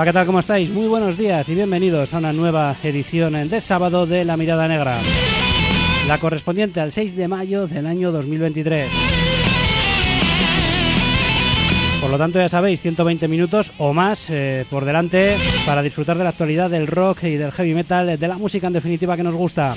Hola, 0.00 0.06
¿qué 0.06 0.12
tal? 0.14 0.24
¿Cómo 0.24 0.38
estáis? 0.38 0.70
Muy 0.70 0.88
buenos 0.88 1.18
días 1.18 1.46
y 1.50 1.54
bienvenidos 1.54 2.14
a 2.14 2.16
una 2.16 2.32
nueva 2.32 2.74
edición 2.82 3.34
de 3.50 3.60
sábado 3.60 4.06
de 4.06 4.24
La 4.24 4.38
Mirada 4.38 4.66
Negra, 4.66 4.96
la 6.08 6.16
correspondiente 6.16 6.80
al 6.80 6.90
6 6.90 7.14
de 7.16 7.28
mayo 7.28 7.66
del 7.66 7.86
año 7.86 8.10
2023. 8.10 8.88
Por 12.00 12.10
lo 12.10 12.16
tanto, 12.16 12.38
ya 12.38 12.48
sabéis, 12.48 12.80
120 12.80 13.28
minutos 13.28 13.72
o 13.76 13.92
más 13.92 14.30
eh, 14.30 14.64
por 14.70 14.86
delante 14.86 15.36
para 15.66 15.82
disfrutar 15.82 16.16
de 16.16 16.24
la 16.24 16.30
actualidad 16.30 16.70
del 16.70 16.86
rock 16.86 17.24
y 17.24 17.36
del 17.36 17.52
heavy 17.52 17.74
metal, 17.74 18.18
de 18.18 18.26
la 18.28 18.38
música 18.38 18.68
en 18.68 18.72
definitiva 18.72 19.18
que 19.18 19.22
nos 19.22 19.34
gusta. 19.34 19.74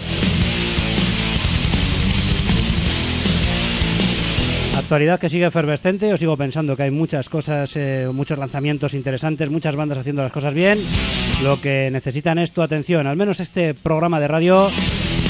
Actualidad 4.94 5.20
que 5.20 5.28
sigue 5.28 5.46
efervescente, 5.46 6.14
os 6.14 6.20
sigo 6.20 6.38
pensando 6.38 6.78
que 6.78 6.84
hay 6.84 6.92
muchas 6.92 7.28
cosas, 7.28 7.76
eh, 7.78 8.08
muchos 8.14 8.38
lanzamientos 8.38 8.94
interesantes, 8.94 9.50
muchas 9.50 9.76
bandas 9.76 9.98
haciendo 9.98 10.22
las 10.22 10.32
cosas 10.32 10.54
bien. 10.54 10.78
Lo 11.42 11.60
que 11.60 11.90
necesitan 11.90 12.38
es 12.38 12.52
tu 12.52 12.62
atención, 12.62 13.08
al 13.08 13.18
menos 13.18 13.40
este 13.40 13.74
programa 13.74 14.20
de 14.20 14.28
radio 14.28 14.70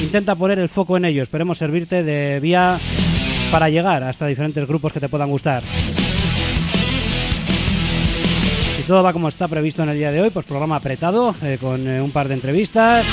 intenta 0.01 0.35
poner 0.35 0.59
el 0.59 0.67
foco 0.67 0.97
en 0.97 1.05
ello. 1.05 1.23
Esperemos 1.23 1.59
servirte 1.59 2.03
de 2.03 2.41
vía 2.41 2.77
para 3.53 3.69
llegar 3.69 4.03
hasta 4.03 4.27
diferentes 4.27 4.67
grupos 4.67 4.91
que 4.91 4.99
te 4.99 5.07
puedan 5.07 5.29
gustar. 5.29 5.63
Si 8.75 8.83
todo 8.83 9.01
va 9.01 9.13
como 9.13 9.29
está 9.29 9.47
previsto 9.47 9.81
en 9.81 9.87
el 9.87 9.97
día 9.97 10.11
de 10.11 10.23
hoy, 10.23 10.29
pues 10.29 10.45
programa 10.45 10.75
apretado, 10.75 11.33
eh, 11.41 11.57
con 11.57 11.87
eh, 11.87 12.01
un 12.01 12.11
par 12.11 12.27
de 12.27 12.33
entrevistas. 12.33 13.05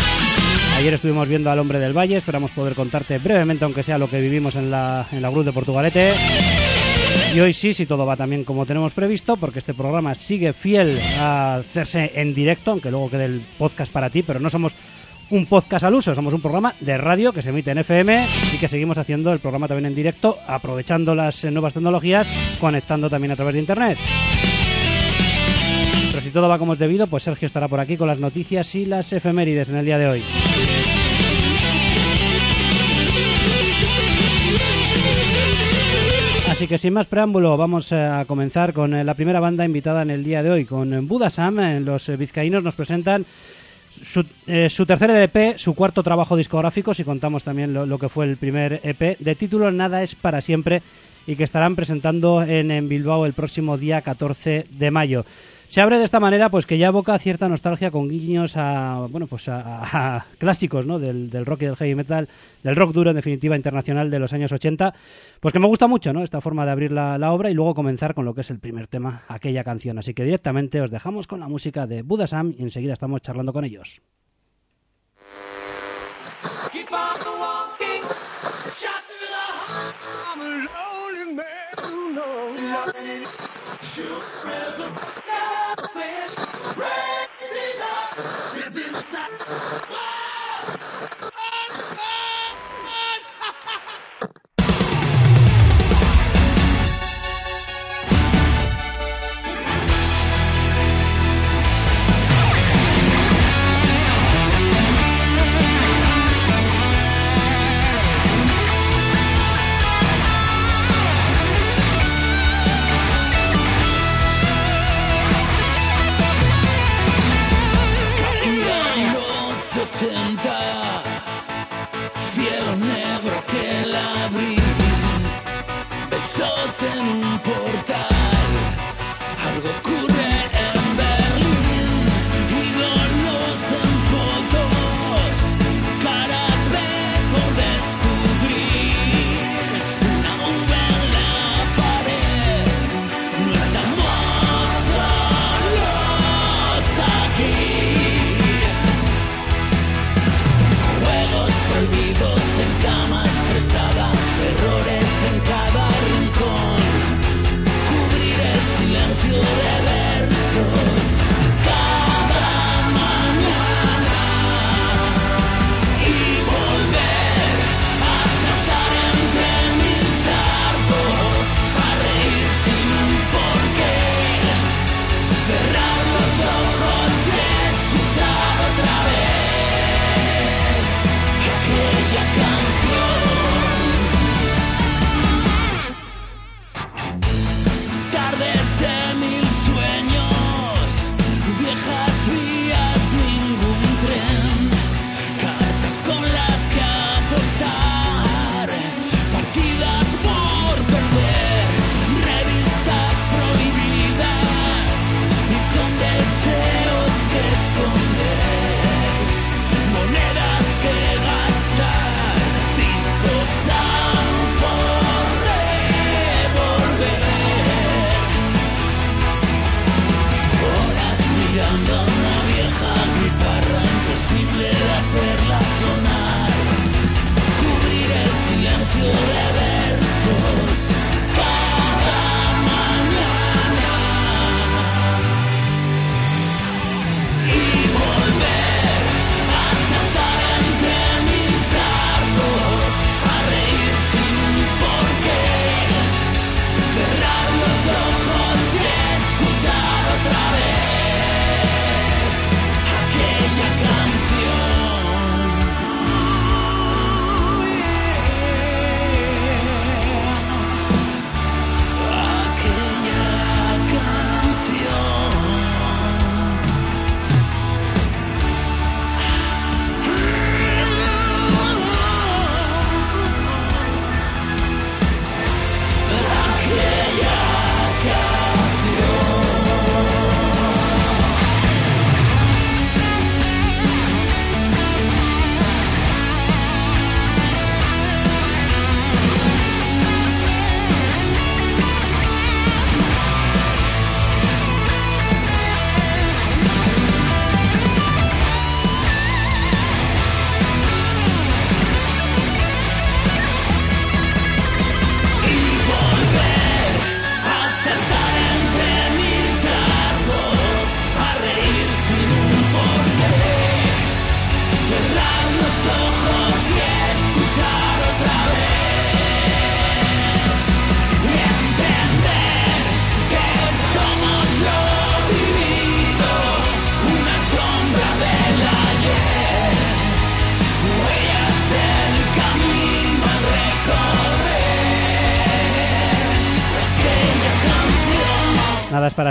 Ayer 0.80 0.94
estuvimos 0.94 1.28
viendo 1.28 1.50
al 1.50 1.58
Hombre 1.58 1.78
del 1.78 1.92
Valle, 1.92 2.16
esperamos 2.16 2.52
poder 2.52 2.74
contarte 2.74 3.18
brevemente, 3.18 3.66
aunque 3.66 3.82
sea 3.82 3.98
lo 3.98 4.08
que 4.08 4.18
vivimos 4.18 4.54
en 4.56 4.70
la, 4.70 5.06
en 5.12 5.20
la 5.20 5.30
Cruz 5.30 5.44
de 5.44 5.52
Portugalete. 5.52 6.14
Y 7.34 7.40
hoy 7.40 7.52
sí, 7.52 7.74
si 7.74 7.84
todo 7.84 8.06
va 8.06 8.16
también 8.16 8.44
como 8.44 8.64
tenemos 8.64 8.94
previsto, 8.94 9.36
porque 9.36 9.58
este 9.58 9.74
programa 9.74 10.14
sigue 10.14 10.54
fiel 10.54 10.98
a 11.18 11.56
hacerse 11.56 12.12
en 12.14 12.32
directo, 12.32 12.70
aunque 12.70 12.90
luego 12.90 13.10
quede 13.10 13.26
el 13.26 13.42
podcast 13.58 13.92
para 13.92 14.08
ti, 14.08 14.22
pero 14.22 14.40
no 14.40 14.48
somos 14.48 14.74
un 15.28 15.44
podcast 15.44 15.84
al 15.84 15.92
uso, 15.92 16.14
somos 16.14 16.32
un 16.32 16.40
programa 16.40 16.72
de 16.80 16.96
radio 16.96 17.34
que 17.34 17.42
se 17.42 17.50
emite 17.50 17.72
en 17.72 17.78
FM 17.78 18.26
y 18.54 18.56
que 18.56 18.66
seguimos 18.66 18.96
haciendo 18.96 19.34
el 19.34 19.38
programa 19.38 19.68
también 19.68 19.84
en 19.84 19.94
directo, 19.94 20.38
aprovechando 20.46 21.14
las 21.14 21.44
nuevas 21.44 21.74
tecnologías, 21.74 22.26
conectando 22.58 23.10
también 23.10 23.32
a 23.32 23.36
través 23.36 23.52
de 23.52 23.60
Internet. 23.60 23.98
Pero 26.10 26.22
si 26.22 26.30
todo 26.30 26.48
va 26.48 26.58
como 26.58 26.72
es 26.72 26.78
debido, 26.78 27.06
pues 27.06 27.22
Sergio 27.22 27.46
estará 27.46 27.68
por 27.68 27.80
aquí 27.80 27.96
con 27.96 28.08
las 28.08 28.18
noticias 28.18 28.74
y 28.74 28.84
las 28.84 29.12
efemérides 29.12 29.68
en 29.70 29.76
el 29.76 29.84
día 29.84 29.98
de 29.98 30.08
hoy. 30.08 30.22
Así 36.48 36.66
que 36.66 36.78
sin 36.78 36.92
más 36.92 37.06
preámbulo, 37.06 37.56
vamos 37.56 37.92
a 37.92 38.24
comenzar 38.26 38.72
con 38.72 38.92
eh, 38.94 39.04
la 39.04 39.14
primera 39.14 39.40
banda 39.40 39.64
invitada 39.64 40.02
en 40.02 40.10
el 40.10 40.24
día 40.24 40.42
de 40.42 40.50
hoy, 40.50 40.64
con 40.64 41.08
Buda 41.08 41.30
Sam. 41.30 41.60
Eh, 41.60 41.80
Los 41.80 42.08
eh, 42.08 42.16
vizcaínos 42.16 42.62
nos 42.62 42.74
presentan 42.74 43.24
su, 43.90 44.24
eh, 44.46 44.68
tercer 44.86 45.10
EP, 45.10 45.58
su 45.58 45.74
cuarto 45.74 46.02
trabajo 46.02 46.36
discográfico, 46.36 46.94
si 46.94 47.04
contamos 47.04 47.44
también 47.44 47.72
lo, 47.72 47.98
que 47.98 48.08
fue 48.08 48.26
el 48.26 48.36
primer 48.36 48.80
EP, 48.82 49.18
de 49.18 49.34
título 49.34 49.70
Nada 49.70 50.02
es 50.02 50.14
para 50.14 50.40
siempre 50.40 50.82
y 51.26 51.36
que 51.36 51.44
estarán 51.44 51.76
presentando 51.76 52.42
en, 52.42 52.70
en 52.70 52.88
Bilbao 52.88 53.26
el 53.26 53.32
próximo 53.32 53.76
día 53.76 54.00
14 54.00 54.66
de 54.70 54.90
mayo. 54.90 55.24
Se 55.70 55.80
abre 55.80 55.98
de 55.98 56.04
esta 56.04 56.18
manera, 56.18 56.48
pues 56.48 56.66
que 56.66 56.78
ya 56.78 56.88
evoca 56.88 57.16
cierta 57.20 57.48
nostalgia 57.48 57.92
con 57.92 58.08
guiños 58.08 58.56
a, 58.56 59.06
bueno, 59.08 59.28
pues 59.28 59.48
a, 59.48 60.26
clásicos, 60.38 60.84
¿no? 60.84 60.98
Del, 60.98 61.30
rock 61.46 61.62
y 61.62 61.66
del 61.66 61.76
heavy 61.76 61.94
metal, 61.94 62.28
del 62.64 62.74
rock 62.74 62.92
duro, 62.92 63.10
en 63.10 63.16
definitiva, 63.16 63.54
internacional 63.54 64.10
de 64.10 64.18
los 64.18 64.32
años 64.32 64.50
80. 64.50 64.92
Pues 65.38 65.52
que 65.52 65.60
me 65.60 65.68
gusta 65.68 65.86
mucho, 65.86 66.12
¿no? 66.12 66.24
Esta 66.24 66.40
forma 66.40 66.64
de 66.64 66.72
abrir 66.72 66.90
la, 66.90 67.32
obra 67.32 67.52
y 67.52 67.54
luego 67.54 67.74
comenzar 67.74 68.14
con 68.14 68.24
lo 68.24 68.34
que 68.34 68.40
es 68.40 68.50
el 68.50 68.58
primer 68.58 68.88
tema, 68.88 69.22
aquella 69.28 69.62
canción. 69.62 69.96
Así 69.96 70.12
que 70.12 70.24
directamente 70.24 70.80
os 70.80 70.90
dejamos 70.90 71.28
con 71.28 71.38
la 71.38 71.46
música 71.46 71.86
de 71.86 72.02
Buda 72.02 72.26
Sam 72.26 72.52
y 72.58 72.64
enseguida 72.64 72.94
estamos 72.94 73.22
charlando 73.22 73.52
con 73.52 73.64
ellos. 73.64 74.02
Keep 76.72 76.90
Yeah. 89.50 89.80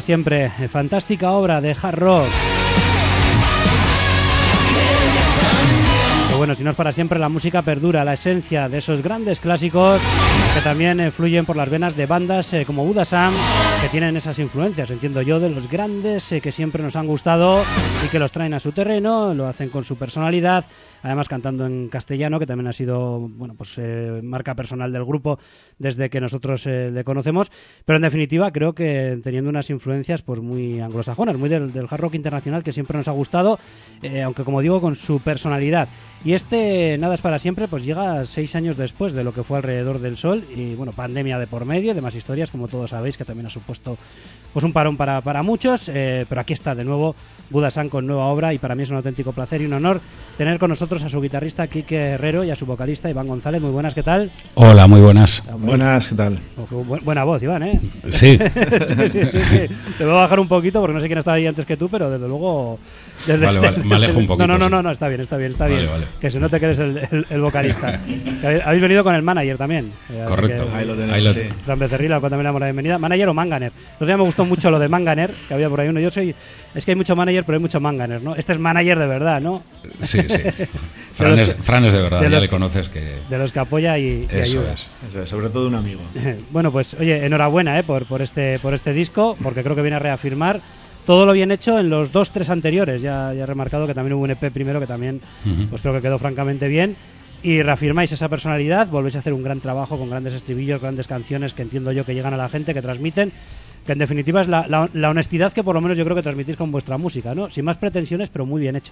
siempre. 0.10 0.50
Fantástica 0.72 1.30
obra 1.34 1.62
de 1.62 1.78
hard 1.80 2.00
rock. 2.00 2.25
Pero 6.25 6.38
bueno, 6.39 6.56
si 6.56 6.63
no 6.63 6.72
es 6.72 6.75
para 6.75 6.92
siempre, 6.92 7.20
la 7.20 7.30
música 7.30 7.62
perdura, 7.62 8.04
la 8.04 8.13
esencia 8.13 8.68
de 8.70 8.80
esos 8.80 9.04
grandes 9.04 9.39
clásicos 9.39 10.01
que 10.53 10.62
también 10.62 11.00
eh, 11.00 11.12
fluyen 11.12 11.46
por 11.46 11.56
las 11.56 11.70
venas 11.70 11.96
de 11.96 12.06
bandas 12.06 12.53
eh, 12.53 12.65
como 12.65 12.86
Buda 12.86 13.06
Sam, 13.06 13.34
que 13.82 13.89
tienen 13.89 14.18
esas 14.18 14.39
influencias, 14.39 14.89
entiendo 14.89 15.22
yo, 15.22 15.39
de 15.39 15.50
los 15.50 15.70
grandes 15.70 16.32
eh, 16.32 16.41
que 16.41 16.51
siempre 16.51 16.82
nos 16.82 16.96
han 16.96 17.08
gustado 17.08 17.63
y 18.06 18.08
que 18.10 18.20
los 18.20 18.32
traen 18.32 18.53
a 18.53 18.60
su 18.60 18.72
terreno, 18.72 19.34
lo 19.34 19.48
hacen 19.48 19.70
con 19.70 19.84
su 19.84 19.98
personalidad, 19.98 20.65
además 21.03 21.27
cantando 21.29 21.65
en 21.65 21.89
castellano, 21.89 22.39
que 22.39 22.48
también 22.48 22.68
ha 22.68 22.74
sido, 22.74 23.20
bueno, 23.20 23.53
pues 23.56 23.79
marca 24.24 24.56
personal 24.56 24.91
del 24.91 25.06
grupo 25.06 25.39
desde 25.77 26.10
que 26.10 26.22
nosotros 26.22 26.65
le 26.65 27.03
conocemos, 27.03 27.51
pero 27.86 27.98
en 27.98 28.03
definitiva 28.03 28.51
creo 28.51 28.74
que 28.74 29.20
teniendo 29.24 29.50
unas 29.50 29.70
influencias 29.70 30.22
pues 30.22 30.39
muy 30.39 30.79
anglosajonas, 30.79 31.38
muy 31.38 31.50
del, 31.50 31.72
hard 31.89 32.01
rock 32.01 32.15
internacional 32.15 32.63
que 32.63 32.74
siempre 32.74 32.98
nos 32.98 33.08
ha 33.08 33.12
gustado, 33.12 33.60
aunque 34.24 34.44
como 34.44 34.62
digo, 34.62 34.82
con 34.82 34.96
su 34.96 35.20
personalidad. 35.20 35.88
Y 36.24 36.34
este 36.34 36.98
Nada 36.98 37.15
es 37.15 37.22
para 37.22 37.39
siempre, 37.39 37.68
pues 37.68 37.86
llega 37.86 38.25
seis 38.25 38.56
años 38.56 38.77
después 38.77 39.13
de 39.13 39.24
lo 39.24 39.34
que 39.34 39.44
fue 39.44 39.58
alrededor 39.58 40.00
del 40.00 40.18
sol 40.18 40.38
y 40.55 40.75
bueno, 40.75 40.91
pandemia 40.91 41.38
de 41.39 41.48
por 41.48 41.65
medio, 41.65 41.93
demás 41.93 42.15
historias, 42.15 42.51
como 42.51 42.67
todos 42.67 42.89
sabéis, 42.91 43.17
que 43.17 43.25
también 43.25 43.48
ha 43.48 43.50
supuesto 43.50 43.98
pues 44.53 44.65
un 44.65 44.74
parón 44.74 44.98
para, 44.98 45.22
para 45.22 45.43
muchos, 45.43 45.89
eh, 45.93 46.25
pero 46.27 46.41
aquí 46.41 46.53
está 46.53 46.74
de 46.74 46.84
nuevo 46.84 47.15
Buda 47.51 47.69
San 47.69 47.88
con 47.89 48.08
nueva 48.08 48.25
obra 48.25 48.51
y 48.53 48.58
para 48.58 48.74
mí 48.75 48.81
es 48.84 48.89
un 48.89 48.98
auténtico 48.98 49.31
placer 49.31 49.62
y 49.62 49.65
un 49.65 49.74
honor 49.74 50.01
tener 50.38 50.58
con 50.58 50.69
nosotros 50.72 51.03
a 51.03 51.10
su 51.10 51.22
guitarrista 51.22 51.67
Quique 51.67 51.96
Herrero 51.96 52.43
y 52.43 52.50
a 52.50 52.55
su 52.55 52.65
vocalista 52.65 53.10
Iván 53.10 53.27
González. 53.27 53.62
Muy 53.62 53.72
buenas, 53.72 53.93
¿qué 53.93 54.01
tal? 54.03 54.31
Hola, 54.55 54.88
muy 54.88 55.01
buenas. 55.01 55.43
Buenas, 55.58 56.08
¿qué 56.08 56.15
tal? 56.15 56.39
Buena 57.03 57.24
voz, 57.25 57.43
Iván, 57.43 57.62
¿eh? 57.63 57.79
Sí, 58.10 58.38
sí, 58.39 59.10
sí, 59.10 59.25
sí, 59.25 59.39
sí. 59.39 59.60
Te 59.98 60.03
voy 60.05 60.13
a 60.13 60.17
bajar 60.17 60.39
un 60.39 60.48
poquito 60.48 60.79
porque 60.81 60.93
no 60.96 61.00
sé 61.00 61.08
quién 61.08 61.19
estaba 61.19 61.36
ahí 61.38 61.46
antes 61.46 61.65
que 61.65 61.77
tú, 61.77 61.88
pero 61.89 62.10
desde 62.10 62.27
luego... 62.27 62.79
desde- 63.27 63.46
Vale, 63.46 63.60
vale, 63.60 63.77
me 63.84 63.96
alejo 63.96 64.17
un 64.19 64.25
poquito, 64.27 64.48
No, 64.48 64.58
no, 64.58 64.69
no, 64.69 64.77
no, 64.77 64.81
no, 64.84 64.91
está 64.91 65.08
bien, 65.08 65.22
está 65.22 65.38
bien, 65.38 65.51
está 65.51 65.65
Vale, 65.65 65.77
bien. 65.77 65.89
vale. 65.91 66.05
Que 66.19 66.31
se 66.31 66.39
note 66.39 66.60
que 66.60 66.65
eres 66.65 66.79
el, 66.79 66.98
el- 67.12 67.25
el 67.29 67.41
vocalista. 67.41 68.00
Habéis- 68.65 68.81
venido 68.81 69.03
con 69.03 69.13
el 69.13 69.22
manager 69.22 69.58
también. 69.58 69.91
eh, 70.10 70.24
correcto. 70.30 70.70
que- 70.70 70.76
Ahí 70.76 70.86
lo 70.86 70.94
tenemos, 70.96 71.16
Ahí 71.16 71.24
lo- 71.24 71.30
sí. 71.32 71.42
Fran 71.66 71.80
Becerril, 71.80 72.14
al 72.14 72.20
cual 72.20 72.30
también 72.30 72.44
le 72.44 72.48
damos 72.48 72.60
la 72.62 72.68
bienvenida. 72.68 72.98
¿Manager 72.98 73.30
o 73.30 73.34
Manganer? 73.34 73.72
Entonces 73.76 74.08
ya 74.08 74.18
me 74.18 74.24
gustó 74.24 74.46
mucho 74.46 74.72
lo 74.72 74.80
de 74.80 74.88
Manganer, 74.88 75.32
que 75.48 75.54
había 75.54 75.70
por 75.70 75.80
ahí 75.82 75.90
uno. 75.90 76.00
Yo 76.00 76.12
soy... 76.12 76.34
Es 76.76 76.86
que 76.86 76.92
hay 76.92 76.96
mucho 76.96 77.16
manager, 77.16 77.44
pero 77.46 77.58
hay 77.58 77.62
mucho 77.62 77.80
Manganer, 77.80 78.22
¿no? 78.22 78.36
Este 78.36 78.54
es 78.54 78.60
manager 78.60 79.00
de 79.00 79.08
verdad, 79.08 79.42
¿no? 79.42 79.64
Sí, 80.02 80.22
sí. 80.28 80.38
Fran 81.14 81.34
es, 81.34 81.50
que- 81.54 81.62
Fran 81.64 81.86
es 81.86 81.94
de 81.94 82.02
verdad, 82.02 82.20
de 82.22 82.26
ya 82.26 82.30
los 82.32 82.42
le 82.44 82.48
conoces 82.50 82.90
que... 82.90 83.16
De 83.30 83.38
los 83.38 83.52
que 83.52 83.60
apoya 83.60 83.98
y, 83.98 84.04
y 84.04 84.28
Eso 84.30 84.60
ayuda. 84.60 84.74
es. 84.74 84.88
Eso 85.10 85.22
es, 85.24 85.30
sobre 85.30 85.50
todo 85.50 85.68
un 85.68 85.76
amigo. 85.76 86.02
Bueno, 86.52 86.72
pues 86.72 86.94
oye, 86.94 87.26
enhorabuena 87.26 87.78
eh, 87.80 87.84
por, 87.84 88.06
por, 88.06 88.22
este, 88.22 88.60
por 88.60 88.74
este 88.74 88.94
disco, 88.94 89.38
porque 89.42 89.64
creo 89.64 89.76
que 89.76 89.82
viene 89.82 89.96
a 89.98 90.00
reafirmar 90.00 90.62
todo 91.06 91.26
lo 91.26 91.34
bien 91.34 91.52
hecho 91.52 91.80
en 91.80 91.90
los 91.90 92.12
dos, 92.12 92.32
tres 92.32 92.50
anteriores. 92.52 93.02
Ya, 93.02 93.34
ya 93.34 93.44
he 93.44 93.46
remarcado 93.48 93.88
que 93.88 93.96
también 93.96 94.14
hubo 94.14 94.24
un 94.24 94.32
EP 94.32 94.52
primero 94.54 94.80
que 94.80 94.86
también 94.86 95.20
Ujú. 95.46 95.66
pues 95.70 95.82
creo 95.82 95.94
que 95.96 96.02
quedó 96.02 96.20
francamente 96.20 96.68
bien. 96.68 96.96
Y 97.41 97.62
reafirmáis 97.62 98.12
esa 98.12 98.27
personalidad, 98.27 98.88
volvéis 98.89 99.15
a 99.15 99.19
hacer 99.19 99.31
un 99.34 99.43
gran 99.43 99.60
trabajo 99.62 99.98
con 99.98 100.10
grandes 100.10 100.34
estribillos, 100.34 100.81
grandes 100.81 101.08
canciones 101.08 101.53
que 101.53 101.62
entiendo 101.62 101.91
yo 101.93 102.05
que 102.05 102.13
llegan 102.13 102.34
a 102.34 102.38
la 102.38 102.50
gente, 102.50 102.74
que 102.74 102.81
transmiten, 102.81 103.31
que 103.86 103.93
en 103.93 104.00
definitiva 104.00 104.41
es 104.41 104.48
la, 104.50 104.67
la- 104.67 104.89
la 104.93 105.10
honestidad 105.10 105.53
que 105.53 105.63
por 105.63 105.74
lo 105.74 105.79
menos 105.81 105.98
yo 105.98 106.03
creo 106.03 106.15
que 106.17 106.22
transmitís 106.22 106.58
con 106.58 106.69
vuestra 106.72 106.98
música, 106.98 107.34
¿no? 107.34 107.50
Sin 107.50 107.63
más 107.63 107.77
pretensiones, 107.77 108.27
pero 108.29 108.46
muy 108.46 108.60
bien 108.62 108.75
hecho. 108.75 108.91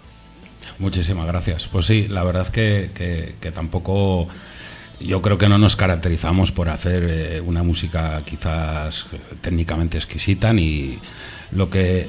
Muchísimas 0.80 1.26
gracias. 1.28 1.68
Pues 1.68 1.86
sí, 1.86 2.08
la 2.08 2.24
verdad 2.24 2.48
que, 2.48 2.92
que- 2.96 3.36
que 3.42 3.52
tampoco... 3.52 4.28
Yo 5.00 5.22
creo 5.22 5.38
que 5.38 5.48
no 5.48 5.60
nos 5.60 5.76
caracterizamos 5.76 6.52
por 6.52 6.70
hacer 6.70 7.04
eh, 7.08 7.42
una 7.42 7.62
música 7.62 8.20
quizás 8.26 9.06
técnicamente 9.42 9.98
exquisita, 9.98 10.54
ni 10.54 10.98
lo 11.52 11.70
que, 11.70 12.08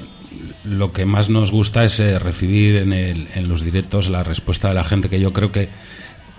lo 0.64 0.90
que 0.90 1.04
más 1.04 1.28
nos 1.28 1.50
gusta 1.50 1.85
es 1.85 2.00
eh, 2.00 2.18
recibir 2.18 2.76
en, 2.76 2.95
el- 2.95 3.28
en 3.35 3.47
los 3.49 3.62
directos 3.62 4.09
la 4.09 4.23
respuesta 4.23 4.68
de 4.68 4.75
la 4.75 4.85
gente, 4.85 5.11
que 5.11 5.21
yo 5.21 5.35
creo 5.35 5.52
que, 5.52 5.68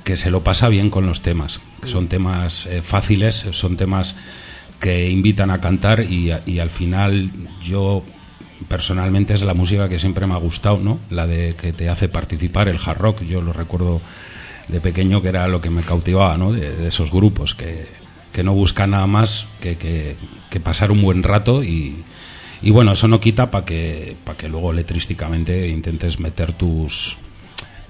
que 0.10 0.18
se 0.18 0.32
lo 0.32 0.44
pasa 0.44 0.70
bien 0.70 0.90
con 0.90 1.06
los 1.06 1.22
temas. 1.22 1.60
Son 1.86 2.08
temas 2.08 2.66
eh, 2.66 2.82
fáciles, 2.82 3.46
son 3.52 3.78
temas 3.78 4.16
que 4.80 5.08
invitan 5.12 5.52
a 5.52 5.62
cantar 5.62 6.00
y, 6.02 6.32
y 6.48 6.58
al 6.58 6.72
final 6.72 7.30
yo 7.62 8.04
personalmente 8.68 9.36
es 9.36 9.44
la 9.44 9.54
música 9.54 9.88
que 9.88 10.00
siempre 10.00 10.26
me 10.26 10.34
ha 10.34 10.38
gustado, 10.38 10.80
¿no? 10.80 10.98
La 11.12 11.28
de 11.28 11.54
que 11.54 11.74
te 11.74 11.90
hace 11.90 12.10
participar, 12.10 12.70
el 12.70 12.80
hard 12.84 12.98
rock, 12.98 13.22
yo 13.24 13.40
lo 13.44 13.54
recuerdo 13.54 14.02
de 14.68 14.82
pequeño 14.82 15.22
que 15.22 15.30
era 15.30 15.48
lo 15.48 15.62
que 15.62 15.70
me 15.70 15.84
cautivaba, 15.84 16.40
¿no? 16.40 16.54
De, 16.54 16.76
de 16.76 16.88
esos 16.88 17.12
grupos 17.12 17.54
que, 17.54 17.86
que 18.34 18.42
no 18.44 18.54
buscan 18.56 18.90
nada 18.90 19.06
más 19.06 19.46
que, 19.62 19.78
que- 19.78 20.16
que 20.50 20.60
pasar 20.60 20.92
un 20.92 21.04
buen 21.04 21.22
rato 21.22 21.64
y, 21.64 22.04
y 22.64 22.72
bueno, 22.72 22.94
eso 22.94 23.08
no 23.08 23.20
quita 23.20 23.52
para 23.52 23.64
que, 23.64 24.16
para 24.24 24.40
que 24.40 24.50
luego 24.50 24.74
letrísticamente 24.74 25.68
intentes 25.68 26.20
meter 26.20 26.52
tus, 26.54 27.18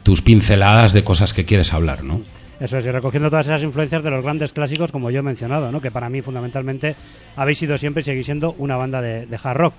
tus 0.10 0.24
pinceladas 0.24 0.92
de 0.92 1.04
cosas 1.04 1.36
que 1.36 1.46
quieres 1.46 1.72
hablar, 1.72 2.04
¿no? 2.04 2.22
Eso 2.60 2.80
es, 2.80 2.86
y 2.88 2.90
recogiendo 2.90 3.30
todas 3.30 3.46
esas 3.46 3.62
influencias 3.62 4.02
de 4.02 4.10
los 4.10 4.24
grandes 4.24 4.54
clásicos, 4.54 4.92
como 4.92 5.12
yo 5.12 5.20
he 5.20 5.22
mencionado, 5.22 5.72
¿no? 5.72 5.80
que 5.80 5.92
para 5.92 6.10
mí 6.10 6.24
fundamentalmente 6.24 6.96
habéis 7.36 7.60
sido 7.60 7.78
siempre 7.78 8.02
y 8.02 8.04
seguís 8.06 8.26
siendo 8.26 8.56
una 8.58 8.76
banda 8.76 9.04
de, 9.04 9.28
hard 9.44 9.58
rock. 9.58 9.74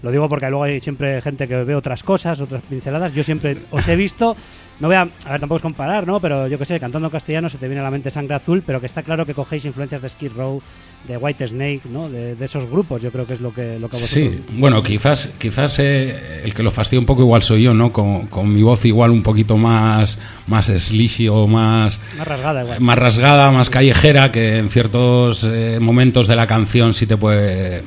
Lo 0.00 0.10
digo 0.10 0.26
porque 0.26 0.48
luego 0.48 0.64
hay 0.64 0.80
siempre 0.80 1.20
gente 1.20 1.46
que 1.46 1.56
ve 1.64 1.74
otras 1.74 2.02
cosas, 2.02 2.40
otras 2.40 2.62
pinceladas. 2.62 3.12
Yo 3.12 3.22
siempre 3.22 3.58
os 3.70 3.86
he 3.86 3.94
visto, 3.94 4.34
no 4.80 4.88
voy 4.88 4.96
a, 4.96 5.02
a 5.02 5.32
ver, 5.32 5.40
tampoco 5.40 5.56
es 5.56 5.62
comparar, 5.62 6.06
¿no? 6.06 6.18
Pero 6.18 6.48
yo 6.48 6.58
que 6.58 6.64
sé, 6.64 6.80
cantando 6.80 7.10
castellano 7.10 7.50
se 7.50 7.58
te 7.58 7.68
viene 7.68 7.80
a 7.82 7.84
la 7.84 7.90
mente 7.90 8.10
Sangre 8.10 8.36
Azul, 8.36 8.62
pero 8.64 8.80
que 8.80 8.86
está 8.86 9.02
claro 9.02 9.26
que 9.26 9.34
cogéis 9.34 9.66
influencias 9.66 10.00
de 10.00 10.08
Skid 10.08 10.32
Row, 10.34 10.62
de 11.06 11.16
White 11.18 11.46
Snake, 11.48 11.82
¿no? 11.90 12.08
De, 12.08 12.34
de 12.34 12.44
esos 12.44 12.68
grupos, 12.70 13.02
yo 13.02 13.10
creo 13.12 13.26
que 13.26 13.34
es 13.34 13.40
lo 13.40 13.52
que, 13.52 13.78
lo 13.78 13.88
que 13.90 13.96
vosotros... 13.96 14.08
Sí, 14.08 14.40
bueno, 14.54 14.82
quizás, 14.82 15.34
quizás 15.38 15.78
eh, 15.78 16.42
el 16.44 16.54
que 16.54 16.62
lo 16.62 16.70
fastidia 16.70 17.00
un 17.00 17.06
poco 17.06 17.22
igual 17.22 17.42
soy 17.42 17.62
yo, 17.64 17.74
¿no? 17.74 17.92
Con, 17.92 18.26
con 18.28 18.52
mi 18.54 18.62
voz 18.62 18.84
igual 18.86 19.10
un 19.10 19.22
poquito 19.22 19.56
más, 19.58 20.18
más 20.46 20.66
slishy 20.66 21.28
o 21.28 21.46
más, 21.46 22.00
Más 22.16 22.26
rasgada 22.26 22.62
igual. 22.62 22.80
más 22.80 22.98
rasgada, 22.98 23.50
más 23.50 23.68
callejera, 23.70 24.32
que 24.32 24.56
en 24.58 24.70
ciertos 24.70 25.44
eh, 25.44 25.78
momentos 25.80 26.26
de 26.26 26.36
la 26.36 26.46
canción 26.46 26.94
sí 26.94 27.06
te 27.06 27.16
puede 27.16 27.82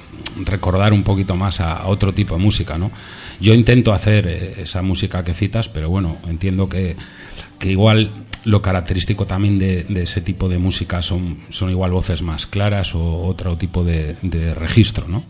recordar 0.45 0.93
un 0.93 1.01
poquito 1.03 1.35
más 1.35 1.59
a, 1.59 1.73
a 1.77 1.87
otro 1.87 2.13
tipo 2.13 2.35
de 2.35 2.41
música, 2.43 2.77
¿no? 2.77 2.91
Yo 3.39 3.53
intento 3.53 3.93
hacer 3.93 4.27
eh, 4.27 4.53
esa 4.59 4.81
música 4.83 5.23
que 5.23 5.33
citas, 5.33 5.69
pero 5.69 5.89
bueno, 5.89 6.17
entiendo 6.27 6.69
que, 6.69 6.95
que 7.57 7.71
igual 7.71 8.11
lo 8.47 8.61
característico 8.61 9.27
también 9.27 9.59
de, 9.59 9.85
ese 10.01 10.21
tipo 10.21 10.47
de 10.47 10.57
música 10.57 11.01
son, 11.01 11.39
son 11.49 11.69
igual 11.69 11.91
voces 11.91 12.21
más 12.21 12.45
claras 12.45 12.95
o 12.95 13.25
otro 13.25 13.57
tipo 13.57 13.83
de, 13.83 14.15
de 14.21 14.53
registro, 14.55 15.07
¿no? 15.07 15.25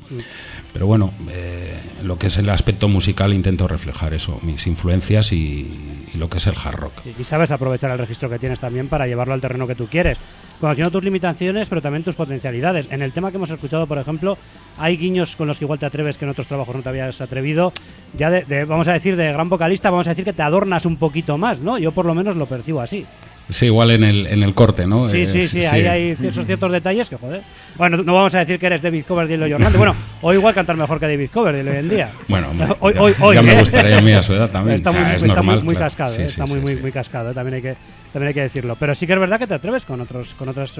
Pero 0.73 0.85
bueno, 0.85 1.11
eh, 1.31 1.79
lo 2.03 2.17
que 2.17 2.27
es 2.27 2.37
el 2.37 2.49
aspecto 2.49 2.87
musical 2.87 3.33
intento 3.33 3.67
reflejar 3.67 4.13
eso, 4.13 4.39
mis 4.43 4.67
influencias 4.67 5.31
y, 5.31 6.05
lo 6.15 6.29
que 6.29 6.37
es 6.37 6.47
el 6.47 6.55
hard 6.55 6.75
rock. 6.75 6.93
Y 7.19 7.23
sabes 7.23 7.51
aprovechar 7.51 7.91
el 7.91 7.97
registro 7.97 8.29
que 8.29 8.39
tienes 8.39 8.59
también 8.59 8.87
para 8.87 9.05
llevarlo 9.05 9.33
al 9.33 9.41
terreno 9.41 9.67
que 9.67 9.75
tú 9.75 9.87
quieres. 9.87 10.17
Conociendo 10.59 10.89
tus 10.89 11.03
limitaciones, 11.03 11.67
pero 11.67 11.81
también 11.81 12.03
tus 12.03 12.15
potencialidades. 12.15 12.87
En 12.89 13.03
el 13.03 13.13
tema 13.13 13.29
que 13.29 13.37
hemos 13.37 13.51
escuchado, 13.51 13.85
por 13.85 13.99
ejemplo, 13.99 14.37
hay 14.79 14.97
guiños 14.97 15.35
con 15.35 15.47
los 15.47 15.59
que 15.59 15.65
igual 15.65 15.77
te 15.77 15.85
atreves 15.85 16.17
que 16.17 16.25
en 16.25 16.31
otros 16.31 16.47
trabajos 16.47 16.75
no 16.75 16.81
te 16.81 16.89
habías 16.89 17.21
atrevido. 17.21 17.71
Ya 18.17 18.43
vamos 18.65 18.87
a 18.87 18.93
decir, 18.93 19.15
de 19.15 19.31
gran 19.31 19.49
vocalista, 19.49 19.91
vamos 19.91 20.07
a 20.07 20.11
decir 20.11 20.25
que 20.25 20.33
te 20.33 20.41
adornas 20.41 20.87
un 20.87 20.97
poquito 20.97 21.37
más, 21.37 21.59
¿no? 21.59 21.77
Yo 21.77 21.91
por 21.91 22.05
lo 22.05 22.15
menos 22.15 22.35
lo 22.35 22.47
percibo 22.47 22.81
así. 22.81 23.05
Sí, 23.49 23.67
igual 23.67 23.91
en 23.91 24.03
el, 24.03 24.27
en 24.27 24.43
el 24.43 24.53
corte, 24.53 24.85
¿no? 24.85 25.07
Sí, 25.07 25.25
sí, 25.25 25.47
sí, 25.47 25.65
ahí 25.65 25.85
hay 25.85 26.17
esos 26.21 26.45
ciertos 26.45 26.69
detalles 26.71 27.07
que, 27.09 27.15
joder. 27.15 27.41
Bueno, 27.77 27.97
no 28.03 28.13
vamos 28.13 28.35
a 28.35 28.39
decir 28.39 28.59
que 28.59 28.65
eres 28.65 28.81
David 28.81 29.05
Coverdale 29.07 29.45
o 29.45 29.49
Jornante. 29.49 29.77
Bueno, 29.77 29.95
o 30.21 30.33
igual 30.33 30.53
cantar 30.53 30.75
mejor 30.75 30.99
que 30.99 31.05
David 31.07 31.29
Coverdale 31.33 31.71
hoy 31.71 31.77
en 31.77 31.89
día. 31.89 32.09
Bueno, 32.27 32.49
hombre, 32.49 32.67
hoy, 32.81 32.93
ya- 32.93 33.01
hoy, 33.01 33.13
hoy, 33.21 33.35
ya 33.35 33.41
me 33.41 33.53
¿eh? 33.53 33.59
gustaría 33.59 33.97
a 33.97 34.01
mí 34.01 34.11
a 34.11 34.21
su 34.21 34.33
edad 34.33 34.49
también. 34.49 34.75
Está 34.75 34.89
O 34.89 34.93
sea, 34.93 35.01
muy, 35.03 35.11
es 35.15 35.21
está 35.21 35.35
normal, 35.35 35.55
muy, 35.57 35.63
muy 35.65 35.75
claro. 35.75 35.85
cascado, 35.85 36.09
Sí, 36.09 36.21
¿eh? 36.23 36.25
está 36.25 36.45
muy, 36.45 36.55
sí, 36.55 36.61
muy, 36.61 36.75
muy 36.75 36.91
cascado, 36.91 37.33
también 37.33 37.55
hay 37.55 37.61
que 37.61 37.75
también 38.13 38.29
hay 38.29 38.33
que 38.33 38.41
decirlo. 38.41 38.75
Pero 38.79 38.95
sí 38.95 39.07
que 39.07 39.13
es 39.13 39.19
verdad 39.19 39.39
que 39.39 39.47
te 39.47 39.53
atreves 39.53 39.85
con 39.85 40.01
otros 40.01 40.33
con 40.33 40.49
otras 40.49 40.73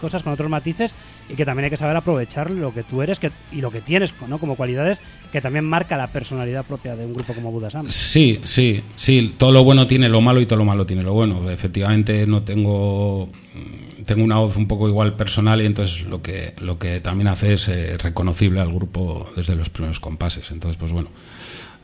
cosas, 0.00 0.22
con 0.22 0.32
otros 0.32 0.48
matices 0.48 0.94
y 1.28 1.34
que 1.34 1.44
también 1.44 1.64
hay 1.64 1.70
que 1.70 1.76
saber 1.76 1.96
aprovechar 1.96 2.50
lo 2.50 2.72
que 2.72 2.82
tú 2.82 3.02
eres 3.02 3.18
que, 3.18 3.30
y 3.52 3.60
lo 3.60 3.70
que 3.70 3.80
tienes 3.80 4.14
¿no? 4.26 4.38
como 4.38 4.56
cualidades 4.56 5.00
que 5.32 5.40
también 5.40 5.64
marca 5.64 5.96
la 5.96 6.08
personalidad 6.08 6.64
propia 6.64 6.96
de 6.96 7.06
un 7.06 7.12
grupo 7.12 7.34
como 7.34 7.50
Buda 7.50 7.70
Sam. 7.70 7.88
Sí, 7.88 8.40
sí, 8.44 8.82
sí. 8.96 9.34
Todo 9.38 9.52
lo 9.52 9.64
bueno 9.64 9.86
tiene 9.86 10.08
lo 10.08 10.20
malo 10.20 10.40
y 10.40 10.46
todo 10.46 10.58
lo 10.58 10.64
malo 10.64 10.86
tiene 10.86 11.02
lo 11.02 11.12
bueno. 11.12 11.50
Efectivamente, 11.50 12.26
no 12.26 12.42
tengo 12.42 13.26
mm, 13.54 14.02
tengo 14.04 14.24
una 14.24 14.38
voz 14.38 14.56
un 14.56 14.66
poco 14.66 14.88
igual 14.88 15.14
personal 15.14 15.60
y 15.62 15.66
entonces 15.66 16.02
lo 16.02 16.22
que 16.22 16.54
lo 16.60 16.78
que 16.78 17.00
también 17.00 17.28
hace 17.28 17.52
es 17.52 17.68
eh, 17.68 17.96
reconocible 17.98 18.60
al 18.60 18.72
grupo 18.72 19.30
desde 19.36 19.54
los 19.54 19.70
primeros 19.70 20.00
compases. 20.00 20.50
Entonces, 20.50 20.76
pues 20.78 20.92
bueno, 20.92 21.10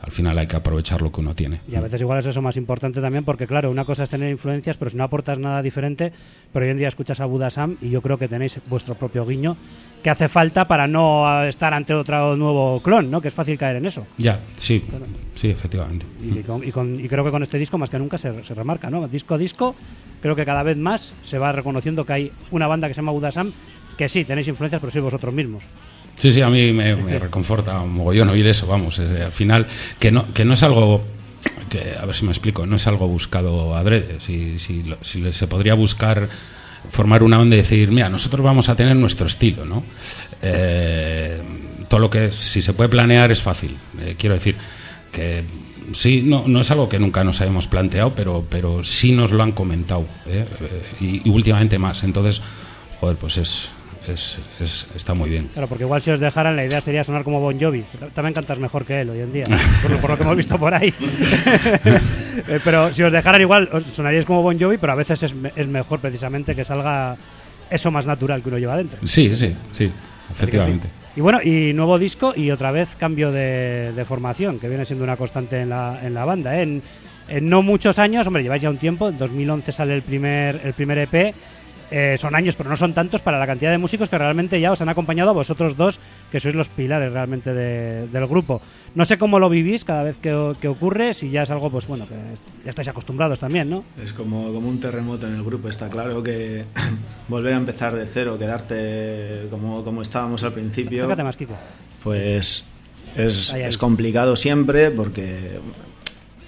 al 0.01 0.11
final 0.11 0.37
hay 0.37 0.47
que 0.47 0.55
aprovechar 0.55 1.01
lo 1.01 1.11
que 1.11 1.21
uno 1.21 1.33
tiene. 1.33 1.59
Y 1.67 1.75
a 1.75 1.81
veces 1.81 1.99
igual 2.01 2.19
es 2.19 2.25
eso 2.27 2.41
más 2.41 2.55
importante 2.57 3.01
también, 3.01 3.23
porque 3.23 3.47
claro, 3.47 3.71
una 3.71 3.83
cosa 3.85 4.03
es 4.03 4.09
tener 4.09 4.29
influencias, 4.29 4.77
pero 4.77 4.91
si 4.91 4.97
no 4.97 5.03
aportas 5.03 5.39
nada 5.39 5.61
diferente, 5.61 6.13
pero 6.53 6.65
hoy 6.65 6.71
en 6.71 6.77
día 6.77 6.87
escuchas 6.87 7.19
a 7.19 7.25
Buda 7.25 7.49
Sam 7.49 7.77
y 7.81 7.89
yo 7.89 8.01
creo 8.01 8.17
que 8.17 8.27
tenéis 8.27 8.59
vuestro 8.67 8.95
propio 8.95 9.25
guiño 9.25 9.57
que 10.03 10.09
hace 10.11 10.27
falta 10.27 10.65
para 10.65 10.87
no 10.87 11.43
estar 11.45 11.73
ante 11.73 11.93
otro 11.93 12.35
nuevo 12.35 12.79
clon, 12.81 13.09
¿no? 13.09 13.19
Que 13.21 13.29
es 13.29 13.33
fácil 13.33 13.57
caer 13.57 13.77
en 13.77 13.85
eso. 13.87 14.05
Ya, 14.17 14.39
sí, 14.55 14.83
sí, 15.35 15.49
efectivamente. 15.49 16.05
Y, 16.21 16.43
con- 16.43 16.63
y 16.63 16.71
con- 16.71 16.99
y 16.99 17.07
creo 17.09 17.23
que 17.25 17.31
con 17.31 17.41
este 17.43 17.57
disco 17.57 17.77
más 17.77 17.89
que 17.89 17.97
nunca 17.97 18.17
se, 18.17 18.43
se 18.43 18.53
remarca, 18.53 18.89
¿no? 18.89 19.07
Disco 19.07 19.33
a 19.33 19.37
disco, 19.37 19.75
creo 20.21 20.35
que 20.35 20.45
cada 20.45 20.61
vez 20.63 20.77
más 20.77 21.13
se 21.23 21.37
va 21.39 21.51
reconociendo 21.51 22.05
que 22.05 22.13
hay 22.13 22.31
una 22.51 22.67
banda 22.67 22.87
que 22.87 22.93
se 22.93 22.99
llama 23.01 23.11
Buda 23.11 23.31
Sam, 23.31 23.51
que 23.97 24.07
sí, 24.07 24.23
tenéis 24.25 24.47
influencias, 24.47 24.79
pero 24.79 24.91
sois 24.91 25.03
vosotros 25.03 25.33
mismos. 25.33 25.63
Sí, 26.17 26.31
sí, 26.31 26.41
a 26.41 26.49
mí 26.49 26.73
me, 26.73 26.95
me 26.95 27.19
reconforta 27.27 27.79
un 27.79 27.93
mogollón 27.93 28.29
oír 28.29 28.47
eso, 28.47 28.67
vamos, 28.67 28.99
es 28.99 29.19
al 29.19 29.31
final, 29.31 29.67
que 29.99 30.11
no, 30.11 30.33
que 30.33 30.43
no 30.45 30.53
es 30.53 30.63
algo, 30.63 31.05
que, 31.69 31.95
a 31.99 32.05
ver 32.05 32.15
si 32.15 32.25
me 32.25 32.31
explico, 32.31 32.65
no 32.65 32.75
es 32.75 32.87
algo 32.87 33.07
buscado 33.07 33.75
adrede, 33.75 34.19
si, 34.19 34.57
si, 34.59 34.83
si 35.01 35.31
se 35.31 35.47
podría 35.47 35.75
buscar 35.75 36.27
formar 36.89 37.21
una 37.23 37.37
banda 37.37 37.55
y 37.55 37.59
decir, 37.59 37.91
mira, 37.91 38.09
nosotros 38.09 38.43
vamos 38.43 38.69
a 38.69 38.75
tener 38.75 38.95
nuestro 38.95 39.27
estilo, 39.27 39.65
¿no? 39.65 39.83
Eh, 40.41 41.41
todo 41.87 41.99
lo 41.99 42.09
que, 42.09 42.31
si 42.31 42.61
se 42.61 42.73
puede 42.73 42.89
planear 42.89 43.31
es 43.31 43.41
fácil, 43.41 43.77
Eh, 43.99 44.15
quiero 44.17 44.35
decir, 44.35 44.55
que 45.11 45.43
sí, 45.93 46.21
no, 46.25 46.45
no 46.47 46.61
es 46.61 46.71
algo 46.71 46.89
que 46.89 46.99
nunca 46.99 47.23
nos 47.23 47.41
hayamos 47.41 47.67
planteado, 47.67 48.13
pero, 48.15 48.45
pero 48.49 48.83
sí 48.83 49.11
nos 49.11 49.31
lo 49.31 49.43
han 49.43 49.51
comentado, 49.51 50.05
¿eh? 50.27 50.45
Eh, 50.61 50.83
y, 50.99 51.27
y 51.27 51.31
últimamente 51.31 51.77
más, 51.77 52.03
entonces, 52.03 52.41
joder, 52.99 53.17
pues 53.17 53.37
es, 53.37 53.71
es, 54.07 54.39
es- 54.59 54.87
está 54.95 55.13
muy 55.13 55.29
bien. 55.29 55.49
Claro, 55.53 55.67
porque 55.67 55.83
igual 55.83 56.01
si 56.01 56.11
os 56.11 56.19
dejaran 56.19 56.55
la 56.55 56.65
idea 56.65 56.79
sería 56.81 57.03
sonar 57.03 57.23
como 57.23 57.39
Bon 57.39 57.59
Jovi. 57.59 57.83
También 58.13 58.33
cantas 58.33 58.57
mejor 58.59 58.85
que 58.85 59.01
él 59.01 59.09
hoy 59.09 59.19
en 59.19 59.33
día, 59.33 59.45
por 59.81 59.91
lo, 59.91 59.97
por 59.97 60.09
lo 60.11 60.17
que 60.17 60.23
hemos 60.23 60.37
visto 60.37 60.57
por 60.57 60.73
ahí. 60.73 60.93
Eh, 62.47 62.59
pero 62.63 62.93
si 62.93 63.01
os 63.01 63.11
dejaran 63.11 63.41
igual, 63.41 63.67
sonaríais 63.93 64.23
como 64.25 64.43
Bon 64.43 64.57
Jovi, 64.59 64.77
pero 64.77 64.93
a 64.93 64.95
veces 64.95 65.23
es, 65.23 65.33
es 65.55 65.67
mejor 65.67 65.99
precisamente 65.99 66.53
que 66.53 66.63
salga 66.63 67.17
eso 67.69 67.89
más 67.89 68.05
natural 68.05 68.43
que 68.43 68.49
uno 68.49 68.59
lleva 68.59 68.77
dentro. 68.77 68.99
Sí, 69.05 69.35
sí, 69.35 69.55
sí, 69.71 69.91
efectivamente. 70.31 70.87
Y 71.15 71.21
bueno, 71.21 71.41
y 71.41 71.73
nuevo 71.73 71.97
disco 71.97 72.33
y 72.35 72.51
otra 72.51 72.69
vez 72.71 72.89
cambio 72.95 73.31
de, 73.31 73.91
de 73.91 74.05
formación, 74.05 74.59
que 74.59 74.69
viene 74.69 74.85
siendo 74.85 75.03
una 75.03 75.17
constante 75.17 75.61
en 75.61 75.69
la, 75.69 75.99
en 76.03 76.13
la 76.13 76.25
banda. 76.25 76.59
¿eh? 76.59 76.61
En, 76.61 76.83
en 77.27 77.49
no 77.49 77.63
muchos 77.63 77.97
años, 77.97 78.27
hombre, 78.27 78.43
lleváis 78.43 78.61
ya 78.61 78.69
un 78.69 78.77
tiempo, 78.77 79.09
en 79.09 79.17
2011 79.17 79.71
sale 79.71 79.95
el 79.95 80.03
primer, 80.03 80.61
el 80.63 80.73
primer 80.73 80.99
EP, 80.99 81.33
eh, 81.91 82.15
son 82.19 82.35
años, 82.35 82.55
pero 82.55 82.69
no 82.69 82.75
son 82.77 82.93
tantos 82.93 83.21
para 83.21 83.39
la 83.39 83.47
cantidad 83.47 83.71
de 83.71 83.77
músicos 83.77 84.09
que 84.09 84.17
realmente 84.17 84.59
ya 84.59 84.71
os 84.71 84.81
han 84.81 84.89
acompañado 84.89 85.29
a 85.29 85.33
vosotros 85.33 85.77
dos, 85.77 85.99
que 86.31 86.39
sois 86.39 86.53
los 86.55 86.67
pilares 86.69 87.11
realmente 87.13 87.53
de- 87.53 88.07
del 88.07 88.27
grupo. 88.27 88.61
No 88.95 89.05
sé 89.05 89.17
cómo 89.17 89.39
lo 89.39 89.49
vivís 89.49 89.85
cada 89.85 90.03
vez 90.03 90.17
que, 90.17 90.53
que 90.59 90.67
ocurre, 90.67 91.13
si 91.13 91.29
ya 91.29 91.43
es 91.43 91.49
algo, 91.49 91.69
pues 91.69 91.87
bueno, 91.87 92.05
que 92.07 92.15
ya 92.65 92.69
estáis 92.71 92.87
acostumbrados 92.89 93.39
también, 93.39 93.69
¿no? 93.69 93.83
Es 94.03 94.11
como, 94.13 94.51
como 94.53 94.67
un 94.67 94.79
terremoto 94.79 95.27
en 95.27 95.35
el 95.35 95.43
grupo. 95.43 95.69
Está 95.69 95.87
claro 95.89 96.21
que 96.23 96.65
volver 97.27 97.53
a 97.53 97.57
empezar 97.57 97.95
de 97.95 98.05
cero, 98.07 98.37
quedarte 98.37 99.47
como, 99.49 99.83
como 99.83 100.01
estábamos 100.01 100.43
al 100.43 100.53
principio, 100.53 101.03
Acércate 101.03 101.23
más, 101.23 101.37
Kiko. 101.37 101.53
pues 102.03 102.65
es, 103.15 103.53
Ahí, 103.53 103.61
ahí. 103.63 103.69
es 103.69 103.77
complicado 103.77 104.35
siempre 104.35 104.91
porque 104.91 105.59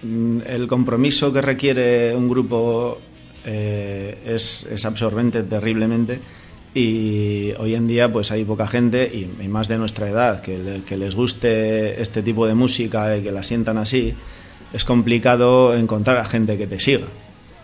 mm, 0.03 0.39
el 0.45 0.67
compromiso 0.67 1.31
que 1.33 1.41
requiere 1.41 2.15
un 2.15 2.27
grupo 2.29 2.99
eh, 3.45 4.17
es, 4.25 4.67
es 4.71 4.85
absorbente 4.85 5.43
terriblemente 5.43 6.19
y 6.73 7.51
hoy 7.57 7.73
en 7.75 7.87
día 7.87 8.11
pues 8.11 8.31
hay 8.31 8.43
poca 8.45 8.67
gente 8.67 9.09
y, 9.11 9.43
y 9.43 9.47
más 9.47 9.67
de 9.67 9.77
nuestra 9.77 10.07
edad 10.09 10.41
que, 10.41 10.57
le- 10.57 10.83
que 10.83 10.97
les 10.97 11.15
guste 11.15 11.99
este 12.01 12.21
tipo 12.21 12.45
de 12.45 12.53
música 12.53 13.17
y 13.17 13.23
que 13.23 13.31
la 13.31 13.41
sientan 13.43 13.77
así 13.77 14.13
es 14.71 14.85
complicado 14.85 15.75
encontrar 15.75 16.17
a 16.17 16.25
gente 16.25 16.57
que 16.57 16.67
te 16.67 16.79
siga 16.79 17.07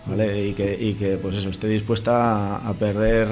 ¿vale? 0.08 0.48
y, 0.48 0.53
que, 0.53 1.20
pues 1.22 1.36
eso 1.36 1.50
esté 1.50 1.67
dispuesta 1.67 2.55
a, 2.58 2.67
a 2.70 2.74
perder 2.74 3.27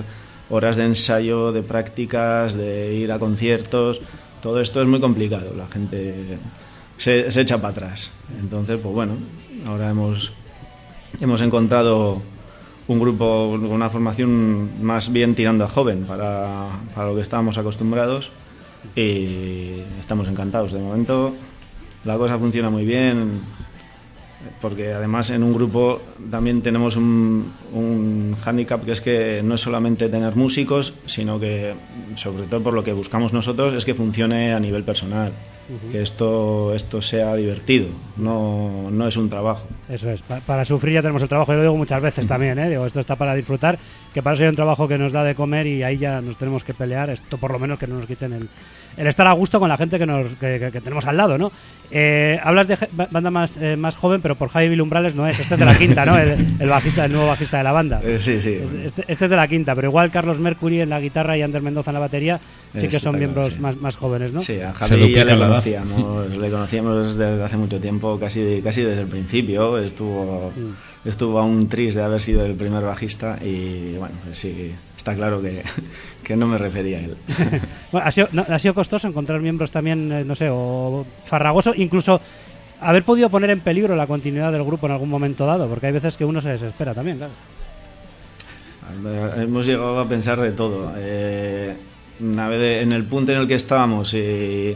horas 0.52 0.76
de 0.76 0.86
ensayo 0.86 1.52
de 1.52 1.64
prácticas 1.64 2.54
de 2.54 2.94
ir 2.94 3.12
a 3.12 3.18
conciertos 3.18 4.00
todo 4.42 4.62
esto 4.62 4.80
es 4.82 4.88
muy 4.88 5.00
complicado 5.00 5.54
la 5.58 5.68
gente 5.68 6.38
se, 7.00 7.32
se 7.32 7.42
echa 7.42 7.58
para 7.58 7.70
atrás 7.72 8.12
entonces 8.40 8.78
pues 8.82 8.94
bueno 8.94 9.14
ahora 9.66 9.90
hemos 9.90 10.32
hemos 11.20 11.42
encontrado 11.42 12.22
un 12.88 13.00
grupo 13.00 13.48
una 13.48 13.90
formación 13.90 14.84
más 14.84 15.12
bien 15.12 15.36
tirando 15.36 15.66
a 15.66 15.70
joven 15.70 16.06
para, 16.06 16.68
para 16.94 17.08
lo 17.10 17.16
que 17.16 17.22
estábamos 17.22 17.58
acostumbrados 17.58 18.32
y 18.96 19.82
estamos 20.00 20.28
encantados. 20.28 20.72
De 20.72 20.80
momento 20.80 21.34
la 22.04 22.18
cosa 22.18 22.38
funciona 22.38 22.70
muy 22.70 22.86
bien 22.86 23.42
porque 24.62 24.94
además 24.94 25.30
en 25.30 25.44
un 25.44 25.54
grupo 25.54 26.02
también 26.32 26.62
tenemos 26.62 26.96
un, 26.96 27.52
un 27.74 28.36
hándicap 28.42 28.84
que 28.86 28.92
es 28.92 29.02
que 29.02 29.42
no 29.44 29.56
es 29.56 29.62
solamente 29.62 30.10
tener 30.10 30.36
músicos, 30.36 30.94
sino 31.06 31.40
que 31.40 31.74
sobre 32.16 32.46
todo 32.48 32.62
por 32.62 32.74
lo 32.74 32.84
que 32.84 32.94
buscamos 32.94 33.34
nosotros 33.34 33.74
es 33.74 33.86
que 33.86 33.94
funcione 33.94 34.54
a 34.54 34.60
nivel 34.60 34.84
personal, 34.84 35.32
que 35.92 36.02
esto, 36.02 36.74
esto 36.76 37.02
sea 37.02 37.36
divertido, 37.36 37.88
no, 38.18 38.90
no 38.92 39.08
es 39.08 39.16
un 39.18 39.30
trabajo. 39.30 39.66
Eso 39.90 40.10
es, 40.12 40.22
pa- 40.22 40.40
para 40.42 40.66
sufrir 40.66 40.94
ya 40.96 41.02
tenemos 41.02 41.22
el 41.22 41.30
trabajo, 41.30 41.52
yo 41.54 41.58
lo 41.58 41.64
digo 41.64 41.78
muchas 41.78 42.02
veces 42.02 42.28
también, 42.28 42.60
¿eh? 42.60 42.70
digo, 42.70 42.86
esto 42.86 43.00
está 43.00 43.16
para 43.16 43.34
disfrutar, 43.34 43.80
que 44.14 44.22
para 44.22 44.36
eso 44.36 44.44
hay 44.44 44.50
un 44.50 44.56
trabajo 44.56 44.88
que 44.88 44.98
nos 44.98 45.12
da 45.12 45.24
de 45.24 45.36
comer 45.36 45.66
y 45.68 45.82
ahí 45.84 45.98
ya 45.98 46.22
nos 46.22 46.38
tenemos 46.38 46.64
que 46.64 46.74
pelear, 46.74 47.10
esto 47.10 47.38
por 47.38 47.52
lo 47.52 47.60
menos 47.60 47.80
que 47.80 47.88
no 47.88 47.96
nos 47.98 48.06
quiten 48.06 48.34
el, 48.34 48.50
el 48.98 49.08
estar 49.08 49.28
a 49.28 49.34
gusto 49.34 49.60
con 49.60 49.70
la 49.70 49.78
gente 49.78 49.98
que, 50.00 50.06
nos, 50.06 50.28
que, 50.36 50.60
que- 50.60 50.72
que 50.72 50.82
tenemos 50.82 51.06
al 51.06 51.18
lado, 51.18 51.38
¿no? 51.38 51.52
Eh, 51.92 52.40
hablas 52.44 52.68
de 52.68 52.78
banda 53.12 53.30
más, 53.30 53.58
eh, 53.62 53.76
más 53.76 53.96
joven, 53.96 54.20
pero 54.22 54.36
por 54.36 54.50
Javi 54.50 54.68
Vilumbrales 54.70 55.14
no 55.16 55.28
es, 55.28 55.40
este 55.40 55.54
es 55.54 55.60
de 55.60 55.66
la 55.66 55.78
quinta, 55.78 56.06
¿no? 56.06 56.18
El, 56.18 56.46
el 56.60 56.70
bajista, 56.70 57.06
el 57.06 57.12
nuevo 57.12 57.28
bajista 57.28 57.58
de 57.58 57.64
la 57.64 57.72
banda. 57.72 58.02
Eh, 58.04 58.18
sí, 58.20 58.42
sí. 58.42 58.58
Este, 58.86 59.04
este 59.08 59.26
es 59.26 59.30
de 59.30 59.36
la 59.36 59.48
quinta, 59.48 59.76
pero 59.76 59.90
igual 59.90 60.10
Carlos 60.10 60.40
Mercury 60.40 60.82
en 60.82 60.90
la 60.90 61.00
guitarra 61.00 61.38
y 61.38 61.42
Ander 61.44 61.62
Mendoza 61.62 61.92
en 61.92 61.94
la 61.96 62.00
batería 62.00 62.40
sí 62.76 62.88
que 62.88 62.98
son 63.00 63.18
miembros 63.20 63.50
claro, 63.50 63.56
sí. 63.58 63.62
más, 63.62 63.78
más 63.78 63.96
jóvenes, 63.96 64.32
¿no? 64.34 64.40
Sí, 64.40 64.60
a 64.60 64.74
Javi 64.74 65.12
ya 65.12 65.24
le 65.26 65.38
conocíamos, 65.38 66.36
le 66.36 66.50
conocíamos 66.50 67.16
desde 67.18 67.44
hace 67.44 67.58
mucho 67.58 67.80
tiempo, 67.80 68.20
casi, 68.20 68.62
casi 68.64 68.82
desde 68.82 69.02
el 69.02 69.08
principio. 69.08 69.78
Estuvo, 69.78 70.52
Mm. 70.56 71.08
estuvo 71.10 71.40
a 71.40 71.44
un 71.46 71.68
tris 71.68 71.94
de 71.96 72.02
haber 72.04 72.22
sido 72.22 72.44
el 72.46 72.54
primer 72.56 72.84
bajista 72.84 73.38
y 73.44 73.94
bueno, 73.98 74.16
pues 74.24 74.38
sí, 74.38 74.74
está 75.04 75.14
claro 75.16 75.42
que, 75.42 75.62
que 76.24 76.36
no 76.38 76.48
me 76.48 76.58
refería 76.58 76.98
a 76.98 77.02
él. 77.02 77.16
Bueno, 77.92 78.08
ha, 78.08 78.12
sido, 78.12 78.30
no, 78.32 78.46
ha 78.48 78.58
sido 78.58 78.74
costoso 78.74 79.08
encontrar 79.08 79.40
miembros 79.42 79.70
también, 79.70 80.12
eh, 80.12 80.24
no 80.24 80.34
sé, 80.36 80.48
o 80.50 81.06
farragoso, 81.26 81.74
incluso 81.76 82.20
haber 82.82 83.04
podido 83.04 83.30
poner 83.30 83.50
en 83.52 83.60
peligro 83.60 83.96
la 83.96 84.08
continuidad 84.08 84.52
del 84.52 84.64
grupo 84.64 84.86
en 84.88 84.94
algún 84.94 85.10
momento 85.10 85.46
dado, 85.46 85.68
porque 85.68 85.88
hay 85.88 85.94
veces 85.94 86.16
que 86.18 86.26
uno 86.26 86.42
se 86.42 86.50
desespera 86.50 86.94
también, 86.94 87.18
claro. 87.18 87.34
Hemos 89.38 89.66
llegado 89.66 90.00
a 90.00 90.08
pensar 90.08 90.40
de 90.40 90.52
todo. 90.52 90.94
Eh, 90.98 91.76
una 92.20 92.48
vez 92.50 92.60
de- 92.60 92.82
en 92.82 92.92
el 92.94 93.04
punto 93.06 93.32
en 93.32 93.40
el 93.40 93.48
que 93.48 93.56
estábamos, 93.56 94.14
eh, 94.16 94.76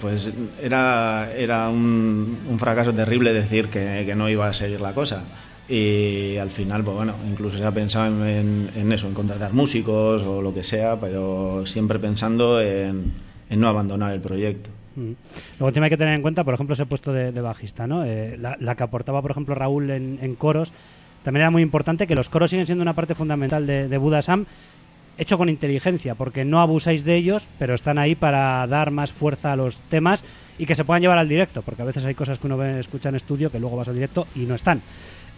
pues 0.00 0.30
era, 0.62 1.30
era 1.36 1.68
un, 1.68 2.38
un 2.48 2.58
fracaso 2.58 2.92
terrible 2.94 3.32
decir 3.32 3.68
que, 3.68 4.04
que 4.06 4.14
no 4.14 4.28
iba 4.28 4.48
a 4.48 4.52
seguir 4.52 4.80
la 4.80 4.92
cosa. 4.94 5.22
Y 5.70 6.36
al 6.36 6.50
final, 6.50 6.82
pues 6.82 6.96
bueno, 6.96 7.14
incluso 7.30 7.56
se 7.56 7.64
ha 7.64 7.70
pensado 7.70 8.26
en, 8.26 8.90
eso, 8.90 9.06
en 9.06 9.14
contratar 9.14 9.52
músicos 9.52 10.20
o 10.22 10.42
lo 10.42 10.52
que 10.52 10.64
sea, 10.64 10.98
pero 10.98 11.64
siempre 11.64 12.00
pensando 12.00 12.60
en, 12.60 13.12
no 13.50 13.68
abandonar 13.68 14.12
el 14.12 14.20
proyecto. 14.20 14.68
Mm. 14.96 15.12
Luego 15.60 15.72
también 15.72 15.84
hay 15.84 15.90
que 15.90 15.96
tener 15.96 16.14
en 16.14 16.22
cuenta, 16.22 16.42
por 16.42 16.54
ejemplo, 16.54 16.74
ese 16.74 16.86
puesto 16.86 17.12
de, 17.12 17.40
bajista, 17.40 17.86
¿no? 17.86 18.04
Eh, 18.04 18.36
la, 18.36 18.74
que 18.74 18.82
aportaba, 18.82 19.22
por 19.22 19.30
ejemplo, 19.30 19.54
Raúl 19.54 19.90
en, 19.90 20.18
en 20.20 20.34
coros, 20.34 20.72
también 21.22 21.42
era 21.42 21.50
muy 21.52 21.62
importante 21.62 22.08
que 22.08 22.16
los 22.16 22.28
coros 22.28 22.50
siguen 22.50 22.66
siendo 22.66 22.82
una 22.82 22.94
parte 22.94 23.14
fundamental 23.14 23.64
de, 23.64 23.86
de 23.86 23.98
Buda 23.98 24.22
Sam, 24.22 24.46
hecho 25.18 25.38
con 25.38 25.48
inteligencia, 25.48 26.16
porque 26.16 26.44
no 26.44 26.60
abusáis 26.60 27.04
de 27.04 27.14
ellos, 27.14 27.46
pero 27.60 27.74
están 27.74 27.98
ahí 27.98 28.16
para 28.16 28.66
dar 28.66 28.90
más 28.90 29.12
fuerza 29.12 29.52
a 29.52 29.56
los 29.56 29.80
temas 29.82 30.24
y 30.58 30.66
que 30.66 30.74
se 30.74 30.84
puedan 30.84 31.02
llevar 31.02 31.18
al 31.18 31.28
directo, 31.28 31.62
porque 31.62 31.82
a 31.82 31.84
veces 31.84 32.04
hay 32.06 32.14
cosas 32.14 32.38
que 32.38 32.46
uno 32.46 32.64
escucha 32.64 33.10
en 33.10 33.14
estudio 33.14 33.52
que 33.52 33.60
luego 33.60 33.76
vas 33.76 33.88
al 33.88 33.94
directo 33.94 34.26
y 34.34 34.40
no 34.40 34.54
están. 34.54 34.80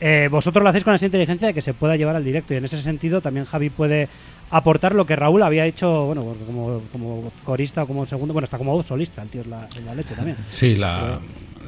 Eh, 0.04 0.26
vosotros 0.28 0.64
lo 0.64 0.68
hacéis 0.68 0.82
con 0.82 0.96
esa 0.96 1.06
inteligencia 1.06 1.46
de 1.46 1.54
que 1.54 1.62
se 1.62 1.74
pueda 1.74 1.94
llevar 1.94 2.16
al 2.16 2.24
directo 2.24 2.52
y 2.52 2.56
en 2.56 2.64
ese 2.64 2.82
sentido 2.82 3.20
también 3.20 3.46
Javi 3.46 3.70
puede 3.70 4.08
aportar 4.50 4.96
lo 4.96 5.06
que 5.06 5.14
Raúl 5.14 5.44
había 5.44 5.64
hecho, 5.64 6.06
bueno, 6.06 6.34
como, 6.44 6.80
como 6.90 7.32
corista 7.44 7.84
o 7.84 7.86
como 7.86 8.04
segundo, 8.04 8.32
bueno, 8.32 8.46
está 8.46 8.58
como 8.58 8.82
solista, 8.82 9.22
el 9.22 9.28
tío 9.28 9.44
la, 9.48 9.68
la 9.86 9.94
leche 9.94 10.16
también. 10.16 10.36
Sí, 10.50 10.74
la, 10.74 11.20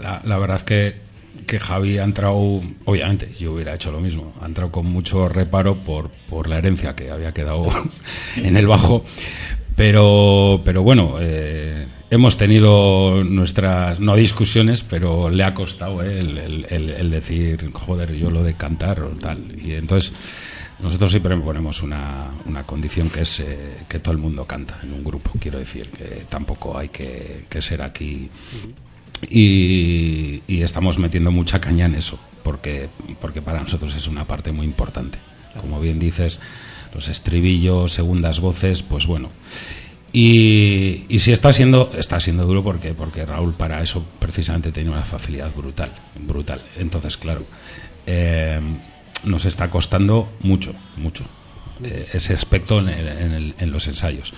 la, 0.02 0.20
la 0.24 0.38
verdad 0.38 0.60
que, 0.62 0.96
que 1.46 1.60
Javi 1.60 1.98
ha 1.98 2.02
entrado, 2.02 2.60
obviamente, 2.86 3.32
yo 3.38 3.52
hubiera 3.52 3.72
hecho 3.72 3.92
lo 3.92 4.00
mismo, 4.00 4.32
ha 4.42 4.46
entrado 4.46 4.72
con 4.72 4.86
mucho 4.86 5.28
reparo 5.28 5.76
por, 5.76 6.10
por 6.28 6.48
la 6.48 6.58
herencia 6.58 6.96
que 6.96 7.12
había 7.12 7.30
quedado 7.30 7.68
en 8.36 8.56
el 8.56 8.66
bajo, 8.66 9.04
pero, 9.76 10.60
pero 10.64 10.82
bueno, 10.82 11.18
eh, 11.20 11.86
hemos 12.14 12.36
tenido 12.36 13.22
nuestras, 13.24 14.00
no 14.00 14.14
discusiones, 14.16 14.82
pero 14.82 15.28
le 15.30 15.44
ha 15.44 15.54
costado 15.54 16.02
eh, 16.02 16.20
el, 16.20 16.38
el- 16.38 16.66
el- 16.70 16.90
el 16.90 17.10
decir, 17.10 17.70
joder, 17.72 18.14
yo 18.14 18.30
lo 18.30 18.42
de 18.42 18.54
cantar 18.54 19.00
o 19.02 19.10
tal. 19.10 19.38
Y 19.62 19.72
entonces 19.72 20.12
nosotros 20.80 21.10
siempre 21.10 21.36
ponemos 21.36 21.82
una, 21.82 22.30
una 22.46 22.64
condición 22.64 23.08
que 23.10 23.22
es 23.22 23.40
eh, 23.40 23.78
que 23.88 23.98
todo 24.00 24.12
el 24.12 24.18
mundo 24.18 24.44
canta 24.44 24.80
en 24.82 24.92
un 24.92 25.04
grupo, 25.04 25.30
quiero 25.40 25.58
decir, 25.58 25.88
que 25.90 26.24
tampoco 26.28 26.76
hay 26.76 26.88
que, 26.88 27.44
que 27.48 27.62
ser 27.62 27.82
aquí 27.82 28.28
y, 29.30 30.42
y 30.46 30.62
estamos 30.62 30.98
metiendo 30.98 31.30
mucha 31.30 31.60
caña 31.60 31.86
en 31.86 31.94
eso, 31.94 32.18
porque, 32.42 32.88
porque 33.20 33.40
para 33.42 33.60
nosotros 33.60 33.94
es 33.94 34.06
una 34.08 34.26
parte 34.26 34.52
muy 34.52 34.66
importante. 34.66 35.18
Como 35.60 35.80
bien 35.80 35.98
dices, 35.98 36.40
los 36.94 37.08
estribillos, 37.08 37.92
segundas 37.92 38.40
voces, 38.40 38.82
pues 38.82 39.06
bueno. 39.06 39.30
Y, 40.16 41.06
y 41.08 41.18
sí 41.18 41.32
está 41.32 41.52
siendo, 41.52 41.90
está 41.98 42.20
siendo 42.20 42.44
duro 42.46 42.62
porque, 42.62 42.94
porque 42.94 43.26
Raúl 43.26 43.52
para 43.54 43.82
eso 43.82 44.06
precisamente 44.20 44.70
tiene 44.70 44.90
una 44.90 45.02
facilidad 45.02 45.52
brutal, 45.52 45.90
brutal. 46.20 46.62
Entonces, 46.78 47.16
claro, 47.16 47.44
eh, 48.06 48.60
nos 49.24 49.44
está 49.44 49.68
costando 49.70 50.32
mucho, 50.40 50.72
mucho 50.98 51.24
eh, 51.82 52.06
ese 52.12 52.32
aspecto 52.32 52.78
en, 52.78 52.90
en 52.90 53.32
el- 53.32 53.54
en 53.58 53.72
los 53.72 53.88
ensayos, 53.88 54.32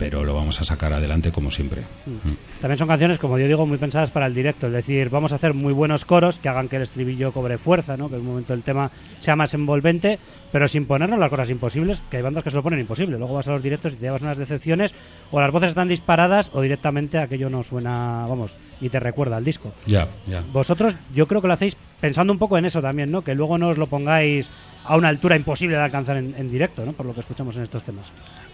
pero 0.00 0.24
lo 0.24 0.32
vamos 0.32 0.58
a 0.62 0.64
sacar 0.64 0.94
adelante 0.94 1.30
como 1.30 1.50
siempre. 1.50 1.82
Mm. 2.06 2.60
También 2.62 2.78
son 2.78 2.88
canciones, 2.88 3.18
como 3.18 3.38
yo 3.38 3.46
digo, 3.46 3.66
muy 3.66 3.76
pensadas 3.76 4.10
para 4.10 4.24
el 4.24 4.34
directo. 4.34 4.68
Es 4.68 4.72
decir, 4.72 5.10
vamos 5.10 5.32
a 5.32 5.34
hacer 5.34 5.52
muy 5.52 5.74
buenos 5.74 6.06
coros 6.06 6.38
que 6.38 6.48
hagan 6.48 6.70
que 6.70 6.76
el 6.76 6.82
estribillo 6.82 7.32
cobre 7.32 7.58
fuerza, 7.58 7.98
¿no? 7.98 8.08
que 8.08 8.14
en 8.14 8.22
un 8.22 8.28
momento 8.28 8.54
el 8.54 8.62
tema 8.62 8.90
sea 9.18 9.36
más 9.36 9.52
envolvente, 9.52 10.18
pero 10.52 10.66
sin 10.68 10.86
ponernos 10.86 11.18
las 11.18 11.28
cosas 11.28 11.50
imposibles, 11.50 12.02
que 12.10 12.16
hay 12.16 12.22
bandas 12.22 12.42
que 12.42 12.48
se 12.48 12.56
lo 12.56 12.62
ponen 12.62 12.80
imposible. 12.80 13.18
Luego 13.18 13.34
vas 13.34 13.46
a 13.48 13.52
los 13.52 13.62
directos 13.62 13.92
y 13.92 13.96
te 13.96 14.06
llevas 14.06 14.22
unas 14.22 14.38
decepciones, 14.38 14.94
o 15.30 15.38
las 15.38 15.52
voces 15.52 15.68
están 15.68 15.88
disparadas, 15.88 16.50
o 16.54 16.62
directamente 16.62 17.18
aquello 17.18 17.50
no 17.50 17.62
suena, 17.62 18.24
vamos, 18.26 18.56
ni 18.80 18.88
te 18.88 19.00
recuerda 19.00 19.36
al 19.36 19.44
disco. 19.44 19.74
Ya, 19.84 20.08
ya. 20.26 20.42
Vosotros, 20.50 20.96
yo 21.14 21.28
creo 21.28 21.42
que 21.42 21.48
lo 21.48 21.52
hacéis 21.52 21.76
pensando 22.00 22.32
un 22.32 22.38
poco 22.38 22.56
en 22.56 22.64
eso 22.64 22.80
también, 22.80 23.10
¿no? 23.10 23.20
Que 23.20 23.34
luego 23.34 23.58
no 23.58 23.68
os 23.68 23.76
lo 23.76 23.86
pongáis 23.86 24.48
a 24.82 24.96
una 24.96 25.08
altura 25.08 25.36
imposible 25.36 25.76
de 25.76 25.82
alcanzar 25.82 26.16
en, 26.16 26.34
en 26.38 26.50
directo, 26.50 26.86
¿no? 26.86 26.94
Por 26.94 27.04
lo 27.04 27.12
que 27.12 27.20
escuchamos 27.20 27.54
en 27.56 27.64
estos 27.64 27.82
temas. 27.82 28.06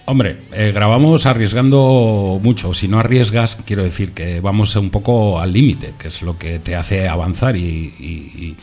Hombre, 0.09 0.39
eh, 0.53 0.71
grabamos 0.73 1.27
arriesgando 1.27 2.39
mucho. 2.41 2.75
Si 2.75 2.87
no 2.87 3.01
arriesgas, 3.01 3.57
quiero 3.67 3.83
decir 3.83 4.13
que 4.13 4.41
vamos 4.41 4.77
un 4.77 4.91
poco 4.91 5.41
al 5.41 5.53
límite, 5.53 5.95
que 5.99 6.09
es 6.09 6.23
lo 6.23 6.39
que 6.39 6.61
te 6.61 6.77
hace 6.77 7.09
avanzar 7.09 7.57
y, 7.57 7.61
y- 7.99 8.57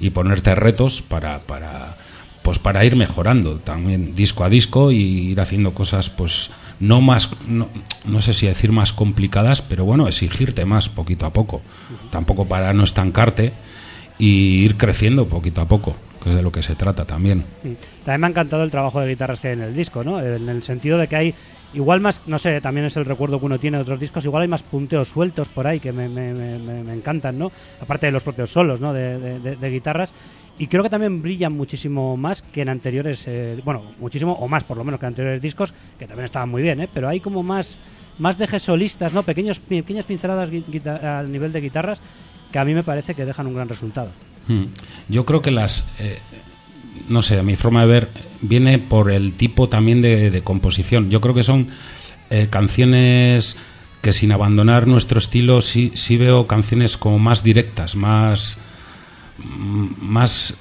y- 0.00 0.10
ponerte 0.10 0.54
retos 0.56 1.02
para, 1.02 1.40
para, 1.40 1.96
pues 2.42 2.58
para 2.58 2.84
ir 2.84 2.96
mejorando 2.96 3.56
también 3.58 4.14
disco 4.16 4.42
a 4.44 4.48
disco 4.48 4.90
y 4.90 5.30
ir 5.30 5.40
haciendo 5.40 5.72
cosas, 5.74 6.08
pues 6.10 6.50
no 6.80 7.00
más, 7.00 7.30
no, 7.46 7.68
no 8.04 8.20
sé 8.20 8.34
si 8.34 8.46
decir 8.46 8.72
más 8.72 8.92
complicadas, 8.92 9.60
pero 9.62 9.84
bueno, 9.84 10.06
exigirte 10.08 10.64
más 10.64 10.88
poquito 10.88 11.26
a 11.26 11.32
poco. 11.32 11.62
Tampoco 12.10 12.46
para 12.46 12.72
no 12.72 12.82
estancarte 12.84 13.52
y 14.18 14.64
ir 14.64 14.76
creciendo 14.76 15.28
poquito 15.28 15.60
a 15.60 15.68
poco, 15.68 15.94
que 16.28 16.32
es 16.32 16.36
de 16.36 16.42
lo 16.42 16.52
que 16.52 16.62
se 16.62 16.74
trata 16.74 17.04
también. 17.04 17.44
También 18.04 18.20
me 18.20 18.26
ha 18.26 18.30
encantado 18.30 18.62
el 18.62 18.70
trabajo 18.70 19.00
de 19.00 19.08
guitarras 19.08 19.40
que 19.40 19.48
hay 19.48 19.54
en 19.54 19.62
el 19.62 19.74
disco, 19.74 20.04
¿no? 20.04 20.20
En 20.20 20.48
el 20.48 20.62
sentido 20.62 20.98
de 20.98 21.06
que 21.08 21.16
hay 21.16 21.34
igual 21.74 22.00
más, 22.00 22.20
no 22.26 22.38
sé, 22.38 22.60
también 22.60 22.86
es 22.86 22.96
el 22.96 23.04
recuerdo 23.04 23.38
que 23.38 23.46
uno 23.46 23.58
tiene 23.58 23.76
de 23.78 23.82
otros 23.82 24.00
discos, 24.00 24.24
igual 24.24 24.42
hay 24.42 24.48
más 24.48 24.62
punteos 24.62 25.08
sueltos 25.08 25.48
por 25.48 25.66
ahí 25.66 25.80
que 25.80 25.92
me, 25.92 26.08
me- 26.08 26.32
me- 26.32 26.58
me- 26.82 26.94
encantan, 26.94 27.38
¿no? 27.38 27.50
Aparte 27.80 28.06
de 28.06 28.12
los 28.12 28.22
propios 28.22 28.50
solos, 28.50 28.80
¿no? 28.80 28.92
De, 28.92 29.18
de- 29.40 29.56
de- 29.56 29.70
guitarras. 29.70 30.12
Y 30.58 30.66
creo 30.66 30.82
que 30.82 30.90
también 30.90 31.22
brillan 31.22 31.52
muchísimo 31.52 32.16
más 32.16 32.42
que 32.42 32.62
en 32.62 32.68
anteriores, 32.68 33.22
eh, 33.26 33.60
bueno, 33.64 33.82
muchísimo 34.00 34.32
o 34.32 34.48
más 34.48 34.64
por 34.64 34.76
lo 34.76 34.84
menos 34.84 34.98
que 34.98 35.06
en 35.06 35.08
anteriores 35.08 35.40
discos, 35.42 35.72
que 35.98 36.06
también 36.06 36.24
estaban 36.24 36.48
muy 36.48 36.62
bien, 36.62 36.80
¿eh? 36.80 36.88
Pero 36.92 37.08
hay 37.08 37.20
como 37.20 37.42
más, 37.42 37.76
más 38.18 38.38
dejes 38.38 38.62
solistas, 38.62 39.12
¿no? 39.12 39.22
Pequeños, 39.22 39.60
pequeñas 39.60 40.06
pinceladas 40.06 40.50
al 41.02 41.30
nivel 41.30 41.52
de 41.52 41.60
guitarras 41.60 42.00
que 42.50 42.58
a 42.58 42.64
mí 42.64 42.74
me 42.74 42.82
parece 42.82 43.14
que 43.14 43.24
dejan 43.26 43.46
un 43.46 43.54
gran 43.54 43.68
resultado. 43.68 44.08
Mm. 44.48 44.64
Yo 45.08 45.24
creo 45.24 45.42
que 45.42 45.50
las, 45.50 45.88
eh, 45.98 46.18
no 47.08 47.22
sé, 47.22 47.38
a 47.38 47.42
mi 47.42 47.56
forma 47.56 47.82
de 47.82 47.86
ver, 47.86 48.10
viene 48.40 48.78
por 48.78 49.10
el 49.10 49.32
tipo 49.34 49.68
también 49.68 50.02
de, 50.02 50.30
de 50.30 50.42
composición. 50.42 51.10
Yo 51.10 51.20
creo 51.20 51.34
que 51.34 51.42
son 51.42 51.68
eh, 52.30 52.48
canciones 52.50 53.56
que 54.02 54.12
sin 54.12 54.32
abandonar 54.32 54.86
nuestro 54.86 55.18
estilo, 55.18 55.60
sí, 55.60 55.92
sí 55.94 56.16
veo 56.16 56.46
canciones 56.46 56.96
como 56.96 57.18
más 57.18 57.42
directas, 57.42 57.96
más, 57.96 58.58
mm, 59.38 59.86
más 60.00 60.54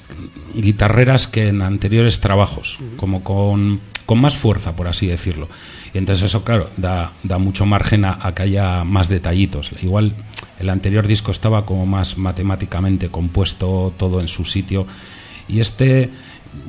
guitarreras 0.56 1.28
que 1.28 1.50
en 1.50 1.62
anteriores 1.62 2.20
trabajos, 2.20 2.80
como 2.96 3.24
con, 3.24 3.80
con 4.06 4.20
más 4.20 4.36
fuerza, 4.38 4.76
por 4.76 4.88
así 4.88 5.08
decirlo. 5.08 5.50
Y 5.98 6.00
entonces 6.00 6.26
eso, 6.26 6.44
claro, 6.44 6.70
da, 6.78 7.14
da 7.24 7.40
mucho 7.40 7.66
margen 7.66 8.06
a, 8.06 8.20
a 8.22 8.36
que 8.36 8.44
haya 8.44 8.84
más 8.84 9.10
detallitos. 9.10 9.72
Igual 9.82 10.14
el 10.60 10.70
anterior 10.70 11.08
disco 11.08 11.32
estaba 11.32 11.66
como 11.66 11.88
más 11.88 12.20
matemáticamente 12.20 13.10
compuesto, 13.10 13.92
todo 13.98 14.22
en 14.22 14.28
su 14.28 14.46
sitio. 14.46 14.86
Y 15.48 15.60
este, 15.60 16.12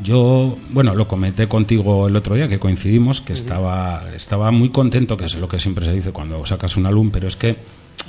yo, 0.02 0.56
bueno, 0.70 0.94
lo 0.94 1.06
comenté 1.06 1.46
contigo 1.46 2.08
el 2.08 2.16
otro 2.16 2.36
día 2.36 2.48
que 2.48 2.58
coincidimos, 2.58 3.20
que 3.20 3.34
estaba, 3.34 4.04
estaba 4.16 4.50
muy 4.50 4.70
contento, 4.70 5.18
que 5.18 5.26
es 5.26 5.34
lo 5.34 5.46
que 5.46 5.60
siempre 5.60 5.84
se 5.84 5.92
dice 5.92 6.10
cuando 6.10 6.46
sacas 6.46 6.78
un 6.78 6.86
álbum, 6.86 7.10
pero 7.10 7.28
es 7.28 7.36
que 7.36 7.58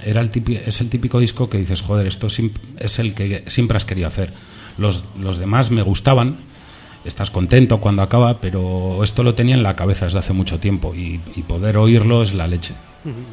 era 0.05 0.21
el 0.21 0.29
típico, 0.29 0.61
es 0.65 0.79
el 0.79 0.89
típico 0.89 1.19
disco 1.19 1.49
que 1.49 1.57
dices, 1.57 1.81
joder, 1.81 2.07
esto 2.07 2.27
es 2.27 2.99
el 2.99 3.13
que 3.13 3.43
siempre 3.47 3.75
has 3.75 3.83
querido 3.83 4.07
hacer. 4.07 4.33
Los, 4.77 5.03
los 5.19 5.37
demás 5.37 5.69
me 5.69 5.81
gustaban, 5.81 6.37
estás 7.05 7.31
contento 7.31 7.79
cuando 7.79 8.01
acaba, 8.01 8.39
pero 8.39 9.03
esto 9.03 9.23
lo 9.23 9.33
tenía 9.33 9.55
en 9.55 9.63
la 9.63 9.75
cabeza 9.75 10.05
desde 10.05 10.19
hace 10.19 10.33
mucho 10.33 10.59
tiempo 10.59 10.93
y, 10.95 11.19
y 11.35 11.41
poder 11.43 11.77
oírlo 11.77 12.21
es 12.23 12.33
la 12.33 12.47
leche. 12.47 12.73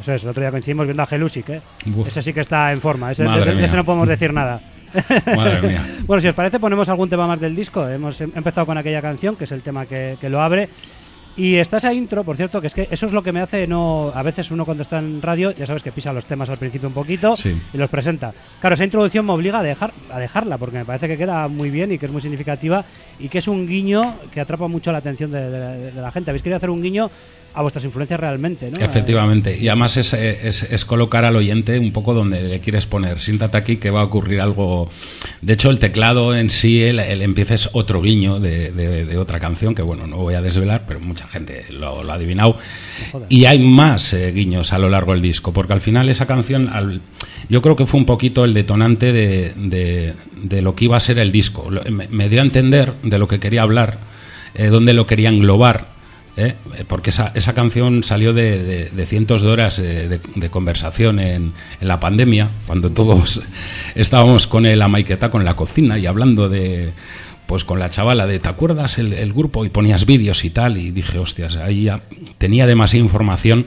Eso 0.00 0.12
es, 0.12 0.22
el 0.22 0.28
otro 0.30 0.40
día 0.42 0.50
coincidimos 0.50 0.86
viendo 0.86 1.02
a 1.02 1.06
Gelusic, 1.06 1.48
¿eh? 1.50 1.60
Uf. 1.94 2.06
Ese 2.06 2.22
sí 2.22 2.32
que 2.32 2.40
está 2.40 2.72
en 2.72 2.80
forma, 2.80 3.10
ese, 3.10 3.24
no 3.24 3.84
podemos 3.84 4.08
decir 4.08 4.32
nada. 4.32 4.60
Madre 5.36 5.60
mía. 5.68 5.84
bueno, 6.06 6.20
si 6.20 6.28
os 6.28 6.34
parece, 6.34 6.58
ponemos 6.60 6.88
algún 6.88 7.10
tema 7.10 7.26
más 7.26 7.40
del 7.40 7.54
disco. 7.54 7.86
Hemos 7.86 8.20
em- 8.20 8.30
empezado 8.34 8.64
con 8.66 8.78
aquella 8.78 9.02
canción, 9.02 9.36
que 9.36 9.44
es 9.44 9.52
el 9.52 9.60
tema 9.62 9.84
que, 9.84 10.16
que 10.20 10.30
lo 10.30 10.40
abre. 10.40 10.68
Y 11.36 11.56
está 11.56 11.76
esa 11.76 11.92
intro, 11.92 12.24
por 12.24 12.36
cierto, 12.36 12.60
que 12.62 12.66
es 12.68 12.74
que 12.74 12.88
eso 12.90 13.04
es 13.06 13.12
lo 13.12 13.22
que 13.22 13.30
me 13.30 13.40
hace 13.42 13.66
no. 13.66 14.10
A 14.14 14.22
veces 14.22 14.50
uno 14.50 14.64
cuando 14.64 14.82
está 14.82 14.98
en 14.98 15.20
radio, 15.20 15.50
ya 15.50 15.66
sabes 15.66 15.82
que 15.82 15.92
pisa 15.92 16.12
los 16.12 16.24
temas 16.24 16.48
al 16.48 16.56
principio 16.56 16.88
un 16.88 16.94
poquito 16.94 17.36
Sí. 17.36 17.54
y 17.74 17.76
los 17.76 17.90
presenta. 17.90 18.32
Claro, 18.60 18.72
esa 18.74 18.84
introducción 18.84 19.26
me 19.26 19.32
obliga 19.32 19.58
a, 19.58 19.62
dejar, 19.62 19.92
a 20.10 20.18
dejarla, 20.18 20.56
porque 20.56 20.78
me 20.78 20.84
parece 20.86 21.08
que 21.08 21.18
queda 21.18 21.46
muy 21.48 21.68
bien 21.70 21.92
y 21.92 21.98
que 21.98 22.06
es 22.06 22.12
muy 22.12 22.22
significativa 22.22 22.84
y 23.18 23.28
que 23.28 23.38
es 23.38 23.48
un 23.48 23.66
guiño 23.66 24.14
que 24.32 24.40
atrapa 24.40 24.66
mucho 24.66 24.90
la 24.92 24.98
atención 24.98 25.30
de, 25.30 25.50
de 25.50 25.92
la 26.00 26.10
gente. 26.10 26.30
Habéis 26.30 26.42
querido 26.42 26.56
hacer 26.56 26.70
un 26.70 26.80
guiño 26.80 27.10
a 27.56 27.62
vuestras 27.62 27.84
influencias 27.86 28.20
realmente, 28.20 28.70
¿no? 28.70 28.78
Efectivamente, 28.78 29.56
y 29.58 29.68
además 29.68 29.96
es, 29.96 30.12
es, 30.12 30.62
es 30.64 30.84
colocar 30.84 31.24
al 31.24 31.34
oyente 31.36 31.78
un 31.78 31.90
poco 31.90 32.12
donde 32.14 32.42
le 32.42 32.60
quieres 32.60 32.84
poner. 32.86 33.18
Siéntate 33.18 33.56
aquí 33.56 33.76
que 33.78 33.90
va 33.90 34.02
a 34.02 34.04
ocurrir 34.04 34.40
algo. 34.40 34.90
De 35.40 35.54
hecho, 35.54 35.70
el 35.70 35.78
teclado 35.78 36.36
en 36.36 36.50
sí, 36.50 36.82
el, 36.82 37.00
el 37.00 37.22
empieza 37.22 37.54
es 37.54 37.70
otro 37.72 38.02
guiño 38.02 38.38
de, 38.40 38.70
de- 38.72 39.04
de 39.06 39.16
otra 39.18 39.40
canción 39.40 39.74
que, 39.74 39.82
bueno, 39.82 40.06
no 40.06 40.18
voy 40.18 40.34
a 40.34 40.42
desvelar, 40.42 40.84
pero 40.86 41.00
mucha 41.00 41.26
gente 41.28 41.64
lo, 41.70 42.02
lo 42.02 42.12
ha 42.12 42.16
adivinado. 42.16 42.58
Y 43.30 43.46
hay 43.46 43.58
más 43.58 44.12
eh, 44.12 44.32
guiños 44.32 44.72
a 44.72 44.78
lo 44.78 44.88
largo 44.90 45.12
del 45.12 45.22
disco, 45.22 45.52
porque 45.52 45.72
al 45.72 45.80
final 45.80 46.08
esa 46.10 46.26
canción, 46.26 46.68
al- 46.68 47.00
yo 47.48 47.62
creo 47.62 47.74
que 47.74 47.86
fue 47.86 47.98
un 48.00 48.06
poquito 48.06 48.44
el 48.44 48.52
detonante 48.52 49.12
de, 49.12 49.52
de- 49.56 50.14
de 50.42 50.62
lo 50.62 50.74
que 50.74 50.84
iba 50.84 50.96
a 50.96 51.00
ser 51.00 51.18
el 51.18 51.32
disco. 51.32 51.70
Me 52.10 52.28
dio 52.28 52.40
a 52.40 52.44
entender 52.44 52.92
de 53.02 53.18
lo 53.18 53.26
que 53.26 53.40
quería 53.40 53.62
hablar, 53.62 53.98
eh, 54.54 54.66
dónde 54.66 54.92
lo 54.92 55.06
quería 55.06 55.30
englobar. 55.30 55.95
¿Eh? 56.36 56.54
Porque 56.86 57.10
esa, 57.10 57.32
esa 57.34 57.54
canción 57.54 58.04
salió 58.04 58.32
de, 58.32 58.90
cientos 59.06 59.42
de 59.42 59.48
horas 59.48 59.78
eh, 59.78 60.20
de, 60.34 60.50
conversación 60.50 61.18
en, 61.18 61.52
la 61.80 62.00
pandemia, 62.00 62.50
cuando 62.66 62.90
todos 62.90 63.42
estábamos 63.94 64.46
con 64.46 64.66
el 64.66 64.82
amaiqueta, 64.82 65.30
con 65.30 65.44
la 65.44 65.56
cocina 65.56 65.98
y 65.98 66.06
hablando 66.06 66.48
de, 66.48 66.90
pues 67.46 67.64
con 67.64 67.78
la 67.78 67.88
chavala 67.88 68.26
de, 68.26 68.38
¿te 68.38 68.48
acuerdas 68.48 68.98
el, 68.98 69.12
el 69.12 69.32
grupo? 69.32 69.64
Y 69.64 69.70
ponías 69.70 70.06
vídeos 70.06 70.44
y 70.44 70.50
tal, 70.50 70.76
y 70.78 70.90
dije, 70.90 71.18
hostias, 71.18 71.56
ahí 71.56 71.84
ya 71.84 72.02
tenía 72.38 72.66
demasiada 72.66 73.04
información 73.04 73.66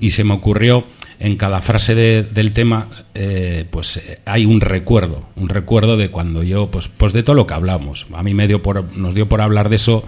y 0.00 0.10
se 0.10 0.24
me 0.24 0.34
ocurrió 0.34 0.86
en 1.20 1.36
cada 1.36 1.60
frase 1.60 1.94
de- 1.94 2.22
del 2.22 2.52
tema, 2.52 2.86
eh, 3.14 3.64
pues 3.70 3.96
eh, 3.96 4.20
hay 4.24 4.44
un 4.46 4.60
recuerdo, 4.60 5.24
un 5.34 5.48
recuerdo 5.48 5.96
de 5.96 6.10
cuando 6.10 6.44
yo, 6.44 6.70
pues, 6.70 6.88
pues 6.88 7.12
de 7.12 7.22
todo 7.24 7.34
lo 7.34 7.46
que 7.46 7.54
hablamos. 7.54 8.06
A 8.14 8.22
mí 8.22 8.34
me 8.34 8.46
dio 8.46 8.62
por, 8.62 8.96
nos 8.96 9.14
dio 9.14 9.28
por 9.28 9.40
hablar 9.40 9.68
de 9.68 9.76
eso 9.76 10.04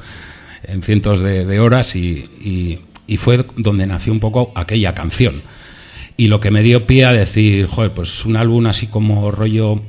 en 0.65 0.83
cientos 0.83 1.21
de, 1.21 1.45
de 1.45 1.61
horas 1.61 1.95
y, 1.97 2.25
y- 2.41 2.79
fue 3.17 3.45
donde 3.57 3.87
nació 3.89 4.13
un 4.13 4.21
poco 4.21 4.53
aquella 4.55 4.95
canción. 4.95 5.43
Y 6.17 6.29
lo 6.29 6.39
que 6.39 6.51
me 6.53 6.63
dio 6.63 6.87
pie 6.87 7.07
a 7.07 7.13
decir, 7.13 7.67
joder, 7.67 7.93
pues 7.93 8.25
un 8.25 8.37
álbum 8.37 8.67
así 8.67 8.87
como 8.87 9.31
rollo 9.33 9.81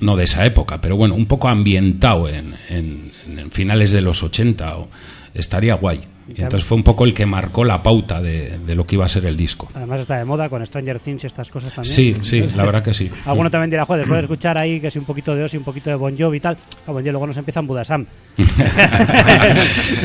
no 0.00 0.16
de 0.16 0.24
esa 0.24 0.44
época, 0.44 0.80
pero 0.80 0.96
bueno, 0.96 1.14
un 1.14 1.26
poco 1.26 1.46
ambientado 1.48 2.28
en, 2.28 2.54
en- 2.68 3.12
en 3.38 3.50
finales 3.52 3.92
de 3.92 4.00
los 4.00 4.22
80, 4.24 4.78
o, 4.78 4.88
estaría 5.34 5.74
guay. 5.74 6.00
Y 6.34 6.42
entonces 6.42 6.64
fue 6.64 6.76
un 6.76 6.82
poco 6.82 7.04
el 7.04 7.14
que 7.14 7.24
marcó 7.26 7.64
la 7.64 7.82
pauta 7.82 8.20
de, 8.20 8.58
de 8.58 8.74
lo 8.74 8.86
que 8.86 8.96
iba 8.96 9.04
a 9.04 9.08
ser 9.08 9.24
el 9.24 9.36
disco. 9.36 9.68
Además 9.74 10.00
está 10.00 10.18
de 10.18 10.24
moda 10.24 10.48
con 10.48 10.64
Stranger 10.64 11.00
Things 11.00 11.24
y 11.24 11.26
estas 11.26 11.50
cosas 11.50 11.72
también. 11.74 11.94
Sí, 11.94 12.14
sí, 12.22 12.46
la 12.54 12.64
verdad 12.64 12.82
que 12.82 12.92
sí. 12.92 13.10
Alguno 13.24 13.50
también 13.50 13.70
dirá, 13.70 13.86
joder, 13.86 14.02
después 14.02 14.18
de 14.18 14.22
escuchar 14.22 14.60
ahí 14.60 14.80
que 14.80 14.90
si 14.90 14.98
un 14.98 15.04
poquito 15.04 15.34
de 15.34 15.44
Ozzy, 15.44 15.56
un 15.56 15.64
poquito 15.64 15.88
de 15.90 15.96
Bon 15.96 16.16
Jovi 16.16 16.36
y 16.36 16.40
tal, 16.40 16.56
a 16.86 16.92
Bon 16.92 17.00
Jovi 17.00 17.10
luego 17.10 17.26
nos 17.26 17.36
empiezan 17.36 17.66
Budasam. 17.66 18.06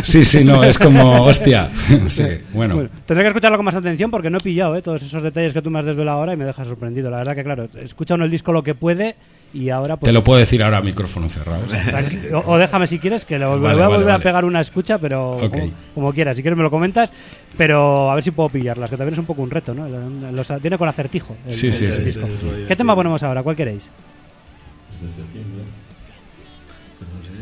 Sí, 0.01 0.25
sí, 0.25 0.43
no, 0.43 0.63
es 0.63 0.77
como, 0.77 1.23
hostia. 1.23 1.69
Sí, 2.09 2.23
bueno. 2.53 2.75
Bueno, 2.75 2.89
tendré 3.05 3.23
que 3.23 3.27
escucharlo 3.29 3.57
con 3.57 3.65
más 3.65 3.75
atención 3.75 4.11
porque 4.11 4.29
no 4.29 4.37
he 4.37 4.41
pillado 4.41 4.75
¿eh? 4.75 4.81
todos 4.81 5.01
esos 5.01 5.21
detalles 5.23 5.53
que 5.53 5.61
tú 5.61 5.71
me 5.71 5.79
has 5.79 5.85
desvelado 5.85 6.19
ahora 6.19 6.33
y 6.33 6.37
me 6.37 6.45
dejas 6.45 6.67
sorprendido. 6.67 7.09
La 7.09 7.17
verdad 7.17 7.35
que, 7.35 7.43
claro, 7.43 7.67
escucha 7.81 8.15
uno 8.15 8.25
el 8.25 8.31
disco 8.31 8.51
lo 8.51 8.63
que 8.63 8.75
puede 8.75 9.15
y 9.53 9.69
ahora 9.69 9.97
pues... 9.97 10.07
Te 10.09 10.13
lo 10.13 10.23
puedo 10.23 10.39
decir 10.39 10.63
ahora 10.63 10.77
a 10.79 10.81
micrófono 10.81 11.29
cerrado. 11.29 11.61
O, 12.33 12.53
o 12.53 12.57
déjame 12.57 12.87
si 12.87 12.97
quieres, 12.99 13.23
que 13.25 13.37
lo, 13.37 13.51
Vale, 13.59 13.59
voy 13.61 13.69
a 13.69 13.73
vale, 13.87 13.87
volver 13.97 14.09
a 14.09 14.13
vale. 14.13 14.23
pegar 14.23 14.45
una 14.45 14.61
escucha, 14.61 14.97
pero 14.97 15.37
como, 15.51 15.71
como 15.93 16.13
quieras. 16.13 16.35
Si 16.35 16.41
quieres 16.41 16.57
me 16.57 16.63
lo 16.63 16.71
comentas, 16.71 17.13
pero 17.57 18.09
a 18.11 18.15
ver 18.15 18.23
si 18.23 18.31
puedo 18.31 18.49
pillarlas, 18.49 18.89
que 18.89 18.97
también 18.97 19.13
es 19.13 19.19
un 19.19 19.25
poco 19.25 19.41
un 19.43 19.51
reto, 19.51 19.73
¿no? 19.73 19.87
Los- 20.31 20.61
viene 20.61 20.77
con 20.77 20.89
acertijo. 20.89 21.35
el- 21.45 21.53
Sí, 21.53 21.71
sí, 21.71 21.85
el 21.85 21.93
sí. 21.93 22.03
disco. 22.03 22.27
¿Qué 22.67 22.75
tema 22.75 22.95
ponemos 22.95 23.21
ahora? 23.23 23.43
¿Cuál 23.43 23.55
queréis? 23.55 23.89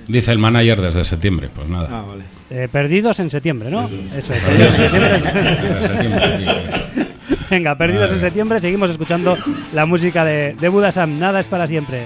Dice 0.08 0.32
el 0.32 0.39
manager 0.39 0.82
desde 0.82 1.06
septiembre, 1.06 1.50
pues 1.56 1.69
nada. 1.69 1.88
Ah, 1.91 2.06
vale. 2.08 2.24
Eh, 2.50 2.67
perdidos 2.69 3.19
en 3.19 3.30
septiembre, 3.30 3.69
¿no? 3.69 3.84
Eso 3.86 3.95
es. 4.34 4.43
Perdidos 4.43 4.80
en 4.80 4.89
septiembre. 5.82 7.08
Venga, 7.51 7.75
perdidos 7.75 8.09
en 8.13 8.21
septiembre, 8.21 8.61
seguimos 8.61 8.89
escuchando 8.89 9.37
la 9.73 9.85
música 9.85 10.23
de, 10.23 10.55
de 10.57 10.69
Budasam. 10.69 11.19
Nada 11.19 11.41
es 11.41 11.47
para 11.47 11.67
siempre. 11.67 12.05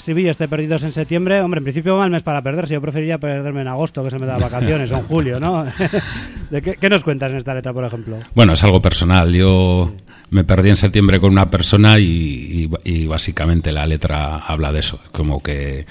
Estribillo, 0.00 0.30
este 0.30 0.48
Perdidos 0.48 0.82
en 0.82 0.92
septiembre. 0.92 1.40
Hombre, 1.40 1.58
en 1.58 1.64
principio 1.64 1.96
mal 1.96 2.10
mes 2.10 2.22
para 2.22 2.42
perderse. 2.42 2.74
Yo 2.74 2.80
preferiría 2.80 3.18
perderme 3.18 3.60
en 3.62 3.68
agosto, 3.68 4.02
que 4.02 4.10
se 4.10 4.18
me 4.18 4.26
da 4.26 4.36
vacaciones, 4.38 4.90
o 4.92 4.96
en 4.96 5.02
julio, 5.04 5.38
¿no? 5.40 5.64
¿De 6.50 6.62
qué, 6.62 6.74
qué 6.74 6.88
nos 6.88 7.02
cuentas 7.04 7.30
en 7.30 7.38
esta 7.38 7.54
letra, 7.54 7.72
por 7.72 7.84
ejemplo? 7.84 8.18
Bueno, 8.34 8.52
es 8.54 8.64
algo 8.64 8.82
personal. 8.82 9.32
Yo 9.32 9.92
me 10.30 10.44
perdí 10.44 10.68
en 10.70 10.76
septiembre 10.76 11.20
con 11.20 11.32
una 11.32 11.46
persona 11.50 11.98
y, 11.98 12.68
y- 12.84 12.90
y 12.92 13.06
básicamente 13.06 13.72
la 13.72 13.86
letra 13.86 14.36
habla 14.38 14.72
de 14.72 14.80
eso, 14.80 15.00
como 15.12 15.42
que 15.42 15.86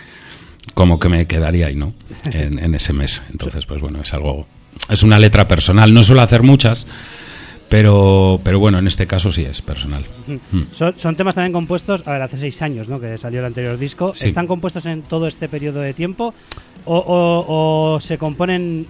como 0.74 1.00
que 1.00 1.10
me 1.10 1.26
quedaría 1.26 1.68
ahí, 1.68 1.76
¿no? 1.76 1.94
En, 2.32 2.60
en 2.60 2.76
ese 2.76 2.94
mes. 2.94 3.22
Entonces, 3.32 3.66
pues 3.66 3.82
bueno, 3.82 4.02
es 4.02 4.14
algo 4.14 4.48
es 4.90 5.04
una 5.04 5.20
letra 5.20 5.48
personal. 5.48 5.94
No 5.94 6.04
suelo 6.04 6.22
hacer 6.22 6.42
muchas, 6.44 6.86
pero 7.70 8.40
pero 8.44 8.60
bueno, 8.60 8.80
en 8.80 8.88
este 8.88 9.06
caso 9.08 9.32
sí 9.32 9.44
es 9.44 9.62
personal. 9.62 10.04
Mm. 10.28 10.60
Son, 10.74 10.94
son 10.98 11.16
temas 11.16 11.36
también 11.36 11.54
compuestos, 11.54 12.06
a 12.08 12.12
ver, 12.14 12.22
hace 12.24 12.38
seis 12.38 12.62
años 12.62 12.90
¿no? 12.90 13.00
que 13.00 13.18
salió 13.18 13.40
el 13.40 13.46
anterior 13.46 13.78
disco. 13.78 14.14
Sí. 14.14 14.28
¿Están 14.28 14.48
compuestos 14.48 14.86
en 14.86 15.04
todo 15.04 15.28
este 15.28 15.48
periodo 15.48 15.80
de 15.80 15.94
tiempo 15.94 16.34
o, 16.86 16.98
o- 16.98 17.94
o 17.96 18.00
se 18.02 18.18
componen, 18.18 18.88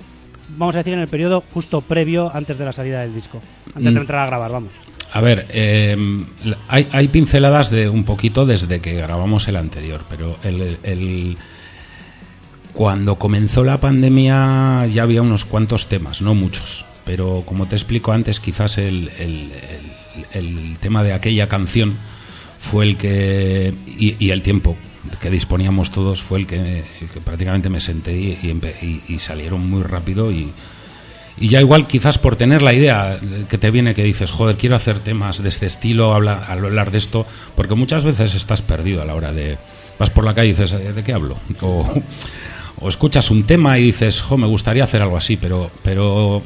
vamos 0.57 0.75
a 0.75 0.79
decir, 0.79 0.93
en 0.93 0.99
el 0.99 1.07
periodo 1.07 1.43
justo 1.53 1.81
previo 1.81 2.31
antes 2.33 2.57
de 2.57 2.65
la 2.65 2.71
salida 2.73 3.01
del 3.01 3.13
disco? 3.13 3.41
Antes 3.75 3.91
Mm. 3.91 3.95
de 3.95 4.01
entrar 4.01 4.23
a 4.23 4.27
grabar, 4.27 4.51
vamos. 4.51 4.71
A 5.11 5.21
ver, 5.21 5.47
eh, 5.49 5.97
hay, 6.67 6.87
hay 6.91 7.07
pinceladas 7.07 7.71
de 7.71 7.89
un 7.89 8.03
poquito 8.03 8.45
desde 8.45 8.79
que 8.79 8.93
grabamos 8.93 9.47
el 9.47 9.55
anterior, 9.55 10.01
pero 10.07 10.37
el, 10.43 10.77
el- 10.83 11.37
cuando 12.73 13.15
comenzó 13.15 13.63
la 13.63 13.79
pandemia 13.79 14.85
ya 14.85 15.03
había 15.03 15.21
unos 15.21 15.45
cuantos 15.45 15.87
temas, 15.87 16.21
no 16.21 16.35
muchos, 16.35 16.85
pero 17.09 17.41
como 17.43 17.65
te 17.67 17.75
explico 17.75 18.11
antes, 18.11 18.39
quizás 18.39 18.77
el, 18.77 19.09
el- 20.31 20.77
tema 20.79 21.03
de 21.03 21.13
aquella 21.13 21.49
canción 21.49 21.95
fue 22.59 22.85
el 22.85 22.97
que 22.97 23.73
y, 23.97 24.29
el 24.29 24.43
tiempo 24.43 24.77
que 25.19 25.31
disponíamos 25.31 25.89
todos 25.89 26.21
fue 26.21 26.37
el 26.37 26.45
que, 26.45 26.83
que 27.11 27.19
prácticamente 27.19 27.67
me 27.67 27.79
senté 27.79 28.13
y 28.15 29.17
salieron 29.17 29.67
muy 29.67 29.81
rápido 29.81 30.31
y, 30.31 30.51
y 31.39 31.47
ya 31.47 31.59
igual 31.61 31.87
quizás 31.87 32.19
por 32.19 32.35
tener 32.35 32.61
la 32.61 32.73
idea 32.73 33.19
que 33.49 33.57
te 33.57 33.71
viene 33.71 33.95
que 33.95 34.03
dices, 34.03 34.29
joder, 34.29 34.55
quiero 34.55 34.75
hacer 34.75 34.99
temas 34.99 35.41
de 35.41 35.49
este 35.49 35.65
estilo, 35.65 36.13
hablar, 36.13 36.45
hablar 36.47 36.91
de 36.91 36.99
esto, 36.99 37.25
porque 37.55 37.73
muchas 37.73 38.05
veces 38.05 38.35
estás 38.35 38.61
perdido 38.61 39.01
a 39.01 39.05
la 39.05 39.15
hora 39.15 39.33
de... 39.33 39.57
Vas 39.97 40.11
por 40.11 40.25
la 40.25 40.35
calle 40.35 40.49
y 40.49 40.51
dices, 40.51 40.73
"¿Eh, 40.73 40.93
¿de 40.93 41.03
qué 41.03 41.13
hablo? 41.13 41.39
O, 41.61 41.91
o 42.81 42.87
escuchas 42.87 43.29
un 43.31 43.43
tema 43.45 43.77
y 43.79 43.83
dices, 43.83 44.21
jo, 44.21 44.37
me 44.37 44.47
gustaría 44.47 44.83
hacer 44.83 45.01
algo 45.01 45.17
así, 45.17 45.37
pero... 45.37 45.71
pero 45.81 46.43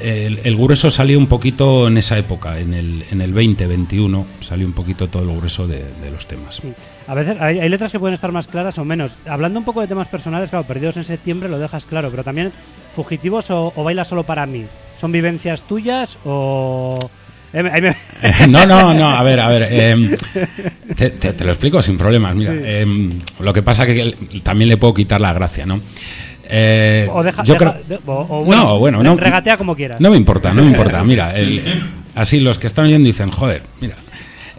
el, 0.00 0.40
el 0.44 0.56
grueso 0.56 0.90
salió 0.90 1.18
un 1.18 1.26
poquito 1.26 1.88
en 1.88 1.96
esa 1.98 2.18
época, 2.18 2.58
en 2.58 2.74
el, 2.74 3.04
en 3.10 3.20
el 3.20 3.32
2021, 3.32 4.26
salió 4.40 4.66
un 4.66 4.72
poquito 4.72 5.08
todo 5.08 5.22
el 5.30 5.36
grueso 5.36 5.66
de, 5.66 5.84
de 6.02 6.10
los 6.10 6.26
temas. 6.26 6.60
A 7.06 7.14
veces 7.14 7.36
hay, 7.40 7.58
hay 7.60 7.68
letras 7.68 7.92
que 7.92 7.98
pueden 7.98 8.14
estar 8.14 8.32
más 8.32 8.46
claras 8.46 8.76
o 8.78 8.84
menos. 8.84 9.16
Hablando 9.26 9.58
un 9.58 9.64
poco 9.64 9.80
de 9.80 9.86
temas 9.86 10.08
personales, 10.08 10.50
claro, 10.50 10.66
Perdidos 10.66 10.96
en 10.98 11.04
septiembre 11.04 11.48
lo 11.48 11.58
dejas 11.58 11.86
claro, 11.86 12.10
pero 12.10 12.24
también 12.24 12.52
Fugitivos 12.94 13.50
o, 13.50 13.72
o 13.76 13.84
Baila 13.84 14.04
solo 14.04 14.22
para 14.22 14.46
mí. 14.46 14.64
¿Son 15.00 15.12
vivencias 15.12 15.62
tuyas 15.62 16.18
o...? 16.24 16.98
Eh, 17.52 17.62
me- 17.62 17.96
No, 18.48 18.66
no, 18.66 18.92
no, 18.92 19.08
a 19.08 19.22
ver, 19.22 19.40
a 19.40 19.48
ver. 19.48 19.68
em, 19.72 20.10
te, 20.96 21.10
te- 21.10 21.32
te 21.32 21.44
lo 21.44 21.52
explico 21.52 21.80
sin 21.80 21.96
problemas. 21.96 22.34
Mira, 22.34 22.54
lo 23.40 23.52
que 23.52 23.62
pasa 23.62 23.86
que 23.86 24.14
también 24.42 24.68
le 24.68 24.76
puedo 24.76 24.92
quitar 24.94 25.20
la 25.20 25.32
gracia, 25.32 25.64
¿no? 25.64 25.80
Eh, 26.48 27.08
o 27.12 27.22
deja, 27.22 27.42
yo 27.42 27.54
deja- 27.54 27.72
creo- 27.72 27.84
de- 27.98 28.00
o- 28.06 28.26
o 28.28 28.44
bueno, 28.44 28.62
no, 28.64 28.78
bueno, 28.78 29.02
no. 29.02 29.16
regatea 29.16 29.56
como 29.56 29.74
quieras. 29.74 30.00
No 30.00 30.10
me 30.10 30.16
importa, 30.16 30.52
no 30.54 30.62
me 30.62 30.68
importa. 30.70 31.02
Mira, 31.04 31.34
el- 31.36 31.62
así 32.14 32.40
los 32.40 32.58
que 32.58 32.66
están 32.68 32.84
oyendo 32.86 33.06
dicen, 33.06 33.30
joder, 33.30 33.62
mira. 33.80 33.96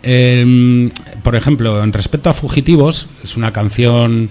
em, 0.04 0.90
por 1.24 1.36
ejemplo, 1.36 1.84
en 1.84 1.92
respecto 1.94 2.30
a 2.30 2.34
Fugitivos, 2.34 3.10
es 3.24 3.36
una 3.38 3.52
canción. 3.52 4.30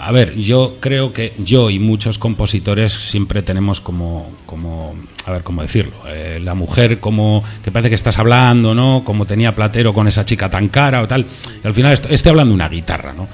A 0.00 0.12
ver, 0.12 0.36
yo 0.36 0.76
creo 0.80 1.12
que 1.12 1.34
yo 1.38 1.70
y 1.70 1.80
muchos 1.80 2.18
compositores 2.18 2.92
siempre 2.92 3.42
tenemos 3.42 3.80
como, 3.80 4.30
como 4.46 4.94
a 5.26 5.32
ver, 5.32 5.42
cómo 5.42 5.60
decirlo, 5.60 5.92
eh, 6.08 6.38
la 6.42 6.54
mujer 6.54 7.00
como 7.00 7.42
que 7.64 7.72
parece 7.72 7.88
que 7.88 7.96
estás 7.96 8.16
hablando, 8.18 8.74
¿no? 8.76 9.02
Como 9.04 9.26
tenía 9.26 9.54
Platero 9.56 9.92
con 9.92 10.06
esa 10.06 10.24
chica 10.24 10.48
tan 10.48 10.68
cara 10.68 11.02
o 11.02 11.08
tal. 11.08 11.26
Y 11.62 11.66
al 11.66 11.74
final 11.74 11.92
est- 11.92 12.06
estoy 12.10 12.30
hablando 12.30 12.50
de 12.52 12.54
una 12.54 12.68
guitarra, 12.68 13.12
¿no? 13.12 13.26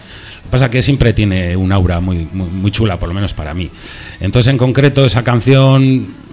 Pasa 0.50 0.70
que 0.70 0.82
siempre 0.82 1.12
tiene 1.12 1.56
un 1.56 1.72
aura 1.72 2.00
muy, 2.00 2.28
muy, 2.32 2.48
muy 2.48 2.70
chula, 2.70 2.98
por 2.98 3.08
lo 3.08 3.14
menos 3.14 3.34
para 3.34 3.54
mí. 3.54 3.70
Entonces, 4.20 4.50
en 4.50 4.58
concreto, 4.58 5.04
esa 5.04 5.24
canción, 5.24 5.82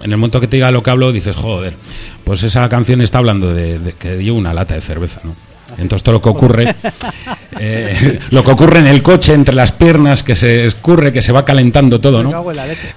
en 0.02 0.10
el 0.12 0.16
momento 0.16 0.40
que 0.40 0.46
te 0.46 0.56
diga 0.56 0.70
lo 0.70 0.82
que 0.82 0.90
hablo, 0.90 1.10
dices, 1.12 1.34
joder, 1.34 1.74
pues 2.22 2.42
esa 2.44 2.68
canción 2.68 3.00
está 3.00 3.18
hablando 3.18 3.52
de, 3.52 3.78
de 3.78 3.92
que 3.94 4.22
llevo 4.22 4.38
una 4.38 4.54
lata 4.54 4.74
de 4.74 4.80
cerveza, 4.80 5.20
¿no? 5.24 5.34
Entonces 5.78 6.02
todo 6.02 6.12
lo 6.14 6.20
que 6.22 6.28
ocurre, 6.28 6.74
eh, 7.58 8.18
lo 8.30 8.44
que 8.44 8.50
ocurre 8.50 8.80
en 8.80 8.86
el 8.86 9.02
coche 9.02 9.32
entre 9.34 9.54
las 9.54 9.72
piernas, 9.72 10.22
que 10.22 10.34
se 10.34 10.66
escurre, 10.66 11.12
que 11.12 11.22
se 11.22 11.32
va 11.32 11.44
calentando 11.44 12.00
todo, 12.00 12.22
¿no? 12.22 12.30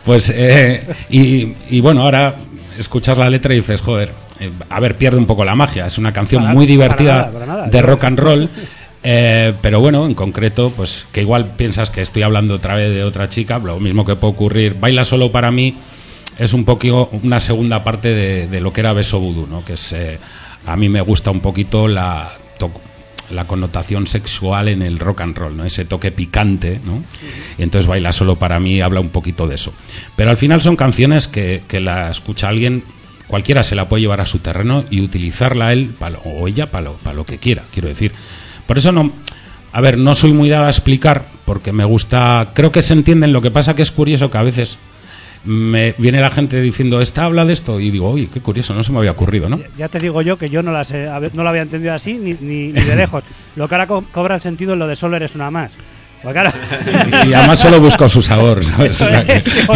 Pues, 0.04 0.32
eh, 0.36 0.86
y, 1.10 1.54
y 1.70 1.80
bueno, 1.82 2.02
ahora 2.02 2.36
escuchas 2.78 3.18
la 3.18 3.30
letra 3.30 3.54
y 3.54 3.58
dices, 3.58 3.80
joder, 3.82 4.12
eh, 4.40 4.52
a 4.70 4.80
ver, 4.82 4.98
pierde 4.98 5.18
un 5.18 5.26
poco 5.26 5.46
la 5.46 5.56
magia. 5.56 5.86
Es 5.86 5.98
una 5.98 6.12
canción 6.12 6.42
Para- 6.44 6.54
muy 6.54 6.66
para 6.66 6.72
divertida 6.74 7.16
nada, 7.16 7.32
para 7.32 7.46
nada. 7.46 7.68
de 7.68 7.82
rock 7.82 8.04
and 8.04 8.20
roll. 8.20 8.50
eh, 9.06 9.54
pero 9.62 9.80
bueno, 9.80 10.06
en 10.06 10.16
concreto, 10.16 10.72
pues 10.76 11.08
que 11.12 11.22
igual 11.22 11.52
piensas 11.56 11.90
que 11.92 12.02
estoy 12.02 12.24
hablando 12.24 12.56
otra 12.56 12.76
vez 12.76 12.94
de 12.94 13.04
otra 13.04 13.30
chica, 13.30 13.60
lo 13.60 13.80
mismo 13.80 14.04
que 14.04 14.16
puede 14.16 14.34
ocurrir. 14.34 14.76
Baila 14.80 15.06
solo 15.06 15.32
para 15.32 15.52
mí 15.52 15.78
es 16.40 16.54
un 16.54 16.66
poquito 16.66 17.10
una 17.24 17.40
segunda 17.40 17.84
parte 17.84 18.14
de, 18.16 18.48
de 18.48 18.60
lo 18.62 18.74
que 18.74 18.82
era 18.82 18.94
Beso 18.94 19.20
Voodoo, 19.20 19.48
¿no? 19.48 19.64
Que 19.64 19.74
es, 19.74 19.94
eh, 19.94 20.20
a 20.66 20.76
mí 20.76 20.90
me 20.90 21.02
gusta 21.02 21.30
un 21.32 21.40
poquito 21.40 21.88
la 21.88 22.34
la 23.32 23.48
connotación 23.48 24.06
sexual 24.06 24.68
en 24.68 24.84
el 24.84 25.00
rock 25.00 25.22
and 25.22 25.36
roll, 25.36 25.58
¿no? 25.58 25.66
Ese 25.66 25.84
toque 25.84 26.12
picante, 26.12 26.80
¿no? 26.86 27.02
Y 27.58 27.64
entonces 27.64 27.88
Baila 27.88 28.14
solo 28.14 28.36
para 28.36 28.60
mí 28.60 28.82
habla 28.82 29.00
un 29.00 29.10
poquito 29.10 29.48
de 29.48 29.56
eso. 29.56 29.74
Pero 30.16 30.30
al 30.30 30.38
final 30.38 30.62
son 30.62 30.76
canciones 30.76 31.28
que, 31.28 31.64
que 31.68 31.80
la 31.80 32.12
escucha 32.12 32.50
alguien, 32.50 32.84
cualquiera 33.26 33.64
se 33.64 33.74
la 33.76 33.90
puede 33.90 34.02
llevar 34.02 34.22
a 34.22 34.28
su 34.28 34.38
terreno 34.40 34.86
y 34.92 35.02
utilizarla 35.02 35.74
él 35.74 35.96
lo- 36.00 36.20
o 36.20 36.48
ella 36.48 36.70
para 36.70 36.84
lo, 36.86 36.94
pa 36.98 37.14
lo 37.14 37.26
que 37.26 37.40
quiera, 37.40 37.64
quiero 37.74 37.88
decir. 37.88 38.12
Por 38.68 38.78
eso 38.78 38.92
no, 38.92 39.12
a 39.72 39.82
ver, 39.82 39.98
no 39.98 40.16
soy 40.16 40.34
muy 40.34 40.50
dado 40.50 40.66
a 40.66 40.70
explicar 40.70 41.26
porque 41.46 41.72
me 41.72 41.86
gusta, 41.86 42.50
creo 42.54 42.72
que 42.72 42.82
se 42.82 42.94
entienden, 42.94 43.34
lo 43.34 43.42
que 43.42 43.52
pasa 43.52 43.76
que 43.76 43.82
es 43.84 43.92
curioso 43.92 44.32
que 44.32 44.38
a 44.38 44.44
veces 44.44 44.78
me 45.44 45.94
viene 46.00 46.20
la 46.22 46.32
gente 46.32 46.60
diciendo, 46.60 47.02
esta 47.02 47.26
habla 47.26 47.46
de 47.46 47.54
esto 47.54 47.80
y 47.80 47.92
digo, 47.92 48.10
oye, 48.10 48.28
qué 48.34 48.42
curioso, 48.42 48.74
no 48.74 48.84
se 48.84 48.92
me 48.92 48.98
había 48.98 49.12
ocurrido, 49.12 49.48
¿no? 49.48 49.60
Ya 49.78 49.88
te 49.88 50.00
digo 50.00 50.22
yo 50.24 50.38
que 50.40 50.50
yo 50.50 50.64
no, 50.64 50.72
las 50.72 50.90
he- 50.90 51.08
no 51.34 51.44
lo 51.44 51.50
había 51.50 51.62
entendido 51.62 51.94
así 51.94 52.14
ni, 52.16 52.34
ni, 52.34 52.72
ni 52.72 52.82
de 52.82 52.96
lejos. 52.96 53.24
Lo 53.56 53.68
que 53.68 53.76
ahora 53.76 53.86
co- 53.86 54.04
cobra 54.12 54.36
el 54.36 54.42
sentido 54.42 54.74
es 54.74 54.80
lo 54.80 54.88
de 54.88 54.96
solo 54.96 55.16
eres 55.18 55.36
una 55.36 55.52
más. 55.52 55.78
Pues 56.24 56.34
claro. 56.34 56.52
Y 57.28 57.34
además 57.34 57.60
solo 57.60 57.80
busco 57.80 58.10
su 58.10 58.22
sabor, 58.22 58.66
¿sabes? 58.66 59.00
Es, 59.00 59.48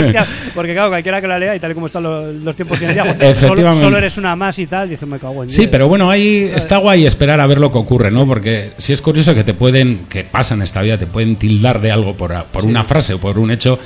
porque 0.55 0.73
claro, 0.73 0.89
cualquiera 0.89 1.21
que 1.21 1.27
la 1.27 1.37
lea 1.37 1.55
y 1.55 1.59
tal 1.59 1.71
y 1.71 1.73
como 1.75 1.87
están 1.87 2.01
los, 2.03 2.33
los 2.35 2.55
tiempos 2.55 2.81
en 2.81 2.93
día, 2.93 3.15
pues, 3.17 3.37
solo, 3.37 3.79
solo 3.79 3.97
eres 3.99 4.17
una 4.17 4.35
más 4.35 4.57
y 4.57 4.65
tal, 4.65 4.89
dice, 4.89 5.05
me 5.05 5.19
cago 5.19 5.43
en 5.43 5.49
Sí, 5.51 5.57
diez". 5.57 5.69
pero 5.69 5.87
bueno, 5.87 6.09
ahí 6.09 6.49
está 6.55 6.77
guay 6.77 7.05
esperar 7.05 7.39
a 7.39 7.45
ver 7.45 7.59
lo 7.59 7.71
que 7.71 7.77
ocurre, 7.77 8.09
¿no? 8.09 8.25
Porque 8.25 8.71
si 8.79 8.93
es 8.93 9.01
curioso 9.01 9.35
que 9.35 9.43
te 9.43 9.53
pueden, 9.53 10.05
que 10.09 10.23
pasa 10.23 10.55
en 10.55 10.63
esta 10.63 10.81
vida, 10.81 10.97
te 10.97 11.05
pueden 11.05 11.35
tildar 11.35 11.81
de 11.81 11.91
algo 11.91 12.15
por, 12.17 12.33
por 12.45 12.65
una 12.65 12.83
frase 12.83 13.13
o 13.13 13.19
por 13.19 13.37
un 13.37 13.51
hecho 13.51 13.77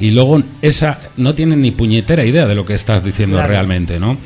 y 0.00 0.10
luego 0.10 0.42
esa 0.60 0.98
no 1.18 1.34
tienen 1.34 1.62
ni 1.62 1.70
puñetera 1.70 2.24
idea 2.24 2.46
de 2.48 2.54
lo 2.56 2.64
que 2.64 2.74
estás 2.74 3.04
diciendo 3.04 3.36
Claro. 3.36 3.48
realmente, 3.50 4.00
¿no? 4.00 4.16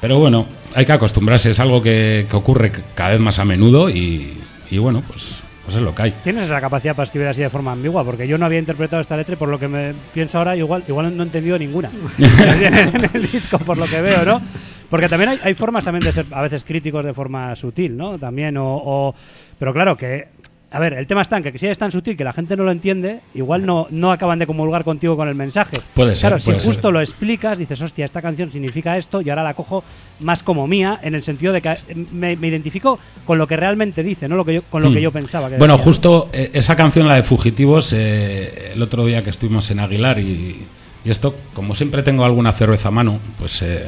Pero 0.00 0.18
bueno, 0.18 0.46
hay 0.74 0.84
que 0.84 0.92
acostumbrarse, 0.92 1.50
es 1.52 1.60
algo 1.60 1.80
que, 1.82 2.26
que 2.28 2.36
ocurre 2.36 2.72
cada 2.96 3.10
vez 3.10 3.20
más 3.20 3.38
a 3.38 3.44
menudo 3.44 3.88
y, 3.88 4.34
y 4.70 4.78
bueno, 4.78 5.02
pues, 5.06 5.36
pues 5.66 5.76
es 5.76 5.82
lo 5.82 5.94
que 5.94 6.02
hay. 6.02 6.14
Tienes 6.24 6.44
esa 6.44 6.60
capacidad 6.60 6.94
para 6.96 7.04
escribir 7.04 7.28
así 7.28 7.42
de 7.42 7.50
forma 7.50 7.72
ambigua, 7.72 8.02
porque 8.04 8.26
yo 8.26 8.38
no 8.38 8.46
había 8.46 8.58
interpretado 8.60 9.02
esta 9.02 9.16
letra 9.16 9.34
y 9.34 9.36
por 9.36 9.48
lo 9.48 9.58
que 9.58 9.68
me 9.68 9.92
pienso 10.14 10.38
ahora, 10.38 10.56
igual, 10.56 10.82
igual 10.88 11.14
no 11.16 11.22
he 11.22 11.26
entendido 11.26 11.58
ninguna 11.58 11.90
en 12.18 13.10
el 13.12 13.30
disco, 13.30 13.58
por 13.58 13.76
lo 13.76 13.84
que 13.86 14.00
veo, 14.00 14.24
¿no? 14.24 14.40
Porque 14.88 15.08
también 15.08 15.30
hay, 15.30 15.38
hay 15.42 15.54
formas 15.54 15.84
también 15.84 16.04
de 16.04 16.12
ser 16.12 16.26
a 16.30 16.40
veces 16.42 16.62
críticos 16.62 17.04
de 17.04 17.12
forma 17.12 17.54
sutil, 17.56 17.96
¿no? 17.96 18.16
También, 18.18 18.56
o, 18.56 18.64
o- 18.76 19.14
pero 19.58 19.72
claro 19.72 19.96
que, 19.96 20.28
a 20.70 20.80
ver, 20.80 20.94
el 20.94 21.06
tema 21.06 21.22
está 21.22 21.36
en 21.36 21.44
que 21.44 21.56
si 21.56 21.66
es 21.68 21.78
tan 21.78 21.92
sutil 21.92 22.16
que 22.16 22.24
la 22.24 22.32
gente 22.32 22.56
no 22.56 22.64
lo 22.64 22.72
entiende, 22.72 23.20
igual 23.34 23.64
no, 23.64 23.86
no 23.90 24.10
acaban 24.12 24.38
de 24.38 24.46
comulgar 24.46 24.84
contigo 24.84 25.16
con 25.16 25.28
el 25.28 25.34
mensaje. 25.34 25.76
Puede 25.94 26.16
ser, 26.16 26.28
Claro, 26.30 26.38
si 26.38 26.50
ser. 26.52 26.60
justo 26.60 26.90
lo 26.90 27.00
explicas, 27.00 27.56
dices, 27.58 27.80
hostia, 27.80 28.04
esta 28.04 28.20
canción 28.20 28.50
significa 28.50 28.96
esto 28.96 29.20
y 29.20 29.30
ahora 29.30 29.42
la 29.44 29.54
cojo 29.54 29.84
más 30.20 30.42
como 30.42 30.66
mía, 30.66 30.98
en 31.02 31.14
el 31.14 31.22
sentido 31.22 31.52
de 31.52 31.62
que 31.62 31.74
me, 32.12 32.36
me 32.36 32.48
identifico 32.48 32.98
con 33.24 33.38
lo 33.38 33.46
que 33.46 33.56
realmente 33.56 34.02
dice, 34.02 34.28
no 34.28 34.36
lo 34.36 34.44
que 34.44 34.54
yo, 34.54 34.62
con 34.64 34.82
lo 34.82 34.90
que 34.90 34.98
Hmm. 34.98 35.02
yo 35.02 35.12
pensaba. 35.12 35.48
Que 35.48 35.56
Bueno, 35.56 35.74
decía. 35.74 35.84
justo 35.84 36.30
eh, 36.32 36.50
esa 36.52 36.74
canción, 36.76 37.06
la 37.08 37.14
de 37.14 37.22
Fugitivos, 37.22 37.92
eh, 37.92 38.72
el 38.74 38.82
otro 38.82 39.04
día 39.06 39.22
que 39.22 39.30
estuvimos 39.30 39.70
en 39.70 39.78
Aguilar 39.80 40.18
y, 40.18 40.64
y 41.04 41.10
esto, 41.10 41.36
como 41.54 41.74
siempre 41.74 42.02
tengo 42.02 42.24
alguna 42.24 42.52
cerveza 42.52 42.88
a 42.88 42.92
mano, 42.92 43.20
pues 43.38 43.62
eh, 43.62 43.84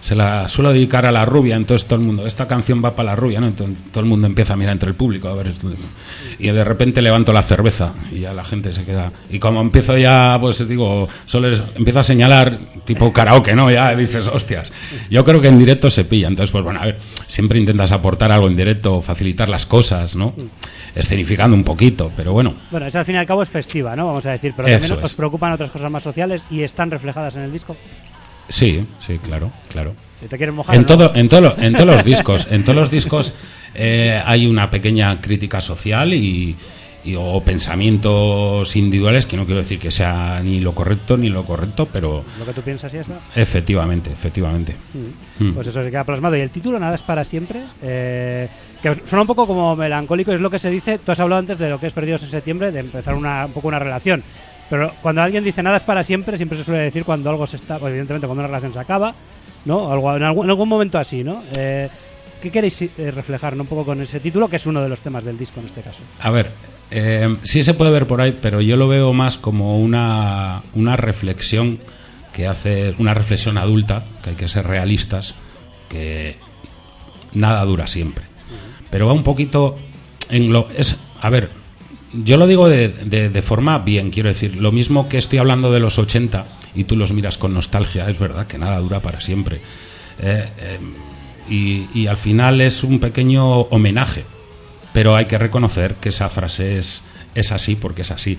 se 0.00 0.14
la 0.14 0.46
suelo 0.48 0.72
dedicar 0.72 1.06
a 1.06 1.12
la 1.12 1.24
rubia, 1.24 1.56
entonces 1.56 1.86
todo 1.88 1.98
el 1.98 2.04
mundo, 2.06 2.26
esta 2.26 2.46
canción 2.46 2.82
va 2.84 2.94
para 2.94 3.10
la 3.10 3.16
rubia, 3.16 3.40
¿no? 3.40 3.48
Entonces 3.48 3.76
todo 3.90 4.00
el 4.00 4.06
mundo 4.08 4.26
empieza 4.26 4.52
a 4.52 4.56
mirar 4.56 4.72
entre 4.72 4.88
el 4.90 4.94
público, 4.94 5.28
a 5.28 5.34
ver, 5.34 5.52
y 6.38 6.48
de 6.50 6.64
repente 6.64 7.02
levanto 7.02 7.32
la 7.32 7.42
cerveza 7.42 7.92
y 8.12 8.20
ya 8.20 8.32
la 8.32 8.44
gente 8.44 8.72
se 8.72 8.84
queda. 8.84 9.12
Y 9.30 9.38
como 9.38 9.60
empiezo 9.60 9.96
ya, 9.98 10.38
pues 10.40 10.66
digo, 10.68 11.08
solo 11.24 11.50
es- 11.52 11.62
empiezo 11.74 12.00
a 12.00 12.04
señalar, 12.04 12.58
tipo 12.84 13.12
karaoke, 13.12 13.54
¿no? 13.54 13.70
Ya 13.70 13.94
dices, 13.96 14.26
hostias. 14.28 14.72
Yo 15.10 15.24
creo 15.24 15.40
que 15.40 15.48
en 15.48 15.58
directo 15.58 15.90
se 15.90 16.04
pilla, 16.04 16.28
entonces, 16.28 16.52
pues 16.52 16.62
bueno, 16.64 16.80
a 16.80 16.86
ver, 16.86 16.98
siempre 17.26 17.58
intentas 17.58 17.92
aportar 17.92 18.30
algo 18.32 18.46
en 18.48 18.56
directo, 18.56 19.00
facilitar 19.02 19.48
las 19.48 19.66
cosas, 19.66 20.14
¿no? 20.16 20.34
Escenificando 20.94 21.56
un 21.56 21.64
poquito, 21.64 22.10
pero 22.16 22.32
bueno. 22.32 22.54
Bueno, 22.70 22.86
eso 22.86 22.98
al 22.98 23.04
fin 23.04 23.16
y 23.16 23.18
al 23.18 23.26
cabo 23.26 23.42
es 23.42 23.48
festiva, 23.48 23.94
¿no? 23.96 24.06
Vamos 24.06 24.24
a 24.26 24.30
decir, 24.30 24.52
pero 24.56 24.68
también 24.68 24.92
os 25.04 25.14
preocupan 25.14 25.52
otras 25.52 25.70
cosas 25.70 25.90
más 25.90 26.02
sociales 26.02 26.42
y 26.50 26.62
están 26.62 26.90
reflejadas 26.90 27.36
en 27.36 27.42
el 27.42 27.52
disco. 27.52 27.76
Sí, 28.48 28.84
sí, 28.98 29.18
claro, 29.18 29.50
claro. 29.70 29.94
Te 30.28 30.36
quieres 30.36 30.54
mojar. 30.54 30.74
En, 30.74 30.82
¿no? 30.82 30.86
todo, 30.86 31.14
en, 31.14 31.28
todo, 31.28 31.54
en 31.58 31.72
todos 31.74 31.86
los 31.86 32.04
discos, 32.04 32.48
en 32.50 32.62
todos 32.64 32.76
los 32.76 32.90
discos 32.90 33.34
eh, 33.74 34.20
hay 34.24 34.46
una 34.46 34.70
pequeña 34.70 35.20
crítica 35.20 35.60
social 35.60 36.12
y, 36.12 36.56
y- 37.04 37.14
o 37.16 37.40
pensamientos 37.42 38.74
individuales 38.76 39.26
que 39.26 39.36
no 39.36 39.44
quiero 39.46 39.60
decir 39.60 39.78
que 39.78 39.90
sea 39.90 40.40
ni 40.42 40.60
lo 40.60 40.74
correcto 40.74 41.16
ni 41.16 41.28
lo 41.28 41.44
correcto, 41.44 41.86
pero 41.92 42.24
Lo 42.38 42.44
que 42.44 42.52
tú 42.52 42.62
piensas 42.62 42.92
y 42.94 42.98
eso. 42.98 43.12
efectivamente, 43.36 44.10
efectivamente. 44.10 44.74
Mm. 45.38 45.52
Pues 45.52 45.66
eso 45.68 45.82
se 45.82 45.90
queda 45.90 46.04
plasmado. 46.04 46.36
Y 46.36 46.40
el 46.40 46.50
título, 46.50 46.78
Nada 46.80 46.94
es 46.96 47.02
para 47.02 47.24
siempre, 47.24 47.60
eh, 47.82 48.48
que 48.82 48.94
suena 49.06 49.22
un 49.22 49.26
poco 49.28 49.46
como 49.46 49.76
melancólico, 49.76 50.32
es 50.32 50.40
lo 50.40 50.50
que 50.50 50.58
se 50.58 50.70
dice. 50.70 50.98
Tú 50.98 51.12
has 51.12 51.20
hablado 51.20 51.38
antes 51.40 51.58
de 51.58 51.70
lo 51.70 51.78
que 51.78 51.86
es 51.86 51.92
Perdidos 51.92 52.22
en 52.24 52.30
septiembre, 52.30 52.72
de 52.72 52.80
empezar 52.80 53.14
una, 53.14 53.46
un 53.46 53.52
poco 53.52 53.68
una 53.68 53.78
relación. 53.78 54.22
Pero 54.70 54.92
cuando 55.02 55.22
alguien 55.22 55.44
dice 55.44 55.62
nada 55.62 55.76
es 55.76 55.82
para 55.82 56.04
siempre, 56.04 56.36
siempre 56.36 56.58
se 56.58 56.64
suele 56.64 56.82
decir 56.82 57.04
cuando 57.04 57.30
algo 57.30 57.46
se 57.46 57.56
está, 57.56 57.78
pues, 57.78 57.90
evidentemente 57.90 58.26
cuando 58.26 58.42
una 58.42 58.48
relación 58.48 58.72
se 58.72 58.78
acaba, 58.78 59.14
¿no? 59.64 59.90
Algo, 59.90 60.16
en, 60.16 60.22
algún, 60.22 60.44
en 60.44 60.50
algún 60.50 60.68
momento 60.68 60.98
así, 60.98 61.24
¿no? 61.24 61.42
Eh, 61.56 61.88
¿Qué 62.42 62.50
queréis 62.50 62.80
eh, 62.82 63.10
reflejar 63.10 63.56
¿no? 63.56 63.64
un 63.64 63.68
poco 63.68 63.84
con 63.84 64.00
ese 64.00 64.20
título, 64.20 64.48
que 64.48 64.56
es 64.56 64.66
uno 64.66 64.80
de 64.80 64.88
los 64.88 65.00
temas 65.00 65.24
del 65.24 65.36
disco 65.36 65.58
en 65.60 65.66
este 65.66 65.80
caso? 65.80 66.00
A 66.20 66.30
ver, 66.30 66.50
eh, 66.90 67.36
sí 67.42 67.62
se 67.62 67.74
puede 67.74 67.90
ver 67.90 68.06
por 68.06 68.20
ahí, 68.20 68.36
pero 68.40 68.60
yo 68.60 68.76
lo 68.76 68.86
veo 68.86 69.12
más 69.12 69.38
como 69.38 69.78
una, 69.78 70.62
una 70.74 70.96
reflexión 70.96 71.80
que 72.32 72.46
hace, 72.46 72.94
una 72.98 73.14
reflexión 73.14 73.58
adulta, 73.58 74.04
que 74.22 74.30
hay 74.30 74.36
que 74.36 74.46
ser 74.48 74.66
realistas, 74.66 75.34
que 75.88 76.36
nada 77.32 77.64
dura 77.64 77.88
siempre. 77.88 78.24
Pero 78.90 79.06
va 79.06 79.12
un 79.12 79.24
poquito 79.24 79.76
en 80.30 80.52
lo... 80.52 80.68
Es, 80.76 80.96
a 81.20 81.30
ver, 81.30 81.50
yo 82.12 82.36
lo 82.36 82.46
digo 82.46 82.68
de, 82.68 82.88
de- 82.88 83.42
forma 83.42 83.78
bien, 83.78 84.10
quiero 84.10 84.28
decir, 84.28 84.56
lo 84.56 84.72
mismo 84.72 85.08
que 85.08 85.18
estoy 85.18 85.38
hablando 85.38 85.70
de 85.72 85.80
los 85.80 85.98
80 85.98 86.44
y 86.74 86.84
tú 86.84 86.96
los 86.96 87.12
miras 87.12 87.38
con 87.38 87.54
nostalgia, 87.54 88.08
es 88.08 88.18
verdad 88.18 88.46
que 88.46 88.58
nada 88.58 88.78
dura 88.78 89.00
para 89.00 89.20
siempre. 89.20 89.60
Eh, 90.20 90.48
eh, 90.58 90.78
y, 91.50 91.86
y 91.98 92.06
al 92.06 92.16
final 92.16 92.60
es 92.60 92.84
un 92.84 92.98
pequeño 92.98 93.60
homenaje, 93.62 94.24
pero 94.92 95.16
hay 95.16 95.26
que 95.26 95.38
reconocer 95.38 95.94
que 95.96 96.10
esa 96.10 96.28
frase 96.28 96.78
es, 96.78 97.02
es 97.34 97.52
así 97.52 97.74
porque 97.74 98.02
es 98.02 98.10
así. 98.10 98.36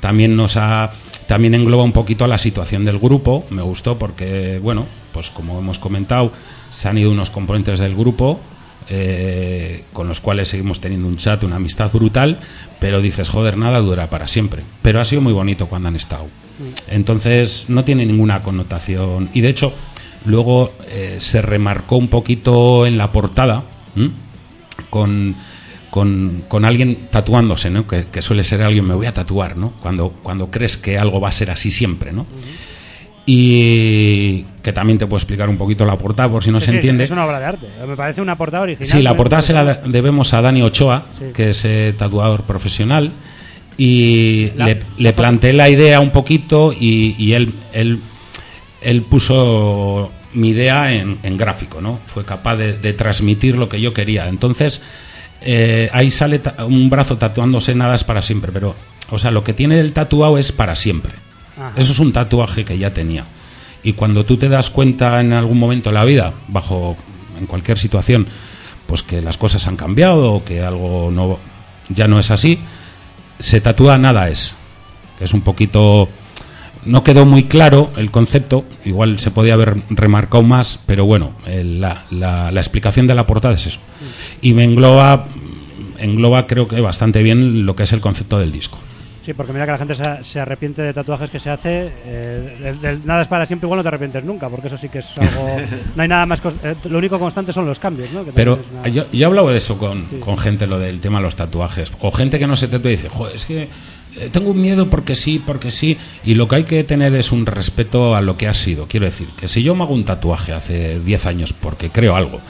También 0.00 0.36
nos 0.36 0.56
ha 0.56 0.90
también 1.26 1.54
engloba 1.54 1.84
un 1.84 1.92
poquito 1.92 2.26
la 2.26 2.36
situación 2.36 2.84
del 2.84 2.98
grupo, 2.98 3.46
me 3.50 3.62
gustó 3.62 3.98
porque 3.98 4.58
bueno, 4.62 4.86
pues 5.12 5.30
como 5.30 5.58
hemos 5.58 5.78
comentado, 5.78 6.32
se 6.70 6.88
han 6.88 6.98
ido 6.98 7.10
unos 7.10 7.30
componentes 7.30 7.78
del 7.78 7.94
grupo 7.94 8.40
eh, 8.88 9.84
con 9.92 10.08
los 10.08 10.20
cuales 10.20 10.48
seguimos 10.48 10.80
teniendo 10.80 11.08
un 11.08 11.16
chat, 11.16 11.42
una 11.44 11.56
amistad 11.56 11.90
brutal, 11.92 12.38
pero 12.80 13.00
dices, 13.00 13.28
joder, 13.28 13.56
nada 13.56 13.80
dura 13.80 14.10
para 14.10 14.28
siempre. 14.28 14.62
Pero 14.82 15.00
ha 15.00 15.04
sido 15.04 15.22
muy 15.22 15.32
bonito 15.32 15.66
cuando 15.66 15.88
han 15.88 15.96
estado. 15.96 16.26
Entonces 16.88 17.66
no 17.68 17.84
tiene 17.84 18.06
ninguna 18.06 18.42
connotación. 18.42 19.30
Y 19.32 19.40
de 19.40 19.48
hecho, 19.48 19.72
luego 20.24 20.72
eh, 20.88 21.16
se 21.18 21.42
remarcó 21.42 21.96
un 21.96 22.08
poquito 22.08 22.86
en 22.86 22.98
la 22.98 23.12
portada 23.12 23.64
con, 24.90 25.34
con, 25.90 26.44
con 26.48 26.64
alguien 26.64 27.08
tatuándose, 27.10 27.70
¿no? 27.70 27.86
Que, 27.86 28.06
que 28.06 28.22
suele 28.22 28.42
ser 28.42 28.62
alguien, 28.62 28.86
me 28.86 28.94
voy 28.94 29.06
a 29.06 29.14
tatuar, 29.14 29.56
¿no? 29.56 29.72
Cuando, 29.80 30.10
cuando 30.22 30.50
crees 30.50 30.76
que 30.76 30.98
algo 30.98 31.20
va 31.20 31.28
a 31.28 31.32
ser 31.32 31.50
así 31.50 31.70
siempre, 31.70 32.12
¿no? 32.12 32.26
Y 33.26 34.44
que 34.62 34.72
también 34.72 34.96
te 34.98 35.06
puedo 35.06 35.18
explicar 35.18 35.48
un 35.48 35.56
poquito 35.58 35.84
la 35.84 35.96
portada 35.98 36.28
por 36.28 36.42
si 36.44 36.50
no 36.52 36.60
Sí, 36.60 36.66
se 36.66 36.70
sí, 36.70 36.76
entiende. 36.76 37.04
Es 37.04 37.10
una 37.10 37.26
obra 37.26 37.40
de 37.40 37.46
arte. 37.46 37.66
Me 37.86 37.96
parece 37.96 38.20
una 38.22 38.36
portada 38.38 38.62
original. 38.62 38.88
Sí, 38.88 39.02
la 39.02 39.16
portada 39.16 39.42
se 39.42 39.52
la 39.52 39.64
debemos 39.84 40.32
a 40.34 40.40
Dani 40.40 40.62
Ochoa, 40.62 41.04
Sí. 41.18 41.24
que 41.34 41.50
es 41.50 41.64
eh, 41.64 41.94
tatuador 41.98 42.42
profesional, 42.44 43.10
y 43.76 44.50
La- 44.56 44.76
le, 44.98 45.12
planteé 45.12 45.52
la 45.52 45.68
idea 45.68 46.00
un 46.00 46.10
poquito 46.10 46.72
y, 46.72 47.14
y 47.18 47.32
él, 47.34 47.54
él, 47.72 48.00
él 48.82 49.02
puso 49.02 50.12
mi 50.34 50.50
idea 50.50 50.92
en, 50.92 51.18
en 51.22 51.36
gráfico, 51.36 51.80
¿no? 51.80 52.00
Fue 52.06 52.24
capaz 52.24 52.56
de, 52.56 52.74
de 52.78 52.92
transmitir 52.92 53.56
lo 53.58 53.68
que 53.68 53.80
yo 53.80 53.92
quería. 53.92 54.28
Entonces, 54.28 54.82
eh, 55.40 55.90
ahí 55.92 56.10
sale 56.10 56.40
un 56.66 56.88
brazo 56.88 57.18
tatuándose 57.18 57.74
nada 57.74 57.94
es 57.94 58.04
para 58.04 58.22
siempre, 58.22 58.52
pero, 58.52 58.74
o 59.10 59.18
sea, 59.18 59.30
lo 59.30 59.42
que 59.42 59.52
tiene 59.54 59.78
el 59.78 59.92
tatuado 59.92 60.38
es 60.38 60.52
para 60.52 60.74
siempre. 60.76 61.12
Ajá. 61.56 61.72
Eso 61.76 61.92
es 61.92 61.98
un 61.98 62.12
tatuaje 62.12 62.64
que 62.64 62.78
ya 62.78 62.92
tenía. 62.94 63.24
Y 63.82 63.94
cuando 63.94 64.24
tú 64.24 64.36
te 64.36 64.48
das 64.48 64.70
cuenta 64.70 65.20
en 65.20 65.32
algún 65.32 65.58
momento 65.58 65.90
de 65.90 65.94
la 65.94 66.04
vida, 66.04 66.32
bajo 66.48 66.96
en 67.38 67.46
cualquier 67.46 67.78
situación, 67.78 68.26
pues 68.86 69.02
que 69.02 69.20
las 69.22 69.36
cosas 69.36 69.66
han 69.66 69.76
cambiado 69.76 70.32
o 70.34 70.44
que 70.44 70.62
algo 70.62 71.10
no 71.12 71.38
ya 71.88 72.06
no 72.08 72.18
es 72.20 72.30
así, 72.30 72.58
se 73.38 73.60
tatúa 73.60 73.98
nada 73.98 74.28
es. 74.28 74.54
Que 75.18 75.24
es 75.24 75.34
un 75.34 75.40
poquito 75.42 76.08
no 76.84 77.04
quedó 77.04 77.24
muy 77.24 77.44
claro 77.44 77.92
el 77.96 78.10
concepto, 78.10 78.64
igual 78.84 79.18
se 79.20 79.30
podía 79.30 79.54
haber 79.54 79.82
remarcado 79.90 80.42
más, 80.42 80.80
pero 80.84 81.04
bueno, 81.04 81.32
la, 81.46 82.04
la- 82.10 82.50
la 82.50 82.60
explicación 82.60 83.06
de 83.06 83.14
la 83.14 83.24
portada 83.26 83.54
es 83.54 83.66
eso. 83.66 83.80
Y 84.40 84.52
me 84.52 84.64
engloba 84.64 85.26
engloba 85.98 86.46
creo 86.48 86.66
que 86.66 86.80
bastante 86.80 87.22
bien 87.22 87.64
lo 87.64 87.76
que 87.76 87.84
es 87.84 87.92
el 87.92 88.00
concepto 88.00 88.38
del 88.38 88.50
disco. 88.52 88.78
Sí, 89.24 89.34
porque 89.34 89.52
mira 89.52 89.64
que 89.66 89.72
la 89.72 89.78
gente 89.78 89.94
se, 89.94 90.24
se 90.24 90.40
arrepiente 90.40 90.82
de 90.82 90.92
tatuajes 90.92 91.30
que 91.30 91.38
se 91.38 91.48
hace. 91.50 91.92
eh, 92.04 92.56
del- 92.60 92.80
del 92.80 93.06
nada 93.06 93.22
es 93.22 93.28
para 93.28 93.46
siempre, 93.46 93.66
igual 93.66 93.78
no 93.78 93.82
te 93.82 93.88
arrepientes 93.88 94.24
nunca, 94.24 94.48
porque 94.48 94.66
eso 94.66 94.76
sí 94.76 94.88
que 94.88 94.98
es 94.98 95.06
algo. 95.16 95.56
no 95.96 96.02
hay 96.02 96.08
nada 96.08 96.26
más. 96.26 96.40
eh, 96.64 96.74
lo 96.84 96.98
único 96.98 97.18
constante 97.18 97.52
son 97.52 97.66
los 97.66 97.78
cambios, 97.78 98.10
¿no? 98.12 98.24
Que 98.24 98.32
Pero 98.32 98.58
una- 98.80 98.88
yo, 98.88 99.04
yo 99.12 99.20
he 99.20 99.24
hablado 99.24 99.50
de 99.50 99.58
eso 99.58 99.78
con, 99.78 100.04
Sí. 100.06 100.16
con 100.16 100.36
gente, 100.38 100.66
lo 100.66 100.78
del 100.80 101.00
tema 101.00 101.18
de 101.18 101.22
los 101.24 101.36
tatuajes. 101.36 101.92
O 102.00 102.10
gente 102.10 102.38
que 102.40 102.46
no 102.48 102.56
se 102.56 102.66
tatúa 102.68 102.90
y 102.90 102.96
dice, 102.96 103.08
Joder, 103.08 103.36
es 103.36 103.46
que 103.46 103.68
eh, 104.16 104.28
tengo 104.32 104.50
un 104.50 104.60
miedo 104.60 104.90
porque 104.90 105.14
sí, 105.14 105.40
porque 105.44 105.70
sí. 105.70 105.96
Y 106.24 106.34
lo 106.34 106.48
que 106.48 106.56
hay 106.56 106.64
que 106.64 106.82
tener 106.82 107.14
es 107.14 107.30
un 107.30 107.46
respeto 107.46 108.16
a 108.16 108.20
lo 108.22 108.36
que 108.36 108.48
ha 108.48 108.54
sido. 108.54 108.86
Quiero 108.88 109.06
decir, 109.06 109.28
que 109.36 109.46
si 109.46 109.62
yo 109.62 109.74
me 109.76 109.84
hago 109.84 109.94
un 109.94 110.04
tatuaje 110.04 110.52
hace 110.52 110.98
10 110.98 111.26
años 111.26 111.52
porque 111.52 111.90
creo 111.90 112.16
algo, 112.16 112.40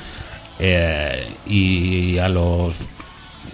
eh, 0.59 1.27
y 1.47 2.18
a 2.18 2.29
los. 2.29 2.77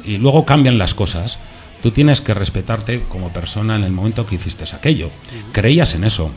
Y 0.04 0.18
luego 0.18 0.44
cambian 0.44 0.78
las 0.78 0.94
cosas. 0.94 1.38
Tú 1.82 1.90
tienes 1.90 2.20
que 2.20 2.34
respetarte 2.34 3.02
como 3.08 3.32
persona 3.32 3.76
en 3.76 3.84
el 3.84 3.92
momento 3.92 4.26
que 4.26 4.34
hiciste 4.34 4.64
aquello. 4.74 5.10
Creías 5.52 5.94
en 5.94 6.04
eso. 6.04 6.30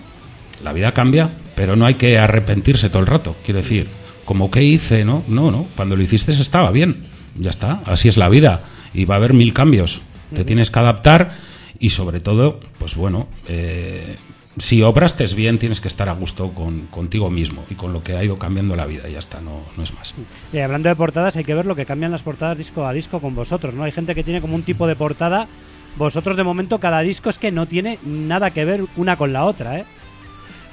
La 0.63 0.73
vida 0.73 0.93
cambia, 0.93 1.31
pero 1.55 1.75
no 1.75 1.85
hay 1.85 1.95
que 1.95 2.19
arrepentirse 2.19 2.89
todo 2.89 2.99
el 2.99 3.07
rato. 3.07 3.35
Quiero 3.43 3.59
decir, 3.59 3.87
como 4.25 4.51
que 4.51 4.63
hice, 4.63 5.03
¿no? 5.03 5.23
No, 5.27 5.49
no. 5.49 5.67
Cuando 5.75 5.95
lo 5.95 6.03
hiciste 6.03 6.31
estaba 6.31 6.71
bien. 6.71 7.03
Ya 7.35 7.49
está. 7.49 7.81
Así 7.85 8.07
es 8.07 8.17
la 8.17 8.29
vida. 8.29 8.63
Y 8.93 9.05
va 9.05 9.15
a 9.15 9.17
haber 9.17 9.33
mil 9.33 9.53
cambios. 9.53 10.01
Te 10.35 10.45
tienes 10.45 10.69
que 10.69 10.79
adaptar 10.79 11.31
y 11.79 11.89
sobre 11.89 12.19
todo, 12.19 12.59
pues 12.77 12.95
bueno, 12.95 13.27
eh, 13.47 14.17
si 14.57 14.81
obraste 14.83 15.25
bien, 15.35 15.57
tienes 15.57 15.79
que 15.79 15.87
estar 15.87 16.09
a 16.09 16.13
gusto 16.13 16.51
con, 16.51 16.87
contigo 16.87 17.29
mismo 17.29 17.63
y 17.69 17.75
con 17.75 17.93
lo 17.93 18.03
que 18.03 18.17
ha 18.17 18.23
ido 18.23 18.37
cambiando 18.37 18.75
la 18.75 18.85
vida. 18.85 19.07
Y 19.07 19.13
ya 19.13 19.19
está, 19.19 19.39
no, 19.39 19.61
no 19.77 19.83
es 19.83 19.93
más. 19.93 20.13
Y 20.51 20.59
hablando 20.59 20.89
de 20.89 20.95
portadas, 20.95 21.35
hay 21.37 21.43
que 21.43 21.53
ver 21.53 21.65
lo 21.65 21.75
que 21.75 21.85
cambian 21.85 22.11
las 22.11 22.21
portadas 22.21 22.57
disco 22.57 22.85
a 22.85 22.93
disco 22.93 23.19
con 23.19 23.33
vosotros, 23.33 23.73
¿no? 23.73 23.83
Hay 23.83 23.91
gente 23.91 24.13
que 24.13 24.23
tiene 24.23 24.41
como 24.41 24.55
un 24.55 24.63
tipo 24.63 24.87
de 24.87 24.95
portada. 24.95 25.47
Vosotros, 25.95 26.35
de 26.35 26.43
momento, 26.43 26.79
cada 26.79 27.01
disco 27.01 27.29
es 27.29 27.37
que 27.37 27.51
no 27.51 27.65
tiene 27.65 27.99
nada 28.03 28.51
que 28.51 28.65
ver 28.65 28.85
una 28.97 29.17
con 29.17 29.33
la 29.33 29.45
otra, 29.45 29.79
¿eh? 29.79 29.85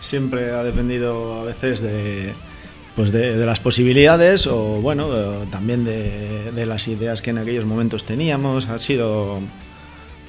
Siempre 0.00 0.52
ha 0.52 0.62
dependido 0.62 1.40
a 1.40 1.44
veces 1.44 1.80
de, 1.80 2.32
pues 2.94 3.10
de, 3.10 3.36
de 3.36 3.46
las 3.46 3.58
posibilidades 3.58 4.46
o 4.46 4.80
bueno, 4.80 5.08
también 5.50 5.84
de, 5.84 6.52
de 6.52 6.66
las 6.66 6.86
ideas 6.88 7.20
que 7.20 7.30
en 7.30 7.38
aquellos 7.38 7.64
momentos 7.64 8.04
teníamos. 8.04 8.68
Ha 8.68 8.78
sido, 8.78 9.40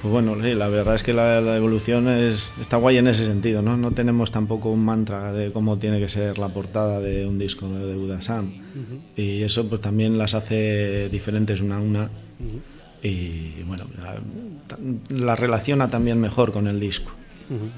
pues 0.00 0.12
bueno, 0.12 0.34
sí, 0.42 0.54
la 0.54 0.68
verdad 0.68 0.94
es 0.94 1.02
que 1.02 1.12
la, 1.12 1.40
la 1.40 1.56
evolución 1.56 2.08
es, 2.08 2.52
está 2.60 2.78
guay 2.78 2.96
en 2.96 3.08
ese 3.08 3.26
sentido, 3.26 3.60
¿no? 3.60 3.76
No 3.76 3.90
tenemos 3.90 4.30
tampoco 4.30 4.70
un 4.70 4.84
mantra 4.84 5.32
de 5.32 5.52
cómo 5.52 5.78
tiene 5.78 6.00
que 6.00 6.08
ser 6.08 6.38
la 6.38 6.48
portada 6.48 7.00
de 7.00 7.26
un 7.26 7.38
disco 7.38 7.68
de 7.68 7.94
Buda 7.94 8.22
Sam. 8.22 8.50
Y 9.16 9.42
eso 9.42 9.68
pues 9.68 9.80
también 9.82 10.16
las 10.16 10.34
hace 10.34 11.08
diferentes 11.10 11.60
una 11.60 11.76
a 11.76 11.80
una. 11.80 12.10
Y 13.02 13.62
bueno, 13.64 13.84
la, 14.02 14.20
la 15.10 15.36
relaciona 15.36 15.90
también 15.90 16.18
mejor 16.18 16.52
con 16.52 16.66
el 16.66 16.80
disco. 16.80 17.12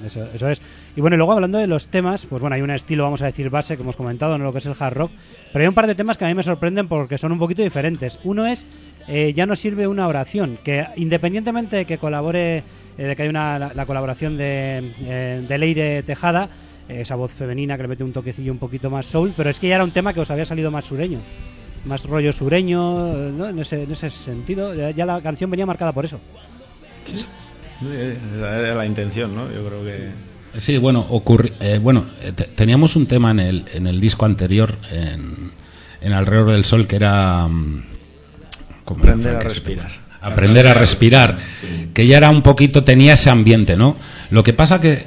Eso, 0.07 0.27
eso 0.35 0.51
es. 0.51 0.61
Y 0.97 1.01
bueno, 1.01 1.15
y 1.15 1.17
luego 1.17 1.33
hablando 1.33 1.59
de 1.59 1.67
los 1.67 1.87
temas, 1.87 2.27
pues 2.27 2.41
bueno, 2.41 2.55
hay 2.55 2.63
un 2.63 2.71
estilo, 2.71 3.05
vamos 3.05 3.23
a 3.23 3.27
decir, 3.27 3.49
base, 3.49 3.77
que 3.77 3.83
hemos 3.83 3.97
comentado, 3.97 4.37
¿no? 4.37 4.45
lo 4.45 4.53
que 4.53 4.59
es 4.59 4.67
el 4.67 4.75
hard 4.79 4.95
rock, 4.95 5.11
pero 5.53 5.63
hay 5.63 5.69
un 5.69 5.75
par 5.75 5.87
de 5.87 5.95
temas 5.95 6.19
que 6.19 6.27
a 6.27 6.29
mí 6.29 6.35
me 6.35 6.43
sorprenden 6.43 6.89
porque 6.89 7.17
son 7.17 7.33
un 7.33 7.39
poquito 7.39 7.63
diferentes. 7.63 8.19
Uno 8.25 8.47
es 8.47 8.67
eh, 9.09 9.33
Ya 9.35 9.47
no 9.47 9.57
sirve 9.57 9.87
una 9.87 10.07
oración, 10.09 10.59
que 10.65 10.87
independientemente 10.97 11.77
de 11.77 11.85
que 11.85 11.99
colabore, 11.99 12.59
eh, 12.59 12.63
de 13.05 13.17
que 13.17 13.23
hay 13.23 13.29
una, 13.29 13.59
la, 13.59 13.73
la 13.75 13.87
colaboración 13.87 14.37
de, 14.37 14.93
eh, 15.03 15.45
de 15.49 15.59
Leire 15.59 16.03
Tejada, 16.03 16.49
esa 16.89 17.15
voz 17.15 17.33
femenina 17.33 17.77
que 17.77 17.83
le 17.83 17.89
mete 17.89 18.05
un 18.05 18.13
toquecillo 18.13 18.53
un 18.53 18.59
poquito 18.59 18.91
más 18.91 19.07
soul, 19.07 19.33
pero 19.37 19.49
es 19.51 19.59
que 19.59 19.69
ya 19.69 19.77
era 19.77 19.85
un 19.85 19.93
tema 19.93 20.13
que 20.13 20.21
os 20.21 20.31
había 20.31 20.45
salido 20.45 20.71
más 20.71 20.85
sureño, 20.85 21.21
más 21.87 22.05
rollo 22.05 22.33
sureño, 22.33 23.09
eh, 23.29 23.33
¿no? 23.37 23.49
en, 23.49 23.59
ese, 23.61 23.85
en 23.85 23.93
ese 23.93 24.11
sentido. 24.11 24.75
Ya, 24.75 24.91
ya 24.91 25.07
la 25.07 25.21
canción 25.23 25.51
venía 25.51 25.65
marcada 25.65 25.93
por 25.93 26.05
eso. 26.05 26.21
Eh, 27.85 28.17
Era 28.39 28.75
la 28.75 28.87
intención, 28.87 29.35
¿no? 29.35 29.51
Yo 29.53 29.67
creo 29.67 29.85
que... 29.85 30.11
Sí, 30.61 30.77
bueno, 30.79 31.07
ocurri- 31.09 31.53
eh, 31.61 31.79
bueno 31.83 32.05
eh, 32.23 32.33
te- 32.33 32.45
teníamos 32.45 32.95
un 32.95 33.07
tema 33.07 33.31
en 33.31 33.41
el, 33.41 33.65
en 33.73 33.87
el 33.87 34.01
disco 34.01 34.27
anterior, 34.27 34.77
en, 34.93 35.51
en 36.03 36.13
Alrededor 36.13 36.53
del 36.53 36.65
Sol, 36.65 36.87
que 36.87 36.97
era... 36.97 37.49
mm, 37.49 37.85
¿cómo 38.85 39.05
era, 39.05 39.13
Aprender 39.13 39.37
a 39.37 39.41
respirar. 39.41 39.93
Aprender 40.21 40.67
a 40.69 40.75
respirar, 40.75 41.39
que 41.93 42.07
ya 42.07 42.17
era 42.17 42.31
un 42.31 42.43
poquito, 42.43 42.85
tenía 42.85 43.15
ese 43.15 43.31
ambiente, 43.31 43.77
¿no? 43.77 43.97
Lo 44.31 44.43
que 44.43 44.53
pasa 44.53 44.81
que 44.81 45.07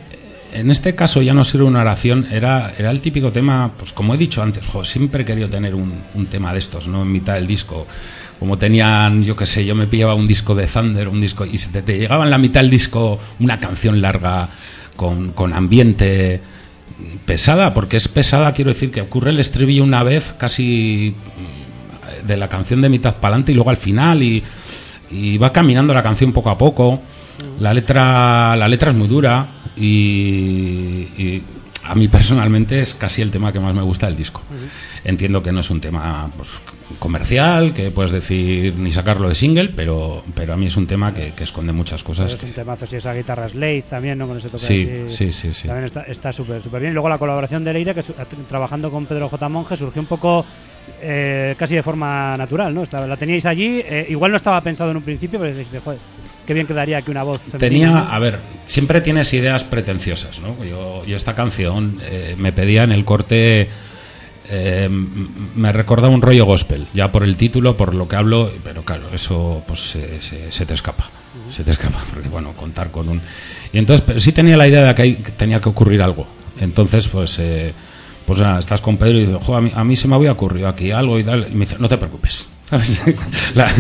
en 0.56 0.72
este 0.72 0.96
caso 0.96 1.22
ya 1.22 1.34
no 1.34 1.44
sirve 1.44 1.66
una 1.66 1.82
oración, 1.82 2.28
era, 2.32 2.74
era 2.78 2.92
el 2.92 3.02
típico 3.02 3.32
tema, 3.32 3.72
pues 3.78 3.92
como 3.94 4.14
he 4.14 4.18
dicho 4.18 4.42
antes, 4.42 4.66
jo, 4.66 4.86
siempre 4.86 5.24
he 5.24 5.26
querido 5.26 5.50
tener 5.50 5.76
un, 5.76 5.94
un 6.14 6.26
tema 6.28 6.54
de 6.54 6.60
estos, 6.60 6.88
¿no? 6.88 7.04
En 7.04 7.12
mitad 7.12 7.36
del 7.36 7.48
disco. 7.48 7.88
Como 8.40 8.58
tenían, 8.58 9.24
yo 9.24 9.36
qué 9.36 9.46
sé, 9.46 9.66
yo 9.66 9.76
me 9.76 9.88
pillaba 9.88 10.16
un 10.16 10.28
disco 10.28 10.56
de 10.56 10.68
Thunder, 10.68 11.08
un 11.08 11.22
disco, 11.22 11.46
y 11.46 11.58
se 11.58 11.70
te, 11.70 11.82
te 11.82 11.98
llegaba 11.98 12.26
en 12.26 12.30
la 12.30 12.38
mitad 12.38 12.62
del 12.62 12.70
disco 12.70 13.20
una 13.40 13.60
canción 13.60 14.02
larga 14.02 14.50
con, 14.96 15.32
con 15.32 15.54
ambiente 15.54 16.42
pesada, 17.26 17.74
porque 17.74 17.98
es 17.98 18.08
pesada, 18.08 18.54
quiero 18.54 18.72
decir 18.72 18.92
que 18.92 19.02
ocurre 19.02 19.32
el 19.32 19.40
estribillo 19.40 19.84
una 19.84 20.04
vez 20.04 20.34
casi 20.38 21.16
de 22.26 22.38
la 22.38 22.48
canción 22.50 22.82
de 22.82 22.90
mitad 22.90 23.16
para 23.16 23.34
adelante 23.34 23.52
y 23.52 23.56
luego 23.56 23.70
al 23.70 23.78
final 23.78 24.24
y, 24.24 24.44
y 25.12 25.38
va 25.38 25.52
caminando 25.52 25.94
la 25.94 26.04
canción 26.04 26.32
poco 26.32 26.50
a 26.50 26.58
poco. 26.58 27.02
La 27.60 27.74
letra, 27.74 28.56
la 28.56 28.68
letra 28.68 28.92
es 28.92 28.98
muy 28.98 29.08
dura 29.08 29.46
y, 29.76 29.84
y 31.18 31.44
a 31.88 31.96
mí 31.96 32.08
personalmente 32.08 32.80
es 32.82 32.94
casi 32.96 33.22
el 33.22 33.32
tema 33.32 33.54
que 33.54 33.60
más 33.60 33.74
me 33.76 33.82
gusta 33.82 34.08
del 34.08 34.16
disco. 34.16 34.42
Entiendo 35.04 35.42
que 35.44 35.52
no 35.52 35.60
es 35.60 35.70
un 35.70 35.80
tema 35.82 36.30
pues, 36.36 36.50
comercial, 37.00 37.74
que 37.74 37.92
puedes 37.92 38.12
decir 38.12 38.76
ni 38.76 38.92
sacarlo 38.92 39.30
de 39.30 39.36
single, 39.36 39.70
pero, 39.76 40.24
pero 40.34 40.54
a 40.54 40.58
mí 40.58 40.66
es 40.68 40.78
un 40.78 40.88
tema 40.88 41.14
que, 41.14 41.34
que 41.34 41.44
esconde 41.44 41.74
muchas 41.74 42.04
cosas. 42.04 42.34
es 42.34 42.42
un 42.44 42.50
que- 42.50 42.56
temazo, 42.56 42.88
si 42.88 42.96
esa 42.96 43.14
guitarra 43.14 43.48
Slade 43.50 43.84
también, 43.90 44.18
¿no? 44.18 44.28
Con 44.28 44.38
ese 44.38 44.50
toque 44.50 44.64
Sí, 44.64 44.90
así, 45.08 45.16
sí, 45.16 45.32
sí, 45.32 45.54
sí. 45.54 45.68
También 45.68 45.92
está 46.08 46.32
súper 46.34 46.62
súper 46.62 46.82
bien. 46.82 46.92
Y 46.92 46.94
luego 46.94 47.10
la 47.10 47.18
colaboración 47.18 47.64
de 47.64 47.74
Leire, 47.74 47.94
que 47.94 48.02
su- 48.04 48.14
trabajando 48.50 48.90
con 48.92 49.06
Pedro 49.06 49.30
J. 49.30 49.50
Monge, 49.50 49.78
surgió 49.78 50.02
un 50.02 50.08
poco 50.08 50.46
eh, 51.02 51.56
casi 51.58 51.76
de 51.76 51.84
forma 51.84 52.38
natural, 52.38 52.74
¿no? 52.74 52.84
Estaba- 52.84 53.08
la 53.08 53.18
teníais 53.18 53.46
allí, 53.46 53.82
eh, 53.84 54.06
igual 54.10 54.32
no 54.32 54.38
estaba 54.38 54.62
pensado 54.62 54.92
en 54.92 54.98
un 54.98 55.04
principio, 55.04 55.40
pero 55.40 55.56
dices, 55.56 55.82
joder, 55.84 56.00
qué 56.46 56.54
bien 56.54 56.68
quedaría 56.68 56.98
aquí 57.00 57.12
una 57.12 57.24
voz 57.24 57.40
femenina. 57.40 57.60
Tenía, 57.60 58.00
a 58.16 58.20
ver, 58.20 58.40
siempre 58.66 59.02
tienes 59.02 59.34
ideas 59.34 59.64
pretenciosas, 59.64 60.40
¿no? 60.40 60.64
Yo, 60.64 61.04
yo 61.06 61.16
esta 61.18 61.36
canción 61.36 62.00
eh, 62.04 62.36
me 62.38 62.52
pedía 62.54 62.84
en 62.84 62.92
el 62.92 63.04
corte, 63.06 63.68
eh, 64.50 64.90
me 64.90 65.72
recordaba 65.72 66.14
un 66.14 66.22
rollo 66.22 66.46
gospel, 66.46 66.88
ya 66.94 67.12
por 67.12 67.24
el 67.24 67.36
título, 67.36 67.76
por 67.76 67.96
lo 67.96 68.08
que 68.08 68.16
hablo, 68.16 68.52
pero 68.64 68.84
claro, 68.84 69.10
eso 69.14 69.64
pues 69.68 69.80
se, 69.92 70.22
se- 70.22 70.52
se 70.52 70.66
te 70.66 70.74
escapa, 70.74 71.10
se 71.52 71.64
te 71.64 71.72
escapa, 71.72 72.04
porque 72.14 72.30
bueno, 72.30 72.54
contar 72.54 72.92
con 72.92 73.10
un... 73.10 73.22
Y 73.74 73.78
entonces, 73.80 74.04
pero 74.06 74.20
sí 74.20 74.32
tenía 74.32 74.56
la 74.58 74.68
idea 74.68 74.84
de 74.84 74.96
que, 74.96 75.02
ahí 75.02 75.14
tenía 75.38 75.60
que 75.60 75.70
ocurrir 75.70 76.02
algo. 76.02 76.28
Entonces, 76.60 77.08
pues... 77.08 77.38
eh, 77.40 77.74
pues 78.26 78.40
nada, 78.40 78.58
estás 78.60 78.82
con 78.82 78.98
Pedro 78.98 79.20
y 79.20 79.26
dices, 79.28 79.38
"Jo, 79.40 79.56
a, 79.56 79.62
mí, 79.62 79.72
a 79.76 79.84
mí 79.84 79.96
se 79.96 80.08
me 80.08 80.16
había 80.16 80.32
ocurrido 80.32 80.68
aquí 80.68 80.90
algo 80.90 81.20
y 81.20 81.24
tal. 81.24 81.46
Y 81.48 81.54
me 81.54 81.60
dice, 81.66 81.76
no 81.78 81.88
te 81.88 81.96
preocupes. 81.96 82.48
¿Sabes? 82.70 83.02
La- 83.54 83.72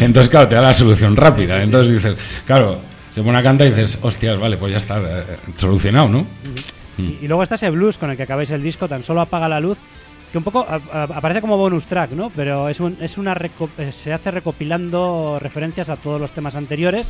entonces, 0.00 0.28
claro, 0.30 0.48
te 0.48 0.54
da 0.54 0.60
la 0.62 0.74
solución 0.74 1.16
rápida. 1.16 1.62
Entonces 1.62 1.94
dices, 1.94 2.42
claro, 2.46 2.78
se 3.10 3.22
pone 3.22 3.38
a 3.38 3.42
cantar 3.42 3.66
y 3.66 3.70
dices, 3.70 3.98
hostias, 4.02 4.38
vale, 4.38 4.56
pues 4.56 4.70
ya 4.72 4.76
está 4.78 4.98
eh, 5.00 5.24
solucionado, 5.56 6.08
¿no? 6.08 6.26
Y, 6.98 7.18
y 7.24 7.28
luego 7.28 7.42
está 7.42 7.54
ese 7.56 7.70
blues 7.70 7.98
con 7.98 8.10
el 8.10 8.16
que 8.16 8.22
acabáis 8.24 8.50
el 8.50 8.62
disco, 8.62 8.86
tan 8.88 9.02
solo 9.02 9.20
apaga 9.20 9.48
la 9.48 9.60
luz, 9.60 9.78
que 10.30 10.38
un 10.38 10.44
poco 10.44 10.66
a- 10.68 10.80
a- 10.92 11.04
aparece 11.04 11.40
como 11.40 11.56
bonus 11.56 11.86
track, 11.86 12.10
¿no? 12.12 12.30
Pero 12.36 12.68
es, 12.68 12.80
un- 12.80 12.96
es 13.00 13.18
una 13.18 13.34
eh, 13.78 13.92
se 13.92 14.12
hace 14.12 14.30
recopilando 14.30 15.38
referencias 15.40 15.88
a 15.88 15.96
todos 15.96 16.20
los 16.20 16.32
temas 16.32 16.54
anteriores 16.54 17.08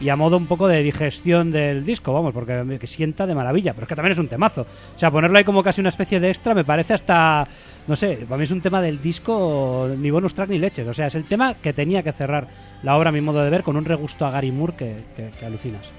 y 0.00 0.10
a 0.10 0.16
modo 0.16 0.36
un 0.36 0.46
poco 0.46 0.68
de 0.68 0.82
digestión 0.82 1.50
del 1.50 1.84
disco, 1.84 2.12
vamos, 2.12 2.32
porque 2.32 2.78
que 2.80 2.86
sienta 2.86 3.26
de 3.26 3.34
maravilla, 3.34 3.72
pero 3.74 3.82
es 3.84 3.88
que 3.88 3.96
también 3.96 4.12
es 4.12 4.18
un 4.18 4.28
temazo. 4.28 4.62
O 4.94 4.98
sea, 4.98 5.10
ponerlo 5.10 5.36
ahí 5.38 5.44
como 5.44 5.62
casi 5.62 5.80
una 5.80 5.88
especie 5.90 6.20
de 6.20 6.28
extra 6.28 6.54
me 6.54 6.64
parece 6.64 6.94
hasta, 6.94 7.44
no 7.88 7.96
sé, 7.96 8.18
para 8.28 8.36
mí 8.38 8.44
es 8.44 8.50
un 8.50 8.60
tema 8.60 8.80
del 8.82 9.00
disco 9.02 9.88
ni 9.98 10.10
bonus 10.10 10.34
track 10.34 10.50
ni 10.50 10.58
leches. 10.58 10.86
O 10.86 10.94
sea, 10.94 11.06
es 11.06 11.14
el 11.14 11.24
tema 11.24 11.54
que 11.54 11.72
tenía 11.72 12.02
que 12.02 12.12
cerrar 12.12 12.46
la 12.82 12.96
obra, 12.96 13.08
a 13.08 13.12
mi 13.12 13.20
modo 13.20 13.42
de 13.42 13.50
ver, 13.50 13.62
con 13.62 13.76
un 13.76 13.84
regusto 13.84 14.26
a 14.26 14.30
Gary 14.30 14.52
Moore 14.52 14.74
que, 14.76 14.96
que- 15.16 15.44
alucinas. 15.46 15.90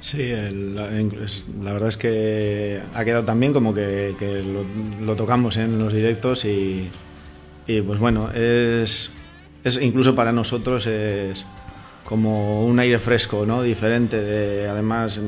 Sí, 0.00 0.22
el- 0.22 0.74
la, 0.76 0.90
la 0.90 1.72
verdad 1.72 1.88
es 1.88 1.96
que 1.96 2.80
ha 2.94 3.04
quedado 3.04 3.24
tan 3.24 3.40
bien 3.40 3.52
como 3.52 3.72
que, 3.74 4.14
lo, 5.00 5.16
tocamos 5.16 5.56
en 5.56 5.78
los 5.78 5.92
directos 5.92 6.44
y, 6.44 6.88
y, 7.66 7.80
pues 7.80 7.98
bueno, 7.98 8.30
es, 8.32 9.12
incluso 9.80 10.14
para 10.14 10.30
nosotros 10.32 10.86
es 10.86 11.44
como 12.04 12.64
un 12.64 12.78
aire 12.78 12.98
fresco, 13.00 13.44
¿no? 13.46 13.62
Diferente, 13.62 14.20
de, 14.20 14.68
además 14.68 15.18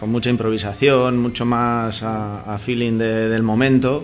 con 0.00 0.10
mucha 0.10 0.30
improvisación, 0.30 1.18
mucho 1.18 1.44
más 1.44 2.02
a, 2.02 2.58
feeling 2.58 2.98
de- 2.98 3.28
del 3.28 3.42
momento. 3.44 4.02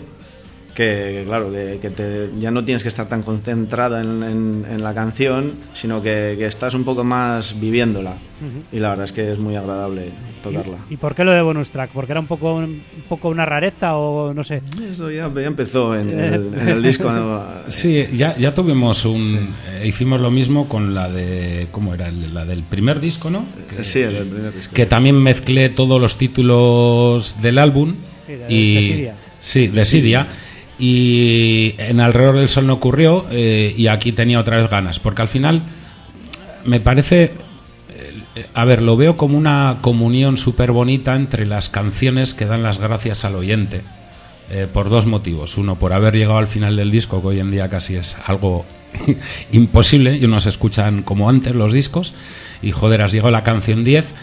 Que, 0.75 1.25
claro, 1.27 1.51
que, 1.53 1.79
que 1.81 1.91
te- 1.91 2.31
ya 2.39 2.51
no 2.51 2.65
tienes 2.65 2.83
que 2.83 2.89
estar 2.89 3.07
tan 3.09 3.23
concentrada 3.23 4.01
en, 4.01 4.23
en- 4.23 4.67
en 4.71 4.83
la 4.83 4.95
canción, 4.95 5.53
sino 5.75 6.01
que, 6.03 6.37
que 6.39 6.47
estás 6.47 6.75
un 6.75 6.85
poco 6.85 7.03
más 7.05 7.59
viviéndola. 7.61 8.17
Y 8.73 8.79
la 8.79 8.91
verdad 8.91 9.05
es 9.05 9.13
que 9.13 9.33
es 9.33 9.39
muy 9.39 9.55
agradable 9.57 10.09
tocarla. 10.43 10.79
¿Y, 10.89 10.95
y 10.95 10.97
por 10.97 11.15
qué 11.15 11.25
lo 11.25 11.33
de 11.33 11.43
bonus 11.43 11.69
track? 11.69 11.91
¿Porque 11.93 12.13
era 12.13 12.21
un 12.21 12.27
poco, 12.27 12.55
un 12.55 12.81
poco 13.09 13.29
una 13.29 13.45
rareza 13.45 13.97
o 13.97 14.33
no 14.33 14.43
sé? 14.45 14.63
Eso 14.91 15.11
ya, 15.11 15.31
ya 15.35 15.43
empezó 15.47 15.95
en 15.95 16.09
el, 16.19 16.55
en 16.55 16.69
el 16.69 16.83
disco. 16.91 17.11
¿no? 17.13 17.43
Sí, 17.67 18.07
ya, 18.15 18.35
ya 18.39 18.51
tuvimos 18.53 19.05
un... 19.05 19.55
eh, 19.69 19.87
hicimos 19.87 20.21
lo 20.23 20.31
mismo 20.31 20.69
con 20.69 20.95
la 20.95 21.11
de... 21.11 21.67
¿Cómo 21.71 21.93
era? 21.93 22.11
La 22.11 22.47
del 22.47 22.63
primer 22.63 23.01
disco, 23.01 23.29
¿no? 23.29 23.45
Que- 23.69 23.85
Sí, 23.85 24.01
el, 24.01 24.17
el 24.17 24.27
primer 24.29 24.55
disco. 24.55 24.73
que 24.73 24.87
también 24.87 25.17
mezclé 25.23 25.69
todos 25.69 26.01
los 26.01 26.17
títulos 26.17 27.43
del 27.43 27.59
álbum 27.59 27.97
Sí, 28.27 28.33
de- 28.35 28.47
y 28.49 28.75
de 28.75 28.83
Sidia. 28.83 29.15
sí 29.41 29.67
de 29.69 29.85
Sidia 29.85 30.27
y 30.81 31.75
en 31.77 32.01
alrededor 32.01 32.39
del 32.39 32.49
sol 32.49 32.67
no 32.67 32.73
ocurrió 32.73 33.27
eh, 33.31 33.75
y 33.77 33.89
aquí 33.89 34.13
tenía 34.13 34.41
otra 34.41 34.57
vez 34.57 34.71
ganas 34.71 34.99
porque 34.99 35.21
al 35.21 35.29
final 35.29 35.63
me 36.65 36.81
parece 36.81 37.33
eh, 38.35 38.47
a 38.55 38.65
ver 38.65 38.81
lo 38.81 38.97
veo 38.97 39.19
como 39.19 39.37
una 39.37 39.77
comunión 39.83 40.39
súper 40.39 40.73
bonita 40.73 41.15
entre 41.15 41.45
las 41.45 41.69
canciones 41.69 42.33
que 42.33 42.47
dan 42.47 42.63
las 42.63 42.79
gracias 42.79 43.27
al 43.27 43.35
oyente 43.35 43.83
eh, 44.51 44.67
por 44.73 44.89
dos 44.89 45.05
motivos 45.05 45.59
uno 45.59 45.79
por 45.79 45.93
haber 45.93 46.15
llegado 46.15 46.39
al 46.39 46.47
final 46.47 46.77
del 46.77 46.91
disco 46.91 47.21
que 47.21 47.29
hoy 47.29 47.41
en 47.41 47.51
día 47.51 47.69
casi 47.69 47.97
es 47.97 48.17
algo 48.25 48.65
imposible 49.53 50.17
y 50.17 50.25
unos 50.25 50.47
escuchan 50.47 51.03
como 51.03 51.29
antes 51.29 51.55
los 51.55 51.75
discos 51.75 52.15
y 52.63 52.73
joder 52.73 53.03
has 53.03 53.13
llegado 53.13 53.29
a 53.29 53.33
la 53.33 53.43
canción 53.43 53.85
10 53.85 54.15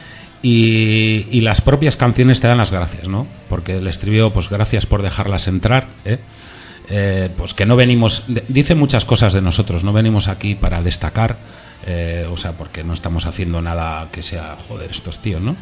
y, 0.42 1.28
y 1.30 1.42
las 1.42 1.62
propias 1.62 1.98
canciones 1.98 2.40
te 2.42 2.48
dan 2.48 2.60
las 2.60 2.72
gracias, 2.72 3.08
¿no? 3.08 3.26
Porque 3.50 3.78
el 3.78 3.88
estribillo, 3.88 4.32
pues 4.32 4.50
gracias 4.50 4.86
por 4.86 5.02
dejarlas 5.02 5.48
entrar, 5.48 5.88
¿eh? 6.06 6.20
Eh, 6.90 7.30
pues 7.36 7.54
que 7.54 7.66
no 7.66 7.76
venimos, 7.76 8.24
dice 8.48 8.74
muchas 8.76 9.04
cosas 9.04 9.34
de 9.34 9.42
nosotros, 9.42 9.84
no 9.84 9.92
venimos 9.92 10.30
aquí 10.30 10.56
para 10.56 10.82
destacar, 10.82 11.36
eh, 11.86 12.26
o 12.32 12.38
sea, 12.38 12.54
porque 12.54 12.84
no 12.86 12.94
estamos 12.94 13.26
haciendo 13.26 13.62
nada 13.62 14.08
que 14.12 14.24
sea, 14.24 14.56
joder, 14.70 14.90
estos 14.92 15.20
tíos, 15.22 15.42
¿no? 15.42 15.56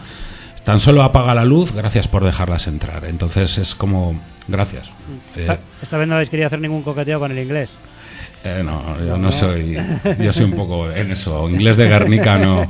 Tan 0.63 0.79
solo 0.79 1.01
apaga 1.03 1.33
la 1.35 1.43
luz, 1.45 1.71
gracias 1.73 2.07
por 2.07 2.23
dejarlas 2.23 2.67
entrar. 2.67 3.05
Entonces 3.05 3.57
es 3.59 3.75
como, 3.75 4.19
gracias. 4.47 4.91
Eh, 5.35 5.47
Ah, 5.49 5.57
Esta 5.81 5.97
vez 5.97 6.07
no 6.07 6.15
habéis 6.15 6.29
querido 6.29 6.47
hacer 6.47 6.59
ningún 6.59 6.81
coqueteo 6.83 7.19
con 7.19 7.31
el 7.31 7.39
inglés. 7.39 7.69
eh, 8.43 8.61
no, 8.63 8.97
yo 9.05 9.17
no 9.17 9.31
soy. 9.31 9.77
Yo 10.19 10.31
soy 10.33 10.45
un 10.45 10.53
poco 10.55 10.89
en 10.91 11.11
eso. 11.11 11.47
Inglés 11.49 11.77
de 11.77 11.87
Guernica 11.87 12.37
no. 12.39 12.67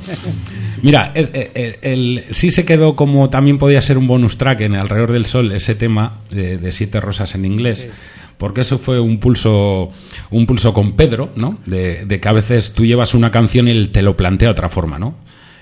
Mira, 0.82 1.12
es- 1.14 1.30
eh, 1.34 1.52
eh, 1.56 1.80
el, 1.82 2.26
sí 2.32 2.52
se 2.52 2.66
quedó 2.66 2.96
como 2.98 3.30
también 3.30 3.58
podía 3.58 3.80
ser 3.82 3.98
un 3.98 4.08
bonus 4.08 4.38
track 4.38 4.62
en 4.62 4.76
Alrededor 4.76 5.12
del 5.14 5.26
Sol, 5.26 5.52
ese 5.54 5.76
tema 5.76 6.20
de, 6.32 6.58
de 6.58 6.72
Siete 6.74 7.00
Rosas 7.00 7.34
en 7.36 7.46
inglés. 7.46 7.90
Porque 8.38 8.62
eso 8.62 8.78
fue 8.78 9.00
un 9.00 9.20
pulso, 9.20 9.90
un 10.30 10.46
pulso 10.46 10.74
con 10.74 10.94
Pedro, 10.94 11.30
¿no? 11.36 11.58
De, 11.66 12.20
que 12.22 12.30
a 12.30 12.34
veces 12.34 12.74
tú 12.74 12.86
llevas 12.86 13.14
una 13.14 13.32
canción 13.32 13.68
y 13.68 13.72
él 13.72 13.92
te 13.92 14.02
lo 14.02 14.18
plantea 14.18 14.50
de 14.50 14.52
otra 14.52 14.70
forma, 14.70 15.00
¿no? 15.00 15.16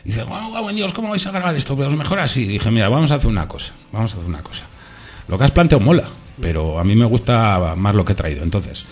Y 0.03 0.09
dice, 0.09 0.23
guau, 0.23 0.69
en 0.69 0.75
Dios, 0.75 0.93
¿cómo 0.93 1.09
vais 1.09 1.25
a 1.27 1.31
grabar 1.31 1.55
esto? 1.55 1.75
Pues 1.75 1.93
mejor 1.93 2.19
así. 2.19 2.45
Dije, 2.45 2.71
mira, 2.71 2.89
vamos 2.89 3.11
a 3.11 3.15
hacer 3.15 3.29
una 3.29 3.47
cosa. 3.47 3.73
Vamos 3.91 4.13
a 4.13 4.17
hacer 4.17 4.29
una 4.29 4.41
cosa. 4.41 4.65
Lo 5.27 5.37
que 5.37 5.43
has 5.45 5.51
planteado 5.51 5.83
mola, 5.83 6.09
pero 6.41 6.79
a 6.79 6.83
mí 6.83 6.95
me 6.95 7.05
gusta 7.05 7.75
más 7.77 7.95
lo 7.95 8.03
que 8.03 8.13
he 8.13 8.15
traído. 8.15 8.43
Entonces, 8.43 8.85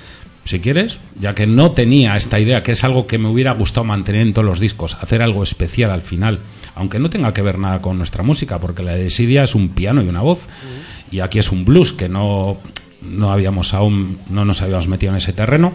si 0.43 0.59
quieres, 0.59 0.99
ya 1.19 1.36
que 1.36 1.45
no 1.47 1.71
tenía 1.71 2.15
esta 2.17 2.39
idea, 2.39 2.63
que 2.63 2.71
es 2.71 2.84
algo 2.84 3.07
que 3.07 3.17
me 3.17 3.27
hubiera 3.27 3.53
gustado 3.53 3.84
mantener 3.84 4.21
en 4.21 4.34
todos 4.34 4.45
los 4.45 4.59
discos, 4.59 4.95
hacer 4.95 5.21
algo 5.21 5.43
especial 5.43 5.91
al 5.91 6.01
final, 6.01 6.39
aunque 6.75 6.99
no 6.99 7.09
tenga 7.09 7.34
que 7.34 7.41
ver 7.41 7.59
nada 7.59 7.82
con 7.82 7.97
nuestra 7.97 8.23
música, 8.23 8.59
porque 8.59 8.84
la 8.84 8.95
de 8.95 9.09
Sidia 9.09 9.43
es 9.43 9.55
un 9.55 9.69
piano 9.69 10.01
y 10.01 10.07
una 10.07 10.21
voz, 10.21 10.47
y 11.11 11.19
aquí 11.19 11.39
es 11.39 11.51
un 11.51 11.63
blues 11.63 11.93
que 11.93 12.09
no, 12.09 12.57
no 13.02 13.32
habíamos 13.32 13.74
aún, 13.74 14.18
no 14.30 14.45
nos 14.45 14.62
habíamos 14.62 14.88
metido 14.88 15.12
en 15.12 15.18
ese 15.18 15.34
terreno. 15.34 15.74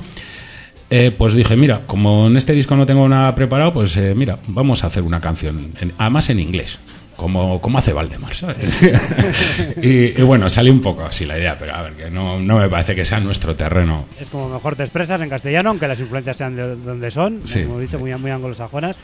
Eh, 0.90 1.10
pues 1.10 1.34
dije, 1.34 1.56
mira, 1.56 1.82
como 1.86 2.28
en 2.28 2.36
este 2.36 2.52
disco 2.52 2.76
no 2.76 2.86
tengo 2.86 3.08
nada 3.08 3.34
preparado, 3.34 3.72
pues 3.72 3.96
eh, 3.96 4.14
mira, 4.14 4.38
vamos 4.46 4.84
a 4.84 4.86
hacer 4.86 5.02
una 5.02 5.20
canción, 5.20 5.72
en- 5.80 5.92
además 5.98 6.30
en 6.30 6.38
inglés. 6.40 6.78
como, 7.16 7.60
como 7.62 7.78
hace 7.78 7.92
Valdemar, 7.94 8.34
¿sabes? 8.34 8.78
y, 9.82 9.88
y 10.20 10.22
bueno, 10.22 10.50
salió 10.50 10.70
un 10.70 10.82
poco 10.82 11.02
así 11.02 11.24
la 11.24 11.38
idea, 11.38 11.56
pero 11.58 11.74
a 11.74 11.80
ver, 11.82 11.94
que 11.94 12.10
no, 12.10 12.38
no 12.38 12.58
me 12.58 12.68
parece 12.68 12.94
que 12.94 13.04
sea 13.06 13.20
nuestro 13.20 13.56
terreno. 13.56 14.04
Es 14.20 14.28
como 14.28 14.48
mejor 14.50 14.76
te 14.76 14.82
expresas 14.82 15.20
en 15.22 15.28
castellano, 15.30 15.70
aunque 15.70 15.88
las 15.88 15.98
influencias 15.98 16.36
sean 16.36 16.54
de 16.56 16.76
donde 16.76 17.10
son, 17.10 17.40
Sí. 17.44 17.62
como 17.64 17.78
he 17.80 17.84
dicho, 17.84 17.98
muy, 17.98 18.14
muy 18.16 18.30
anglosajonas. 18.30 18.96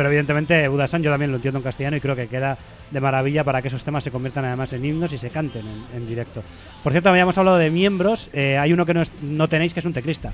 Pero 0.00 0.08
evidentemente 0.08 0.66
Budasan 0.66 1.02
yo 1.02 1.10
también 1.10 1.30
lo 1.30 1.36
entiendo 1.36 1.58
en 1.58 1.62
castellano 1.62 1.94
y 1.94 2.00
creo 2.00 2.16
que 2.16 2.26
queda 2.26 2.56
de 2.90 3.00
maravilla 3.00 3.44
para 3.44 3.60
que 3.60 3.68
esos 3.68 3.84
temas 3.84 4.02
se 4.02 4.10
conviertan 4.10 4.46
además 4.46 4.72
en 4.72 4.82
himnos 4.82 5.12
y 5.12 5.18
se 5.18 5.28
canten 5.28 5.66
en, 5.68 5.84
en 5.94 6.08
directo. 6.08 6.42
Por 6.82 6.92
cierto, 6.92 7.10
habíamos 7.10 7.36
hablado 7.36 7.58
de 7.58 7.68
miembros, 7.68 8.30
eh, 8.32 8.56
hay 8.56 8.72
uno 8.72 8.86
que 8.86 8.94
no, 8.94 9.02
es- 9.02 9.12
no 9.20 9.46
tenéis 9.46 9.74
que 9.74 9.80
es 9.80 9.84
un 9.84 9.92
teclista. 9.92 10.32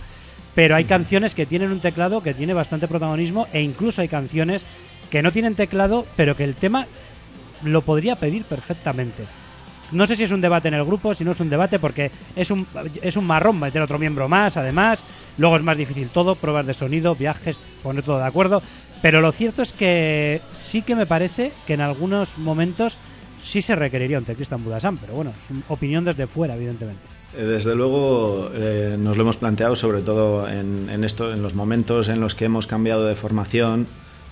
Pero 0.55 0.77
hay 0.77 0.85
canciones 0.85 1.35
que 1.35 1.47
tienen 1.47 1.73
un 1.73 1.81
teclado 1.81 2.23
que 2.23 2.33
tiene 2.33 2.55
bastante 2.55 2.87
protagonismo 2.87 3.49
e 3.53 3.61
incluso 3.61 4.03
hay 4.03 4.07
canciones 4.09 4.63
que 5.11 5.21
no 5.21 5.33
tienen 5.33 5.57
teclado, 5.57 6.07
pero 6.15 6.37
que 6.37 6.45
el 6.45 6.55
tema 6.55 6.87
lo 7.65 7.83
podría 7.83 8.15
pedir 8.15 8.45
perfectamente. 8.45 9.25
No 9.93 10.05
sé 10.05 10.17
si 10.17 10.25
es 10.25 10.33
un 10.33 10.41
debate 10.41 10.67
en 10.67 10.75
el 10.75 10.85
grupo, 10.85 11.15
si 11.15 11.23
no 11.25 11.31
es 11.31 11.39
un 11.39 11.49
debate, 11.49 11.79
porque 11.79 12.11
es 12.35 12.51
un, 12.51 12.67
es 13.03 13.17
un 13.17 13.25
marrón 13.25 13.59
meter 13.61 13.81
otro 13.83 14.01
miembro 14.01 14.29
más, 14.29 14.57
además. 14.57 15.03
Luego 15.39 15.57
es 15.57 15.63
más 15.63 15.77
difícil 15.77 16.09
todo, 16.09 16.35
pruebas 16.35 16.67
de 16.67 16.75
sonido, 16.75 17.15
viajes, 17.15 17.61
poner 17.85 18.03
todo 18.03 18.19
de 18.19 18.25
acuerdo. 18.27 18.63
Pero 19.07 19.21
lo 19.21 19.31
cierto 19.31 19.63
es 19.63 19.73
que 19.73 20.41
sí 20.51 20.83
que 20.83 20.97
me 20.97 21.07
parece 21.07 21.53
que 21.65 21.75
en 21.75 21.81
algunos 21.81 22.37
momentos 22.39 22.97
sí 23.41 23.63
se 23.63 23.77
requeriría 23.77 24.19
un 24.19 24.25
teclista 24.25 24.57
en 24.57 24.65
Budasan, 24.65 24.99
pero 24.99 25.15
bueno, 25.15 25.31
es 25.31 25.49
una 25.49 25.63
opinión 25.69 26.05
desde 26.05 26.27
fuera, 26.27 26.57
evidentemente. 26.57 27.03
Eh, 27.39 27.45
Desde 27.45 27.77
luego 27.77 28.51
eh, 28.53 28.97
nos 28.99 29.17
lo 29.17 29.23
hemos 29.23 29.37
planteado, 29.37 29.77
sobre 29.77 30.03
todo 30.03 30.49
en, 30.49 30.91
en 30.91 31.05
esto, 31.05 31.33
en 31.33 31.41
los 31.41 31.55
momentos 31.55 32.09
en 32.09 32.19
los 32.19 32.35
que 32.35 32.47
hemos 32.47 32.67
cambiado 32.67 33.07
de 33.07 33.15
formación, 33.15 33.87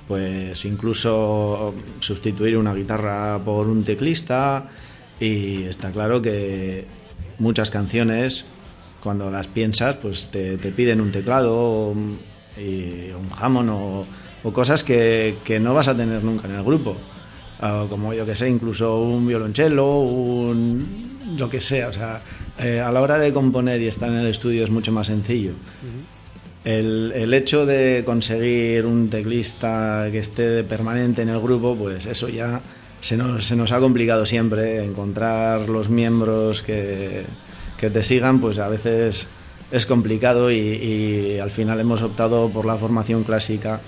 pues 0.09 0.65
incluso 0.65 1.73
sustituir 2.01 2.57
una 2.57 2.75
guitarra 2.75 3.39
por 3.45 3.69
un 3.69 3.85
teclista 3.85 4.71
y 5.21 5.63
está 5.63 5.93
claro 5.93 6.21
que 6.21 6.85
muchas 7.39 7.71
canciones 7.71 8.45
cuando 9.01 9.31
las 9.31 9.47
piensas 9.47 9.95
pues 10.03 10.33
te, 10.33 10.59
te 10.59 10.73
piden 10.73 11.01
un 11.01 11.13
teclado 11.13 11.95
y 12.57 13.11
un 13.13 13.31
jamón 13.31 13.69
o, 13.69 14.05
o 14.45 14.53
cosas 14.53 14.85
que, 14.85 15.39
que 15.45 15.59
no 15.59 15.75
vas 15.75 15.89
a 15.89 15.97
tener 15.97 16.23
nunca 16.23 16.47
en 16.47 16.55
el 16.55 16.63
grupo 16.63 16.97
Ah, 17.61 17.87
como 17.89 18.13
yo 18.13 18.27
que 18.27 18.37
sé, 18.37 18.49
incluso 18.49 19.01
un 19.01 19.27
violonchelo, 19.27 20.01
un 20.01 21.15
lo 21.39 21.49
que 21.49 21.63
sea, 21.63 21.89
o 21.89 21.93
sea, 21.93 22.21
eh, 22.59 22.79
a 22.79 22.93
la 22.93 23.01
hora 23.01 23.19
de 23.19 23.33
componer 23.33 23.81
y 23.81 23.87
estar 23.87 24.11
en 24.11 24.17
el 24.17 24.27
estudio 24.27 24.65
es 24.65 24.71
mucho 24.71 24.93
más 24.93 25.07
sencillo. 25.07 25.53
El, 26.65 27.13
el 27.15 27.33
hecho 27.33 27.65
de 27.65 28.03
conseguir 28.05 28.85
un 28.85 29.09
teclista 29.09 30.09
que 30.13 30.19
esté 30.19 30.63
permanente 30.65 31.23
en 31.23 31.31
el 31.31 31.41
grupo, 31.41 31.75
pues 31.75 32.05
eso 32.05 32.29
ya 32.29 32.61
se 33.01 33.17
nos, 33.17 33.47
se 33.47 33.57
nos 33.57 33.73
ha 33.73 33.81
complicado 33.81 34.27
siempre. 34.27 34.85
Encontrar 34.85 35.69
los 35.69 35.89
miembros 35.89 36.61
que, 36.61 37.25
que 37.79 37.89
te 37.89 38.03
sigan, 38.05 38.41
pues 38.41 38.59
a 38.59 38.69
veces 38.69 39.27
es 39.71 39.87
complicado 39.87 40.51
y, 40.51 40.59
y 40.59 41.39
al 41.39 41.51
final 41.51 41.81
hemos 41.81 42.03
optado 42.03 42.51
por 42.51 42.67
la 42.67 42.77
formación 42.77 43.25
clásica 43.25 43.81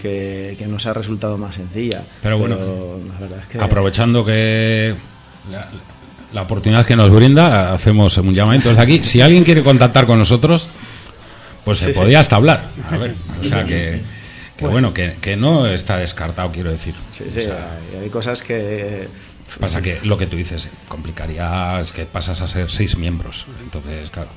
que, 0.00 0.54
que 0.58 0.66
nos 0.66 0.86
ha 0.86 0.92
resultado 0.92 1.38
más 1.38 1.54
sencilla. 1.54 2.02
Pero 2.22 2.38
bueno, 2.38 2.56
la 2.56 3.18
verdad 3.20 3.38
es 3.40 3.46
que 3.46 3.58
Aprovechando 3.60 4.24
que 4.24 4.94
la, 5.50 5.68
la 6.32 6.42
oportunidad 6.42 6.86
que 6.86 6.96
nos 6.96 7.10
brinda, 7.10 7.72
hacemos 7.72 8.16
un 8.18 8.34
llamamiento 8.34 8.68
desde 8.68 8.82
aquí. 8.82 9.04
Si 9.04 9.20
alguien 9.20 9.44
quiere 9.44 9.62
contactar 9.62 10.06
con 10.06 10.18
nosotros, 10.18 10.68
pues 11.64 11.78
se 11.78 11.92
Sí, 11.94 12.00
sí. 12.06 12.14
hasta 12.14 12.36
hablar. 12.36 12.68
A 12.90 12.96
ver, 12.96 13.14
o 13.40 13.44
sea 13.44 13.64
que, 13.64 14.00
que 14.56 14.66
bueno, 14.66 14.92
que, 14.94 15.16
que 15.20 15.36
no 15.36 15.66
está 15.66 15.96
descartado, 15.98 16.50
quiero 16.52 16.70
decir. 16.70 16.94
Sí, 17.12 17.24
O 17.28 17.32
sí, 17.32 17.40
sea, 17.42 17.78
hay, 18.00 18.08
cosas 18.10 18.42
que... 18.42 19.08
Pasa 19.58 19.82
que 19.82 19.98
lo 20.04 20.16
que 20.16 20.26
tú 20.28 20.36
dices 20.36 20.68
complicaría 20.86 21.80
es 21.80 21.90
que 21.90 22.06
pasas 22.06 22.40
a 22.40 22.46
ser 22.46 22.70
seis 22.70 22.96
miembros. 22.96 23.46
Entonces, 23.62 24.08
claro, 24.10 24.28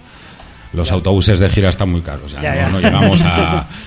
los 0.73 0.91
autobuses 0.91 1.39
de 1.39 1.49
gira 1.49 1.69
están 1.69 1.91
muy 1.91 2.01
caros. 2.01 2.31
Ya, 2.31 2.41
Ya, 2.41 2.67
no, 2.67 2.79
ya. 2.79 2.89
no 2.89 2.97
llegamos 2.97 3.21
a. 3.23 3.67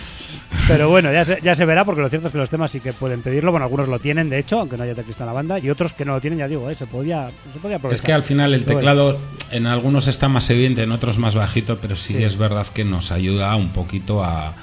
Pero 0.69 0.89
bueno, 0.89 1.13
ya 1.13 1.25
se, 1.25 1.39
ya 1.43 1.55
se 1.55 1.65
verá, 1.65 1.85
porque 1.85 2.01
lo 2.01 2.09
cierto 2.09 2.29
es 2.29 2.33
que 2.33 2.39
los 2.39 2.51
temas 2.51 2.71
sí 2.71 2.81
que 2.81 2.93
pueden 2.93 3.23
pedirlo. 3.23 3.51
Bueno, 3.53 3.65
algunos 3.65 3.89
lo 3.89 3.99
tienen, 3.99 4.29
de 4.29 4.39
hecho, 4.39 4.59
aunque 4.61 4.77
no 4.77 4.83
haya 4.85 4.95
teclista 4.95 5.23
en 5.25 5.29
la 5.29 5.33
banda, 5.33 5.59
y 5.59 5.71
otros 5.71 5.93
que 5.93 6.05
no 6.05 6.15
lo 6.15 6.21
tienen, 6.21 6.39
ya 6.41 6.49
digo, 6.49 6.69
eh, 6.71 6.75
se 6.75 6.87
podía, 6.87 7.29
se 7.53 7.59
podía 7.61 7.77
aprovechar. 7.77 8.01
Es 8.01 8.03
que 8.03 8.13
al 8.13 8.23
final 8.25 8.53
el 8.55 8.61
Pero 8.65 8.75
bueno. 8.75 8.81
teclado 8.81 9.19
en 9.53 9.67
algunos 9.67 10.09
está 10.09 10.29
más 10.29 10.49
evidente, 10.51 10.83
en 10.83 10.93
otros 10.93 11.19
más 11.19 11.35
bajito, 11.35 11.79
pero 11.81 11.95
sí, 11.95 12.15
Sí. 12.15 12.23
es 12.25 12.37
verdad 12.37 12.67
que 12.67 12.85
nos 12.85 13.13
ayuda 13.13 13.55
un 13.57 13.69
poquito 13.71 14.25
a, 14.25 14.55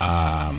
a- 0.00 0.52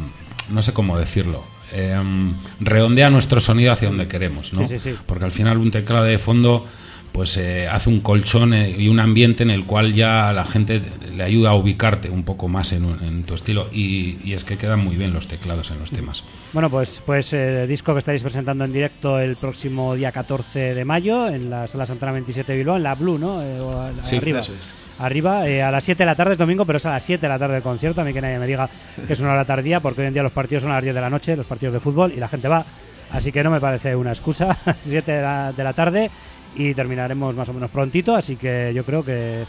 no 0.50 0.62
sé 0.62 0.74
cómo 0.74 0.98
decirlo, 1.00 1.44
em, 1.72 2.34
redondea 2.60 3.10
nuestro 3.10 3.40
sonido 3.40 3.72
hacia 3.72 3.88
donde 3.88 4.08
queremos, 4.08 4.54
¿no? 4.54 4.68
Sí, 4.68 4.80
sí, 4.80 4.92
sí. 4.92 4.98
Porque 5.08 5.26
al 5.26 5.32
final 5.32 5.58
un 5.58 5.72
teclado 5.72 6.04
de 6.06 6.20
fondo 6.20 6.66
pues 7.14 7.38
eh, 7.38 7.68
hace 7.70 7.90
un 7.90 8.02
colchón 8.02 8.54
eh, 8.54 8.76
y 8.78 8.90
un 8.90 9.00
ambiente 9.00 9.44
en 9.44 9.52
el 9.52 9.66
cual 9.66 9.94
ya 9.94 10.34
la 10.34 10.44
gente 10.46 10.82
le 11.16 11.24
ayuda 11.24 11.52
a 11.52 11.56
ubicarte 11.56 12.10
un 12.10 12.24
poco 12.24 12.48
más 12.48 12.74
en, 12.74 13.24
tu 13.24 13.36
estilo 13.36 13.68
y, 13.72 14.18
y 14.24 14.34
es 14.34 14.44
que 14.44 14.58
quedan 14.58 14.84
muy 14.84 14.96
bien 14.98 15.14
los 15.14 15.28
teclados 15.28 15.70
en 15.72 15.80
los 15.80 15.92
temas. 15.92 16.24
Bueno, 16.54 16.70
pues, 16.72 17.02
pues 17.06 17.32
eh, 17.34 17.68
disco 17.68 17.94
que 17.94 18.00
estáis 18.00 18.22
presentando 18.24 18.66
en 18.66 18.74
directo 18.74 19.20
el 19.20 19.36
próximo 19.36 19.96
día 19.96 20.12
14 20.12 20.74
de 20.74 20.86
mayo 20.86 21.28
en 21.30 21.50
la 21.52 21.68
Sala 21.68 21.86
Santana 21.86 22.12
27 22.14 22.52
de 22.52 22.58
Bilbao, 22.58 22.78
en 22.78 22.84
la 22.84 22.96
Blue, 22.96 23.20
¿no? 23.20 23.42
Eh, 23.44 23.60
o 23.60 23.80
a- 23.80 23.92
Sí, 24.02 24.18
arriba. 24.18 24.40
eso 24.40 24.54
es. 24.54 24.74
Arriba, 25.00 25.42
a 25.44 25.72
las 25.72 25.84
7 25.84 26.00
de 26.04 26.06
la 26.06 26.16
tarde 26.16 26.34
es 26.34 26.38
domingo, 26.38 26.66
pero 26.66 26.78
es 26.78 26.86
a 26.86 26.92
las 26.92 27.04
7 27.04 27.22
de 27.22 27.30
la 27.30 27.40
tarde 27.40 27.58
el 27.58 27.64
concierto. 27.64 28.02
A 28.02 28.04
mí 28.04 28.14
que 28.14 28.22
nadie 28.22 28.38
me 28.40 28.46
diga 28.48 28.70
que 29.08 29.14
es 29.14 29.20
una 29.20 29.34
hora 29.34 29.44
tardía, 29.46 29.80
porque 29.80 30.02
hoy 30.02 30.08
en 30.08 30.14
día 30.14 30.24
los 30.24 30.32
partidos 30.32 30.64
son 30.64 30.72
a 30.72 30.76
las 30.76 30.84
10 30.84 30.96
de 30.96 31.02
la 31.02 31.10
noche, 31.10 31.36
los 31.36 31.46
partidos 31.48 31.74
de 31.74 31.80
fútbol, 31.80 32.12
y 32.16 32.20
la 32.20 32.28
gente 32.28 32.48
va. 32.48 32.64
Así 33.12 33.32
que 33.32 33.44
no 33.44 33.50
me 33.52 33.60
parece 33.60 33.96
una 33.96 34.12
excusa. 34.12 34.56
7 34.82 35.12
de 35.12 35.22
la, 35.22 35.52
de 35.52 35.64
la 35.64 35.74
tarde 35.74 36.10
y 36.56 36.74
terminaremos 36.74 37.36
más 37.36 37.50
o 37.50 37.54
menos 37.54 37.70
prontito, 37.72 38.16
así 38.16 38.36
que 38.36 38.72
yo 38.76 38.84
creo 38.84 39.04
que, 39.04 39.44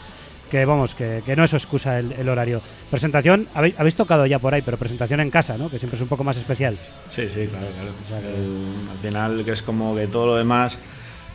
que 0.49 0.65
vamos, 0.65 0.93
que, 0.95 1.21
que 1.25 1.35
no 1.35 1.43
es 1.43 1.53
excusa 1.53 1.99
el, 1.99 2.11
el 2.13 2.29
horario. 2.29 2.61
Presentación, 2.89 3.47
habéis, 3.53 3.79
habéis 3.79 3.95
tocado 3.95 4.25
ya 4.25 4.39
por 4.39 4.53
ahí, 4.53 4.61
pero 4.61 4.77
presentación 4.77 5.19
en 5.19 5.31
casa, 5.31 5.57
¿no? 5.57 5.69
Que 5.69 5.79
siempre 5.79 5.95
es 5.95 6.01
un 6.01 6.07
poco 6.07 6.23
más 6.23 6.37
especial. 6.37 6.77
Sí, 7.09 7.23
sí, 7.33 7.47
claro, 7.47 7.67
claro. 7.75 7.91
sea 8.07 8.19
que- 8.21 8.27
El- 8.35 8.89
al 8.91 8.97
final, 8.99 9.45
que 9.45 9.51
es 9.51 9.61
como 9.61 9.95
que 9.95 10.07
todo 10.07 10.27
lo 10.27 10.35
demás 10.35 10.79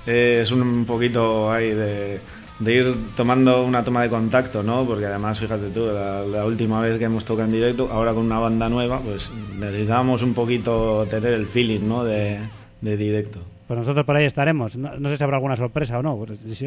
eh, 0.07 0.41
es 0.43 0.51
un 0.53 0.85
poquito 0.87 1.51
ahí 1.53 1.71
de, 1.75 2.21
de 2.61 2.75
ir 2.75 2.95
tomando 3.17 3.65
una 3.65 3.83
toma 3.85 4.03
de 4.03 4.09
contacto, 4.09 4.63
¿no? 4.63 4.85
Porque 4.87 5.07
además, 5.07 5.39
fíjate 5.39 5.71
tú, 5.71 5.87
la, 5.93 6.23
la 6.23 6.45
última 6.47 6.81
vez 6.81 6.99
que 6.99 7.05
hemos 7.05 7.25
tocado 7.25 7.47
en 7.47 7.53
directo, 7.53 7.89
ahora 7.93 8.13
con 8.15 8.25
una 8.27 8.39
banda 8.39 8.69
nueva, 8.69 9.01
pues 9.01 9.31
necesitábamos 9.59 10.23
un 10.23 10.35
poquito 10.35 11.07
tener 11.11 11.35
el 11.35 11.47
feeling, 11.47 11.87
¿no? 11.87 12.05
De, 12.05 12.39
de 12.81 12.97
directo. 12.97 13.41
Pues 13.71 13.79
nosotros 13.79 14.05
por 14.05 14.17
ahí 14.17 14.25
estaremos. 14.25 14.75
No, 14.77 14.91
no 14.99 15.09
sé 15.09 15.17
si 15.17 15.23
habrá 15.23 15.37
alguna 15.37 15.55
sorpresa 15.55 15.97
o 15.97 16.03
no. 16.03 16.17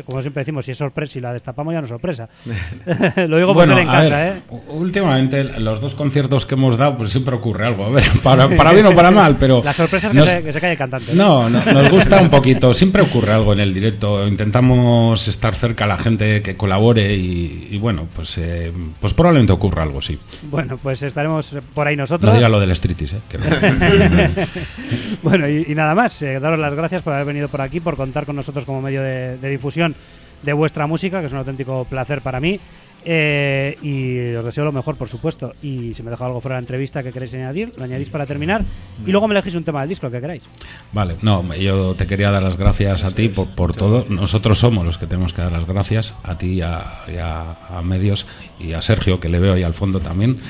Como 0.06 0.22
siempre 0.22 0.40
decimos, 0.40 0.64
si 0.64 0.72
es 0.72 0.78
sorpresa, 0.78 1.12
si 1.12 1.20
la 1.20 1.34
destapamos 1.34 1.74
ya 1.74 1.82
no 1.82 1.84
es 1.84 1.90
sorpresa. 1.90 2.30
Lo 3.28 3.36
digo 3.36 3.54
por 3.54 3.68
ser 3.68 3.78
en 3.80 3.88
casa, 3.88 4.10
ver, 4.10 4.38
¿eh? 4.38 4.42
Últimamente, 4.70 5.44
los 5.60 5.82
dos 5.82 5.96
conciertos 5.96 6.46
que 6.46 6.56
hemos 6.56 6.78
dado, 6.78 6.96
pues 6.96 7.10
siempre 7.12 7.36
ocurre 7.36 7.68
algo. 7.68 7.84
A 7.88 7.90
ver, 7.90 8.06
para, 8.24 8.48
para 8.56 8.72
bien 8.72 8.86
o 8.86 8.96
para 8.96 9.12
mal, 9.12 9.36
pero. 9.38 9.62
La 9.66 9.74
sorpresa 9.74 10.08
es 10.08 10.14
que, 10.14 10.18
nos- 10.18 10.30
se, 10.30 10.44
que 10.44 10.54
se 10.54 10.62
cae 10.62 10.72
el 10.72 10.78
cantante. 10.78 11.14
No, 11.14 11.50
no, 11.50 11.60
nos 11.74 11.90
gusta 11.90 12.22
un 12.22 12.30
poquito. 12.30 12.74
Siempre 12.74 13.02
ocurre 13.02 13.34
algo 13.34 13.52
en 13.52 13.60
el 13.60 13.74
directo. 13.74 14.26
Intentamos 14.26 15.28
estar 15.28 15.56
cerca 15.56 15.84
a 15.84 15.88
la 15.88 15.98
gente 15.98 16.42
que 16.42 16.56
colabore 16.56 17.14
y, 17.14 17.68
y 17.70 17.78
bueno, 17.80 18.08
pues, 18.16 18.38
eh, 18.38 18.72
pues 19.02 19.14
probablemente 19.14 19.52
ocurra 19.52 19.84
algo, 19.84 20.02
sí. 20.02 20.18
Bueno, 20.44 20.78
pues 20.82 21.02
estaremos 21.04 21.52
eh, 21.52 21.60
por 21.76 21.86
ahí 21.86 21.98
nosotros. 21.98 22.32
No 22.32 22.38
diga 22.38 22.48
lo 22.48 22.62
del 22.62 22.74
streetis, 22.74 23.12
¿eh? 23.16 23.20
que 23.28 23.40
no. 23.40 23.44
bueno, 25.22 25.50
y, 25.50 25.66
y 25.68 25.76
nada 25.76 25.94
más, 25.96 26.22
eh, 26.22 26.40
daros 26.40 26.58
las 26.60 26.74
gracias 26.74 26.93
por 27.02 27.14
haber 27.14 27.26
venido 27.26 27.48
por 27.48 27.62
aquí, 27.62 27.80
por 27.80 27.96
contar 27.96 28.26
con 28.26 28.36
nosotros 28.36 28.66
como 28.66 28.82
medio 28.82 29.02
de, 29.02 29.38
de 29.38 29.50
difusión 29.50 29.96
de 30.44 30.54
vuestra 30.54 30.86
música, 30.88 31.20
que 31.22 31.28
es 31.28 31.32
un 31.32 31.40
auténtico 31.40 31.86
placer 31.86 32.22
para 32.22 32.40
mí. 32.40 32.60
Eh, 33.06 33.78
y 33.82 34.36
os 34.36 34.46
deseo 34.46 34.66
lo 34.66 34.72
mejor, 34.72 34.96
por 34.96 35.10
supuesto. 35.10 35.52
Y 35.62 35.94
si 35.94 36.04
me 36.04 36.10
dejo 36.12 36.26
algo 36.26 36.42
fuera 36.42 36.56
de 36.56 36.62
la 36.62 36.64
entrevista 36.64 37.04
que 37.04 37.12
queréis 37.12 37.34
añadir, 37.34 37.74
lo 37.78 37.84
añadís 37.84 38.10
para 38.10 38.26
terminar. 38.26 38.64
Y 39.06 39.12
luego 39.12 39.28
me 39.28 39.34
elegís 39.34 39.56
un 39.56 39.64
tema 39.64 39.82
del 39.82 39.90
disco, 39.90 40.10
que 40.10 40.22
queráis. 40.22 40.44
Vale, 40.92 41.16
no, 41.22 41.54
yo 41.56 41.96
te 41.96 42.08
quería 42.08 42.32
dar 42.32 42.44
las 42.44 42.58
gracias 42.58 43.04
a 43.04 43.14
ti 43.14 43.30
por, 43.30 43.50
por 43.50 43.74
todo. 43.76 44.06
Nosotros 44.10 44.58
somos 44.60 44.86
los 44.86 44.98
que 44.98 45.08
tenemos 45.08 45.34
que 45.34 45.42
dar 45.42 45.52
las 45.52 45.66
gracias 45.66 46.16
a 46.24 46.38
ti 46.38 46.54
y 46.54 46.62
a, 46.62 47.02
y 47.14 47.18
a- 47.18 47.58
a 47.78 47.82
medios 47.82 48.26
y 48.60 48.74
a 48.74 48.82
Sergio, 48.82 49.20
que 49.20 49.30
le 49.30 49.40
veo 49.40 49.54
ahí 49.54 49.64
al 49.64 49.74
fondo 49.74 50.00
también. 50.00 50.38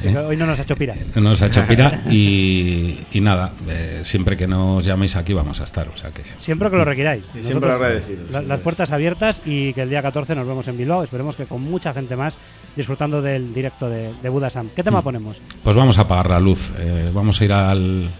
Sí, 0.00 0.06
Hoy 0.14 0.36
no 0.36 0.46
nos 0.46 0.56
ha 0.60 0.62
hecho 0.62 0.76
pira. 0.76 0.94
Nos 1.16 1.42
ha 1.42 1.46
hecho 1.46 1.64
pira 1.66 2.02
y, 2.10 2.98
y 3.10 3.20
nada, 3.20 3.50
eh, 3.68 4.00
siempre 4.04 4.36
que 4.36 4.46
nos 4.46 4.84
llaméis 4.84 5.16
aquí 5.16 5.32
vamos 5.32 5.60
a 5.60 5.64
estar. 5.64 5.88
O 5.88 5.96
sea 5.96 6.10
que 6.12 6.22
Siempre 6.38 6.70
que 6.70 6.76
lo 6.76 6.84
requiráis. 6.84 7.24
Y 7.34 7.42
siempre 7.42 7.72
agradecidos, 7.72 8.30
la- 8.30 8.42
las 8.42 8.60
puertas 8.60 8.92
abiertas 8.92 9.42
y 9.44 9.72
que 9.72 9.82
el 9.82 9.90
día 9.90 10.00
14 10.00 10.36
nos 10.36 10.46
vemos 10.46 10.68
en 10.68 10.76
Bilbao. 10.76 11.02
Esperemos 11.02 11.34
que 11.34 11.46
con 11.46 11.62
mucha 11.78 11.92
gente 11.94 12.16
más 12.16 12.36
disfrutando 12.76 13.22
del 13.22 13.54
directo 13.54 13.88
de, 13.88 14.12
de 14.20 14.28
Buda 14.28 14.50
Sam. 14.50 14.68
¿Qué 14.74 14.82
Mm. 14.82 14.84
tema 14.84 15.02
ponemos? 15.02 15.36
Pues 15.62 15.76
vamos 15.76 15.96
a 15.98 16.02
apagar 16.02 16.28
la 16.30 16.40
luz. 16.40 16.72
eh, 16.78 17.10
vamos 17.14 17.40
a 17.40 17.44
ir 17.44 17.52
al, 17.52 18.10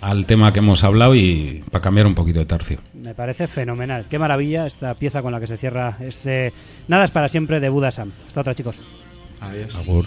al 0.00 0.26
tema 0.26 0.52
que 0.52 0.58
hemos 0.58 0.82
hablado 0.84 1.14
y 1.14 1.62
para 1.70 1.82
cambiar 1.82 2.06
un 2.06 2.14
poquito 2.14 2.40
de 2.40 2.46
tercio. 2.46 2.78
Me 2.94 3.14
parece 3.14 3.46
fenomenal. 3.46 4.06
Qué 4.10 4.18
maravilla 4.18 4.66
esta 4.66 4.94
pieza 4.94 5.22
con 5.22 5.30
la 5.32 5.38
que 5.40 5.46
se 5.46 5.56
cierra 5.56 5.96
este 6.00 6.52
Nada 6.88 7.04
es 7.04 7.10
para 7.12 7.28
siempre 7.28 7.60
de 7.60 7.68
Buda 7.68 7.90
Sam. 7.92 8.10
Hasta 8.26 8.40
otra, 8.40 8.54
chicos. 8.54 8.76
Adiós. 9.40 9.74
Agur. 9.76 10.06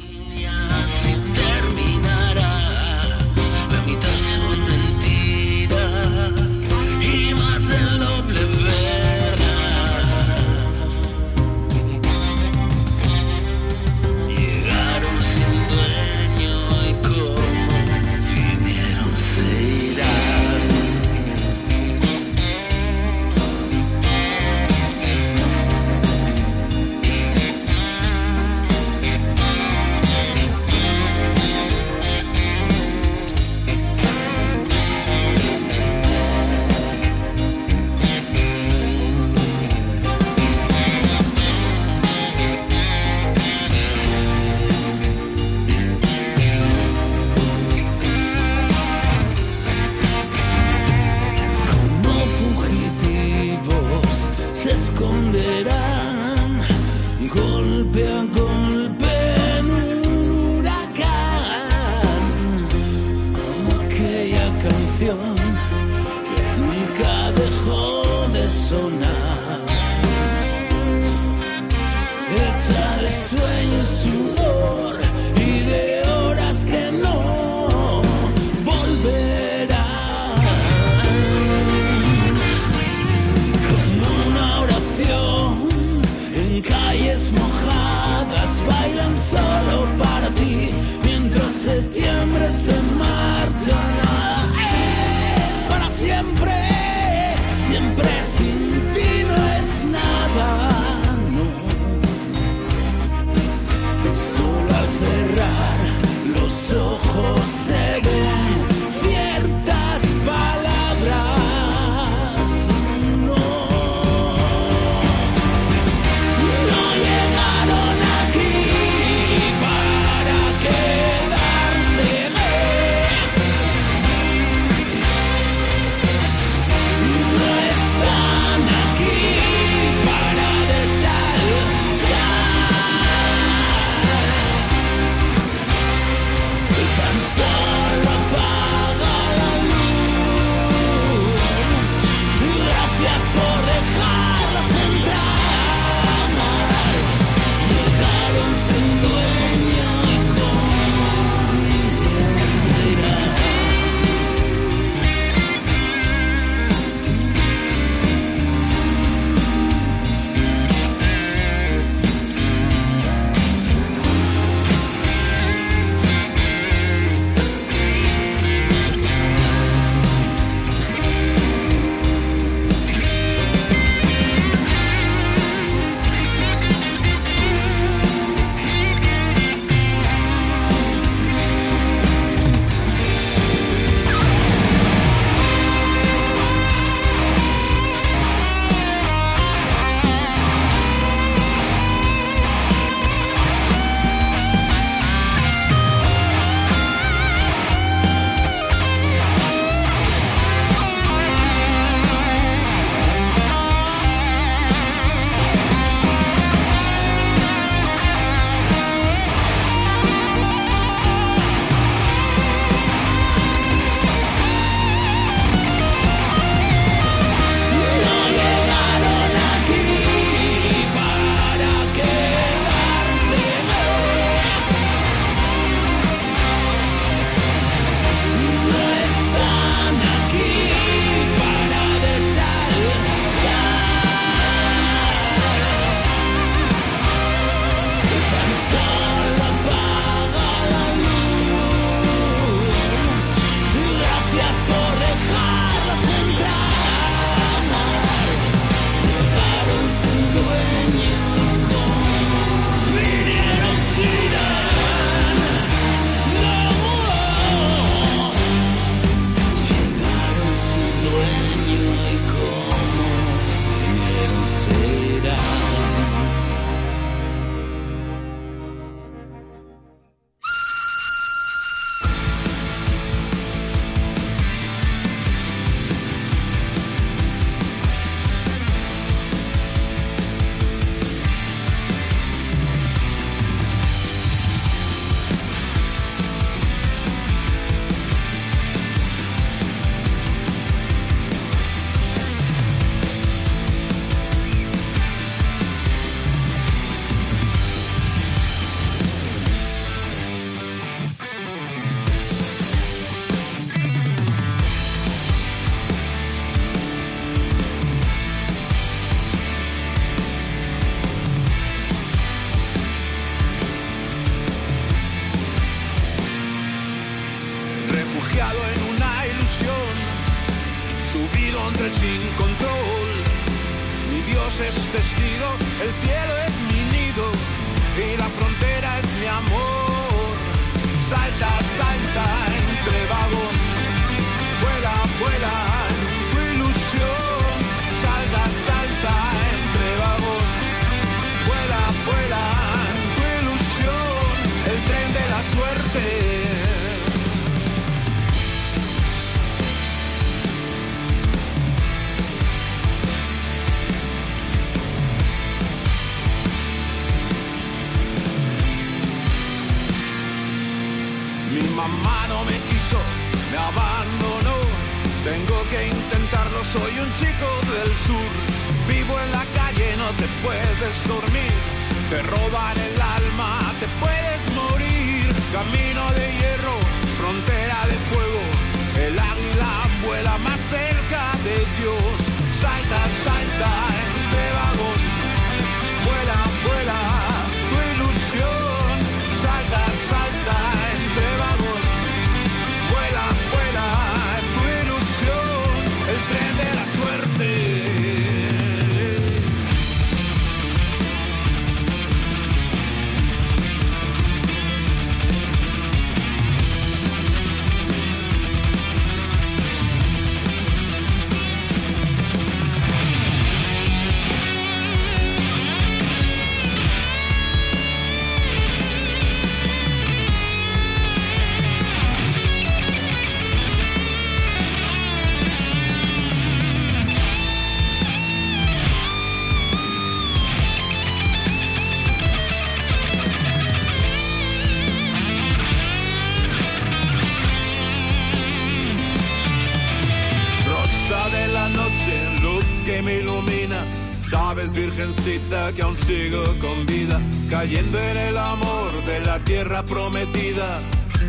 Prometida. 449.84 450.80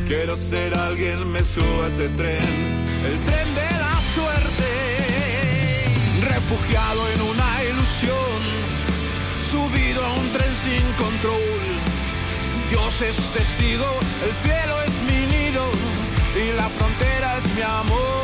Quiero 0.06 0.36
ser 0.36 0.74
alguien, 0.74 1.30
me 1.30 1.44
subo 1.44 1.82
a 1.84 1.88
ese 1.88 2.08
tren, 2.10 2.44
el 3.04 3.24
tren 3.24 3.54
de 3.54 3.70
la 3.84 4.00
suerte. 4.14 4.70
Refugiado 6.20 7.08
en 7.14 7.20
una 7.22 7.64
ilusión, 7.70 8.40
subido 9.50 10.04
a 10.04 10.12
un 10.14 10.32
tren 10.32 10.54
sin 10.56 10.92
control. 10.94 11.60
Dios 12.68 13.02
es 13.02 13.30
testigo, 13.30 13.86
el 14.24 14.32
cielo 14.42 14.82
es 14.86 14.94
mi 15.08 15.26
nido 15.26 15.64
y 16.34 16.56
la 16.56 16.68
frontera 16.68 17.38
es 17.38 17.44
mi 17.54 17.62
amor. 17.62 18.19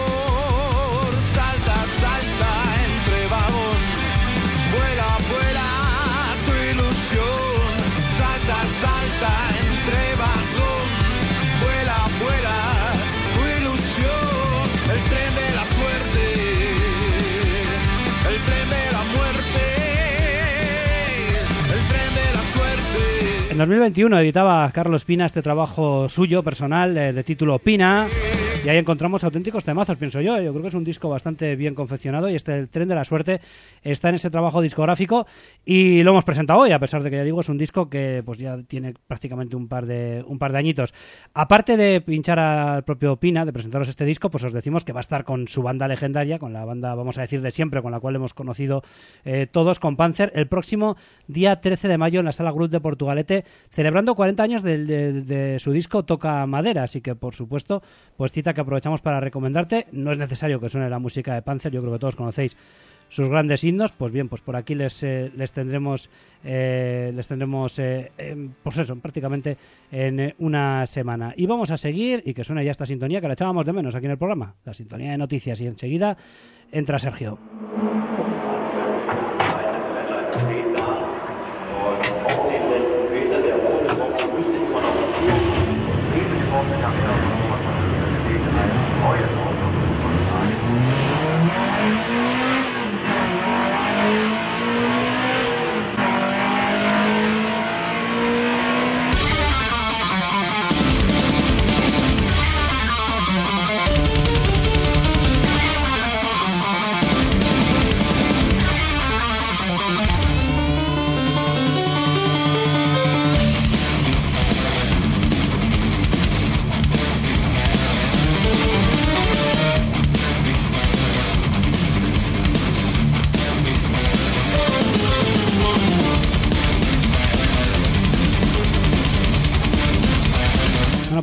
En 23.57 23.61
2021 23.61 24.19
editaba 24.21 24.71
Carlos 24.71 25.07
Pina 25.07 25.25
este 25.25 25.41
trabajo 25.41 26.11
suyo, 26.11 26.43
personal, 26.43 26.95
eh, 26.99 27.15
de 27.15 27.25
título 27.25 27.59
Pina. 27.59 28.07
Y 28.67 28.69
ahí 28.69 28.79
encontramos 28.79 29.23
auténticos 29.23 29.63
temazos, 29.63 29.97
pienso 29.97 30.21
yo. 30.21 30.43
Yo 30.43 30.51
creo 30.51 30.63
que 30.63 30.69
es 30.71 30.75
un 30.75 30.83
disco 30.83 31.09
bastante 31.09 31.55
bien 31.55 31.77
confeccionado 31.77 32.29
y 32.29 32.35
este 32.35 32.53
El 32.59 32.69
Tren 32.69 32.89
de 32.89 32.97
la 32.97 33.05
Suerte 33.05 33.41
está 33.85 34.09
en 34.09 34.17
ese 34.17 34.29
trabajo 34.29 34.61
discográfico 34.61 35.25
y 35.65 36.03
lo 36.03 36.11
hemos 36.11 36.25
presentado 36.25 36.59
hoy, 36.59 36.73
a 36.73 36.81
pesar 36.81 37.05
de 37.05 37.11
que 37.11 37.15
ya 37.15 37.23
digo, 37.23 37.41
es 37.41 37.49
un 37.49 37.59
disco 37.59 37.89
que 37.89 38.25
pues 38.27 38.39
ya 38.39 38.59
tiene 38.67 38.95
prácticamente 39.07 39.55
un 39.55 39.69
par 39.69 39.87
de, 39.87 40.25
un 40.27 40.41
par 40.41 40.51
de 40.51 40.59
añitos. 40.59 40.93
Aparte 41.33 41.77
de 41.77 42.01
pinchar 42.01 42.41
al 42.41 42.83
propio 42.83 43.15
Pina, 43.19 43.45
de 43.45 43.53
presentaros 43.53 43.87
este 43.87 44.05
disco, 44.05 44.31
pues 44.31 44.43
os 44.43 44.53
decimos 44.53 44.85
que 44.85 44.93
va 44.93 44.99
a 44.99 45.03
estar 45.03 45.23
con 45.23 45.47
su 45.47 45.63
banda 45.63 45.87
legendaria, 45.87 46.41
con 46.41 46.53
la 46.53 46.65
banda, 46.65 46.93
vamos 46.97 47.19
a 47.19 47.21
decir, 47.21 47.43
de 47.43 47.53
siempre, 47.53 47.83
con 47.83 47.93
la 47.93 48.01
cual 48.01 48.17
hemos 48.17 48.35
conocido 48.35 48.83
eh, 49.25 49.47
todos, 49.49 49.79
con 49.79 49.95
Panzer, 49.95 50.33
el 50.35 50.49
próximo 50.49 50.97
día 51.29 51.61
13 51.61 51.87
de 51.87 51.99
mayo 51.99 52.19
en 52.19 52.27
la 52.27 52.33
Sala 52.33 52.53
Cruz 52.53 52.69
de 52.71 52.81
Portugalete, 52.81 53.45
celebrando 53.71 54.17
40 54.17 54.43
años 54.43 54.65
de, 54.65 54.83
de 55.23 55.61
su 55.61 55.71
disco 55.71 56.05
Toca 56.05 56.45
Madera. 56.47 56.83
Así 56.83 57.01
que, 57.01 57.15
por 57.15 57.37
supuesto, 57.37 57.81
pues 58.17 58.33
cita 58.33 58.56
que 58.57 58.63
aprovechamos 58.63 59.01
para 59.01 59.21
recomendarte. 59.21 59.87
No 59.93 60.11
es 60.11 60.19
necesario 60.19 60.59
que 60.59 60.69
suene 60.69 60.91
la 60.91 60.99
música 60.99 61.35
de 61.35 61.43
Panzer, 61.43 61.71
yo 61.71 61.81
creo 61.81 61.93
que 61.93 61.99
todos 62.01 62.17
conocéis 62.17 62.57
sus 63.09 63.29
grandes 63.29 63.63
himnos, 63.63 63.93
pues 63.93 64.13
bien, 64.13 64.29
pues 64.29 64.43
por 64.43 64.57
aquí 64.57 64.75
les, 64.75 65.03
eh, 65.03 65.31
les 65.37 65.53
tendremos, 65.53 66.11
eh, 66.45 67.13
les 67.15 67.27
tendremos, 67.27 67.79
eh, 67.79 68.11
em, 68.19 68.51
pues 68.63 68.79
eso, 68.79 68.97
prácticamente 68.97 69.57
en 69.93 70.21
eh, 70.21 70.35
una 70.39 70.87
semana. 70.87 71.33
Y 71.37 71.47
vamos 71.47 71.71
a 71.71 71.77
seguir, 71.77 72.23
y 72.27 72.35
que 72.35 72.45
suene 72.45 72.65
ya 72.65 72.73
esta 72.73 72.87
sintonía, 72.87 73.21
que 73.21 73.29
la 73.29 73.35
echábamos 73.35 73.65
de 73.65 73.73
menos 73.73 73.95
aquí 73.95 74.07
en 74.07 74.13
el 74.13 74.19
programa, 74.19 74.55
la 74.65 74.75
sintonía 74.75 75.13
de 75.13 75.19
noticias, 75.19 75.61
y 75.61 75.67
enseguida 75.67 76.17
entra 76.73 76.99
Sergio. 76.99 77.39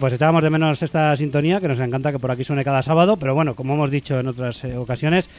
Pues 0.03 0.11
echábamos 0.11 0.43
de 0.43 0.49
menos 0.49 0.83
esta 0.83 1.15
sintonía, 1.15 1.61
que 1.61 1.69
nos 1.69 1.79
encanta 1.79 2.11
que 2.11 2.19
por 2.19 2.29
aquí 2.29 2.43
suene 2.43 2.65
cada 2.65 2.83
sábado, 2.83 3.15
pero 3.15 3.33
bueno, 3.33 3.55
como 3.55 3.75
hemos 3.75 3.89
dicho 3.89 4.19
en 4.19 4.27
otras 4.27 4.61
eh, 4.65 4.75
ocasiones, 4.75 5.29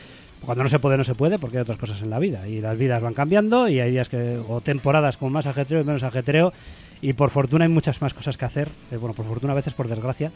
cuando 0.40 0.64
no 0.64 0.70
se 0.70 0.78
puede, 0.78 0.96
no 0.96 1.04
se 1.04 1.14
puede, 1.14 1.38
porque 1.38 1.58
hay 1.58 1.60
otras 1.60 1.76
cosas 1.76 2.00
en 2.00 2.08
la 2.08 2.18
vida, 2.18 2.48
y 2.48 2.62
las 2.62 2.78
vidas 2.78 3.02
van 3.02 3.12
cambiando, 3.12 3.68
y 3.68 3.80
hay 3.80 3.90
días 3.90 4.08
que, 4.08 4.38
o 4.48 4.62
temporadas 4.62 5.18
con 5.18 5.30
más 5.32 5.44
ajetreo 5.44 5.82
y 5.82 5.84
menos 5.84 6.02
ajetreo, 6.02 6.54
y 7.02 7.12
por 7.12 7.28
fortuna 7.28 7.66
hay 7.66 7.70
muchas 7.70 8.00
más 8.00 8.14
cosas 8.14 8.38
que 8.38 8.46
hacer, 8.46 8.70
eh, 8.90 8.96
bueno, 8.96 9.12
por 9.12 9.26
fortuna 9.26 9.52
a 9.52 9.56
veces 9.56 9.74
por 9.74 9.86
desgracia, 9.86 10.32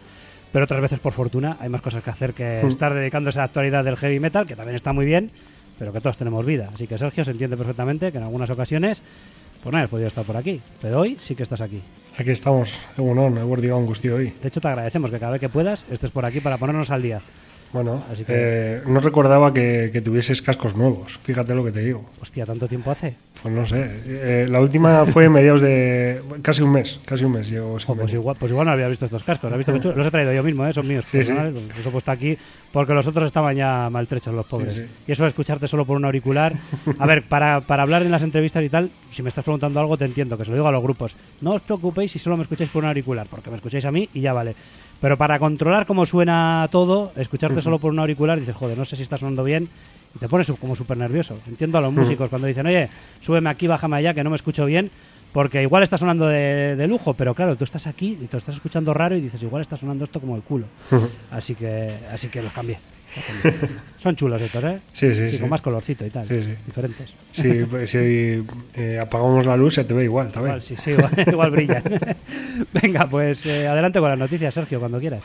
pero 0.53 0.67
otras 0.67 0.83
veces 0.83 0.99
por 0.99 1.15
fortuna 1.15 1.57
hay 1.59 1.71
más 1.71 1.81
cosas 1.81 2.05
que 2.05 2.11
hacer 2.11 2.35
que 2.35 2.61
estar 2.61 2.93
dedicándose 2.93 3.39
a 3.39 3.41
la 3.41 3.47
actualidad 3.47 3.83
del 3.83 3.97
heavy 3.97 4.21
metal, 4.21 4.45
que 4.45 4.57
también 4.57 4.77
está 4.77 4.93
muy 4.93 5.07
bien, 5.07 5.31
pero 5.79 5.91
que 5.91 6.03
todos 6.03 6.19
tenemos 6.19 6.45
vida. 6.45 6.69
Así 6.75 6.87
que 6.87 6.99
Sergio 6.99 7.25
se 7.25 7.31
entiende 7.31 7.57
perfectamente 7.57 8.13
que 8.13 8.19
en 8.19 8.25
algunas 8.25 8.51
ocasiones 8.51 9.01
pues 9.63 9.73
no 9.73 9.79
hayas 9.79 9.89
podido 9.89 10.09
estar 10.09 10.27
por 10.27 10.37
aquí, 10.37 10.61
pero 10.83 11.01
hoy 11.01 11.17
sí 11.19 11.35
que 11.35 11.45
estás 11.45 11.63
aquí. 11.63 11.81
Aquí 12.19 12.33
estamos, 12.33 12.73
egunon, 12.99 13.37
eguerdi 13.39 13.71
on 13.71 13.85
guzti 13.87 14.09
hoy. 14.11 14.35
De 14.43 14.49
hecho, 14.49 14.61
te 14.61 14.67
agradecemos 14.67 15.09
que 15.09 15.21
cada 15.21 15.33
vez 15.33 15.41
que 15.41 15.49
puedas 15.49 15.85
estés 15.89 16.11
por 16.11 16.27
aquí 16.27 16.41
para 16.41 16.59
ponernos 16.59 16.91
al 16.91 17.01
día. 17.01 17.21
Bueno, 17.73 18.03
Así 18.11 18.25
que- 18.25 18.33
eh, 18.35 18.81
no 18.87 19.01
recordaba 19.01 19.53
que, 19.53 19.91
que 19.93 20.01
tuvieses 20.01 20.41
cascos 20.43 20.75
nuevos, 20.77 21.19
fíjate 21.23 21.55
lo 21.55 21.65
que 21.65 21.73
te 21.73 21.81
digo. 21.81 22.05
Hostia, 22.21 22.47
¿tanto 22.47 22.67
tiempo 22.67 22.91
hace? 22.91 23.15
Pues 23.43 23.55
no 23.55 23.67
sé, 23.67 23.91
eh, 24.07 24.47
la 24.49 24.61
última 24.61 25.05
fue 25.07 25.29
mediados 25.29 25.61
de... 25.61 26.21
casi 26.43 26.63
un 26.63 26.73
mes, 26.73 26.99
casi 27.05 27.25
un 27.25 27.33
mes 27.33 27.49
pues, 27.87 28.13
igual, 28.13 28.37
pues 28.39 28.51
igual 28.51 28.67
no 28.67 28.73
había 28.73 28.89
visto 28.89 29.05
estos 29.05 29.23
cascos. 29.23 29.51
Los 29.53 30.07
he 30.07 30.11
traído 30.11 30.33
yo 30.33 30.43
mismo, 30.43 30.67
¿eh? 30.67 30.73
son 30.73 30.89
míos. 30.89 31.05
Sí, 31.11 31.19
personales. 31.19 31.55
Los 31.77 31.87
he 31.87 31.91
puesto 31.91 32.11
aquí 32.11 32.37
porque 32.73 32.95
los 32.95 33.07
otros 33.07 33.27
estaban 33.27 33.55
ya 33.55 33.89
maltrechos, 33.91 34.35
los 34.35 34.47
pobres. 34.47 34.75
Sí. 34.75 34.87
Y 35.07 35.13
eso 35.13 35.23
de 35.23 35.29
escucharte 35.29 35.69
solo 35.69 35.85
por 35.85 35.97
un 35.97 36.05
auricular. 36.05 36.53
A 36.99 37.07
ver, 37.07 37.23
para, 37.23 37.61
para 37.61 37.83
hablar 37.83 38.03
en 38.03 38.11
las 38.11 38.23
entrevistas 38.23 38.65
y 38.65 38.69
tal, 38.69 38.91
si 39.11 39.23
me 39.23 39.29
estás 39.29 39.45
preguntando 39.45 39.81
algo, 39.81 39.97
te 39.97 40.05
entiendo, 40.05 40.37
que 40.37 40.45
se 40.45 40.51
lo 40.51 40.57
digo 40.57 40.69
a 40.69 40.73
los 40.73 40.83
grupos. 40.83 41.15
No 41.41 41.53
os 41.55 41.63
preocupéis 41.63 42.13
si 42.13 42.19
solo 42.19 42.37
me 42.37 42.43
escucháis 42.43 42.71
por 42.71 42.83
un 42.83 42.89
auricular, 42.89 43.27
porque 43.31 43.51
me 43.51 43.57
escucháis 43.57 43.85
a 43.85 43.93
mí 43.93 44.09
y 44.15 44.21
ya 44.21 44.33
vale. 44.33 44.55
Pero 45.01 45.17
para 45.17 45.39
controlar 45.39 45.87
cómo 45.87 46.07
suena 46.07 46.69
todo, 46.73 47.13
escucharte 47.17 47.61
solo 47.61 47.79
por 47.79 47.93
un 47.93 47.99
auricular, 48.01 48.39
dices, 48.39 48.57
joder, 48.57 48.77
no 48.77 48.85
sé 48.85 48.97
si 48.97 49.03
está 49.03 49.17
sonando 49.17 49.45
bien. 49.45 49.69
Y 50.15 50.19
te 50.19 50.29
pones 50.29 50.51
como 50.61 50.75
súper 50.75 50.99
nervioso. 50.99 51.39
Entiendo 51.47 51.79
a 51.79 51.81
los 51.81 51.93
músicos 51.93 52.31
cuando 52.31 52.49
dicen, 52.49 52.67
oye, 52.67 52.89
súbeme 53.21 53.51
aquí, 53.51 53.67
bájame 53.67 53.99
allá, 53.99 54.15
que 54.15 54.25
no 54.25 54.31
me 54.31 54.37
escucho 54.37 54.65
bien. 54.65 54.91
Porque 55.33 55.63
igual 55.63 55.83
está 55.83 55.99
sonando 55.99 56.27
de, 56.27 56.75
de 56.75 56.89
lujo, 56.89 57.13
pero 57.13 57.35
claro, 57.35 57.55
tú 57.55 57.65
estás 57.65 57.87
aquí 57.87 58.19
y 58.21 58.27
te 58.27 58.33
lo 58.33 58.39
estás 58.39 58.55
escuchando 58.55 58.95
raro 58.95 59.15
y 59.15 59.21
dices, 59.21 59.43
igual 59.43 59.61
está 59.61 59.77
sonando 59.77 60.05
esto 60.05 60.21
como 60.21 60.35
el 60.35 60.43
culo. 60.43 60.67
Así 61.31 61.55
que 61.55 61.93
así 62.11 62.29
que 62.29 62.43
los 62.43 62.53
cambié. 62.53 62.79
Son 63.99 64.15
chulos 64.15 64.41
estos, 64.41 64.63
¿eh? 64.65 64.79
Sí, 64.93 65.15
sí, 65.15 65.31
sí. 65.31 65.39
Con 65.39 65.51
más 65.51 65.61
colorcito 65.61 66.07
y 66.07 66.11
tal. 66.11 66.29
Sí, 66.29 66.35
sí. 66.37 66.55
Diferentes. 66.67 67.15
Si, 67.33 67.65
pues, 67.65 67.91
si 67.91 68.45
eh, 68.75 68.99
apagamos 69.01 69.45
la 69.45 69.57
luz 69.57 69.75
se 69.75 69.85
te 69.85 69.95
ve 69.95 70.05
igual 70.05 70.29
también. 70.29 70.57
Igual, 70.57 70.63
sí, 70.63 70.75
sí, 70.79 70.91
igual, 70.91 71.11
igual 71.27 71.51
brillan. 71.51 71.83
Venga, 72.83 73.09
pues 73.09 73.45
eh, 73.47 73.67
adelante 73.67 73.99
con 73.99 74.09
las 74.09 74.19
noticias, 74.19 74.55
Sergio, 74.55 74.79
cuando 74.79 74.99
quieras. 74.99 75.23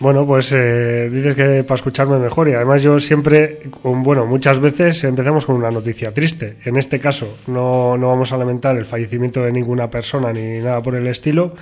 Bueno, 0.00 0.24
pues 0.24 0.52
eh, 0.52 1.10
dices 1.10 1.34
que 1.34 1.64
para 1.64 1.74
escucharme 1.74 2.18
mejor 2.18 2.48
y 2.48 2.52
además 2.52 2.84
yo 2.84 3.00
siempre, 3.00 3.62
bueno, 3.82 4.26
muchas 4.26 4.60
veces 4.60 5.02
empezamos 5.02 5.44
con 5.44 5.56
una 5.56 5.72
noticia 5.72 6.14
triste. 6.14 6.58
En 6.64 6.76
este 6.76 7.00
caso 7.00 7.36
no, 7.48 7.96
no 7.96 8.06
vamos 8.06 8.32
a 8.32 8.36
lamentar 8.36 8.76
el 8.76 8.84
fallecimiento 8.84 9.42
de 9.42 9.50
ninguna 9.50 9.90
persona 9.90 10.32
ni 10.32 10.60
nada 10.60 10.80
por 10.84 10.94
el 10.94 11.08
estilo, 11.08 11.52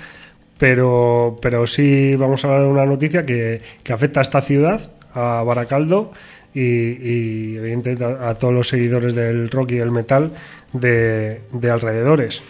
pero, 0.59 1.39
pero 1.41 1.67
sí 1.67 2.15
vamos 2.17 2.45
a 2.45 2.49
hablar 2.49 2.63
de 2.65 2.69
una 2.69 2.85
noticia 2.85 3.25
que, 3.25 3.63
que 3.83 3.93
afecta 3.95 4.21
a 4.21 4.23
esta 4.23 4.43
ciudad, 4.43 4.91
a 5.17 5.43
Baracaldo 5.43 6.13
y, 6.55 7.57
evidentemente 7.57 8.05
a, 8.05 8.35
todos 8.35 8.55
los 8.55 8.69
seguidores 8.69 9.15
del 9.15 9.51
rock 9.51 9.73
y 9.73 9.77
del 9.77 9.91
metal 9.91 10.33
de, 10.73 11.41
de 11.53 11.71
alrededores. 11.71 12.43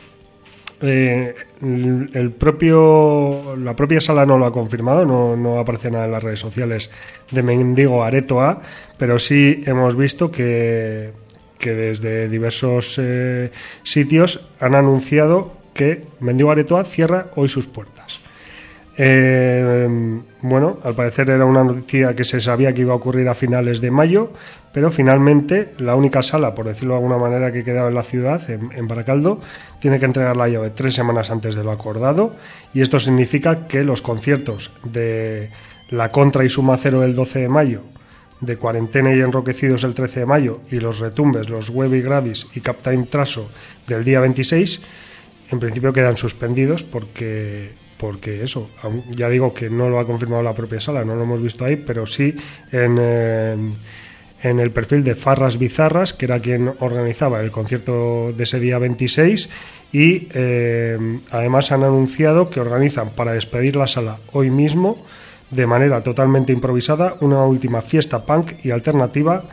Eh, 0.83 1.35
el 1.63 2.33
propio 2.33 3.57
la 3.57 3.75
propia 3.75 3.99
sala 3.99 4.27
no 4.27 4.37
lo 4.37 4.45
ha 4.45 4.53
confirmado, 4.53 5.07
no, 5.07 5.35
no 5.35 5.59
aparece 5.59 5.91
nada 5.91 6.05
en 6.05 6.13
las 6.13 6.23
redes 6.23 6.39
sociales 6.39 6.91
de 7.31 7.43
Mendigo 7.43 8.05
Areto 8.05 8.43
A, 8.43 8.61
pero 8.99 9.19
sí 9.19 9.65
hemos 9.67 9.97
visto 9.97 10.31
que, 10.31 11.13
que 11.59 11.73
desde 11.73 12.29
diversos 12.29 12.97
eh, 12.99 13.53
sitios 13.85 14.49
han 14.61 14.75
anunciado 14.75 15.53
que 15.73 16.03
Mendigo 16.21 16.51
Areto 16.51 16.77
A 16.77 16.85
cierra 16.85 17.29
hoy 17.37 17.49
sus 17.49 17.67
puertas. 17.67 18.21
Eh, 18.99 19.89
bueno, 20.41 20.79
al 20.83 20.95
parecer 20.95 21.29
era 21.29 21.45
una 21.45 21.65
noticia 21.65 22.15
que 22.15 22.25
se 22.25 22.41
sabía 22.41 22.73
que 22.73 22.81
iba 22.81 22.93
a 22.93 22.97
ocurrir 22.97 23.29
a 23.29 23.35
finales 23.35 23.81
de 23.81 23.91
mayo, 23.91 24.33
pero 24.73 24.91
finalmente 24.91 25.75
la 25.79 25.95
única 25.95 26.23
sala, 26.23 26.55
por 26.55 26.67
decirlo 26.67 26.95
de 26.95 27.01
alguna 27.01 27.19
manera, 27.19 27.53
que 27.53 27.63
quedaba 27.63 27.89
en 27.89 27.95
la 27.95 28.03
ciudad, 28.03 28.43
en, 28.49 28.89
Baracaldo, 28.89 29.41
tiene 29.81 29.99
que 29.99 30.07
entregar 30.07 30.37
la 30.37 30.49
llave 30.49 30.71
tres 30.71 30.95
semanas 30.95 31.31
antes 31.31 31.55
de 31.55 31.65
lo 31.65 31.73
acordado 31.73 32.35
y 32.73 32.81
esto 32.81 32.99
significa 32.99 33.67
que 33.67 33.85
los 33.85 34.01
conciertos 34.01 34.73
de 34.85 35.51
La 35.91 36.11
Contra 36.11 36.45
y 36.45 36.49
Suma 36.49 36.79
Cero 36.79 37.03
el 37.03 37.15
12 37.15 37.41
de 37.41 37.49
mayo, 37.49 37.83
de 38.41 38.57
Cuarentena 38.57 39.15
y 39.15 39.21
Enroquecidos 39.21 39.85
el 39.85 39.95
13 39.95 40.21
de 40.21 40.27
mayo 40.27 40.61
y 40.71 40.81
los 40.81 41.01
retumbes, 41.01 41.49
los 41.49 41.71
Webby 41.71 42.01
Gravis 42.01 42.49
y 42.55 42.61
Captain 42.61 43.07
Traso 43.07 43.51
del 43.87 44.05
día 44.05 44.21
26, 44.21 44.81
en 45.51 45.61
principio 45.61 45.93
quedan 45.93 46.17
suspendidos 46.17 46.83
porque 46.83 47.86
porque 47.97 48.43
eso, 48.43 48.71
ya 49.11 49.29
digo 49.29 49.55
que 49.55 49.71
no 49.71 49.89
lo 49.89 49.99
ha 49.99 50.07
confirmado 50.07 50.43
la 50.43 50.55
propia 50.55 50.81
sala, 50.81 51.05
no 51.05 51.15
lo 51.17 51.23
hemos 51.23 51.41
visto 51.41 51.65
ahí, 51.65 51.77
pero 51.77 52.07
sí 52.07 52.35
en, 52.73 52.99
en 54.43 54.61
el 54.61 54.71
perfil 54.71 55.03
de 55.03 55.15
Farras 55.15 55.59
Bizarras, 55.59 56.13
que 56.13 56.27
era 56.27 56.41
quien 56.41 56.73
organizaba 56.81 57.41
el 57.41 57.51
concierto 57.51 58.33
de 58.37 58.45
ese 58.45 58.61
día 58.61 58.79
26, 58.79 59.49
y 59.93 60.29
eh, 60.35 61.21
además 61.31 61.73
han 61.73 61.85
anunciado 61.85 62.51
que 62.51 62.61
organizan 62.61 63.11
para 63.11 63.33
despedir 63.33 63.77
la 63.77 63.87
sala 63.87 64.19
hoy 64.33 64.51
mismo, 64.51 64.99
de 65.51 65.67
manera 65.67 66.03
totalmente 66.03 66.53
improvisada, 66.53 67.17
una 67.21 67.45
última 67.45 67.81
fiesta 67.81 68.25
punk 68.25 68.65
y 68.65 68.71
alternativa 68.73 69.45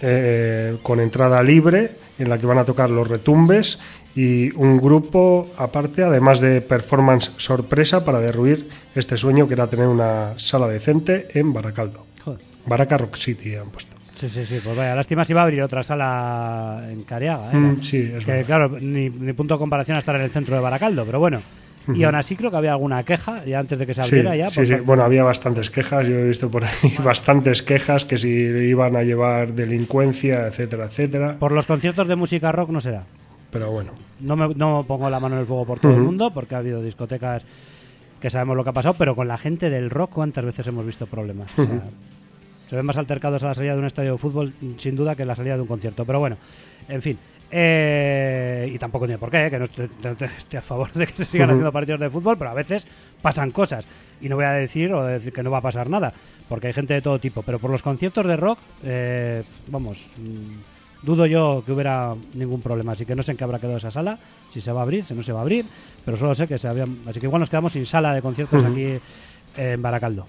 eh, 0.00 0.78
con 0.82 1.00
entrada 1.00 1.42
libre 1.42 1.90
en 2.18 2.28
la 2.28 2.38
que 2.38 2.46
van 2.46 2.58
a 2.58 2.64
tocar 2.64 2.90
los 2.90 3.08
retumbes 3.08 3.78
y 4.14 4.50
un 4.56 4.78
grupo 4.78 5.50
aparte, 5.56 6.02
además 6.02 6.40
de 6.40 6.60
performance 6.60 7.32
sorpresa 7.36 8.04
para 8.04 8.20
derruir 8.20 8.68
este 8.94 9.16
sueño 9.16 9.48
que 9.48 9.54
era 9.54 9.66
tener 9.68 9.86
una 9.88 10.34
sala 10.36 10.68
decente 10.68 11.28
en 11.34 11.52
Baracaldo. 11.52 12.04
Joder. 12.24 12.40
Baraca 12.66 12.98
Rock 12.98 13.16
City 13.16 13.54
han 13.56 13.70
puesto. 13.70 13.96
Sí, 14.14 14.28
sí, 14.28 14.44
sí, 14.46 14.60
pues 14.62 14.76
vaya, 14.76 14.94
lástima 14.94 15.24
si 15.24 15.32
va 15.32 15.40
a 15.40 15.44
abrir 15.44 15.62
otra 15.62 15.82
sala 15.82 16.84
en 16.90 17.02
Cariaga. 17.04 17.50
¿eh? 17.52 17.56
Mm, 17.56 17.82
sí, 17.82 18.12
es 18.16 18.24
que 18.24 18.30
verdad. 18.32 18.46
claro, 18.46 18.68
ni, 18.80 19.08
ni 19.10 19.32
punto 19.32 19.54
de 19.54 19.58
comparación 19.58 19.96
a 19.96 20.00
estar 20.00 20.14
en 20.14 20.22
el 20.22 20.30
centro 20.30 20.54
de 20.54 20.60
Baracaldo, 20.62 21.04
pero 21.04 21.18
bueno. 21.18 21.40
Y 21.92 22.04
aún 22.04 22.14
así 22.14 22.36
creo 22.36 22.48
que 22.52 22.56
había 22.58 22.70
alguna 22.70 23.02
queja 23.02 23.44
ya 23.44 23.58
antes 23.58 23.76
de 23.76 23.84
que 23.86 23.92
se 23.94 24.04
Sí, 24.04 24.10
abriera 24.10 24.36
ya. 24.36 24.48
sí, 24.50 24.58
por 24.60 24.66
sí. 24.66 24.72
parte- 24.74 24.86
Bueno, 24.86 25.02
había 25.02 25.24
bastantes 25.24 25.68
quejas, 25.68 26.06
yo 26.06 26.14
he 26.14 26.28
visto 26.28 26.48
por 26.48 26.62
ahí 26.62 26.70
bastantes 27.04 27.60
quejas 27.64 28.04
que 28.04 28.18
si 28.18 28.28
iban 28.28 28.94
a 28.94 29.02
llevar 29.02 29.52
delincuencia, 29.54 30.46
etcétera, 30.46 30.84
etcétera. 30.84 31.36
Por 31.40 31.50
los 31.50 31.66
conciertos 31.66 32.06
de 32.06 32.14
música 32.14 32.52
rock 32.52 32.70
no 32.70 32.80
será. 32.80 33.02
Pero 33.52 33.70
bueno, 33.70 33.92
No 34.18 34.34
me 34.34 34.48
no 34.54 34.84
pongo 34.88 35.08
la 35.10 35.20
mano 35.20 35.36
en 35.36 35.42
el 35.42 35.46
fuego 35.46 35.66
por 35.66 35.78
todo 35.78 35.92
el 35.92 36.00
mundo, 36.00 36.32
porque 36.32 36.54
ha 36.54 36.58
habido 36.58 36.82
discotecas 36.82 37.44
que 38.18 38.30
sabemos 38.30 38.56
lo 38.56 38.64
que 38.64 38.70
ha 38.70 38.72
pasado, 38.72 38.94
pero 38.98 39.14
con 39.14 39.28
la 39.28 39.36
gente 39.36 39.68
del 39.68 39.90
rock, 39.90 40.12
¿cuántas 40.12 40.44
veces 40.44 40.66
hemos 40.66 40.86
visto 40.86 41.06
problemas? 41.06 41.50
O 41.58 41.66
sea, 41.66 41.82
se 42.70 42.76
ven 42.76 42.86
más 42.86 42.96
altercados 42.96 43.42
a 43.42 43.48
la 43.48 43.54
salida 43.54 43.74
de 43.74 43.80
un 43.80 43.84
estadio 43.84 44.12
de 44.12 44.18
fútbol, 44.18 44.54
sin 44.78 44.96
duda, 44.96 45.14
que 45.14 45.22
en 45.22 45.28
la 45.28 45.36
salida 45.36 45.56
de 45.56 45.60
un 45.60 45.66
concierto. 45.68 46.06
Pero 46.06 46.20
bueno, 46.20 46.38
en 46.88 47.02
fin. 47.02 47.18
Eh, 47.50 48.70
y 48.74 48.78
tampoco 48.78 49.04
tiene 49.04 49.18
por 49.18 49.30
qué, 49.30 49.46
eh, 49.46 49.50
que 49.50 49.58
no 49.58 49.64
estoy, 49.66 49.88
a 50.56 50.62
favor 50.62 50.90
de 50.92 51.06
que 51.06 51.12
se 51.12 51.24
sigan 51.26 51.50
haciendo 51.50 51.70
partidos 51.70 52.00
de 52.00 52.08
fútbol, 52.08 52.38
pero 52.38 52.50
a 52.50 52.54
veces 52.54 52.86
pasan 53.20 53.50
cosas. 53.50 53.84
Y 54.22 54.30
no 54.30 54.36
voy 54.36 54.46
a 54.46 54.52
decir 54.52 54.90
o 54.94 55.04
decir 55.04 55.34
que 55.34 55.42
no 55.42 55.50
va 55.50 55.58
a 55.58 55.62
pasar 55.62 55.90
nada, 55.90 56.14
porque 56.48 56.68
hay 56.68 56.72
gente 56.72 56.94
de 56.94 57.02
todo 57.02 57.18
tipo. 57.18 57.42
Pero 57.42 57.58
por 57.58 57.70
los 57.70 57.82
conciertos 57.82 58.24
de 58.24 58.36
rock, 58.36 58.58
eh, 58.84 59.42
vamos, 59.66 60.06
mm, 60.16 60.71
dudo 61.02 61.26
yo 61.26 61.62
que 61.66 61.72
hubiera 61.72 62.14
ningún 62.34 62.60
problema. 62.62 62.92
Así 62.92 63.04
que 63.06 63.14
no 63.14 63.22
sé 63.22 63.32
en 63.32 63.36
qué 63.36 63.44
habrá 63.44 63.58
quedado 63.58 63.76
esa 63.78 63.90
sala, 63.90 64.18
si 64.52 64.60
se 64.60 64.72
va 64.72 64.80
a 64.80 64.82
abrir, 64.84 65.04
si 65.04 65.14
no 65.14 65.22
se 65.22 65.32
va 65.32 65.40
a 65.40 65.42
abrir, 65.42 65.64
pero 66.04 66.16
solo 66.16 66.34
sé 66.34 66.46
que 66.46 66.58
se 66.58 66.68
había. 66.68 66.84
Así 67.06 67.20
que 67.20 67.26
igual 67.26 67.40
nos 67.40 67.50
quedamos 67.50 67.72
sin 67.72 67.86
sala 67.86 68.14
de 68.14 68.22
conciertos 68.22 68.62
aquí 68.64 68.98
en 69.56 69.82
Baracaldo. 69.82 70.26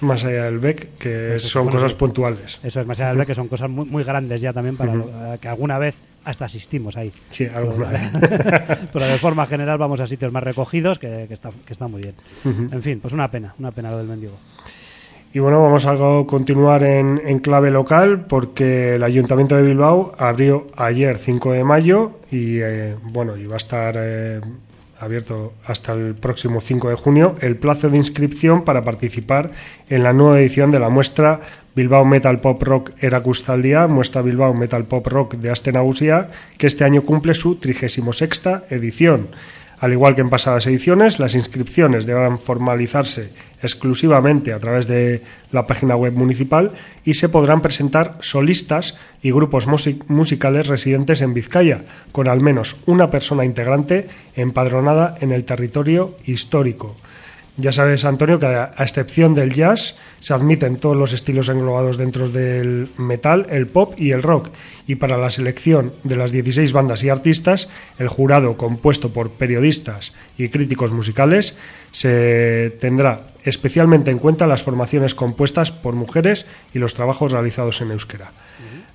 más 0.00 0.24
allá 0.24 0.44
del 0.44 0.58
BEC, 0.58 0.96
que 0.98 1.34
Eso, 1.34 1.48
son 1.48 1.64
bueno, 1.64 1.80
cosas 1.80 1.94
puntuales. 1.94 2.58
Eso 2.62 2.80
es 2.80 2.86
más 2.86 2.98
allá 3.00 3.14
del 3.14 3.26
que 3.26 3.34
son 3.34 3.48
cosas 3.48 3.68
muy, 3.68 3.84
muy 3.84 4.04
grandes 4.04 4.40
ya 4.40 4.52
también 4.52 4.76
para 4.76 4.94
lo- 4.94 5.10
que 5.40 5.48
alguna 5.48 5.76
vez 5.78 5.96
hasta 6.24 6.44
asistimos 6.44 6.96
ahí. 6.96 7.10
Sí, 7.30 7.46
alguna 7.46 7.88
vez. 7.88 8.12
Pero 8.92 9.06
de 9.06 9.18
forma 9.18 9.46
general 9.46 9.76
vamos 9.78 9.98
a 10.00 10.06
sitios 10.06 10.30
más 10.32 10.42
recogidos 10.42 10.98
que, 10.98 11.24
que 11.26 11.34
está, 11.34 11.50
que 11.66 11.72
está 11.72 11.88
muy 11.88 12.02
bien. 12.02 12.14
En 12.44 12.82
fin, 12.82 13.00
pues 13.00 13.12
una 13.14 13.28
pena, 13.30 13.54
una 13.58 13.70
pena 13.72 13.90
lo 13.90 13.98
del 13.98 14.06
mendigo. 14.06 14.34
Y 15.34 15.40
bueno, 15.40 15.62
vamos 15.62 15.84
a 15.84 15.96
continuar 16.26 16.82
en, 16.84 17.20
en 17.24 17.38
clave 17.40 17.70
local 17.70 18.24
porque 18.26 18.94
el 18.94 19.02
Ayuntamiento 19.02 19.56
de 19.56 19.62
Bilbao 19.62 20.14
abrió 20.16 20.66
ayer 20.76 21.18
5 21.18 21.52
de 21.52 21.64
mayo 21.64 22.12
y 22.30 22.60
eh, 22.60 22.96
bueno, 23.02 23.36
y 23.36 23.46
va 23.46 23.54
a 23.54 23.58
estar 23.58 23.94
eh, 23.98 24.40
abierto 24.98 25.52
hasta 25.66 25.92
el 25.92 26.14
próximo 26.14 26.62
5 26.62 26.88
de 26.88 26.96
junio 26.96 27.34
el 27.40 27.56
plazo 27.56 27.90
de 27.90 27.98
inscripción 27.98 28.64
para 28.64 28.84
participar 28.84 29.50
en 29.90 30.02
la 30.02 30.14
nueva 30.14 30.40
edición 30.40 30.70
de 30.70 30.80
la 30.80 30.88
muestra 30.88 31.40
Bilbao 31.74 32.04
Metal 32.04 32.40
Pop 32.40 32.60
Rock 32.62 32.90
Erakustaldia, 32.98 33.86
muestra 33.86 34.22
Bilbao 34.22 34.54
Metal 34.54 34.84
Pop 34.84 35.06
Rock 35.06 35.34
de 35.36 35.50
Aste 35.50 35.70
Nagusia, 35.70 36.28
que 36.56 36.66
este 36.66 36.84
año 36.84 37.02
cumple 37.02 37.34
su 37.34 37.54
36 37.54 38.04
edición. 38.70 39.28
Al 39.80 39.92
igual 39.92 40.14
que 40.16 40.22
en 40.22 40.28
pasadas 40.28 40.66
ediciones, 40.66 41.20
las 41.20 41.36
inscripciones 41.36 42.04
deberán 42.04 42.38
formalizarse 42.38 43.30
exclusivamente 43.62 44.52
a 44.52 44.58
través 44.58 44.88
de 44.88 45.22
la 45.52 45.66
página 45.66 45.94
web 45.94 46.14
municipal 46.14 46.72
y 47.04 47.14
se 47.14 47.28
podrán 47.28 47.60
presentar 47.62 48.16
solistas 48.20 48.96
y 49.22 49.30
grupos 49.30 49.68
musi- 49.68 50.02
musicales 50.08 50.66
residentes 50.66 51.20
en 51.20 51.32
Vizcaya, 51.32 51.82
con 52.10 52.28
al 52.28 52.40
menos 52.40 52.76
una 52.86 53.10
persona 53.10 53.44
integrante 53.44 54.08
empadronada 54.34 55.16
en 55.20 55.30
el 55.30 55.44
territorio 55.44 56.16
histórico. 56.24 56.96
Ya 57.60 57.72
sabes, 57.72 58.04
Antonio, 58.04 58.38
que 58.38 58.46
a 58.46 58.72
excepción 58.78 59.34
del 59.34 59.52
jazz, 59.52 59.96
se 60.20 60.32
admiten 60.32 60.76
todos 60.76 60.96
los 60.96 61.12
estilos 61.12 61.48
englobados 61.48 61.98
dentro 61.98 62.28
del 62.28 62.88
metal, 62.98 63.48
el 63.50 63.66
pop 63.66 63.94
y 63.98 64.12
el 64.12 64.22
rock. 64.22 64.50
Y 64.86 64.94
para 64.94 65.18
la 65.18 65.28
selección 65.28 65.92
de 66.04 66.14
las 66.14 66.30
16 66.30 66.72
bandas 66.72 67.02
y 67.02 67.08
artistas, 67.08 67.68
el 67.98 68.06
jurado, 68.06 68.56
compuesto 68.56 69.12
por 69.12 69.30
periodistas 69.32 70.12
y 70.38 70.50
críticos 70.50 70.92
musicales, 70.92 71.58
se 71.90 72.76
tendrá 72.80 73.22
especialmente 73.44 74.12
en 74.12 74.20
cuenta 74.20 74.46
las 74.46 74.62
formaciones 74.62 75.16
compuestas 75.16 75.72
por 75.72 75.94
mujeres 75.94 76.46
y 76.72 76.78
los 76.78 76.94
trabajos 76.94 77.32
realizados 77.32 77.80
en 77.80 77.90
euskera. 77.90 78.30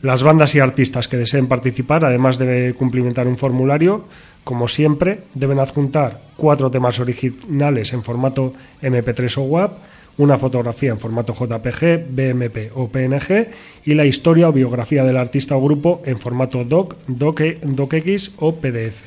Las 0.04 0.22
bandas 0.22 0.54
y 0.54 0.60
artistas 0.60 1.08
que 1.08 1.16
deseen 1.16 1.48
participar, 1.48 2.04
además 2.04 2.38
de 2.38 2.76
cumplimentar 2.78 3.26
un 3.26 3.38
formulario, 3.38 4.04
como 4.44 4.68
siempre, 4.68 5.22
deben 5.34 5.60
adjuntar 5.60 6.20
cuatro 6.36 6.70
temas 6.70 7.00
originales 7.00 7.94
en 7.94 8.04
formato 8.04 8.52
MP3 8.82 9.38
o 9.38 9.44
WAP, 9.44 9.72
una 10.18 10.38
fotografía 10.38 10.90
en 10.92 11.00
formato 11.00 11.34
JPG, 11.34 12.12
BMP 12.12 12.76
o 12.76 12.90
PNG 12.90 13.48
y 13.86 13.94
la 13.94 14.04
historia 14.04 14.50
o 14.50 14.52
biografía 14.52 15.06
del 15.06 15.16
artista 15.16 15.56
o 15.56 15.62
grupo 15.62 16.02
en 16.06 16.20
formato 16.20 16.66
DOC, 16.66 16.98
DOC, 17.08 17.42
DOCX 17.64 18.32
o 18.40 18.56
PDF. 18.56 19.04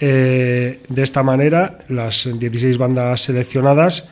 Eh, 0.00 0.78
de 0.88 1.02
esta 1.02 1.24
manera, 1.24 1.80
las 1.88 2.28
16 2.38 2.78
bandas 2.78 3.22
seleccionadas 3.22 4.08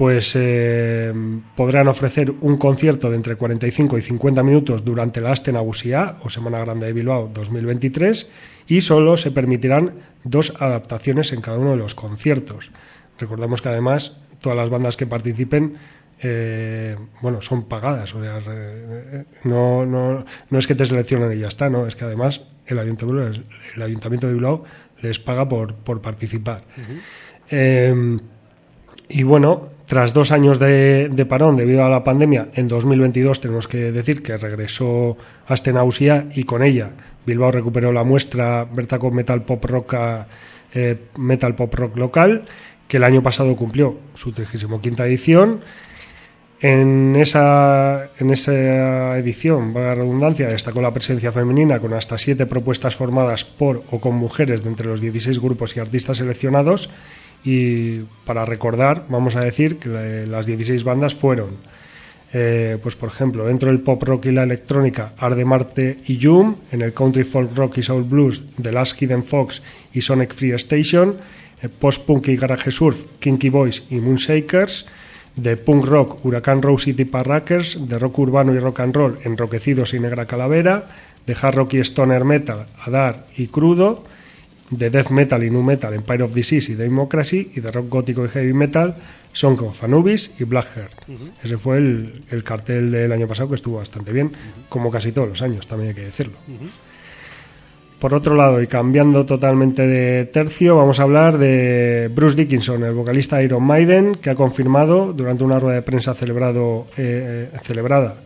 pues 0.00 0.32
eh, 0.34 1.12
podrán 1.54 1.86
ofrecer 1.86 2.32
un 2.40 2.56
concierto 2.56 3.10
de 3.10 3.16
entre 3.16 3.36
45 3.36 3.98
y 3.98 4.00
50 4.00 4.42
minutos 4.42 4.82
durante 4.82 5.20
la 5.20 5.30
Aste 5.30 5.52
Nagusia 5.52 6.16
o 6.24 6.30
Semana 6.30 6.58
Grande 6.60 6.86
de 6.86 6.94
Bilbao 6.94 7.30
2023 7.34 8.30
y 8.68 8.80
solo 8.80 9.18
se 9.18 9.30
permitirán 9.30 9.96
dos 10.24 10.54
adaptaciones 10.58 11.34
en 11.34 11.42
cada 11.42 11.58
uno 11.58 11.72
de 11.72 11.76
los 11.76 11.94
conciertos. 11.94 12.70
Recordamos 13.18 13.60
que 13.60 13.68
además 13.68 14.16
todas 14.40 14.56
las 14.56 14.70
bandas 14.70 14.96
que 14.96 15.06
participen 15.06 15.74
eh, 16.22 16.96
bueno, 17.20 17.42
son 17.42 17.64
pagadas. 17.68 18.14
O 18.14 18.22
sea, 18.22 18.40
re- 18.40 19.26
no, 19.44 19.84
no, 19.84 20.24
no 20.48 20.58
es 20.58 20.66
que 20.66 20.74
te 20.74 20.86
seleccionen 20.86 21.30
y 21.36 21.40
ya 21.42 21.48
está, 21.48 21.68
no, 21.68 21.86
es 21.86 21.94
que 21.94 22.06
además 22.06 22.46
el 22.64 22.78
ayuntamiento, 22.78 23.42
el 23.76 23.82
ayuntamiento 23.82 24.28
de 24.28 24.32
Bilbao 24.32 24.64
les 25.02 25.18
paga 25.18 25.46
por, 25.46 25.74
por 25.74 26.00
participar. 26.00 26.62
Eh, 27.50 28.16
y 29.10 29.24
bueno, 29.24 29.68
tras 29.90 30.14
dos 30.14 30.30
años 30.30 30.60
de, 30.60 31.26
parón 31.28 31.56
debido 31.56 31.84
a 31.84 31.88
la 31.88 32.04
pandemia, 32.04 32.50
en 32.54 32.68
2022 32.68 33.40
tenemos 33.40 33.66
que 33.66 33.90
decir 33.90 34.22
que 34.22 34.36
regresó 34.36 35.16
Astenausia 35.48 36.28
y 36.32 36.44
con 36.44 36.62
ella 36.62 36.90
Bilbao 37.26 37.50
recuperó 37.50 37.90
la 37.90 38.04
muestra 38.04 38.68
Bertaco 38.72 39.10
Metal 39.10 39.42
Pop 39.42 39.64
Rock, 39.64 39.96
eh, 40.74 40.96
Metal 41.18 41.56
Pop 41.56 41.74
Rock 41.74 41.96
local, 41.96 42.44
que 42.86 42.98
el 42.98 43.02
año 43.02 43.20
pasado 43.20 43.56
cumplió 43.56 43.98
su 44.14 44.30
35 44.30 44.80
edición. 45.02 45.60
En 46.60 47.16
esa, 47.16 48.10
en 48.20 48.30
esa 48.30 49.18
edición, 49.18 49.72
valga 49.72 49.88
la 49.88 49.94
redundancia, 49.96 50.46
destacó 50.46 50.80
la 50.80 50.94
presencia 50.94 51.32
femenina 51.32 51.80
con 51.80 51.94
hasta 51.94 52.16
siete 52.16 52.46
propuestas 52.46 52.94
formadas 52.94 53.44
por 53.44 53.82
o 53.90 54.00
con 54.00 54.14
mujeres 54.14 54.62
de 54.62 54.68
entre 54.68 54.86
los 54.86 55.00
16 55.00 55.40
grupos 55.40 55.76
y 55.76 55.80
artistas 55.80 56.18
seleccionados. 56.18 56.90
Y 57.44 58.00
para 58.24 58.44
recordar, 58.44 59.06
vamos 59.08 59.36
a 59.36 59.40
decir 59.40 59.78
que 59.78 59.88
eh, 59.92 60.26
las 60.26 60.46
16 60.46 60.84
bandas 60.84 61.14
fueron, 61.14 61.56
eh, 62.32 62.78
pues 62.82 62.96
por 62.96 63.08
ejemplo, 63.08 63.46
dentro 63.46 63.70
del 63.70 63.80
pop 63.80 64.02
rock 64.02 64.26
y 64.26 64.32
la 64.32 64.42
electrónica, 64.42 65.14
Arde 65.18 65.44
Marte 65.44 65.98
y 66.06 66.18
Yum, 66.18 66.56
en 66.70 66.82
el 66.82 66.92
country 66.92 67.24
folk 67.24 67.56
rock 67.56 67.78
y 67.78 67.82
soul 67.82 68.04
blues, 68.04 68.44
The 68.60 68.72
Last 68.72 69.00
Hidden 69.00 69.24
Fox 69.24 69.62
y 69.92 70.02
Sonic 70.02 70.34
Free 70.34 70.52
Station, 70.52 71.16
eh, 71.62 71.68
post-punk 71.68 72.28
y 72.28 72.36
garage 72.36 72.70
surf, 72.70 73.04
Kinky 73.18 73.48
Boys 73.48 73.84
y 73.90 73.96
Moonshakers, 73.96 74.86
de 75.36 75.56
punk 75.56 75.86
rock, 75.86 76.24
Huracán 76.24 76.60
Row 76.60 76.78
City 76.78 77.04
Parrackers, 77.04 77.88
de 77.88 77.98
rock 77.98 78.18
urbano 78.18 78.54
y 78.54 78.58
rock 78.58 78.80
and 78.80 78.94
roll, 78.94 79.18
Enroquecidos 79.24 79.94
y 79.94 80.00
Negra 80.00 80.26
Calavera, 80.26 80.88
de 81.26 81.36
hard 81.40 81.54
rock 81.54 81.74
y 81.74 81.78
stoner 81.78 82.24
metal, 82.24 82.66
Adar 82.84 83.26
y 83.36 83.46
Crudo, 83.46 84.04
de 84.70 84.88
death 84.88 85.10
metal 85.10 85.42
y 85.42 85.50
nu 85.50 85.62
metal, 85.62 85.92
Empire 85.94 86.22
of 86.22 86.32
Disease 86.32 86.72
y 86.72 86.74
Democracy, 86.76 87.50
y 87.56 87.60
de 87.60 87.70
rock 87.72 87.88
gótico 87.88 88.24
y 88.24 88.28
heavy 88.28 88.52
metal, 88.52 88.96
Song 89.32 89.60
of 89.62 89.82
Anubis 89.82 90.32
y 90.38 90.44
Blackheart. 90.44 90.92
Ese 91.42 91.58
fue 91.58 91.78
el, 91.78 92.22
el 92.30 92.44
cartel 92.44 92.90
del 92.92 93.10
año 93.12 93.26
pasado 93.26 93.48
que 93.48 93.56
estuvo 93.56 93.78
bastante 93.78 94.12
bien, 94.12 94.30
como 94.68 94.90
casi 94.90 95.10
todos 95.12 95.28
los 95.28 95.42
años, 95.42 95.66
también 95.66 95.88
hay 95.90 95.94
que 95.96 96.04
decirlo. 96.04 96.34
Por 97.98 98.14
otro 98.14 98.34
lado, 98.34 98.62
y 98.62 98.66
cambiando 98.66 99.26
totalmente 99.26 99.86
de 99.86 100.24
tercio, 100.24 100.76
vamos 100.76 101.00
a 101.00 101.02
hablar 101.02 101.36
de 101.36 102.08
Bruce 102.14 102.34
Dickinson, 102.36 102.82
el 102.84 102.94
vocalista 102.94 103.36
de 103.36 103.44
Iron 103.44 103.62
Maiden, 103.62 104.14
que 104.14 104.30
ha 104.30 104.34
confirmado 104.34 105.12
durante 105.12 105.44
una 105.44 105.60
rueda 105.60 105.74
de 105.76 105.82
prensa 105.82 106.14
celebrado, 106.14 106.86
eh, 106.96 107.50
celebrada 107.62 108.22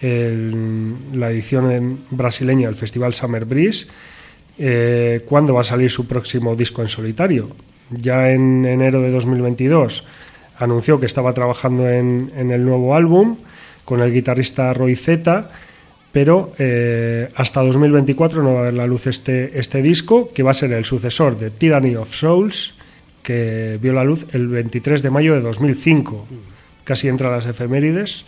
en 0.00 0.96
la 1.12 1.30
edición 1.30 1.70
en- 1.70 1.98
brasileña 2.10 2.66
del 2.66 2.74
Festival 2.74 3.14
Summer 3.14 3.44
Breeze, 3.44 3.86
eh, 4.64 5.24
cuándo 5.26 5.54
va 5.54 5.62
a 5.62 5.64
salir 5.64 5.90
su 5.90 6.06
próximo 6.06 6.54
disco 6.54 6.82
en 6.82 6.88
solitario. 6.88 7.50
Ya 7.90 8.30
en 8.30 8.64
enero 8.64 9.02
de 9.02 9.10
2022 9.10 10.06
anunció 10.56 11.00
que 11.00 11.06
estaba 11.06 11.34
trabajando 11.34 11.88
en, 11.88 12.30
el 12.36 12.64
nuevo 12.64 12.94
álbum 12.94 13.38
con 13.84 14.00
el 14.00 14.12
guitarrista 14.12 14.72
Roy 14.72 14.94
Z, 14.94 15.50
pero 16.12 16.52
eh, 16.60 17.28
hasta 17.34 17.60
2024 17.60 18.40
no 18.40 18.54
va 18.54 18.60
a 18.60 18.64
ver 18.64 18.74
la 18.74 18.86
luz 18.86 19.08
este, 19.08 19.58
este 19.58 19.82
disco, 19.82 20.28
que 20.32 20.44
va 20.44 20.52
a 20.52 20.54
ser 20.54 20.72
el 20.72 20.84
sucesor 20.84 21.36
de 21.36 21.50
Tyranny 21.50 21.96
of 21.96 22.14
Souls, 22.14 22.76
que 23.24 23.80
vio 23.82 23.92
la 23.92 24.04
luz 24.04 24.26
el 24.32 24.46
23 24.46 25.02
de 25.02 25.10
mayo 25.10 25.34
de 25.34 25.40
2005. 25.40 26.24
Casi 26.84 27.08
entra 27.08 27.30
a 27.30 27.36
las 27.36 27.46
efemérides 27.46 28.26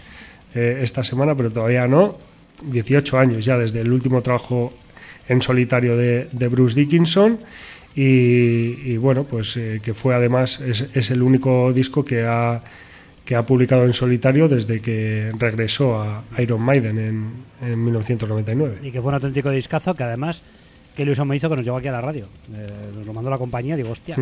eh, 0.57 0.81
esta 0.83 1.05
semana, 1.05 1.37
pero 1.37 1.53
todavía 1.53 1.87
no. 1.87 2.19
18 2.63 3.19
años 3.19 3.45
ya 3.45 3.57
desde 3.57 3.83
el 3.83 3.93
último 3.93 4.21
trabajo 4.21 4.73
en 5.29 5.43
solitario 5.43 5.97
de, 5.97 6.29
de 6.33 6.49
Bruce 6.49 6.79
Dickinson. 6.79 7.39
Y, 7.97 8.93
y 8.93 8.97
bueno, 8.97 9.25
pues 9.25 9.57
eh, 9.57 9.81
que 9.83 9.95
fue 9.95 10.15
además, 10.15 10.61
es, 10.61 10.89
es 10.95 11.11
el 11.11 11.23
único 11.23 11.73
disco 11.73 12.05
que 12.05 12.25
ha, 12.25 12.61
que 13.25 13.37
ha 13.37 13.47
publicado 13.47 13.85
en 13.85 13.93
solitario 13.93 14.49
desde 14.49 14.81
que 14.81 15.33
regresó 15.39 16.01
a 16.01 16.25
Iron 16.39 16.61
Maiden 16.61 16.99
en, 16.99 17.33
en 17.63 17.85
1999. 17.85 18.79
Y 18.83 18.91
que 18.91 19.01
fue 19.01 19.09
un 19.09 19.15
auténtico 19.15 19.51
discazo 19.51 19.95
que 19.95 20.03
además, 20.03 20.43
qué 20.95 21.03
ilusión 21.03 21.27
me 21.29 21.37
hizo 21.37 21.49
que 21.49 21.57
nos 21.57 21.65
llegó 21.65 21.77
aquí 21.77 21.89
a 21.89 21.93
la 21.93 22.01
radio. 22.01 22.27
Eh, 22.53 22.67
nos 22.97 23.07
lo 23.07 23.13
mandó 23.15 23.31
la 23.31 23.39
compañía, 23.39 23.77
digo, 23.77 23.91
hostia. 23.91 24.17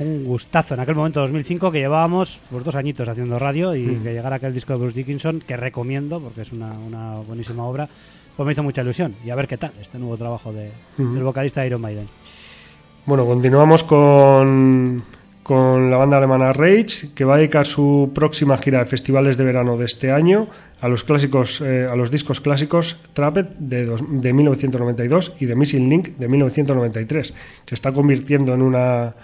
Un 0.00 0.24
gustazo 0.24 0.74
en 0.74 0.80
aquel 0.80 0.96
momento, 0.96 1.20
2005, 1.20 1.70
que 1.70 1.78
llevábamos 1.78 2.40
pues, 2.50 2.64
dos 2.64 2.74
añitos 2.74 3.08
haciendo 3.08 3.38
radio 3.38 3.74
y 3.76 3.86
que 4.02 4.12
llegara 4.12 4.36
aquel 4.36 4.52
disco 4.52 4.72
de 4.72 4.80
Bruce 4.80 4.96
Dickinson, 4.96 5.40
que 5.40 5.56
recomiendo 5.56 6.20
porque 6.20 6.42
es 6.42 6.52
una, 6.52 6.72
una 6.72 7.14
buenísima 7.20 7.64
obra, 7.64 7.88
pues 8.36 8.46
me 8.46 8.52
hizo 8.52 8.62
mucha 8.62 8.82
ilusión. 8.82 9.14
Y 9.24 9.30
a 9.30 9.34
ver 9.34 9.46
qué 9.48 9.56
tal 9.56 9.72
este 9.80 9.98
nuevo 9.98 10.16
trabajo 10.16 10.52
de, 10.52 10.70
del 10.98 11.22
vocalista 11.22 11.60
de 11.60 11.68
Iron 11.68 11.80
Maiden. 11.80 12.06
Bueno, 13.06 13.26
continuamos 13.26 13.84
con, 13.84 15.02
con 15.42 15.90
la 15.90 15.96
banda 15.98 16.16
alemana 16.16 16.52
Rage, 16.52 17.10
que 17.14 17.24
va 17.24 17.34
a 17.34 17.38
dedicar 17.38 17.66
su 17.66 18.10
próxima 18.14 18.56
gira 18.58 18.78
de 18.78 18.86
festivales 18.86 19.36
de 19.36 19.44
verano 19.44 19.76
de 19.76 19.84
este 19.84 20.10
año 20.10 20.48
a 20.80 20.88
los 20.88 21.04
clásicos, 21.04 21.60
eh, 21.60 21.86
a 21.90 21.94
los 21.96 22.10
discos 22.10 22.40
clásicos 22.40 22.98
Trapped 23.12 23.46
de, 23.58 23.84
dos- 23.86 24.02
de 24.08 24.32
1992 24.32 25.34
y 25.40 25.46
de 25.46 25.54
Missing 25.54 25.88
Link 25.88 26.08
de 26.18 26.28
1993. 26.28 27.34
Se 27.66 27.74
está 27.74 27.92
convirtiendo 27.92 28.54
en 28.54 28.62
una 28.62 29.14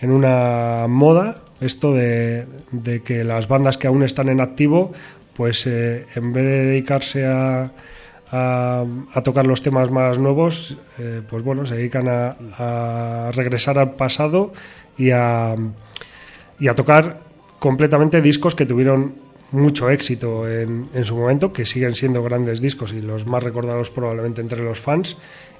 en 0.00 0.10
una 0.10 0.86
moda 0.88 1.36
esto 1.60 1.94
de, 1.94 2.46
de 2.72 3.00
que 3.02 3.24
las 3.24 3.48
bandas 3.48 3.78
que 3.78 3.86
aún 3.86 4.02
están 4.02 4.28
en 4.28 4.40
activo, 4.40 4.92
pues 5.34 5.66
eh, 5.66 6.04
en 6.14 6.32
vez 6.32 6.44
de 6.44 6.64
dedicarse 6.66 7.24
a, 7.26 7.70
a, 8.36 9.22
tocar 9.22 9.46
los 9.46 9.62
temas 9.62 9.90
más 9.90 10.18
nuevos, 10.18 10.76
eh, 10.98 11.22
pues 11.28 11.44
bueno, 11.44 11.64
se 11.66 11.76
dedican 11.76 12.08
a, 12.08 13.30
regresar 13.32 13.78
al 13.78 13.92
pasado 13.92 14.52
y 14.98 15.10
a, 15.10 15.54
y 16.58 16.68
a 16.68 16.74
tocar 16.74 17.20
completamente 17.60 18.20
discos 18.20 18.54
que 18.54 18.66
tuvieron 18.66 19.14
mucho 19.52 19.88
éxito 19.88 20.48
en, 20.48 20.88
en 20.92 21.04
su 21.04 21.16
momento, 21.16 21.52
que 21.52 21.64
siguen 21.64 21.94
siendo 21.94 22.22
grandes 22.24 22.60
discos 22.60 22.92
y 22.92 23.00
los 23.00 23.24
más 23.26 23.42
recordados 23.42 23.90
probablemente 23.90 24.40
entre 24.40 24.64
los 24.64 24.80
fans. 24.80 25.16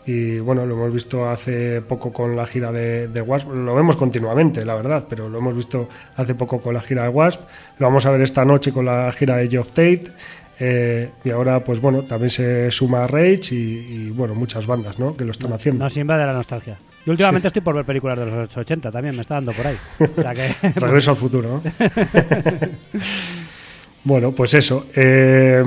Y 0.07 0.39
bueno, 0.41 0.66
lo 0.66 0.75
hemos 0.75 0.93
visto 0.93 1.31
hace 1.31 1.81
poco 1.81 2.12
con 2.12 2.37
la 2.37 2.45
gira 2.47 2.72
de, 2.72 3.09
de 3.09 3.22
Wasp, 3.22 3.51
lo 3.51 3.75
vemos 3.75 3.97
continuamente, 3.97 4.64
la 4.64 4.75
verdad, 4.75 5.07
pero 5.09 5.31
lo 5.31 5.39
hemos 5.39 5.57
visto 5.57 5.89
hace 6.16 6.35
poco 6.35 6.61
con 6.61 6.75
la 6.75 6.83
gira 6.83 7.05
de 7.05 7.09
Wasp, 7.09 7.41
lo 7.79 7.87
vamos 7.87 8.05
a 8.05 8.11
ver 8.11 8.20
esta 8.20 8.45
noche 8.45 8.70
con 8.70 8.85
la 8.85 9.11
gira 9.12 9.37
de 9.37 9.49
Geoff 9.49 9.68
Tate. 9.68 10.05
Eh, 10.61 11.11
y 11.25 11.31
ahora, 11.31 11.63
pues 11.65 11.81
bueno, 11.81 12.03
también 12.03 12.31
se 12.31 12.71
suma 12.71 13.07
Rage 13.07 13.53
y, 13.55 13.57
y, 14.07 14.11
bueno, 14.15 14.35
muchas 14.35 14.67
bandas, 14.67 14.99
¿no? 14.99 15.17
Que 15.17 15.25
lo 15.25 15.31
están 15.33 15.53
haciendo. 15.53 15.85
Nos 15.85 15.97
invade 15.97 16.25
la 16.27 16.33
nostalgia. 16.33 16.77
Yo 17.07 17.13
últimamente 17.13 17.49
estoy 17.49 17.61
por 17.63 17.75
ver 17.75 17.85
películas 17.85 18.19
de 18.19 18.27
los 18.27 18.57
80 18.57 18.91
también, 18.91 19.15
me 19.15 19.23
está 19.23 19.35
dando 19.35 19.53
por 19.53 19.67
ahí. 19.67 19.77
O 20.17 20.23
sea 20.23 20.33
que, 20.33 20.71
Regreso 20.81 21.11
al 21.11 21.17
futuro, 21.17 21.61
¿no? 21.63 21.63
bueno, 24.05 24.33
pues 24.33 24.55
eso. 24.55 24.87
eh, 24.95 25.63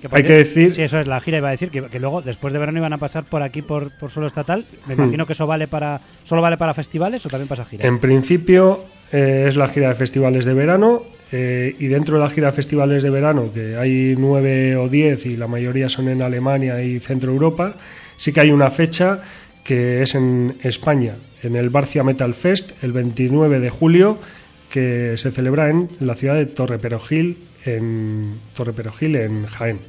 Que 0.00 0.08
por 0.08 0.18
hay 0.18 0.24
que 0.24 0.32
decir. 0.34 0.72
Sí, 0.72 0.82
eso 0.82 1.00
es, 1.00 1.06
la 1.06 1.20
gira 1.20 1.38
iba 1.38 1.48
a 1.48 1.52
decir 1.52 1.70
que, 1.70 1.82
que 1.82 1.98
luego, 1.98 2.20
después 2.22 2.52
de 2.52 2.58
verano, 2.58 2.78
iban 2.78 2.92
a 2.92 2.98
pasar 2.98 3.24
por 3.24 3.42
aquí 3.42 3.62
por, 3.62 3.90
por 3.98 4.10
suelo 4.10 4.26
estatal. 4.26 4.66
Me 4.86 4.94
Hmm. 4.94 5.00
imagino 5.02 5.26
que 5.26 5.32
eso 5.32 5.46
vale 5.46 5.68
para 5.68 6.00
solo 6.24 6.42
vale 6.42 6.56
para 6.58 6.74
festivales 6.74 7.24
o 7.24 7.28
también 7.28 7.48
pasa 7.48 7.64
gira. 7.64 7.86
En 7.86 7.98
principio 7.98 8.84
eh, 9.12 9.46
es 9.48 9.56
la 9.56 9.68
gira 9.68 9.88
de 9.88 9.94
festivales 9.94 10.44
de 10.44 10.54
verano 10.54 11.02
eh, 11.30 11.76
y 11.78 11.86
dentro 11.88 12.16
de 12.16 12.22
la 12.22 12.30
gira 12.30 12.48
de 12.48 12.52
festivales 12.52 13.02
de 13.02 13.10
verano, 13.10 13.52
que 13.52 13.76
hay 13.76 14.14
nueve 14.16 14.76
o 14.76 14.88
diez 14.88 15.26
y 15.26 15.36
la 15.36 15.46
mayoría 15.46 15.88
son 15.88 16.08
en 16.08 16.22
Alemania 16.22 16.82
y 16.82 17.00
Centro 17.00 17.32
Europa, 17.32 17.76
sí 18.16 18.32
que 18.32 18.40
hay 18.40 18.50
una 18.50 18.70
fecha 18.70 19.22
que 19.62 20.02
es 20.02 20.14
en 20.14 20.56
España, 20.62 21.14
en 21.42 21.54
el 21.56 21.68
Barcia 21.68 22.02
Metal 22.02 22.32
Fest, 22.32 22.82
el 22.82 22.92
29 22.92 23.60
de 23.60 23.68
julio, 23.68 24.18
que 24.70 25.18
se 25.18 25.30
celebra 25.30 25.68
en 25.68 25.90
la 26.00 26.14
ciudad 26.14 26.34
de 26.34 26.46
Torreperogil, 26.46 27.36
en 27.64 28.38
Torreperogil, 28.54 29.16
en 29.16 29.46
Jaén. 29.46 29.80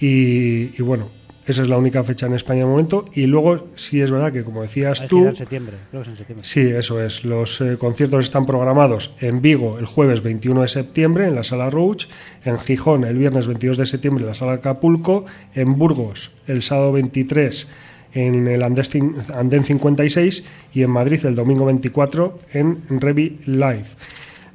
y, 0.00 0.70
y 0.78 0.82
bueno, 0.82 1.19
esa 1.46 1.62
es 1.62 1.68
la 1.68 1.78
única 1.78 2.04
fecha 2.04 2.26
en 2.26 2.34
España 2.34 2.60
de 2.60 2.66
momento. 2.66 3.04
Y 3.14 3.26
luego, 3.26 3.68
sí 3.74 4.00
es 4.00 4.10
verdad 4.10 4.32
que, 4.32 4.44
como 4.44 4.62
decías 4.62 5.00
Hay 5.00 5.08
tú, 5.08 5.26
en 5.26 5.36
septiembre, 5.36 5.76
creo 5.90 6.02
que 6.02 6.08
es 6.08 6.12
en 6.12 6.16
septiembre. 6.16 6.46
Sí, 6.46 6.60
eso 6.60 7.02
es. 7.02 7.24
Los 7.24 7.60
eh, 7.60 7.76
conciertos 7.78 8.24
están 8.24 8.46
programados 8.46 9.14
en 9.20 9.40
Vigo 9.40 9.78
el 9.78 9.86
jueves 9.86 10.22
21 10.22 10.62
de 10.62 10.68
septiembre 10.68 11.26
en 11.26 11.34
la 11.34 11.42
Sala 11.42 11.70
Rouge, 11.70 12.08
en 12.44 12.58
Gijón 12.58 13.04
el 13.04 13.16
viernes 13.16 13.46
22 13.46 13.78
de 13.78 13.86
septiembre 13.86 14.22
en 14.22 14.28
la 14.28 14.34
Sala 14.34 14.52
Acapulco, 14.52 15.24
en 15.54 15.76
Burgos 15.78 16.30
el 16.46 16.62
sábado 16.62 16.92
23 16.92 17.68
en 18.12 18.48
el 18.48 18.62
Andén 18.62 19.64
56 19.64 20.44
y 20.74 20.82
en 20.82 20.90
Madrid 20.90 21.24
el 21.26 21.34
domingo 21.34 21.64
24 21.66 22.38
en 22.52 22.82
Revi 23.00 23.40
Live. 23.46 23.86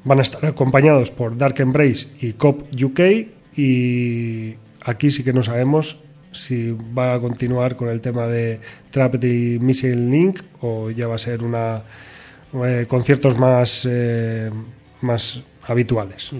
Van 0.04 0.18
a 0.18 0.22
estar 0.22 0.44
acompañados 0.46 1.10
por 1.10 1.36
Dark 1.36 1.58
Embrace 1.60 2.08
y 2.20 2.34
Cop 2.34 2.62
UK 2.72 3.00
y 3.56 4.54
aquí 4.82 5.10
sí 5.10 5.24
que 5.24 5.32
no 5.32 5.42
sabemos 5.42 5.98
si 6.36 6.76
va 6.96 7.14
a 7.14 7.20
continuar 7.20 7.76
con 7.76 7.88
el 7.88 8.00
tema 8.00 8.26
de 8.26 8.60
Trapped 8.90 9.22
y 9.24 9.58
Missile 9.58 9.96
Link 9.96 10.40
o 10.60 10.90
ya 10.90 11.06
va 11.06 11.16
a 11.16 11.18
ser 11.18 11.42
una 11.42 11.82
eh, 12.64 12.86
conciertos 12.88 13.38
más, 13.38 13.86
eh, 13.88 14.50
más 15.00 15.42
habituales. 15.66 16.32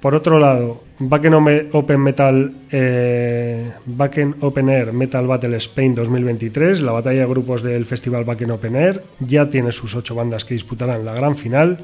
Por 0.00 0.16
otro 0.16 0.40
lado, 0.40 0.82
Backen 0.98 1.34
Open 1.72 2.00
Metal 2.00 2.52
eh, 2.70 3.70
Backen 3.86 4.36
Open 4.40 4.68
Air 4.68 4.92
Metal 4.92 5.26
Battle 5.26 5.56
Spain 5.58 5.94
2023, 5.94 6.80
la 6.80 6.92
batalla 6.92 7.20
de 7.20 7.26
grupos 7.26 7.62
del 7.62 7.84
festival 7.86 8.24
Backen 8.24 8.50
Open 8.50 8.76
Air, 8.76 9.04
ya 9.20 9.48
tiene 9.48 9.70
sus 9.70 9.94
ocho 9.94 10.16
bandas 10.16 10.44
que 10.44 10.54
disputarán 10.54 11.04
la 11.04 11.14
gran 11.14 11.36
final, 11.36 11.78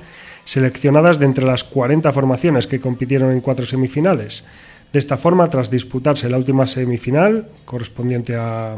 seleccionadas 0.44 1.18
de 1.18 1.26
entre 1.26 1.44
las 1.44 1.62
40 1.62 2.10
formaciones 2.10 2.66
que 2.66 2.80
compitieron 2.80 3.30
en 3.30 3.40
cuatro 3.40 3.64
semifinales. 3.64 4.44
De 4.92 4.98
esta 4.98 5.16
forma, 5.16 5.48
tras 5.48 5.70
disputarse 5.70 6.30
la 6.30 6.38
última 6.38 6.66
semifinal, 6.66 7.48
correspondiente 7.64 8.36
a, 8.36 8.76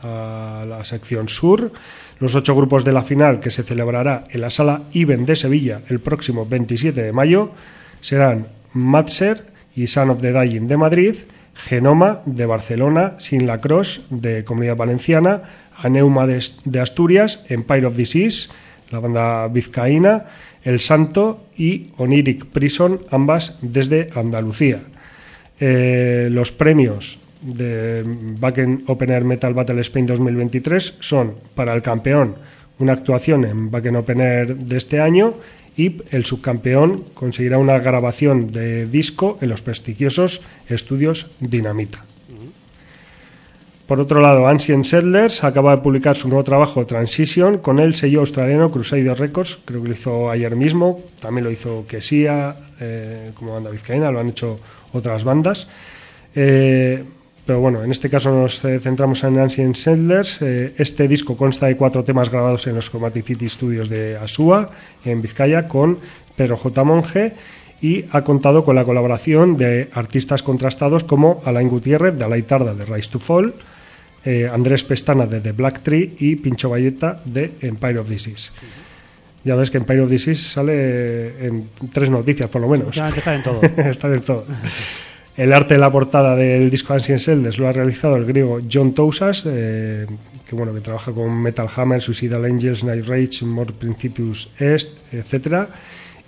la 0.00 0.84
sección 0.84 1.28
sur, 1.28 1.72
los 2.20 2.36
ocho 2.36 2.54
grupos 2.54 2.84
de 2.84 2.92
la 2.92 3.02
final 3.02 3.40
que 3.40 3.50
se 3.50 3.64
celebrará 3.64 4.22
en 4.30 4.42
la 4.42 4.50
sala 4.50 4.82
IBEN 4.92 5.26
de 5.26 5.34
Sevilla 5.34 5.80
el 5.88 5.98
próximo 5.98 6.46
27 6.46 7.02
de 7.02 7.12
mayo 7.12 7.50
serán 8.00 8.46
Matser 8.72 9.46
y 9.74 9.88
Son 9.88 10.10
of 10.10 10.22
the 10.22 10.32
Dying 10.32 10.68
de 10.68 10.76
Madrid, 10.76 11.14
Genoma 11.52 12.22
de 12.26 12.46
Barcelona, 12.46 13.14
Sin 13.18 13.48
la 13.48 13.58
Cross 13.58 14.02
de 14.10 14.44
Comunidad 14.44 14.76
Valenciana, 14.76 15.42
Aneuma 15.76 16.28
de 16.28 16.80
Asturias, 16.80 17.44
Empire 17.48 17.86
of 17.86 17.96
Disease, 17.96 18.50
la 18.90 19.00
banda 19.00 19.48
vizcaína, 19.48 20.26
El 20.62 20.78
Santo 20.78 21.48
y 21.56 21.90
Oniric 21.96 22.46
Prison, 22.46 23.00
ambas 23.10 23.58
desde 23.62 24.10
Andalucía. 24.14 24.82
Eh, 25.60 26.28
los 26.30 26.52
premios 26.52 27.18
de 27.42 28.04
Backen 28.06 28.84
Open 28.86 29.10
Air 29.10 29.24
Metal 29.24 29.54
Battle 29.54 29.80
Spain 29.80 30.06
2023 30.06 30.98
son 31.00 31.34
para 31.54 31.74
el 31.74 31.82
campeón 31.82 32.36
una 32.78 32.92
actuación 32.92 33.44
en 33.44 33.70
Backen 33.70 33.96
Open 33.96 34.20
Air 34.20 34.56
de 34.56 34.76
este 34.76 35.00
año 35.00 35.34
y 35.76 36.02
el 36.10 36.24
subcampeón 36.24 37.04
conseguirá 37.14 37.58
una 37.58 37.78
grabación 37.78 38.52
de 38.52 38.86
disco 38.86 39.38
en 39.40 39.48
los 39.48 39.62
prestigiosos 39.62 40.42
estudios 40.68 41.30
Dinamita. 41.40 42.04
Por 43.88 44.00
otro 44.00 44.20
lado, 44.20 44.46
Ancient 44.46 44.84
Settlers 44.84 45.44
acaba 45.44 45.74
de 45.74 45.80
publicar 45.80 46.14
su 46.14 46.28
nuevo 46.28 46.44
trabajo 46.44 46.84
Transition 46.84 47.56
con 47.56 47.78
el 47.78 47.94
sello 47.94 48.20
australiano 48.20 48.70
Crusader 48.70 49.18
Records, 49.18 49.60
creo 49.64 49.80
que 49.80 49.88
lo 49.88 49.94
hizo 49.94 50.30
ayer 50.30 50.54
mismo, 50.56 51.00
también 51.22 51.44
lo 51.44 51.50
hizo 51.50 51.86
Quesía 51.86 52.54
eh, 52.80 53.30
como 53.32 53.54
banda 53.54 53.70
vizcaína, 53.70 54.10
lo 54.10 54.20
han 54.20 54.28
hecho 54.28 54.60
otras 54.92 55.24
bandas. 55.24 55.68
Eh, 56.34 57.04
pero 57.48 57.60
bueno, 57.60 57.82
en 57.82 57.90
este 57.90 58.10
caso 58.10 58.30
nos 58.30 58.60
centramos 58.60 59.24
en 59.24 59.38
Ancient 59.38 59.74
Settlers. 59.74 60.42
Eh, 60.42 60.74
este 60.76 61.08
disco 61.08 61.34
consta 61.34 61.66
de 61.66 61.76
cuatro 61.76 62.04
temas 62.04 62.28
grabados 62.28 62.66
en 62.66 62.74
los 62.74 62.90
Chromatic 62.90 63.24
City 63.24 63.48
Studios 63.48 63.88
de 63.88 64.18
Asúa, 64.18 64.70
en 65.04 65.22
Vizcaya, 65.22 65.66
con 65.66 65.98
Pedro 66.36 66.58
J. 66.58 66.84
Monge 66.84 67.34
y 67.80 68.04
ha 68.10 68.22
contado 68.22 68.64
con 68.64 68.76
la 68.76 68.84
colaboración 68.84 69.56
de 69.56 69.88
artistas 69.94 70.42
contrastados 70.42 71.04
como 71.04 71.40
Alain 71.44 71.68
Gutiérrez 71.68 72.18
de 72.18 72.24
Alaitarda 72.24 72.74
de 72.74 72.84
Rise 72.84 73.10
to 73.12 73.18
Fall, 73.18 73.54
eh, 74.24 74.50
Andrés 74.52 74.84
Pestana 74.84 75.26
de 75.26 75.40
The 75.40 75.52
Black 75.52 75.82
Tree 75.82 76.16
y 76.18 76.36
Pincho 76.36 76.70
Valleta 76.70 77.22
de 77.24 77.54
Empire 77.60 78.00
of 78.00 78.08
Disease. 78.08 78.50
Ya 79.44 79.54
ves 79.54 79.70
que 79.70 79.78
Empire 79.78 80.02
of 80.02 80.10
Disease 80.10 80.42
sale 80.42 81.46
en 81.46 81.68
tres 81.92 82.10
noticias 82.10 82.50
por 82.50 82.60
lo 82.60 82.68
menos. 82.68 82.96
Está 82.96 83.34
en 83.34 83.42
todo. 83.42 83.60
Está 83.76 84.08
en 84.08 84.20
todo. 84.22 84.44
El 85.38 85.52
arte 85.52 85.74
de 85.74 85.80
la 85.80 85.92
portada 85.92 86.34
del 86.34 86.68
disco 86.68 86.94
Ancient 86.94 87.20
Celdes 87.20 87.58
lo 87.58 87.68
ha 87.68 87.72
realizado 87.72 88.16
el 88.16 88.24
griego 88.24 88.58
John 88.70 88.92
Tousas, 88.92 89.44
eh, 89.46 90.04
que 90.48 90.56
bueno 90.56 90.74
que 90.74 90.80
trabaja 90.80 91.12
con 91.12 91.40
Metal 91.40 91.68
Hammer, 91.76 92.02
Suicidal 92.02 92.44
Angels, 92.44 92.82
Night 92.82 93.06
Rage, 93.06 93.44
More 93.44 93.72
Principius 93.72 94.50
Est, 94.58 94.98
etcétera. 95.12 95.68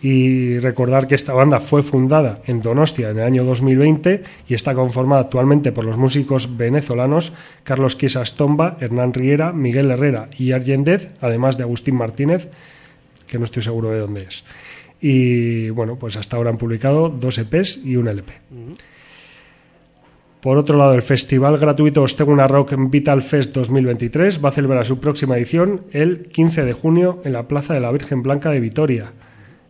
Y 0.00 0.60
recordar 0.60 1.08
que 1.08 1.16
esta 1.16 1.32
banda 1.34 1.58
fue 1.58 1.82
fundada 1.82 2.40
en 2.46 2.60
Donostia 2.60 3.10
en 3.10 3.18
el 3.18 3.24
año 3.24 3.42
2020 3.42 4.22
y 4.46 4.54
está 4.54 4.74
conformada 4.74 5.22
actualmente 5.22 5.72
por 5.72 5.84
los 5.84 5.96
músicos 5.96 6.56
venezolanos 6.56 7.32
Carlos 7.64 7.96
Quiesas 7.96 8.36
Tomba, 8.36 8.76
Hernán 8.80 9.12
Riera, 9.12 9.52
Miguel 9.52 9.90
Herrera 9.90 10.30
y 10.38 10.52
Argendez, 10.52 11.14
además 11.20 11.58
de 11.58 11.64
Agustín 11.64 11.96
Martínez, 11.96 12.48
que 13.30 13.38
no 13.38 13.44
estoy 13.44 13.62
seguro 13.62 13.90
de 13.90 14.00
dónde 14.00 14.22
es. 14.22 14.44
Y 15.00 15.70
bueno, 15.70 15.96
pues 15.96 16.16
hasta 16.16 16.36
ahora 16.36 16.50
han 16.50 16.58
publicado 16.58 17.08
dos 17.08 17.38
EPs 17.38 17.80
y 17.84 17.96
un 17.96 18.08
LP. 18.08 18.32
Por 20.40 20.58
otro 20.58 20.76
lado, 20.76 20.94
el 20.94 21.02
festival 21.02 21.58
gratuito 21.58 22.02
Osteguna 22.02 22.48
Rock 22.48 22.74
Vital 22.76 23.22
Fest 23.22 23.54
2023 23.54 24.44
va 24.44 24.48
a 24.48 24.52
celebrar 24.52 24.84
su 24.86 24.98
próxima 24.98 25.36
edición 25.36 25.82
el 25.92 26.22
15 26.28 26.64
de 26.64 26.72
junio 26.72 27.20
en 27.24 27.32
la 27.32 27.46
Plaza 27.46 27.74
de 27.74 27.80
la 27.80 27.92
Virgen 27.92 28.22
Blanca 28.22 28.50
de 28.50 28.60
Vitoria. 28.60 29.12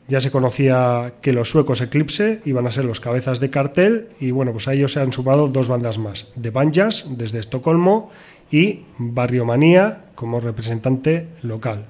Ya 0.09 0.21
se 0.21 0.31
conocía 0.31 1.15
que 1.23 1.33
los 1.33 1.51
suecos 1.51 1.81
Eclipse 1.81 2.41
iban 2.45 2.67
a 2.67 2.73
ser 2.73 2.85
los 2.85 2.99
cabezas 2.99 3.39
de 3.39 3.51
cartel 3.51 4.09
y 4.19 4.33
bueno, 4.33 4.53
pues 4.53 4.67
a 4.67 4.75
ellos 4.75 4.93
se 4.93 5.01
han 5.01 5.13
sumado 5.13 5.49
dos 5.49 5.69
bandas 5.69 5.99
más, 5.99 6.33
The 6.41 6.51
Banjas 6.51 7.07
desde 7.17 7.39
Estocolmo 7.39 8.11
y 8.51 8.81
Barrio 8.99 9.45
Manía 9.45 10.07
como 10.17 10.41
representante 10.41 11.29
local. 11.43 11.87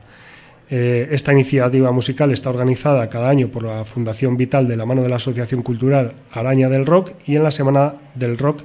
Eh, 0.73 1.09
esta 1.11 1.33
iniciativa 1.33 1.91
musical 1.91 2.31
está 2.31 2.49
organizada 2.49 3.11
cada 3.11 3.29
año 3.29 3.49
por 3.49 3.65
la 3.65 3.85
Fundación 3.85 4.37
Vital 4.37 4.69
de 4.69 4.77
la 4.77 4.87
mano 4.87 5.03
de 5.03 5.09
la 5.09 5.17
Asociación 5.17 5.63
Cultural 5.63 6.13
Araña 6.31 6.69
del 6.69 6.87
Rock 6.87 7.11
y 7.27 7.35
en 7.35 7.43
la 7.43 7.51
Semana 7.51 7.95
del 8.15 8.39
Rock 8.39 8.61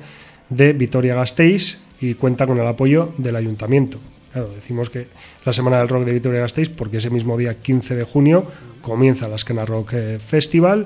de 0.50 0.74
Vitoria-Gasteiz 0.74 1.80
y 2.00 2.14
cuenta 2.14 2.46
con 2.46 2.60
el 2.60 2.68
apoyo 2.68 3.14
del 3.18 3.36
Ayuntamiento. 3.36 3.98
Claro, 4.32 4.52
decimos 4.54 4.92
que 4.92 5.08
la 5.46 5.52
Semana 5.52 5.80
del 5.80 5.88
Rock 5.88 6.06
de 6.06 6.14
Vitoria-Gasteiz 6.14 6.70
porque 6.70 6.98
ese 6.98 7.10
mismo 7.10 7.38
día 7.38 7.56
15 7.60 7.96
de 7.96 8.04
junio 8.04 8.46
comienza 8.82 9.28
la 9.28 9.38
Esquena 9.38 9.66
Rock 9.66 9.94
eh, 9.94 10.20
Festival 10.20 10.86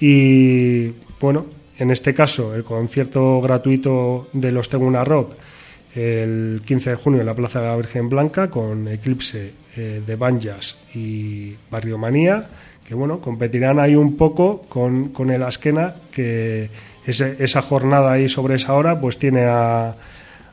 y 0.00 0.92
bueno, 1.20 1.44
en 1.78 1.90
este 1.90 2.14
caso 2.14 2.54
el 2.54 2.64
concierto 2.64 3.42
gratuito 3.42 4.28
de 4.32 4.52
los 4.52 4.70
Teguna 4.70 5.04
Rock 5.04 5.34
el 5.96 6.60
15 6.64 6.90
de 6.90 6.96
junio 6.96 7.20
en 7.20 7.26
la 7.26 7.34
Plaza 7.34 7.60
de 7.60 7.66
la 7.66 7.76
Virgen 7.76 8.08
Blanca 8.08 8.50
con 8.50 8.86
Eclipse 8.86 9.52
eh, 9.76 10.02
de 10.06 10.16
Banjas 10.16 10.76
y 10.94 11.54
Barrio 11.70 11.98
Manía, 11.98 12.46
que 12.86 12.94
bueno, 12.94 13.20
competirán 13.20 13.80
ahí 13.80 13.96
un 13.96 14.16
poco 14.16 14.62
con, 14.68 15.08
con 15.08 15.30
el 15.30 15.42
Asquena, 15.42 15.94
que 16.12 16.68
ese- 17.06 17.36
esa 17.40 17.62
jornada 17.62 18.12
ahí 18.12 18.28
sobre 18.28 18.54
esa 18.56 18.74
hora, 18.74 19.00
pues 19.00 19.18
tiene 19.18 19.44
a, 19.46 19.96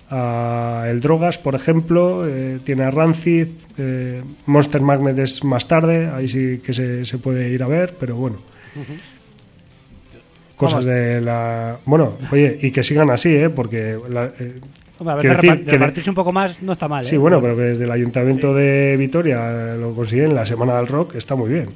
a 0.10 0.86
El 0.90 1.00
Drogas, 1.02 1.38
por 1.38 1.56
ejemplo, 1.56 2.28
eh, 2.28 2.60
tiene 2.64 2.84
a 2.84 2.92
Rancid, 2.92 3.48
eh, 3.78 4.22
Monster 4.46 4.82
Magnet 4.82 5.20
es 5.20 5.44
más 5.44 5.68
tarde, 5.68 6.08
ahí 6.14 6.28
sí 6.28 6.62
que 6.66 6.74
se, 6.74 7.06
se 7.06 7.18
puede 7.18 7.50
ir 7.50 7.62
a 7.64 7.68
ver, 7.68 7.96
pero 8.00 8.16
bueno. 8.16 8.38
Cosas 10.56 10.86
de 10.86 11.20
la. 11.22 11.78
Bueno, 11.86 12.14
oye, 12.32 12.58
y 12.62 12.72
que 12.72 12.84
sigan 12.84 13.10
así, 13.10 13.36
¿eh? 13.36 13.50
Porque 13.50 13.98
la- 14.10 14.32
eh, 14.40 14.56
Hombre, 15.04 15.14
a 15.14 15.18
Quiero 15.20 15.36
veces 15.36 15.42
decir 15.42 15.52
repar- 15.62 15.66
que 15.66 15.72
de- 15.72 15.78
repartirse 15.78 16.10
un 16.10 16.16
poco 16.16 16.32
más 16.32 16.62
no 16.62 16.74
está 16.74 16.88
mal. 16.88 17.06
Sí, 17.06 17.16
¿eh? 17.16 17.18
bueno, 17.18 17.42
pero 17.42 17.56
que 17.56 17.62
desde 17.64 17.84
el 17.86 17.92
Ayuntamiento 17.92 18.54
de 18.54 18.96
Vitoria 18.98 19.76
lo 19.76 19.94
consiguen 19.94 20.34
la 20.36 20.46
Semana 20.46 20.78
del 20.78 20.88
Rock, 20.88 21.16
está 21.16 21.36
muy 21.36 21.50
bien. 21.50 21.70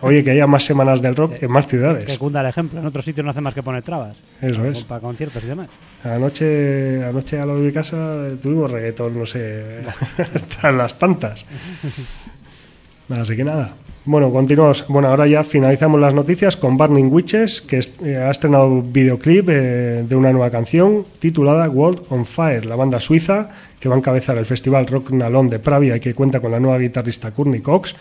Oye, 0.00 0.22
que 0.24 0.30
haya 0.30 0.46
más 0.46 0.64
semanas 0.64 1.02
del 1.02 1.14
rock 1.16 1.34
en 1.42 1.50
más 1.50 1.66
Que 1.66 1.70
ciudades. 1.70 2.18
cunda 2.18 2.40
el 2.40 2.46
ejemplo. 2.46 2.80
En 2.80 2.86
otros 2.86 3.04
sitios 3.04 3.24
no 3.24 3.30
hace 3.30 3.40
más 3.40 3.54
que 3.54 3.62
poner 3.62 3.82
trabas. 3.82 4.16
Eso 4.40 4.56
Para- 4.62 4.68
es. 4.72 4.84
Para 4.84 5.00
conciertos 5.00 5.42
y 5.44 5.46
demás. 5.46 5.68
Anoche, 6.04 7.04
anoche 7.04 7.38
a 7.40 7.46
lo 7.46 7.56
de 7.56 7.62
mi 7.62 7.72
casa 7.72 8.28
tuvimos 8.40 8.70
reggaetón, 8.70 9.18
no 9.18 9.26
sé, 9.26 9.64
hasta 10.34 10.72
las 10.72 10.98
tantas. 10.98 11.44
Así 13.10 13.36
que 13.36 13.44
nada. 13.44 13.72
Bueno, 14.10 14.32
continuamos. 14.32 14.86
Bueno, 14.88 15.08
ahora 15.08 15.26
ya 15.26 15.44
finalizamos 15.44 16.00
las 16.00 16.14
noticias 16.14 16.56
con 16.56 16.78
Burning 16.78 17.12
Witches, 17.12 17.60
que 17.60 17.78
eh, 18.02 18.16
ha 18.16 18.30
estrenado 18.30 18.80
videoclip 18.80 19.50
eh, 19.50 20.02
de 20.08 20.16
una 20.16 20.32
nueva 20.32 20.50
canción 20.50 21.04
titulada 21.18 21.68
World 21.68 22.04
on 22.08 22.24
Fire, 22.24 22.64
la 22.64 22.74
banda 22.74 23.02
suiza 23.02 23.50
que 23.78 23.86
va 23.86 23.96
a 23.96 23.98
encabezar 23.98 24.38
el 24.38 24.46
festival 24.46 24.86
Rock 24.86 25.10
Nalón 25.10 25.48
de 25.48 25.58
Pravia 25.58 25.94
y 25.94 26.00
que 26.00 26.14
cuenta 26.14 26.40
con 26.40 26.50
la 26.50 26.58
nueva 26.58 26.78
guitarrista 26.78 27.32
Courtney 27.32 27.60
Cox. 27.60 27.96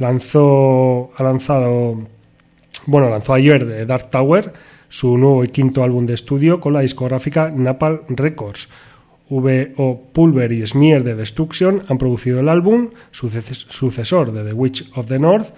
Lanzó, 0.00 1.12
ha 1.16 1.22
lanzado 1.22 1.98
bueno, 2.86 3.08
lanzó 3.08 3.34
ayer 3.34 3.64
de 3.64 3.86
Dark 3.86 4.10
Tower 4.10 4.52
su 4.88 5.16
nuevo 5.16 5.44
y 5.44 5.48
quinto 5.50 5.84
álbum 5.84 6.04
de 6.04 6.14
estudio 6.14 6.58
con 6.58 6.72
la 6.72 6.80
discográfica 6.80 7.50
Napal 7.54 8.00
Records. 8.08 8.68
V.O. 9.30 10.02
Pulver 10.12 10.52
y 10.52 10.66
Smear 10.66 11.02
de 11.02 11.14
Destruction 11.14 11.82
han 11.88 11.98
producido 11.98 12.40
el 12.40 12.48
álbum, 12.48 12.90
suces- 13.12 13.66
sucesor 13.68 14.32
de 14.32 14.44
The 14.44 14.52
Witch 14.52 14.90
of 14.94 15.06
the 15.06 15.18
North, 15.18 15.48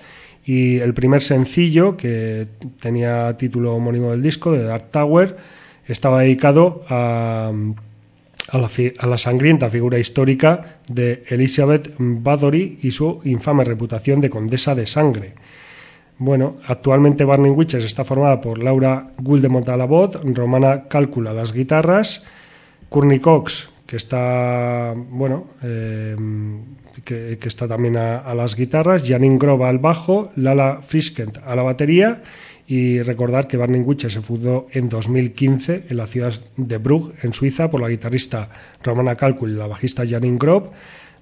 y 0.44 0.78
el 0.78 0.94
primer 0.94 1.22
sencillo, 1.22 1.97
que 1.97 2.47
tenía 2.80 3.36
título 3.36 3.74
homónimo 3.74 4.12
del 4.12 4.22
disco, 4.22 4.52
de 4.52 4.62
Dark 4.62 4.90
Tower, 4.93 5.36
estaba 5.88 6.20
dedicado 6.22 6.84
a, 6.88 7.52
la, 8.52 8.70
a 8.98 9.06
la 9.09 9.18
sangrienta 9.18 9.68
figura 9.68 9.98
histórica 9.98 10.78
de 10.88 11.24
Elizabeth 11.28 11.93
Bathory 11.98 12.78
y 12.82 12.93
su 12.93 13.20
infame 13.24 13.64
reputación 13.64 14.20
de 14.20 14.30
condesa 14.30 14.74
de 14.76 14.86
sangre. 14.86 15.32
Bueno, 16.18 16.56
actualmente 16.66 17.24
Burning 17.24 17.51
Witches 17.56 17.84
está 17.84 18.05
formada 18.05 18.40
por 18.40 18.62
Laura 18.62 19.10
Guldemont 19.20 19.68
a 19.68 19.76
la 19.76 19.84
voz, 19.84 20.18
Romana 20.24 20.84
Cálcula 20.88 21.32
las 21.34 21.52
guitarras, 21.52 22.24
Courtney 22.88 23.20
Cox, 23.20 23.68
que 23.86 23.96
está, 23.96 24.94
bueno, 24.96 25.46
eh, 25.62 26.16
que, 27.04 27.38
está 27.42 27.68
también 27.68 27.96
a, 27.96 28.34
las 28.34 28.56
guitarras, 28.56 29.04
Janine 29.06 29.38
Grove 29.38 29.64
al 29.64 29.78
bajo, 29.78 30.30
Lala 30.36 30.80
Friskent 30.82 31.38
a 31.44 31.54
la 31.54 31.62
batería 31.62 32.22
y 32.66 33.00
recordar 33.02 33.46
que 33.46 33.56
Burning 33.56 33.84
Witches 33.84 34.12
se 34.12 34.20
fundó 34.20 34.66
en 34.72 34.88
2015 34.88 35.84
en 35.88 35.96
la 35.96 36.06
ciudad 36.06 36.34
de 36.56 36.78
Brugg, 36.78 37.14
en 37.22 37.32
Suiza, 37.32 37.70
por 37.70 37.80
la 37.80 37.88
guitarrista 37.88 38.48
Romana 38.82 39.14
Cálcula 39.14 39.52
y 39.52 39.56
la 39.56 39.68
bajista 39.68 40.04
Janine 40.06 40.38
Grove. 40.38 40.70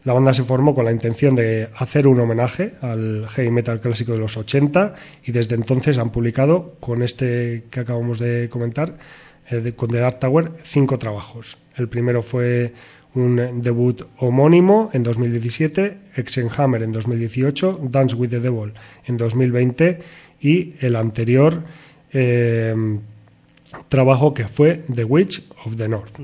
La 0.04 0.12
banda 0.12 0.34
se 0.34 0.42
formó 0.42 0.74
con 0.74 0.84
la 0.84 0.92
intención 0.92 1.34
de 1.34 1.70
hacer 1.76 2.06
un 2.06 2.20
homenaje 2.20 2.74
al 2.82 3.26
heavy 3.28 3.50
metal 3.50 3.80
clásico 3.80 4.12
de 4.12 4.18
los 4.18 4.36
80 4.36 4.94
y 5.24 5.32
desde 5.32 5.54
entonces 5.54 5.96
han 5.96 6.10
publicado 6.10 6.76
con 6.80 7.02
este 7.02 7.64
que 7.70 7.80
acabamos 7.80 8.18
de 8.18 8.50
comentar, 8.50 8.94
eh, 9.50 9.72
con 9.76 9.90
The 9.90 9.98
Dark 9.98 10.20
Tower, 10.20 10.52
cinco 10.62 10.98
trabajos. 10.98 11.58
El 11.76 11.88
primero 11.88 12.22
fue 12.22 12.72
un 13.14 13.60
debut 13.62 14.02
homónimo 14.18 14.90
en 14.92 15.02
2017, 15.02 15.98
Exenhammer 16.16 16.82
en 16.82 16.92
2018, 16.92 17.80
Dance 17.82 18.16
with 18.16 18.30
the 18.30 18.40
Devil 18.40 18.72
en 19.06 19.16
2020 19.16 20.00
y 20.40 20.74
el 20.80 20.96
anterior 20.96 21.62
eh, 22.12 22.74
trabajo 23.88 24.34
que 24.34 24.48
fue 24.48 24.84
The 24.92 25.04
Witch 25.04 25.44
of 25.64 25.76
the 25.76 25.88
North. 25.88 26.18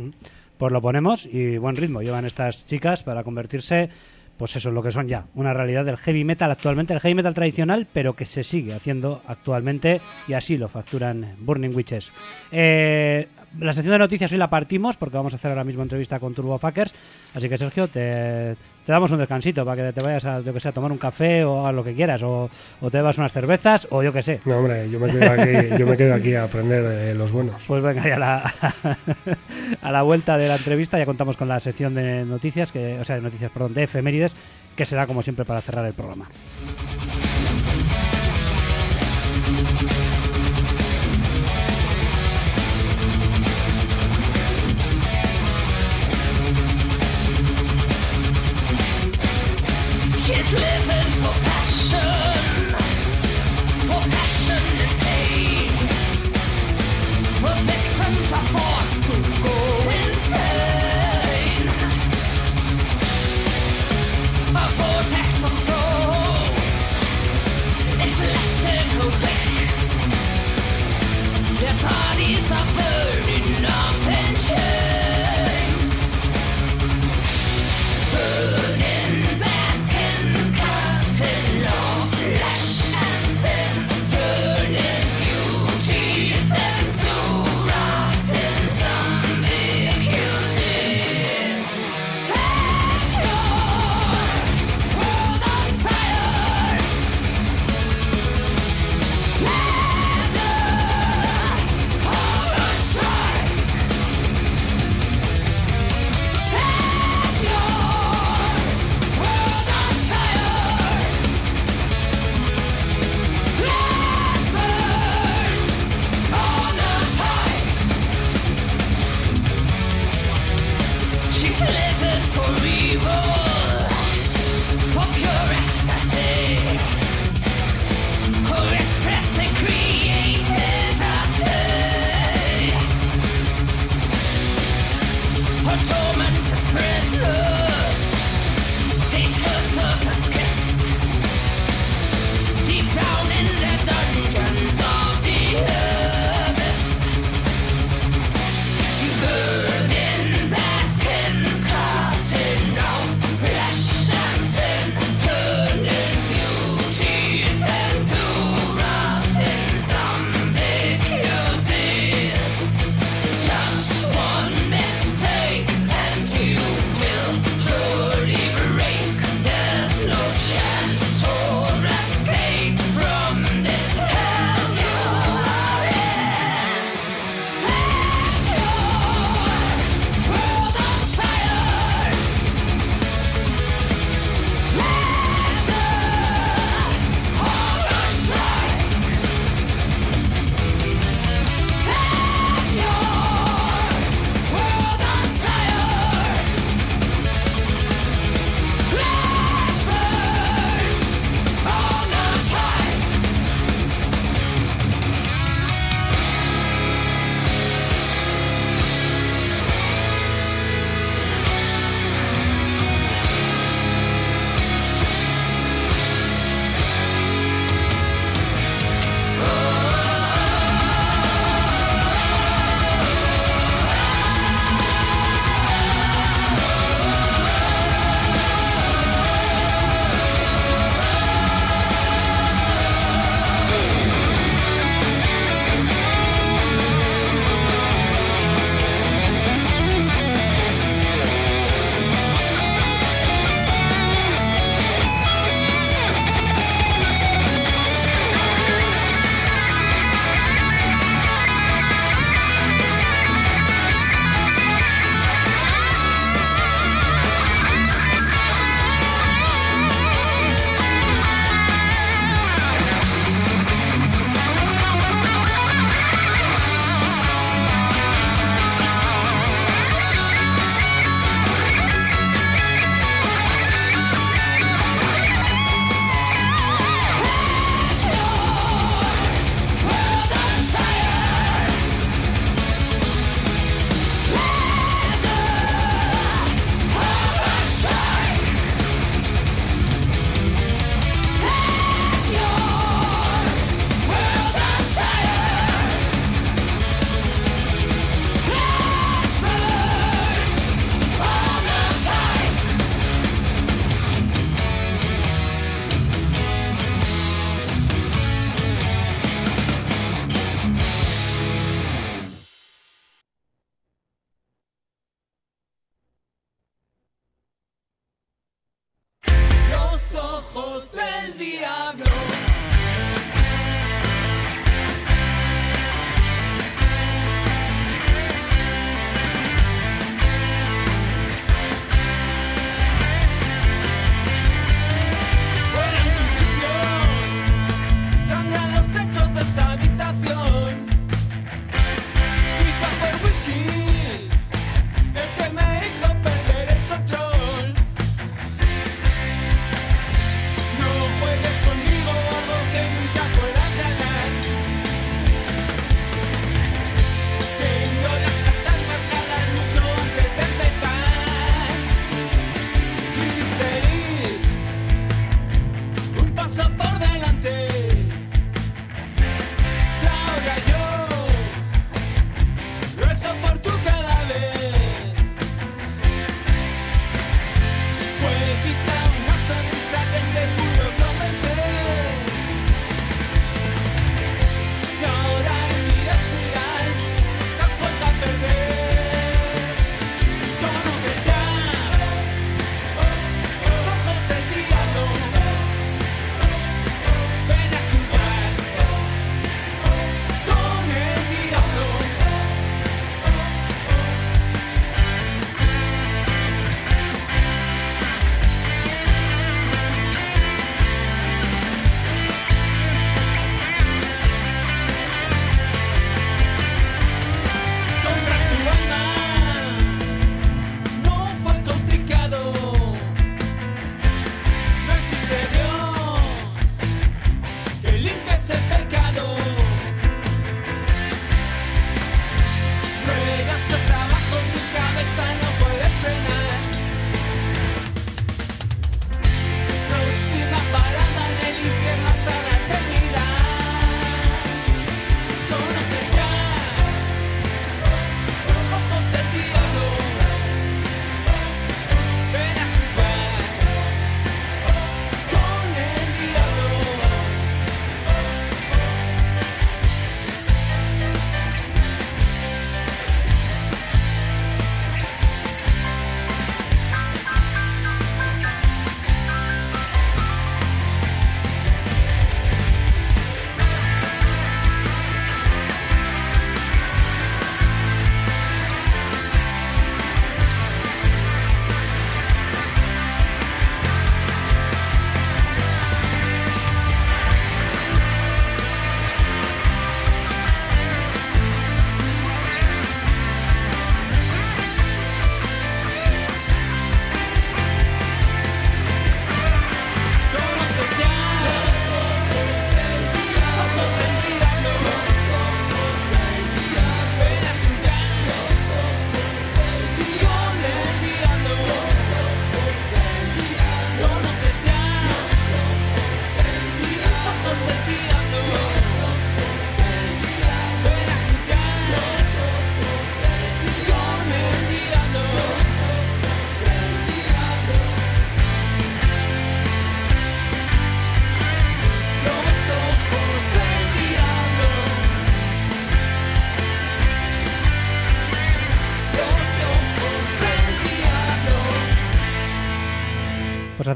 Pues 0.59 0.73
lo 0.73 0.83
ponemos 0.83 1.27
y 1.27 1.57
buen 1.59 1.77
ritmo 1.77 2.03
llevan 2.03 2.27
estas 2.27 2.67
chicas 2.67 3.03
para 3.03 3.25
convertirse, 3.25 3.89
pues 4.41 4.57
eso, 4.57 4.71
en 4.71 4.75
lo 4.75 4.83
que 4.83 4.91
son 4.91 5.07
ya, 5.07 5.27
una 5.35 5.53
realidad 5.53 5.85
del 5.85 5.99
heavy 5.99 6.25
metal 6.25 6.51
actualmente, 6.51 6.95
el 6.95 7.01
heavy 7.01 7.15
metal 7.15 7.35
tradicional, 7.35 7.87
pero 7.93 8.15
que 8.15 8.25
se 8.25 8.43
sigue 8.43 8.73
haciendo 8.73 9.21
actualmente 9.27 10.01
y 10.27 10.33
así 10.33 10.57
lo 10.57 10.67
facturan 10.67 11.37
Burning 11.41 11.77
Witches. 11.77 12.11
Eh, 12.51 13.29
la 13.59 13.75
sección 13.75 13.93
de 13.93 13.99
noticias 13.99 14.33
hoy 14.33 14.39
la 14.39 14.49
partimos 14.49 14.97
porque 14.97 15.19
vamos 15.19 15.35
a 15.35 15.37
hacer 15.37 15.51
ahora 15.51 15.65
mismo 15.65 15.83
entrevista 15.83 16.19
con 16.19 16.33
Turbo 16.33 16.59
Fuckers, 16.59 16.95
así 17.35 17.51
que 17.51 17.59
Sergio, 17.59 17.89
te, 17.89 18.57
te 18.91 18.95
damos 18.95 19.12
un 19.12 19.19
descansito 19.19 19.65
para 19.65 19.87
que 19.87 19.93
te 19.93 20.05
vayas 20.05 20.25
a, 20.25 20.41
yo 20.41 20.53
que 20.53 20.59
sé, 20.59 20.69
a 20.69 20.73
tomar 20.73 20.91
un 20.91 20.99
café 20.99 21.45
o 21.45 21.65
a 21.65 21.71
lo 21.71 21.85
que 21.85 21.95
quieras, 21.95 22.25
o, 22.25 22.51
o 22.81 22.91
te 22.91 22.97
bebas 22.97 23.19
unas 23.19 23.33
cervezas 23.33 23.87
o 23.89 24.03
yo 24.03 24.12
que 24.12 24.21
sé. 24.21 24.41
No, 24.45 24.59
hombre, 24.59 24.91
yo 24.91 24.99
me 24.99 25.09
quedo 25.09 25.31
aquí, 25.31 25.79
yo 25.79 25.87
me 25.87 25.97
quedo 25.97 26.12
aquí 26.12 26.35
a 26.35 26.43
aprender 26.43 26.83
de 26.83 27.15
los 27.15 27.31
buenos. 27.31 27.62
Pues 27.69 27.85
venga, 27.85 28.03
ya 28.03 28.17
a 28.17 28.19
la, 28.19 28.55
a 29.83 29.93
la 29.93 30.03
vuelta 30.03 30.37
de 30.37 30.49
la 30.49 30.57
entrevista 30.57 30.99
ya 30.99 31.07
contamos 31.07 31.37
con 31.37 31.47
la 31.47 31.61
sección 31.61 31.95
de 31.95 32.25
noticias, 32.25 32.73
que, 32.73 32.99
o 32.99 33.05
sea, 33.05 33.15
de 33.15 33.23
noticias, 33.23 33.53
perdón, 33.53 33.75
de 33.75 33.85
efemérides, 33.85 34.35
que 34.75 34.85
se 34.85 34.97
da 34.97 35.07
como 35.07 35.23
siempre 35.23 35.45
para 35.45 35.61
cerrar 35.61 35.87
el 35.87 35.95
programa. 35.95 36.27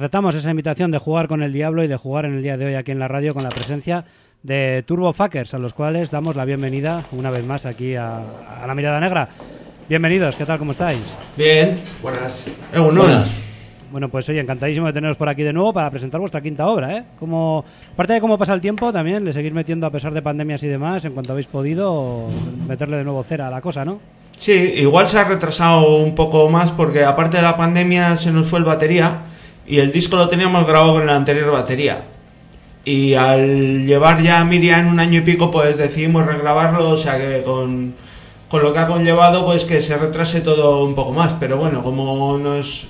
Aceptamos 0.04 0.34
esa 0.34 0.50
invitación 0.50 0.90
de 0.90 0.98
jugar 0.98 1.28
con 1.28 1.42
el 1.42 1.50
diablo 1.50 1.82
y 1.82 1.88
de 1.88 1.96
jugar 1.96 2.26
en 2.26 2.34
el 2.34 2.42
día 2.42 2.58
de 2.58 2.66
hoy 2.66 2.74
aquí 2.74 2.90
en 2.90 2.98
la 2.98 3.08
radio 3.08 3.32
con 3.32 3.42
la 3.42 3.48
presencia 3.48 4.04
de 4.42 4.84
Turbo 4.86 5.14
Fuckers, 5.14 5.54
a 5.54 5.58
los 5.58 5.72
cuales 5.72 6.10
damos 6.10 6.36
la 6.36 6.44
bienvenida 6.44 7.02
una 7.12 7.30
vez 7.30 7.46
más 7.46 7.64
aquí 7.64 7.94
a, 7.94 8.18
a 8.18 8.66
la 8.66 8.74
Mirada 8.74 9.00
Negra. 9.00 9.30
Bienvenidos, 9.88 10.36
¿qué 10.36 10.44
tal? 10.44 10.58
¿Cómo 10.58 10.72
estáis? 10.72 11.00
Bien. 11.38 11.80
Buenas. 12.02 12.54
Buenas. 12.70 13.42
Bueno, 13.90 14.10
pues 14.10 14.28
oye, 14.28 14.40
encantadísimo 14.40 14.88
de 14.88 14.92
teneros 14.92 15.16
por 15.16 15.30
aquí 15.30 15.42
de 15.42 15.54
nuevo 15.54 15.72
para 15.72 15.90
presentar 15.90 16.20
vuestra 16.20 16.42
quinta 16.42 16.66
obra, 16.66 16.98
¿eh? 16.98 17.04
Como, 17.18 17.64
aparte 17.94 18.12
de 18.12 18.20
cómo 18.20 18.36
pasa 18.36 18.52
el 18.52 18.60
tiempo, 18.60 18.92
también 18.92 19.24
le 19.24 19.32
seguís 19.32 19.54
metiendo, 19.54 19.86
a 19.86 19.90
pesar 19.90 20.12
de 20.12 20.20
pandemias 20.20 20.62
y 20.64 20.68
demás, 20.68 21.02
en 21.06 21.14
cuanto 21.14 21.32
habéis 21.32 21.46
podido, 21.46 22.28
meterle 22.68 22.98
de 22.98 23.04
nuevo 23.04 23.24
cera 23.24 23.48
a 23.48 23.50
la 23.50 23.62
cosa, 23.62 23.86
¿no? 23.86 24.00
Sí, 24.36 24.52
igual 24.52 25.08
se 25.08 25.18
ha 25.18 25.24
retrasado 25.24 25.96
un 25.96 26.14
poco 26.14 26.50
más 26.50 26.72
porque 26.72 27.04
aparte 27.04 27.38
de 27.38 27.42
la 27.42 27.56
pandemia 27.56 28.16
se 28.16 28.30
nos 28.30 28.46
fue 28.46 28.58
el 28.58 28.66
batería 28.66 29.32
y 29.66 29.78
el 29.78 29.92
disco 29.92 30.16
lo 30.16 30.28
teníamos 30.28 30.66
grabado 30.66 30.94
con 30.94 31.06
la 31.06 31.16
anterior 31.16 31.50
batería. 31.50 32.04
Y 32.84 33.14
al 33.14 33.86
llevar 33.86 34.22
ya 34.22 34.40
a 34.40 34.44
Miriam 34.44 34.88
un 34.88 35.00
año 35.00 35.20
y 35.20 35.22
pico, 35.22 35.50
pues 35.50 35.76
decidimos 35.78 36.26
regrabarlo, 36.26 36.90
o 36.90 36.96
sea 36.98 37.16
que 37.16 37.42
con, 37.42 37.94
con 38.48 38.62
lo 38.62 38.72
que 38.72 38.78
ha 38.78 38.86
conllevado, 38.86 39.46
pues 39.46 39.64
que 39.64 39.80
se 39.80 39.96
retrase 39.96 40.42
todo 40.42 40.84
un 40.84 40.94
poco 40.94 41.12
más. 41.12 41.34
Pero 41.34 41.56
bueno, 41.56 41.82
como 41.82 42.36
nos 42.38 42.88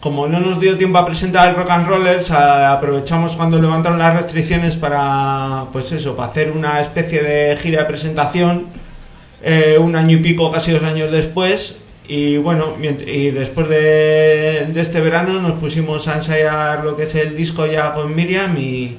como 0.00 0.28
no 0.28 0.40
nos 0.40 0.60
dio 0.60 0.76
tiempo 0.76 0.98
a 0.98 1.06
presentar 1.06 1.48
el 1.48 1.56
Rock 1.56 1.70
and 1.70 1.86
Rollers, 1.86 2.30
aprovechamos 2.30 3.34
cuando 3.34 3.58
levantaron 3.58 3.98
las 3.98 4.14
restricciones 4.14 4.76
para, 4.76 5.64
pues 5.72 5.90
eso, 5.90 6.14
para 6.14 6.30
hacer 6.30 6.52
una 6.52 6.80
especie 6.80 7.22
de 7.22 7.56
gira 7.56 7.80
de 7.80 7.86
presentación 7.86 8.66
eh, 9.42 9.78
un 9.80 9.96
año 9.96 10.16
y 10.16 10.20
pico, 10.20 10.52
casi 10.52 10.72
dos 10.72 10.82
años 10.82 11.10
después. 11.10 11.76
Y 12.08 12.36
bueno, 12.36 12.74
y 12.80 13.30
después 13.30 13.68
de, 13.68 14.66
de 14.72 14.80
este 14.80 15.00
verano 15.00 15.40
nos 15.40 15.58
pusimos 15.58 16.06
a 16.08 16.16
ensayar 16.16 16.84
lo 16.84 16.94
que 16.96 17.02
es 17.04 17.14
el 17.16 17.36
disco 17.36 17.66
ya 17.66 17.92
con 17.92 18.14
Miriam 18.14 18.56
y, 18.56 18.96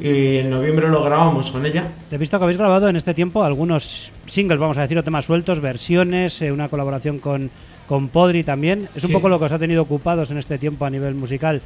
y 0.00 0.38
en 0.38 0.48
noviembre 0.50 0.88
lo 0.88 1.02
grabamos 1.02 1.50
con 1.50 1.66
ella. 1.66 1.88
He 2.10 2.16
visto 2.16 2.38
que 2.38 2.44
habéis 2.44 2.56
grabado 2.58 2.88
en 2.88 2.96
este 2.96 3.12
tiempo 3.12 3.44
algunos 3.44 4.10
singles, 4.24 4.58
vamos 4.58 4.78
a 4.78 4.82
decir, 4.82 4.96
o 4.98 5.04
temas 5.04 5.26
sueltos, 5.26 5.60
versiones, 5.60 6.40
eh, 6.40 6.50
una 6.50 6.68
colaboración 6.68 7.18
con, 7.18 7.50
con 7.86 8.08
Podri 8.08 8.42
también. 8.42 8.88
Es 8.94 9.04
un 9.04 9.08
Sí. 9.08 9.12
poco 9.14 9.28
lo 9.28 9.38
que 9.38 9.44
os 9.44 9.52
ha 9.52 9.58
tenido 9.58 9.82
ocupados 9.82 10.30
en 10.30 10.38
este 10.38 10.56
tiempo 10.56 10.86
a 10.86 10.90
nivel 10.90 11.14
musical 11.14 11.60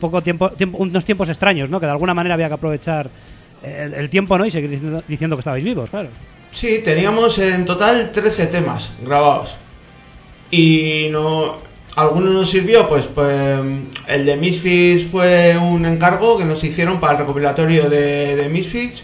poco 0.00 0.22
tiempo, 0.22 0.50
tiempo- 0.50 0.78
unos 0.78 1.04
tiempos 1.04 1.28
extraños, 1.28 1.70
¿no? 1.70 1.80
Que 1.80 1.86
de 1.86 1.92
alguna 1.92 2.14
manera 2.14 2.34
había 2.34 2.48
que 2.48 2.54
aprovechar 2.54 3.08
el, 3.64 3.94
el 3.94 4.10
tiempo, 4.10 4.36
¿no? 4.38 4.46
Y 4.46 4.50
seguir 4.50 4.70
diciendo, 4.70 5.02
diciendo 5.08 5.36
que 5.36 5.40
estabais 5.40 5.64
vivos, 5.64 5.90
claro. 5.90 6.10
Sí, 6.52 6.80
teníamos 6.84 7.36
en 7.38 7.64
total 7.64 8.12
13 8.12 8.46
temas 8.46 8.92
grabados. 9.04 9.56
Y 10.50 11.08
no 11.10 11.56
algunos 11.96 12.32
nos 12.34 12.50
sirvió, 12.50 12.86
pues, 12.88 13.06
pues 13.06 13.58
el 14.06 14.26
de 14.26 14.36
Misfits 14.36 15.10
fue 15.10 15.56
un 15.56 15.86
encargo 15.86 16.36
que 16.36 16.44
nos 16.44 16.62
hicieron 16.62 17.00
para 17.00 17.14
el 17.14 17.18
recopilatorio 17.20 17.88
de, 17.88 18.36
de 18.36 18.48
Misfits. 18.48 19.02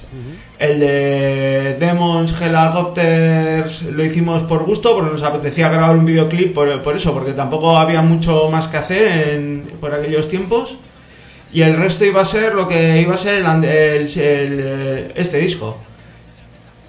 El 0.59 0.78
de 0.78 1.77
Demons 1.81 2.32
Helicopters 2.40 3.82
lo 3.82 4.05
hicimos 4.05 4.43
por 4.44 4.64
gusto, 4.64 4.94
porque 4.94 5.10
nos 5.12 5.23
apetecía 5.23 5.69
grabar 5.69 5.97
un 5.97 6.05
videoclip 6.05 6.55
por, 6.55 6.82
por 6.82 6.94
eso, 6.97 7.12
porque 7.12 7.32
tampoco 7.32 7.77
había 7.78 8.02
mucho 8.02 8.48
más 8.51 8.69
que 8.69 8.77
hacer 8.77 9.06
en, 9.31 9.64
por 9.81 9.94
aquellos 9.94 10.28
tiempos. 10.28 10.77
Y 11.52 11.62
el 11.62 11.77
resto 11.77 12.05
iba 12.05 12.20
a 12.23 12.27
ser 12.27 12.55
lo 12.55 12.69
que 12.69 13.01
iba 13.01 13.14
a 13.14 13.19
ser 13.19 13.36
el, 13.44 13.64
el- 13.64 14.19
el- 14.19 15.12
este 15.14 15.39
disco. 15.39 15.78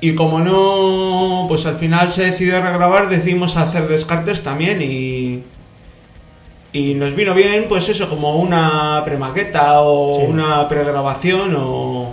Y 0.04 0.16
como 0.16 0.42
no, 0.42 1.46
pues 1.48 1.66
al 1.66 1.76
final 1.76 2.12
se 2.12 2.24
decidió 2.24 2.62
regrabar, 2.62 3.08
decidimos 3.08 3.56
hacer 3.56 3.88
descartes 3.88 4.44
también 4.44 4.82
y. 4.82 5.44
Y 6.74 6.94
nos 6.96 7.16
vino 7.16 7.34
bien, 7.34 7.68
pues 7.70 7.88
eso, 7.88 8.10
como 8.10 8.36
una 8.36 9.02
premaqueta 9.06 9.80
o 9.80 10.18
una 10.18 10.68
pregrabación 10.68 11.56
o. 11.58 12.10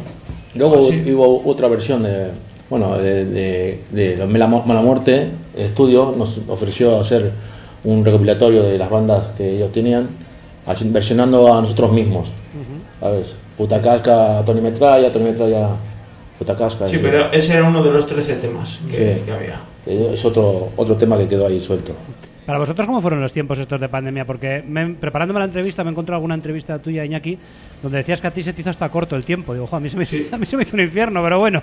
Luego 0.55 0.87
así. 0.87 1.03
hubo 1.13 1.43
otra 1.51 1.67
versión 1.67 2.05
de, 2.05 2.31
bueno, 2.69 2.97
de, 2.97 3.25
de, 3.25 3.81
de 3.91 4.17
los 4.17 4.29
Mala, 4.29 4.47
Muerte. 4.47 5.29
El 5.57 5.65
estudio 5.65 6.15
nos 6.17 6.39
ofreció 6.47 7.01
hacer 7.01 7.33
un 7.83 8.05
recopilatorio 8.05 8.63
de 8.63 8.79
las 8.79 8.89
bandas 8.89 9.35
que 9.37 9.57
ellos 9.57 9.73
tenían, 9.73 10.11
así, 10.65 10.89
versionando 10.89 11.53
a 11.53 11.61
nosotros 11.61 11.91
mismos. 11.91 12.29
¿Sabes? 13.01 13.35
Puta 13.57 13.83
Casca, 13.83 14.45
Tony 14.47 14.61
Metralla, 14.61 15.11
Tony 15.11 15.25
Metralla. 15.25 15.71
Sí, 16.89 16.99
pero 17.03 17.31
ese 17.33 17.53
era 17.55 17.65
uno 17.65 17.83
de 17.83 17.91
los 17.91 18.07
13 18.07 18.35
temas 18.37 18.79
que, 18.89 18.93
Sí. 19.17 19.23
que 19.27 19.33
había. 19.33 19.61
Es 20.15 20.25
otro, 20.25 20.71
otro 20.77 20.97
tema 20.97 21.17
que 21.19 21.29
quedó 21.29 21.47
ahí 21.47 21.61
suelto. 21.61 21.93
Para 22.47 22.59
vosotros, 22.59 22.87
¿cómo 22.87 23.01
fueron 23.01 23.21
los 23.21 23.33
tiempos 23.33 23.59
estos 23.59 23.81
de 23.81 23.89
pandemia? 23.89 24.25
Porque 24.25 24.65
me- 24.67 24.95
preparándome 24.95 25.39
la 25.39 25.47
entrevista 25.47 25.85
me 25.85 25.91
encontré 25.91 26.15
alguna 26.15 26.35
entrevista 26.35 26.79
tuya, 26.81 27.05
Iñaki, 27.05 27.39
donde 27.83 27.99
decías 27.99 28.21
que 28.21 28.27
a 28.27 28.31
ti 28.33 28.43
se 28.43 28.53
te 28.53 28.63
hizo 28.63 28.71
hasta 28.71 28.89
corto 28.89 29.15
el 29.15 29.25
tiempo. 29.25 29.53
Digo, 29.53 29.67
"Jo, 29.69 29.77
a 29.77 29.81
mí 29.81 29.89
se 29.89 29.97
me, 29.97 30.05
a 30.33 30.37
mí 30.39 30.47
se 30.47 30.57
me 30.57 30.65
hizo 30.65 30.75
un 30.75 30.83
infierno, 30.83 31.23
pero 31.23 31.39
bueno, 31.39 31.63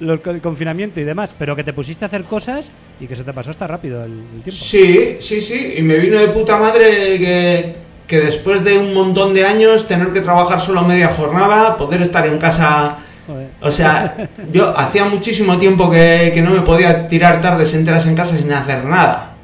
lo- 0.00 0.14
el 0.24 0.40
confinamiento 0.42 1.00
y 1.00 1.04
demás. 1.04 1.34
Pero 1.38 1.56
que 1.56 1.64
te 1.64 1.72
pusiste 1.72 2.04
a 2.04 2.08
hacer 2.08 2.24
cosas 2.24 2.68
y 3.00 3.06
que 3.06 3.16
se 3.16 3.24
te 3.24 3.32
pasó 3.32 3.50
hasta 3.50 3.66
rápido 3.66 4.04
el, 4.04 4.12
el 4.12 4.42
tiempo. 4.42 4.50
Sí, 4.62 5.16
sí, 5.20 5.40
sí. 5.40 5.74
Y 5.78 5.82
me 5.82 5.96
vino 5.96 6.18
de 6.18 6.28
puta 6.28 6.58
madre 6.58 7.18
que, 7.18 7.74
que 8.06 8.20
después 8.20 8.62
de 8.62 8.78
un 8.78 8.92
montón 8.92 9.32
de 9.32 9.46
años 9.46 9.86
tener 9.86 10.08
que 10.10 10.20
trabajar 10.20 10.60
solo 10.60 10.82
media 10.82 11.08
jornada, 11.08 11.76
poder 11.78 12.02
estar 12.02 12.26
en 12.26 12.36
casa. 12.38 12.98
Joder. 13.26 13.48
O 13.60 13.70
sea, 13.70 14.28
yo 14.52 14.76
hacía 14.78 15.04
muchísimo 15.04 15.58
tiempo 15.58 15.90
que, 15.90 16.30
que 16.32 16.42
no 16.42 16.50
me 16.50 16.60
podía 16.60 17.08
tirar 17.08 17.40
tardes 17.40 17.74
enteras 17.74 18.06
en 18.06 18.14
casa 18.14 18.36
sin 18.36 18.52
hacer 18.52 18.84
nada. 18.84 19.34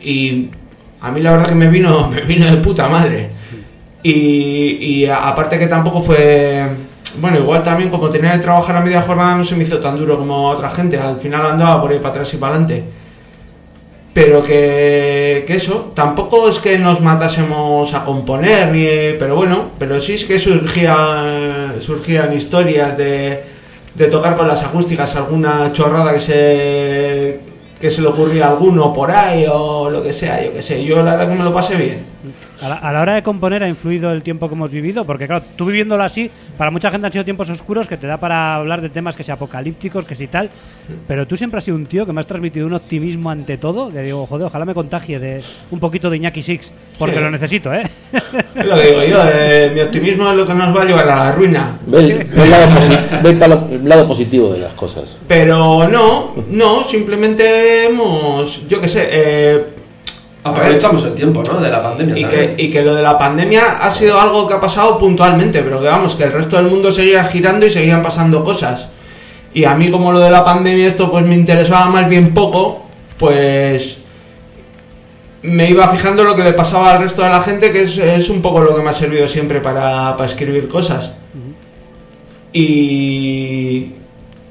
Y 0.00 0.50
a 1.00 1.10
mí 1.10 1.20
la 1.20 1.32
verdad 1.32 1.48
que 1.48 1.54
me 1.54 1.68
vino, 1.68 2.08
me 2.14 2.22
vino 2.22 2.46
de 2.46 2.56
puta 2.58 2.88
madre. 2.88 3.30
Y, 4.02 5.06
aparte 5.06 5.58
que 5.58 5.66
tampoco 5.66 6.00
fue... 6.00 6.66
Bueno, 7.20 7.38
igual 7.38 7.62
también 7.62 7.90
como 7.90 8.08
tenía 8.10 8.32
que 8.32 8.38
trabajar 8.38 8.76
a 8.76 8.80
media 8.80 9.02
jornada 9.02 9.34
no 9.34 9.44
se 9.44 9.56
me 9.56 9.64
hizo 9.64 9.78
tan 9.78 9.98
duro 9.98 10.18
como 10.18 10.50
a 10.50 10.54
otra 10.54 10.70
gente. 10.70 10.96
Al 10.98 11.20
final 11.20 11.44
andaba 11.44 11.80
por 11.80 11.90
ahí 11.90 11.98
para 11.98 12.10
atrás 12.10 12.32
y 12.32 12.36
para 12.36 12.54
adelante. 12.54 12.84
Pero 14.18 14.42
que, 14.42 15.44
que 15.46 15.54
eso, 15.54 15.92
tampoco 15.94 16.48
es 16.48 16.58
que 16.58 16.76
nos 16.76 17.00
matásemos 17.00 17.94
a 17.94 18.04
componer, 18.04 18.72
ni, 18.72 19.16
pero 19.16 19.36
bueno, 19.36 19.70
pero 19.78 20.00
sí 20.00 20.14
es 20.14 20.24
que 20.24 20.40
surgía, 20.40 21.76
surgían 21.78 22.32
historias 22.32 22.96
de, 22.96 23.44
de 23.94 24.06
tocar 24.08 24.36
con 24.36 24.48
las 24.48 24.64
acústicas 24.64 25.14
alguna 25.14 25.70
chorrada 25.70 26.12
que 26.12 26.18
se, 26.18 27.40
que 27.80 27.90
se 27.90 28.02
le 28.02 28.08
ocurría 28.08 28.46
a 28.46 28.50
alguno 28.50 28.92
por 28.92 29.08
ahí 29.12 29.46
o 29.48 29.88
lo 29.88 30.02
que 30.02 30.12
sea, 30.12 30.44
yo 30.44 30.52
que 30.52 30.62
sé. 30.62 30.84
Yo 30.84 30.96
la 30.96 31.12
verdad 31.12 31.28
que 31.28 31.38
me 31.38 31.44
lo 31.44 31.54
pasé 31.54 31.76
bien. 31.76 32.04
A 32.62 32.68
la, 32.68 32.74
a 32.76 32.92
la 32.92 33.00
hora 33.02 33.14
de 33.14 33.22
componer 33.22 33.62
ha 33.62 33.68
influido 33.68 34.10
el 34.12 34.22
tiempo 34.22 34.48
que 34.48 34.54
hemos 34.54 34.70
vivido, 34.70 35.04
porque 35.04 35.26
claro, 35.26 35.44
tú 35.56 35.66
viviéndolo 35.66 36.02
así, 36.02 36.30
para 36.56 36.70
mucha 36.70 36.90
gente 36.90 37.06
han 37.06 37.12
sido 37.12 37.24
tiempos 37.24 37.48
oscuros 37.50 37.86
que 37.86 37.96
te 37.96 38.06
da 38.06 38.16
para 38.16 38.56
hablar 38.56 38.80
de 38.80 38.88
temas 38.88 39.14
que 39.14 39.22
sea 39.22 39.34
apocalípticos, 39.34 40.04
que 40.04 40.14
si 40.16 40.26
tal, 40.26 40.50
pero 41.06 41.26
tú 41.26 41.36
siempre 41.36 41.58
has 41.58 41.64
sido 41.64 41.76
un 41.76 41.86
tío 41.86 42.04
que 42.06 42.12
me 42.12 42.20
has 42.20 42.26
transmitido 42.26 42.66
un 42.66 42.74
optimismo 42.74 43.30
ante 43.30 43.56
todo, 43.58 43.90
que 43.92 44.00
digo, 44.02 44.26
joder, 44.26 44.46
ojalá 44.46 44.64
me 44.64 44.74
contagie 44.74 45.18
de 45.20 45.42
un 45.70 45.78
poquito 45.80 46.10
de 46.10 46.16
Iñaki 46.16 46.42
Six, 46.42 46.72
porque 46.98 47.14
Sí. 47.16 47.20
lo 47.22 47.30
necesito, 47.30 47.72
¿eh? 47.72 47.82
Es 48.54 48.64
lo 48.66 48.74
que 48.76 48.82
digo 48.88 49.04
yo, 49.04 49.18
eh, 49.32 49.70
mi 49.74 49.80
optimismo 49.80 50.28
es 50.30 50.36
lo 50.36 50.46
que 50.46 50.54
nos 50.54 50.76
va 50.76 50.82
a 50.82 50.84
llevar 50.84 51.08
a 51.08 51.16
la 51.24 51.32
ruina. 51.32 51.78
Ve 51.86 51.98
el, 52.00 52.18
ve 52.24 52.42
el 52.44 52.50
lado, 52.50 52.66
posi- 52.70 53.22
ve 53.22 53.30
el 53.30 53.36
palo- 53.38 53.68
el 53.70 53.88
lado 53.88 54.08
positivo 54.08 54.52
de 54.52 54.60
las 54.60 54.72
cosas. 54.72 55.16
Pero 55.28 55.88
no, 55.88 56.34
no, 56.50 56.84
simplemente 56.84 57.86
hemos, 57.86 58.66
yo 58.68 58.80
que 58.80 58.88
sé, 58.88 59.08
eh, 59.10 59.64
Aprovechamos 60.44 61.04
el 61.04 61.14
tiempo, 61.14 61.42
¿no? 61.42 61.60
De 61.60 61.70
la 61.70 61.82
pandemia. 61.82 62.18
y 62.18 62.24
que, 62.24 62.54
y 62.56 62.70
que 62.70 62.82
lo 62.82 62.94
de 62.94 63.02
la 63.02 63.18
pandemia 63.18 63.76
ha 63.80 63.90
sido 63.90 64.20
algo 64.20 64.46
que 64.46 64.54
ha 64.54 64.60
pasado 64.60 64.96
puntualmente, 64.96 65.62
pero 65.62 65.80
que 65.80 65.88
vamos, 65.88 66.14
que 66.14 66.24
el 66.24 66.32
resto 66.32 66.56
del 66.56 66.66
mundo 66.66 66.90
seguía 66.90 67.24
girando 67.24 67.66
y 67.66 67.70
seguían 67.70 68.02
pasando 68.02 68.44
cosas. 68.44 68.88
Y 69.52 69.64
a 69.64 69.74
mí 69.74 69.90
como 69.90 70.12
lo 70.12 70.20
de 70.20 70.30
la 70.30 70.44
pandemia 70.44 70.86
esto 70.86 71.10
pues 71.10 71.26
me 71.26 71.34
interesaba 71.34 71.86
más 71.86 72.08
bien 72.08 72.32
poco, 72.32 72.86
pues 73.18 73.98
me 75.42 75.70
iba 75.70 75.88
fijando 75.88 76.24
lo 76.24 76.36
que 76.36 76.44
le 76.44 76.52
pasaba 76.52 76.92
al 76.92 77.00
resto 77.00 77.22
de 77.22 77.30
la 77.30 77.42
gente, 77.42 77.72
que 77.72 77.82
es, 77.82 77.96
es 77.98 78.28
un 78.28 78.42
poco 78.42 78.60
lo 78.60 78.74
que 78.74 78.82
me 78.82 78.90
ha 78.90 78.94
servido 78.94 79.26
siempre 79.28 79.60
para, 79.60 80.16
para 80.16 80.28
escribir 80.28 80.68
cosas. 80.68 81.12
Y, 82.52 83.92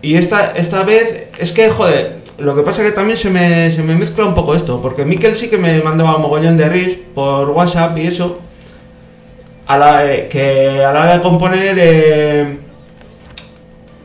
y 0.02 0.16
esta, 0.16 0.52
esta 0.52 0.84
vez 0.84 1.28
es 1.38 1.52
que, 1.52 1.70
joder, 1.70 2.18
lo 2.38 2.56
que 2.56 2.62
pasa 2.62 2.84
que 2.84 2.92
también 2.92 3.18
se 3.18 3.30
me, 3.30 3.72
se 3.72 3.82
me 3.84 3.96
mezcla 3.96 4.26
un 4.26 4.34
poco 4.34 4.54
esto, 4.54 4.82
porque 4.82 5.06
Miquel 5.06 5.36
sí 5.36 5.50
que 5.50 5.58
me 5.58 5.82
mandaba 5.82 6.18
mogollón 6.18 6.56
de 6.56 6.70
riffs 6.70 7.00
por 7.16 7.50
WhatsApp 7.50 7.98
y 7.98 8.08
eso, 8.08 8.40
a 9.66 9.78
la, 9.78 10.12
eh, 10.12 10.28
que 10.30 10.84
a 10.84 10.94
la 10.94 11.02
hora 11.02 11.14
de 11.18 11.22
componer 11.22 11.76
eh, 11.80 12.58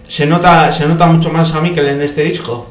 se, 0.09 0.27
nota, 0.27 0.73
se 0.73 0.87
nota 0.87 1.07
mucho 1.07 1.31
más 1.31 1.55
a 1.55 1.61
Miquel 1.61 1.87
en 1.89 2.03
este 2.03 2.23
disco. 2.23 2.67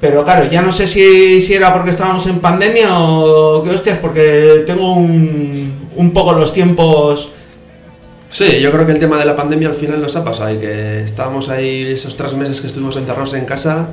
Pero 0.00 0.24
claro, 0.24 0.48
ya 0.48 0.62
no 0.62 0.70
sé 0.70 0.86
si, 0.86 1.40
si 1.40 1.54
era 1.54 1.72
porque 1.72 1.90
estábamos 1.90 2.24
en 2.28 2.38
pandemia 2.38 3.00
o 3.00 3.64
qué 3.64 3.70
hostias, 3.70 3.98
porque 3.98 4.62
tengo 4.64 4.94
un, 4.94 5.88
un 5.96 6.12
poco 6.12 6.32
los 6.32 6.52
tiempos... 6.52 7.30
Sí, 8.28 8.60
yo 8.60 8.70
creo 8.70 8.86
que 8.86 8.92
el 8.92 9.00
tema 9.00 9.16
de 9.18 9.24
la 9.24 9.34
pandemia 9.34 9.68
al 9.68 9.74
final 9.74 10.00
nos 10.00 10.14
ha 10.14 10.22
pasado 10.22 10.52
y 10.52 10.58
que 10.58 11.00
estábamos 11.02 11.48
ahí 11.48 11.92
esos 11.94 12.16
tres 12.16 12.34
meses 12.34 12.60
que 12.60 12.68
estuvimos 12.68 12.96
encerrados 12.96 13.34
en 13.34 13.44
casa, 13.44 13.88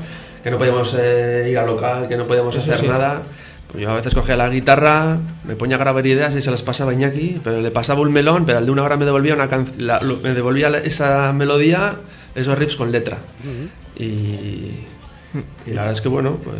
que 0.46 0.52
no 0.52 0.60
podíamos 0.60 0.96
eh, 0.98 1.48
ir 1.50 1.58
al 1.58 1.66
local, 1.66 2.08
que 2.08 2.16
no 2.16 2.28
podíamos 2.28 2.56
Eso 2.56 2.72
hacer 2.72 2.86
sí. 2.86 2.88
nada. 2.88 3.24
Pues 3.72 3.82
yo 3.84 3.90
a 3.90 3.96
veces 3.96 4.14
cogía 4.14 4.38
la 4.38 4.48
guitarra, 4.48 5.18
me 5.44 5.56
ponía 5.56 5.76
a 5.76 5.80
grabar 5.80 6.06
ideas 6.06 6.36
y 6.36 6.42
se 6.44 6.52
las 6.52 6.62
pasaba 6.62 6.92
a 6.92 6.94
Iñaki, 6.94 7.42
pero 7.44 7.60
le 7.62 7.72
pasaba 7.72 8.02
un 8.02 8.14
melón, 8.14 8.46
pero 8.46 8.60
al 8.60 8.66
de 8.68 8.72
una 8.72 8.84
hora 8.84 8.96
me 8.96 9.06
devolvía, 9.06 9.34
una 9.34 9.50
can- 9.50 9.66
la- 9.80 10.00
me 10.22 10.36
devolvía 10.36 10.70
esa 10.70 11.34
melodía, 11.34 11.96
esos 12.36 12.58
riffs 12.60 12.76
con 12.76 12.92
letra. 12.92 13.18
y, 13.98 14.06
y 15.66 15.72
la 15.74 15.82
verdad 15.82 15.94
es 15.94 16.02
que 16.02 16.10
bueno, 16.10 16.38
pues 16.44 16.58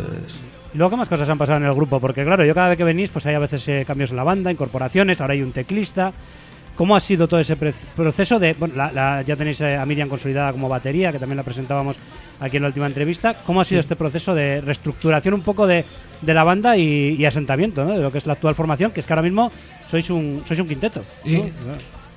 Y 0.74 0.78
luego, 0.78 0.90
¿qué 0.90 0.96
más 0.96 1.08
cosas 1.08 1.28
han 1.28 1.38
pasado 1.38 1.58
en 1.58 1.64
el 1.66 1.74
grupo? 1.74 2.00
Porque, 2.00 2.24
claro, 2.24 2.44
yo 2.44 2.54
cada 2.54 2.68
vez 2.70 2.76
que 2.76 2.84
venís, 2.84 3.08
pues 3.10 3.24
hay 3.26 3.34
a 3.36 3.38
veces 3.38 3.66
eh, 3.68 3.84
cambios 3.86 4.10
en 4.10 4.16
la 4.16 4.24
banda, 4.24 4.50
incorporaciones, 4.50 5.20
ahora 5.20 5.34
hay 5.34 5.42
un 5.42 5.52
teclista. 5.52 6.12
¿Cómo 6.76 6.94
ha 6.94 7.00
sido 7.00 7.26
todo 7.26 7.40
ese 7.40 7.56
proceso 7.56 8.38
de... 8.38 8.52
Bueno, 8.54 8.74
la- 8.76 8.92
la- 8.92 9.22
ya 9.22 9.34
tenéis 9.34 9.60
eh, 9.62 9.76
a 9.76 9.86
Miriam 9.86 10.08
consolidada 10.08 10.52
como 10.52 10.68
batería, 10.68 11.10
que 11.10 11.18
también 11.18 11.38
la 11.38 11.42
presentábamos 11.42 11.96
aquí 12.38 12.56
en 12.58 12.62
la 12.62 12.68
última 12.68 12.86
entrevista. 12.86 13.34
¿Cómo 13.46 13.62
ha 13.62 13.64
sido 13.64 13.80
este 13.80 13.96
proceso 13.96 14.34
de 14.34 14.60
reestructuración 14.60 15.32
un 15.34 15.40
poco 15.40 15.66
de, 15.66 15.84
de 16.20 16.34
la 16.34 16.44
banda 16.44 16.76
y, 16.76 17.16
y 17.18 17.24
asentamiento, 17.24 17.82
¿no? 17.84 17.94
De 17.94 18.02
lo 18.02 18.12
que 18.12 18.18
es 18.18 18.26
la 18.26 18.34
actual 18.34 18.54
formación, 18.54 18.90
que 18.92 19.00
es 19.00 19.06
que 19.06 19.12
ahora 19.14 19.22
mismo 19.22 19.50
sois 19.90 20.08
un, 20.10 20.42
sois 20.46 20.60
un 20.60 20.68
quinteto. 20.68 21.02
¿no? 21.24 21.30
Sí. 21.44 21.52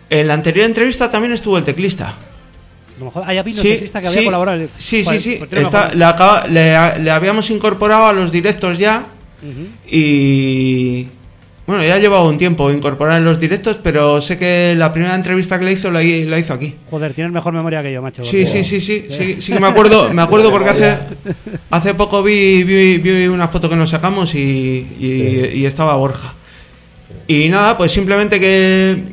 En 0.09 0.27
la 0.27 0.33
anterior 0.33 0.65
entrevista 0.65 1.09
también 1.09 1.31
estuvo 1.33 1.57
el 1.57 1.63
teclista. 1.63 2.09
A 2.09 2.99
lo 2.99 3.05
mejor- 3.05 3.23
ah, 3.25 3.33
ya 3.33 3.43
vino 3.43 3.61
el 3.61 3.63
teclista 3.63 4.01
que 4.01 4.07
había 4.09 4.19
sí, 4.19 4.25
colaborado. 4.25 4.67
Sí, 4.77 5.03
Joder, 5.05 5.19
sí, 5.21 5.31
sí. 5.31 5.37
pues 5.37 5.49
tiene 5.49 5.63
Está- 5.63 5.83
mejor- 5.83 5.95
le, 5.97 6.03
acaba- 6.05 6.47
le- 6.47 6.99
le 7.03 7.11
habíamos 7.11 7.49
incorporado 7.49 8.07
a 8.07 8.13
los 8.13 8.29
directos 8.29 8.77
ya. 8.77 9.05
Y. 9.89 11.07
Bueno, 11.69 11.83
ya 11.83 11.93
ha 11.93 11.99
llevado 11.99 12.27
un 12.27 12.39
tiempo 12.39 12.71
incorporar 12.71 13.19
en 13.19 13.25
los 13.25 13.39
directos, 13.39 13.77
pero 13.83 14.19
sé 14.21 14.39
que 14.39 14.73
la 14.75 14.91
primera 14.91 15.13
entrevista 15.13 15.59
que 15.59 15.65
le 15.65 15.73
hizo 15.73 15.91
la, 15.91 16.01
hi- 16.03 16.25
la 16.25 16.39
hizo 16.39 16.51
aquí. 16.51 16.73
Joder, 16.89 17.13
tienes 17.13 17.31
mejor 17.31 17.53
memoria 17.53 17.83
que 17.83 17.93
yo, 17.93 18.01
macho. 18.01 18.23
Sí, 18.23 18.47
sí, 18.47 18.63
sí, 18.63 18.81
sí, 18.81 19.05
sí, 19.07 19.35
sí 19.39 19.53
que 19.53 19.59
me 19.59 19.67
acuerdo, 19.67 20.09
me 20.13 20.23
acuerdo 20.23 20.49
porque 20.49 20.69
hace, 20.71 20.97
hace 21.69 21.93
poco 21.93 22.23
vi, 22.23 22.63
vi, 22.63 22.97
vi 22.97 23.27
una 23.27 23.47
foto 23.49 23.69
que 23.69 23.75
nos 23.75 23.91
sacamos 23.91 24.33
y, 24.33 24.39
y- 24.99 25.51
y 25.59 25.65
estaba 25.67 25.95
Borja. 25.95 26.33
Y 27.27 27.47
nada, 27.49 27.77
pues 27.77 27.91
simplemente 27.91 28.39
que, 28.39 29.03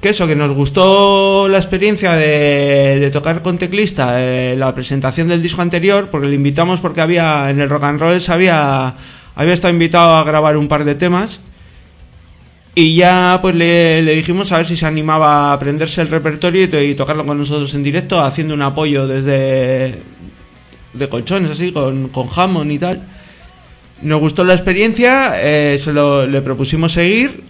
que 0.00 0.08
eso, 0.08 0.26
que 0.26 0.34
nos 0.34 0.50
gustó 0.50 1.46
la 1.48 1.58
experiencia 1.58 2.14
de, 2.14 2.98
de 2.98 3.10
tocar 3.12 3.40
con 3.40 3.56
teclista 3.56 4.14
eh, 4.20 4.56
la 4.56 4.74
presentación 4.74 5.28
del 5.28 5.40
disco 5.40 5.62
anterior, 5.62 6.08
porque 6.10 6.26
le 6.26 6.34
invitamos 6.34 6.80
porque 6.80 7.02
había 7.02 7.50
en 7.50 7.60
el 7.60 7.68
Rock 7.68 7.84
and 7.84 8.00
Roll 8.00 8.20
había, 8.26 8.94
había 9.36 9.52
estado 9.54 9.72
invitado 9.72 10.16
a 10.16 10.24
grabar 10.24 10.56
un 10.56 10.66
par 10.66 10.84
de 10.84 10.96
temas. 10.96 11.38
Y 12.74 12.94
ya 12.94 13.38
pues 13.42 13.54
le, 13.56 14.00
le 14.02 14.14
dijimos 14.14 14.52
a 14.52 14.58
ver 14.58 14.66
si 14.66 14.76
se 14.76 14.86
animaba 14.86 15.50
a 15.50 15.52
aprenderse 15.54 16.00
el 16.02 16.08
repertorio 16.08 16.62
y, 16.64 16.68
to- 16.68 16.80
y 16.80 16.94
tocarlo 16.94 17.26
con 17.26 17.36
nosotros 17.38 17.74
en 17.74 17.82
directo, 17.82 18.20
haciendo 18.20 18.54
un 18.54 18.62
apoyo 18.62 19.06
desde 19.08 19.98
de 20.92 21.08
colchones 21.08 21.50
así, 21.50 21.72
con, 21.72 22.08
con 22.08 22.28
Hammond 22.34 22.70
y 22.72 22.78
tal. 22.78 23.02
Nos 24.02 24.20
gustó 24.20 24.44
la 24.44 24.54
experiencia, 24.54 25.34
eh, 25.42 25.78
se 25.78 25.92
lo, 25.92 26.26
le 26.26 26.40
propusimos 26.42 26.92
seguir, 26.92 27.42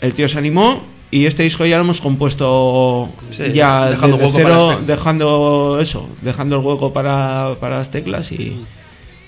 el 0.00 0.14
tío 0.14 0.26
se 0.26 0.38
animó 0.38 0.82
y 1.10 1.26
este 1.26 1.42
disco 1.42 1.64
ya 1.66 1.76
lo 1.76 1.84
hemos 1.84 2.00
compuesto 2.00 3.10
Sí, 3.30 3.52
ya 3.52 3.90
dejando 3.90 4.16
desde 4.16 4.26
hueco 4.26 4.38
para 4.42 4.48
cero, 4.48 4.66
las 4.66 4.76
teclas. 4.78 4.86
dejando 4.86 5.78
eso, 5.80 6.08
dejando 6.22 6.56
el 6.56 6.64
hueco 6.64 6.92
para, 6.92 7.54
para 7.60 7.78
las 7.78 7.90
teclas 7.90 8.32
y, 8.32 8.58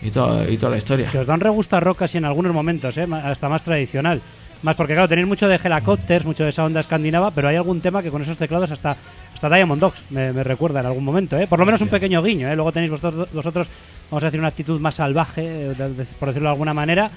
y, 0.02 0.10
toda, 0.10 0.50
y 0.50 0.56
toda 0.56 0.70
la 0.72 0.78
historia. 0.78 1.10
Que 1.12 1.18
os 1.18 1.26
da 1.26 1.34
un 1.34 1.40
regusto 1.40 1.76
a 1.76 1.80
rock 1.80 1.98
casi 1.98 2.18
en 2.18 2.24
algunos 2.24 2.52
momentos, 2.54 2.96
¿eh? 2.96 3.06
Hasta 3.22 3.48
más 3.48 3.62
tradicional. 3.62 4.20
Más 4.64 4.74
porque, 4.76 4.94
claro, 4.94 5.06
tenéis 5.08 5.28
mucho 5.28 5.46
de 5.46 5.60
Helicopters, 5.62 6.24
mucho 6.24 6.42
de 6.42 6.48
esa 6.48 6.64
onda 6.64 6.80
escandinava, 6.80 7.30
pero 7.30 7.48
hay 7.48 7.56
algún 7.56 7.82
tema 7.82 8.02
que 8.02 8.10
con 8.10 8.22
esos 8.22 8.38
teclados 8.38 8.70
hasta, 8.70 8.96
hasta 9.34 9.48
Diamond 9.54 9.78
Dogs 9.78 9.98
me, 10.08 10.32
me 10.32 10.42
recuerda 10.42 10.80
en 10.80 10.86
algún 10.86 11.04
momento, 11.04 11.38
¿eh? 11.38 11.46
Por 11.46 11.58
lo 11.58 11.66
menos 11.66 11.82
un 11.82 11.88
pequeño 11.88 12.22
guiño, 12.22 12.48
¿eh? 12.50 12.54
Luego 12.56 12.72
tenéis 12.72 12.90
vosotros, 12.90 13.28
vosotros, 13.30 13.68
vamos 14.10 14.24
a 14.24 14.26
decir, 14.28 14.40
una 14.40 14.48
actitud 14.48 14.80
más 14.80 14.94
salvaje, 14.94 15.42
eh, 15.44 15.74
de- 15.76 15.92
de- 15.92 16.04
por 16.18 16.28
decirlo 16.28 16.48
de 16.48 16.52
alguna 16.52 16.72
manera. 16.72 17.10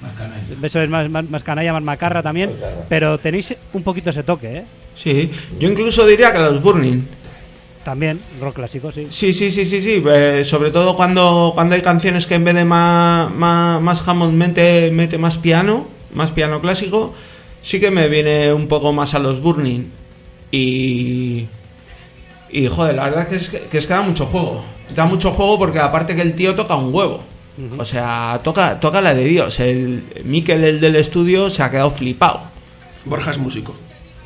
Eso 0.61 0.81
es 0.81 0.89
más, 0.89 1.09
más, 1.09 1.29
más 1.29 1.41
canalla, 1.43 1.71
más 1.71 1.83
macarra 1.83 2.21
también. 2.21 2.51
Pero 2.89 3.17
tenéis 3.17 3.55
un 3.71 3.81
poquito 3.81 4.09
ese 4.09 4.23
toque, 4.23 4.57
¿eh? 4.57 4.63
Sí, 4.95 5.31
yo 5.57 5.69
incluso 5.69 6.05
diría 6.05 6.33
que 6.33 6.39
los 6.39 6.61
Burning. 6.61 7.01
También, 7.85 8.19
rock 8.41 8.55
clásico, 8.55 8.91
sí. 8.91 9.07
Sí, 9.09 9.31
sí, 9.31 9.49
sí, 9.51 9.63
sí, 9.63 9.79
sí. 9.79 10.03
eh, 10.05 10.43
sobre 10.43 10.71
todo 10.71 10.97
cuando, 10.97 11.53
cuando 11.55 11.75
hay 11.75 11.81
canciones 11.81 12.25
que 12.25 12.35
en 12.35 12.43
vez 12.43 12.55
de 12.55 12.65
más, 12.65 13.31
más, 13.33 13.81
más 13.81 14.05
Hammond 14.05 14.33
mete, 14.33 14.91
mete 14.91 15.17
más 15.17 15.37
piano, 15.37 15.87
más 16.13 16.31
piano 16.31 16.59
clásico, 16.59 17.13
sí 17.67 17.81
que 17.81 17.91
me 17.91 18.07
viene 18.07 18.53
un 18.53 18.67
poco 18.67 18.93
más 18.93 19.13
a 19.13 19.19
los 19.19 19.41
Burning. 19.41 19.83
Y. 20.51 21.45
Y 22.49 22.67
joder, 22.67 22.95
la 22.95 23.03
verdad 23.03 23.27
que 23.27 23.35
es 23.35 23.49
que, 23.49 23.59
que 23.61 23.77
es 23.77 23.85
que 23.85 23.93
da 23.93 24.01
mucho 24.01 24.25
juego. 24.25 24.63
Da 24.95 25.05
mucho 25.05 25.31
juego 25.31 25.59
porque 25.59 25.79
aparte 25.79 26.15
que 26.15 26.21
el 26.21 26.33
tío 26.33 26.55
toca 26.55 26.75
un 26.75 26.93
huevo. 26.93 27.21
O 27.77 27.83
sea, 27.83 28.39
toca, 28.43 28.79
toca 28.79 29.01
la 29.01 29.13
de 29.15 29.25
Dios. 29.25 29.59
El 29.59 30.03
Mikel, 30.23 30.63
el 30.63 30.79
del 30.79 30.95
estudio, 30.95 31.49
se 31.49 31.63
ha 31.63 31.71
quedado 31.71 31.89
flipado. 31.89 32.41
Borja 33.05 33.31
es 33.31 33.37
músico. 33.37 33.75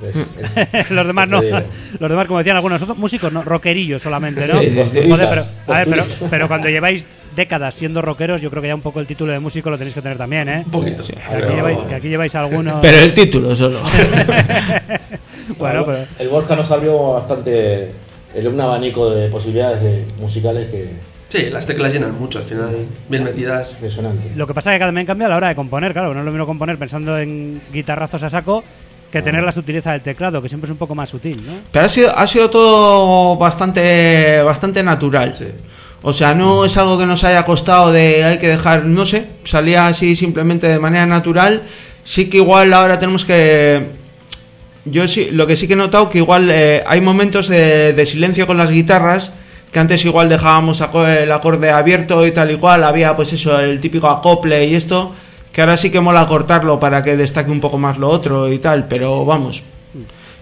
¿Ves? 0.01 0.89
los 0.91 1.07
demás 1.07 1.29
no. 1.29 1.41
Los 1.41 2.09
demás, 2.09 2.27
como 2.27 2.39
decían 2.39 2.57
algunos 2.57 2.81
otros, 2.81 2.97
músicos, 2.97 3.31
no, 3.31 3.41
rockerillos 3.41 4.01
solamente, 4.01 4.45
¿no? 4.47 4.59
Sí, 4.59 4.69
sí, 4.69 4.83
sí. 4.91 5.09
Joder, 5.09 5.29
pero, 5.29 5.45
a 5.67 5.83
ver, 5.83 6.05
pero 6.29 6.47
cuando 6.47 6.67
lleváis 6.67 7.07
décadas 7.35 7.75
siendo 7.75 8.01
rockeros, 8.01 8.41
yo 8.41 8.49
creo 8.49 8.61
que 8.61 8.67
ya 8.67 8.75
un 8.75 8.81
poco 8.81 8.99
el 8.99 9.07
título 9.07 9.31
de 9.31 9.39
músico 9.39 9.69
lo 9.69 9.77
tenéis 9.77 9.93
que 9.95 10.01
tener 10.01 10.17
también, 10.17 10.49
¿eh? 10.49 10.63
Un 10.65 10.71
poquito. 10.71 11.03
Que 11.03 11.13
aquí, 11.19 11.53
lleváis, 11.53 11.79
que 11.79 11.95
aquí 11.95 12.09
lleváis 12.09 12.35
algunos. 12.35 12.79
Pero 12.81 12.97
el 12.99 13.13
título 13.13 13.55
solo. 13.55 13.79
bueno, 15.57 15.85
pero. 15.85 16.05
El 16.19 16.29
Borja 16.29 16.55
nos 16.55 16.69
abrió 16.71 17.13
bastante 17.13 17.91
el, 18.33 18.47
un 18.47 18.59
abanico 18.59 19.09
de 19.09 19.27
posibilidades 19.29 19.81
de- 19.81 20.05
musicales 20.21 20.69
que 20.71 21.11
Sí, 21.29 21.49
las 21.49 21.65
teclas 21.65 21.93
llenan 21.93 22.19
mucho 22.19 22.39
al 22.39 22.43
final, 22.43 22.75
bien 23.07 23.23
metidas. 23.23 23.71
impresionante. 23.73 24.31
Lo 24.35 24.45
que 24.45 24.53
pasa 24.53 24.73
es 24.73 24.79
que 24.79 24.85
también 24.85 25.07
cambia 25.07 25.27
a 25.27 25.29
la 25.29 25.37
hora 25.37 25.47
de 25.47 25.55
componer, 25.55 25.93
claro. 25.93 26.13
No 26.13 26.19
es 26.19 26.25
lo 26.25 26.31
mismo 26.31 26.45
componer 26.45 26.77
pensando 26.77 27.17
en 27.17 27.61
guitarrazos 27.71 28.21
a 28.23 28.29
saco 28.29 28.61
que 29.09 29.21
tener 29.21 29.41
la 29.41 29.53
sutileza 29.53 29.93
del 29.93 30.01
teclado, 30.01 30.41
que 30.41 30.49
siempre 30.49 30.67
es 30.67 30.71
un 30.71 30.77
poco 30.77 30.93
más 30.93 31.09
sutil, 31.09 31.41
¿no? 31.45 31.53
Pero 31.71 31.85
ha 31.85 31.89
sido, 31.89 32.17
ha 32.17 32.27
sido 32.27 32.49
todo 32.49 33.37
bastante, 33.37 34.41
bastante 34.41 34.83
natural. 34.83 35.33
Sí. 35.37 35.45
O 36.03 36.13
sea, 36.13 36.33
no 36.33 36.65
es 36.65 36.77
algo 36.77 36.97
que 36.97 37.05
nos 37.05 37.23
haya 37.23 37.45
costado 37.45 37.91
de 37.91 38.23
hay 38.23 38.37
que 38.39 38.47
dejar, 38.47 38.85
no 38.85 39.05
sé, 39.05 39.27
salía 39.43 39.87
así 39.87 40.15
simplemente 40.15 40.67
de 40.67 40.79
manera 40.79 41.05
natural. 41.05 41.63
Sí 42.03 42.29
que 42.29 42.37
igual 42.37 42.73
ahora 42.73 42.97
tenemos 42.97 43.23
que... 43.23 43.89
Yo 44.85 45.07
sí, 45.07 45.29
lo 45.31 45.45
que 45.45 45.55
sí 45.55 45.67
que 45.67 45.73
he 45.73 45.77
notado 45.77 46.09
que 46.09 46.17
igual 46.17 46.49
eh, 46.49 46.83
hay 46.87 47.01
momentos 47.01 47.47
de, 47.47 48.03
silencio 48.07 48.47
con 48.47 48.57
las 48.57 48.71
guitarras 48.71 49.31
que 49.71 49.79
antes 49.79 50.03
igual 50.03 50.27
dejábamos 50.27 50.81
el 50.81 51.31
acorde 51.31 51.69
abierto 51.69 52.25
y 52.25 52.31
tal 52.31 52.51
y 52.51 52.57
cual, 52.57 52.83
había 52.83 53.15
pues 53.15 53.31
eso, 53.31 53.57
el 53.59 53.79
típico 53.79 54.09
acople 54.09 54.65
y 54.65 54.75
esto, 54.75 55.13
que 55.51 55.61
ahora 55.61 55.77
sí 55.77 55.89
que 55.89 56.01
mola 56.01 56.27
cortarlo 56.27 56.79
para 56.79 57.03
que 57.03 57.15
destaque 57.15 57.51
un 57.51 57.61
poco 57.61 57.77
más 57.77 57.97
lo 57.97 58.09
otro 58.09 58.51
y 58.51 58.59
tal, 58.59 58.87
pero 58.89 59.23
vamos, 59.23 59.63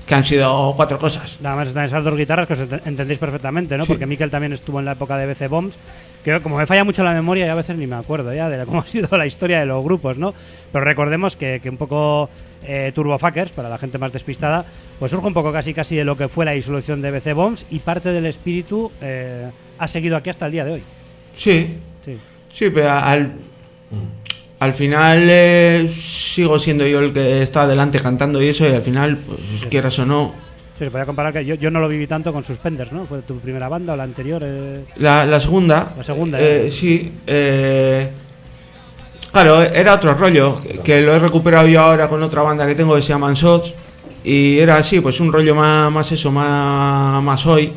que 0.09 0.15
han 0.15 0.23
sido 0.23 0.73
cuatro 0.75 0.97
cosas. 0.97 1.37
Nada 1.39 1.55
más 1.55 1.67
están 1.67 1.85
esas 1.85 2.03
dos 2.03 2.17
guitarras 2.17 2.47
que 2.47 2.53
os 2.53 2.59
ent- 2.61 2.81
entendéis 2.83 3.19
perfectamente, 3.19 3.77
¿no? 3.77 3.85
Sí. 3.85 3.91
Porque 3.91 4.07
Mikel 4.07 4.31
también 4.31 4.53
estuvo 4.53 4.79
en 4.79 4.85
la 4.85 4.93
época 4.93 5.15
de 5.17 5.27
BC 5.27 5.47
Bombs, 5.47 5.75
que 6.23 6.39
como 6.41 6.57
me 6.57 6.65
falla 6.65 6.83
mucho 6.83 7.03
la 7.03 7.13
memoria, 7.13 7.45
ya 7.45 7.51
a 7.51 7.55
veces 7.55 7.77
ni 7.77 7.85
me 7.85 7.95
acuerdo 7.95 8.33
ya 8.33 8.49
de 8.49 8.65
cómo 8.65 8.79
ha 8.81 8.87
sido 8.87 9.15
la 9.17 9.27
historia 9.27 9.59
de 9.59 9.67
los 9.67 9.83
grupos, 9.83 10.17
¿no? 10.17 10.33
Pero 10.71 10.83
recordemos 10.83 11.35
que, 11.35 11.59
que 11.61 11.69
un 11.69 11.77
poco 11.77 12.27
eh, 12.63 12.91
Turbofuckers, 12.95 13.51
para 13.51 13.69
la 13.69 13.77
gente 13.77 13.99
más 13.99 14.11
despistada, 14.11 14.65
pues 14.97 15.11
surge 15.11 15.27
un 15.27 15.33
poco 15.35 15.53
casi 15.53 15.73
casi 15.75 15.95
de 15.95 16.03
lo 16.03 16.17
que 16.17 16.27
fue 16.27 16.43
la 16.43 16.51
disolución 16.53 17.01
de 17.03 17.11
BC 17.11 17.33
Bombs 17.33 17.65
y 17.69 17.77
parte 17.79 18.09
del 18.11 18.25
espíritu 18.25 18.91
eh, 19.01 19.47
ha 19.77 19.87
seguido 19.87 20.17
aquí 20.17 20.31
hasta 20.31 20.47
el 20.47 20.51
día 20.51 20.65
de 20.65 20.71
hoy. 20.71 20.83
Sí, 21.35 21.77
Sí. 22.03 22.17
sí, 22.51 22.69
pero 22.73 22.91
al, 22.91 23.31
al 24.59 24.73
final 24.73 25.27
eh, 25.29 25.93
sigo 25.99 26.59
siendo 26.59 26.85
yo 26.85 26.99
el 26.99 27.13
que 27.13 27.41
está 27.41 27.61
adelante 27.63 27.99
cantando 27.99 28.41
y 28.41 28.49
eso, 28.49 28.67
y 28.67 28.73
al 28.73 28.81
final, 28.81 29.17
pues 29.17 29.65
quieras 29.69 29.97
o 29.99 30.05
no, 30.05 30.33
Sí, 30.77 30.85
se 30.85 30.91
podía 30.91 31.05
comparar 31.05 31.33
que 31.33 31.43
yo, 31.43 31.55
yo 31.55 31.69
no 31.69 31.81
lo 31.81 31.89
viví 31.89 32.07
tanto 32.07 32.31
con 32.31 32.41
Suspenders, 32.41 32.93
¿no? 32.93 33.03
¿Fue 33.03 33.21
tu 33.23 33.37
primera 33.39 33.67
banda 33.67 33.91
o 33.91 33.95
la 33.97 34.03
anterior? 34.03 34.41
eh? 34.45 34.85
La, 34.95 35.25
la 35.25 35.37
segunda. 35.41 35.93
La 35.97 36.03
segunda, 36.05 36.39
eh, 36.39 36.67
¿eh? 36.67 36.71
sí. 36.71 37.11
eh, 37.27 38.09
claro, 39.29 39.61
era 39.61 39.95
otro 39.95 40.13
rollo. 40.13 40.61
Que, 40.61 40.79
que 40.79 41.01
lo 41.01 41.13
he 41.13 41.19
recuperado 41.19 41.67
yo 41.67 41.81
ahora 41.81 42.07
con 42.07 42.23
otra 42.23 42.43
banda 42.43 42.65
que 42.65 42.75
tengo 42.75 42.95
que 42.95 43.01
se 43.01 43.09
llama 43.09 43.33
Shots. 43.33 43.73
Y 44.23 44.57
era 44.57 44.77
así, 44.77 45.01
pues 45.01 45.19
un 45.19 45.33
rollo 45.33 45.53
más, 45.53 45.91
más 45.91 46.09
eso, 46.13 46.31
más, 46.31 47.21
más 47.21 47.45
hoy. 47.45 47.73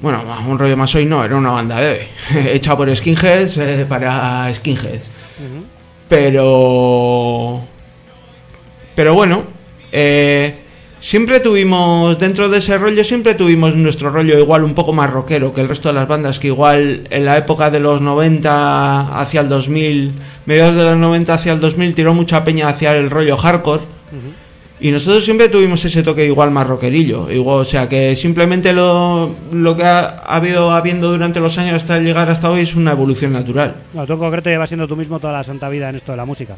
Bueno, 0.00 0.24
un 0.48 0.58
rollo 0.58 0.76
más 0.76 0.92
hoy 0.96 1.04
no, 1.04 1.24
era 1.24 1.36
una 1.36 1.50
banda 1.52 1.80
de 1.80 1.90
hoy. 1.92 2.46
Hecha 2.48 2.76
por 2.76 2.94
skinheads 2.96 3.86
para 3.88 4.52
skinheads. 4.52 5.08
Pero. 6.08 7.60
Pero 8.94 9.14
bueno, 9.14 9.44
eh, 9.92 10.54
siempre 11.00 11.40
tuvimos, 11.40 12.18
dentro 12.18 12.48
de 12.48 12.58
ese 12.58 12.78
rollo, 12.78 13.04
siempre 13.04 13.34
tuvimos 13.34 13.74
nuestro 13.74 14.10
rollo 14.10 14.38
igual 14.38 14.64
un 14.64 14.74
poco 14.74 14.92
más 14.92 15.10
rockero 15.10 15.52
que 15.52 15.60
el 15.60 15.68
resto 15.68 15.88
de 15.88 15.94
las 15.94 16.08
bandas, 16.08 16.38
que 16.38 16.46
igual 16.46 17.06
en 17.10 17.24
la 17.24 17.36
época 17.36 17.70
de 17.70 17.80
los 17.80 18.00
90 18.00 19.20
hacia 19.20 19.42
el 19.42 19.48
2000, 19.48 20.12
mediados 20.46 20.76
de 20.76 20.84
los 20.84 20.96
90 20.96 21.34
hacia 21.34 21.52
el 21.52 21.60
2000, 21.60 21.94
tiró 21.94 22.14
mucha 22.14 22.42
peña 22.42 22.68
hacia 22.68 22.94
el 22.96 23.10
rollo 23.10 23.36
hardcore. 23.36 23.82
Y 24.78 24.90
nosotros 24.90 25.24
siempre 25.24 25.48
tuvimos 25.48 25.82
ese 25.84 26.02
toque 26.02 26.26
igual 26.26 26.50
más 26.50 26.66
rockerillo. 26.66 27.30
Igual, 27.30 27.60
o 27.60 27.64
sea 27.64 27.88
que 27.88 28.14
simplemente 28.14 28.74
lo, 28.74 29.34
lo 29.50 29.76
que 29.76 29.84
ha, 29.84 30.00
ha 30.00 30.36
habido 30.36 30.70
habiendo 30.70 31.10
durante 31.10 31.40
los 31.40 31.56
años 31.56 31.74
hasta 31.74 31.98
llegar 31.98 32.28
hasta 32.28 32.50
hoy 32.50 32.60
es 32.60 32.74
una 32.74 32.92
evolución 32.92 33.32
natural. 33.32 33.74
Bueno, 33.92 34.06
tú 34.06 34.12
en 34.12 34.18
concreto 34.18 34.50
llevas 34.50 34.68
siendo 34.68 34.86
tú 34.86 34.94
mismo 34.94 35.18
toda 35.18 35.32
la 35.32 35.44
santa 35.44 35.70
vida 35.70 35.88
en 35.88 35.96
esto 35.96 36.12
de 36.12 36.18
la 36.18 36.26
música. 36.26 36.56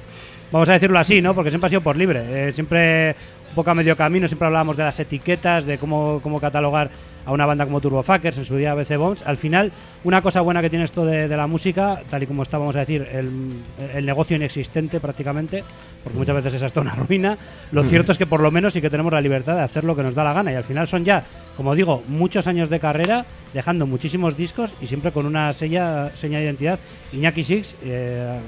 Vamos 0.50 0.68
a 0.68 0.72
decirlo 0.72 0.98
así, 0.98 1.20
¿no? 1.20 1.34
Porque 1.34 1.50
siempre 1.50 1.66
ha 1.66 1.70
sido 1.70 1.80
por 1.82 1.96
libre. 1.96 2.48
Eh, 2.48 2.52
siempre 2.52 3.14
un 3.50 3.54
poco 3.54 3.70
a 3.70 3.74
medio 3.74 3.96
camino, 3.96 4.26
siempre 4.26 4.46
hablábamos 4.46 4.76
de 4.76 4.82
las 4.82 4.98
etiquetas, 4.98 5.64
de 5.64 5.78
cómo, 5.78 6.20
cómo 6.22 6.40
catalogar 6.40 6.90
a 7.28 7.32
una 7.32 7.44
banda 7.44 7.66
como 7.66 7.78
Turbofuckers, 7.78 8.38
en 8.38 8.46
su 8.46 8.56
día 8.56 8.72
BC 8.72 8.96
Bombs. 8.96 9.22
Al 9.26 9.36
final, 9.36 9.70
una 10.02 10.22
cosa 10.22 10.40
buena 10.40 10.62
que 10.62 10.70
tiene 10.70 10.86
esto 10.86 11.04
de, 11.04 11.28
de 11.28 11.36
la 11.36 11.46
música, 11.46 12.00
tal 12.08 12.22
y 12.22 12.26
como 12.26 12.42
está, 12.42 12.56
vamos 12.56 12.74
a 12.74 12.78
decir, 12.80 13.06
el, 13.12 13.52
el 13.94 14.06
negocio 14.06 14.34
inexistente 14.34 14.98
prácticamente, 14.98 15.62
porque 16.02 16.18
muchas 16.18 16.36
veces 16.36 16.54
es 16.54 16.62
hasta 16.62 16.80
una 16.80 16.94
ruina, 17.08 17.36
lo 17.70 17.84
cierto 17.84 18.12
es 18.12 18.18
que 18.18 18.24
por 18.24 18.40
lo 18.40 18.50
menos 18.50 18.72
sí 18.72 18.80
que 18.80 18.88
tenemos 18.88 19.12
la 19.12 19.20
libertad 19.20 19.56
de 19.56 19.62
hacer 19.62 19.84
lo 19.84 19.94
que 19.94 20.02
nos 20.02 20.14
da 20.14 20.24
la 20.24 20.32
gana. 20.32 20.52
Y 20.52 20.54
al 20.54 20.64
final 20.64 20.88
son 20.88 21.04
ya, 21.04 21.22
como 21.54 21.74
digo, 21.74 22.02
muchos 22.08 22.46
años 22.46 22.70
de 22.70 22.80
carrera, 22.80 23.26
dejando 23.52 23.86
muchísimos 23.86 24.34
discos 24.34 24.72
y 24.80 24.86
siempre 24.86 25.12
con 25.12 25.26
una 25.26 25.52
sella, 25.52 26.10
seña 26.14 26.38
de 26.38 26.46
identidad. 26.46 26.78
Iñaki 27.12 27.42
Six, 27.42 27.76
eh, 27.84 28.38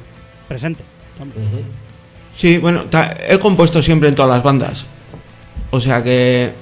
presente. 0.48 0.82
Sí, 2.34 2.56
bueno, 2.56 2.84
he 3.28 3.38
compuesto 3.38 3.82
siempre 3.82 4.08
en 4.08 4.14
todas 4.14 4.30
las 4.30 4.42
bandas. 4.42 4.86
O 5.70 5.78
sea 5.78 6.02
que, 6.02 6.54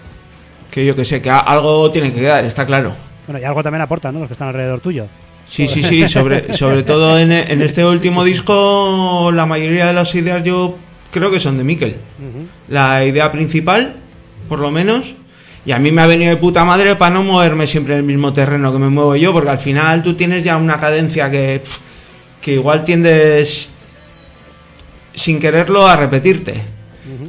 que 0.70 0.84
yo 0.84 0.94
que 0.94 1.04
sé, 1.04 1.20
que 1.22 1.30
algo 1.30 1.90
tiene 1.90 2.12
que 2.12 2.20
quedar, 2.20 2.44
está 2.44 2.66
claro. 2.66 2.94
Bueno, 3.26 3.40
y 3.40 3.44
algo 3.44 3.62
también 3.62 3.82
aportan, 3.82 4.14
¿no? 4.14 4.20
Los 4.20 4.28
que 4.28 4.34
están 4.34 4.48
alrededor 4.48 4.80
tuyo. 4.80 5.06
Sí, 5.46 5.68
sí, 5.68 5.82
sí, 5.84 6.08
sobre, 6.08 6.52
sobre 6.52 6.82
todo 6.82 7.18
en, 7.18 7.32
en 7.32 7.62
este 7.62 7.84
último 7.84 8.24
disco, 8.24 9.30
la 9.34 9.46
mayoría 9.46 9.86
de 9.86 9.92
las 9.92 10.14
ideas 10.14 10.42
yo 10.44 10.76
creo 11.10 11.30
que 11.30 11.40
son 11.40 11.58
de 11.58 11.64
Mikel. 11.64 11.96
La 12.68 13.04
idea 13.04 13.30
principal, 13.32 13.96
por 14.48 14.60
lo 14.60 14.70
menos, 14.70 15.14
y 15.64 15.72
a 15.72 15.78
mí 15.78 15.92
me 15.92 16.02
ha 16.02 16.06
venido 16.06 16.30
de 16.30 16.36
puta 16.36 16.64
madre 16.64 16.96
para 16.96 17.14
no 17.14 17.22
moverme 17.22 17.66
siempre 17.66 17.94
en 17.94 18.00
el 18.00 18.06
mismo 18.06 18.32
terreno 18.32 18.72
que 18.72 18.78
me 18.78 18.88
muevo 18.88 19.16
yo, 19.16 19.32
porque 19.32 19.50
al 19.50 19.58
final 19.58 20.02
tú 20.02 20.14
tienes 20.14 20.44
ya 20.44 20.56
una 20.56 20.78
cadencia 20.78 21.30
que, 21.30 21.62
que 22.40 22.54
igual 22.54 22.84
tiendes 22.84 23.70
sin 25.14 25.40
quererlo 25.40 25.86
a 25.86 25.96
repetirte. 25.96 26.77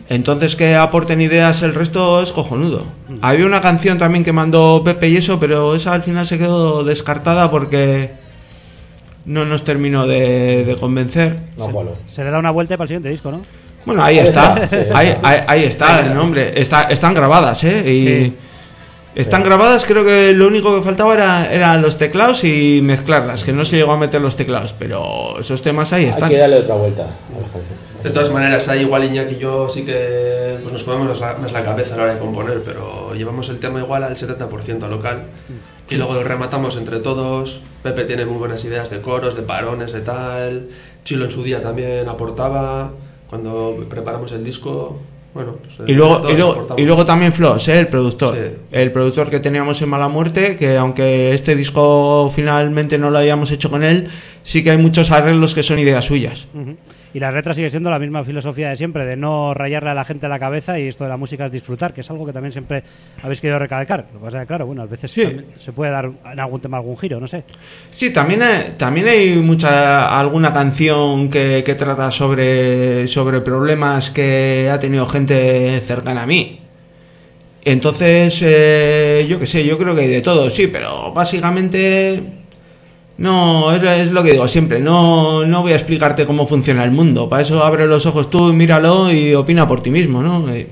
Entonces 0.10 0.56
que 0.56 0.76
aporten 0.76 1.22
ideas 1.22 1.62
el 1.62 1.74
resto 1.74 2.22
es 2.22 2.32
cojonudo. 2.32 2.84
Había 3.22 3.46
una 3.46 3.62
canción 3.62 3.98
también 3.98 4.24
que 4.24 4.34
mandó 4.34 4.82
Pepe 4.84 5.10
y 5.10 5.18
eso, 5.18 5.40
pero 5.40 5.76
esa 5.76 5.94
al 5.94 6.04
final 6.04 6.26
se 6.28 6.38
quedó 6.38 6.84
descartada 6.84 7.50
porque 7.52 8.12
no 9.26 9.46
nos 9.46 9.64
terminó 9.64 10.08
de, 10.08 10.66
de 10.66 10.76
convencer. 10.76 11.38
No, 11.58 11.66
Pablo. 11.68 11.96
Se 12.12 12.24
le 12.24 12.32
da 12.32 12.40
una 12.40 12.52
vuelta 12.52 12.76
para 12.78 12.86
el 12.86 12.88
siguiente 12.90 13.10
disco, 13.10 13.32
¿no? 13.32 13.42
Bueno, 13.86 14.04
ahí 14.04 14.20
está. 14.20 14.68
sí, 14.68 14.76
Ahí, 14.94 15.08
está. 15.10 15.30
ahí- 15.30 15.42
ahí 15.48 15.64
está 15.64 16.00
el 16.02 16.14
nombre. 16.14 16.60
Está, 16.60 16.82
están 16.84 17.14
grabadas, 17.14 17.64
¿eh? 17.64 17.84
Y 17.92 18.06
Sí. 18.06 18.34
están 19.16 19.44
grabadas, 19.44 19.86
creo 19.86 20.04
que 20.06 20.34
lo 20.34 20.48
único 20.48 20.76
que 20.76 20.82
faltaba 20.82 21.14
era, 21.14 21.52
eran 21.54 21.82
los 21.82 21.98
teclados 21.98 22.44
y 22.44 22.82
mezclarlas, 22.84 23.44
que 23.44 23.54
no 23.54 23.64
se 23.66 23.78
llegó 23.78 23.92
a 23.94 23.98
meter 23.98 24.22
los 24.22 24.36
teclados, 24.36 24.74
pero 24.78 25.40
esos 25.40 25.62
temas 25.62 25.92
ahí 25.94 26.04
Hay 26.06 26.10
están. 26.10 26.30
que 26.30 26.38
darle 26.38 26.58
otra 26.58 26.76
vuelta 26.76 27.04
a 27.04 27.06
las 27.42 27.52
canciones. 27.52 27.89
De 28.04 28.12
todas 28.12 28.32
maneras, 28.32 28.68
ahí 28.70 28.82
igual 28.82 29.04
Iñaki 29.04 29.36
y 29.36 29.40
yo 29.40 29.68
sí 29.70 29.84
que 29.84 30.58
pues 30.62 30.72
nos 30.72 30.84
comemos 30.84 31.08
más 31.08 31.20
la, 31.20 31.34
más 31.38 31.52
la 31.52 31.64
cabeza 31.64 31.96
a 31.96 31.98
la 31.98 32.04
hora 32.04 32.14
de 32.14 32.20
componer, 32.20 32.62
pero 32.64 33.14
llevamos 33.14 33.50
el 33.50 33.60
tema 33.60 33.80
igual 33.80 34.04
al 34.04 34.16
70% 34.16 34.88
local 34.90 35.24
y 35.90 35.96
luego 35.96 36.14
lo 36.14 36.24
rematamos 36.24 36.78
entre 36.78 37.00
todos. 37.00 37.62
Pepe 37.84 38.06
tiene 38.06 38.26
muy 38.26 38.38
buenas 38.38 38.64
ideas 38.64 38.90
de 38.90 39.02
coros, 39.02 39.36
de 39.36 39.42
parones, 39.42 39.92
de 39.92 40.02
tal. 40.02 40.68
Chilo 41.04 41.26
en 41.26 41.32
su 41.32 41.44
día 41.44 41.62
también 41.62 42.08
aportaba. 42.08 42.92
Cuando 43.30 43.86
preparamos 43.90 44.32
el 44.32 44.44
disco, 44.44 45.00
bueno, 45.34 45.58
pues, 45.62 45.88
Y 45.88 45.94
luego, 45.94 46.30
y, 46.30 46.36
luego, 46.36 46.68
y 46.78 46.84
luego 46.84 47.06
también 47.06 47.32
Flos, 47.32 47.68
¿eh? 47.68 47.80
el 47.80 47.88
productor. 47.88 48.36
Sí. 48.36 48.58
El 48.72 48.92
productor 48.92 49.30
que 49.30 49.40
teníamos 49.40 49.82
en 49.82 49.90
Mala 49.90 50.08
Muerte, 50.08 50.56
que 50.58 50.78
aunque 50.78 51.32
este 51.34 51.56
disco 51.56 52.32
finalmente 52.36 52.98
no 52.98 53.12
lo 53.12 53.20
hayamos 53.20 53.52
hecho 53.52 53.70
con 53.70 53.84
él, 53.84 54.08
sí 54.44 54.64
que 54.64 54.72
hay 54.72 54.78
muchos 54.78 55.12
arreglos 55.12 55.54
que 55.54 55.64
son 55.64 55.78
ideas 55.80 56.06
suyas. 56.06 56.48
Ujú. 56.54 56.76
Y 57.12 57.20
la 57.20 57.32
letra 57.32 57.56
sigue 57.56 57.72
siendo 57.72 57.90
la 57.90 57.98
misma 57.98 58.24
filosofía 58.24 58.70
de 58.70 58.76
siempre, 58.76 59.04
de 59.04 59.16
no 59.18 59.56
rayarle 59.56 59.90
a 59.90 59.94
la 59.96 60.04
gente 60.06 60.28
la 60.28 60.38
cabeza 60.38 60.80
y 60.80 60.88
esto 60.88 61.06
de 61.06 61.10
la 61.10 61.18
música 61.18 61.48
es 61.48 61.52
disfrutar, 61.52 61.92
que 61.92 62.02
es 62.02 62.10
algo 62.12 62.24
que 62.26 62.32
también 62.34 62.52
siempre 62.52 62.84
habéis 63.24 63.42
querido 63.42 63.58
recalcar. 63.58 64.06
Lo 64.14 64.20
que 64.20 64.26
pasa 64.26 64.38
es 64.38 64.44
que, 64.44 64.48
claro, 64.48 64.68
bueno, 64.68 64.84
a 64.84 64.86
veces 64.86 65.10
Sí. 65.12 65.24
se 65.64 65.72
puede 65.72 65.92
dar 65.92 66.06
en 66.32 66.40
algún 66.40 66.62
tema 66.62 66.78
algún 66.78 66.96
giro, 66.98 67.20
no 67.20 67.28
sé. 67.28 67.44
Sí, 67.94 68.12
también 68.12 68.44
hay, 68.44 68.76
también 68.78 69.08
hay 69.08 69.38
mucha 69.38 70.20
alguna 70.20 70.54
canción 70.54 71.30
que, 71.32 71.64
que 71.66 71.74
trata 71.74 72.12
sobre, 72.12 73.08
sobre 73.08 73.42
problemas 73.42 74.12
que 74.12 74.70
ha 74.72 74.78
tenido 74.78 75.08
gente 75.08 75.80
cercana 75.80 76.22
a 76.24 76.28
mí. 76.28 76.60
Entonces, 77.66 78.40
eh, 78.46 79.26
yo 79.28 79.40
qué 79.40 79.46
sé, 79.48 79.66
yo 79.66 79.78
creo 79.78 79.94
que 79.96 80.02
hay 80.02 80.08
de 80.08 80.22
todo, 80.22 80.50
sí, 80.50 80.68
pero 80.68 81.12
básicamente 81.12 82.22
no, 83.20 83.72
es, 83.74 83.84
es 83.84 84.12
lo 84.12 84.24
que 84.24 84.32
digo 84.32 84.48
siempre, 84.48 84.80
no, 84.80 85.46
no 85.46 85.62
voy 85.62 85.74
a 85.74 85.76
explicarte 85.76 86.26
cómo 86.26 86.48
funciona 86.48 86.84
el 86.84 86.92
mundo, 86.92 87.30
para 87.30 87.42
eso 87.44 87.64
abre 87.64 87.86
los 87.86 88.06
ojos 88.06 88.30
tú, 88.30 88.54
míralo 88.54 89.12
y 89.12 89.34
opina 89.36 89.68
por 89.68 89.82
ti 89.84 89.90
mismo, 89.92 90.22
¿no? 90.24 90.52
Eh, 90.54 90.68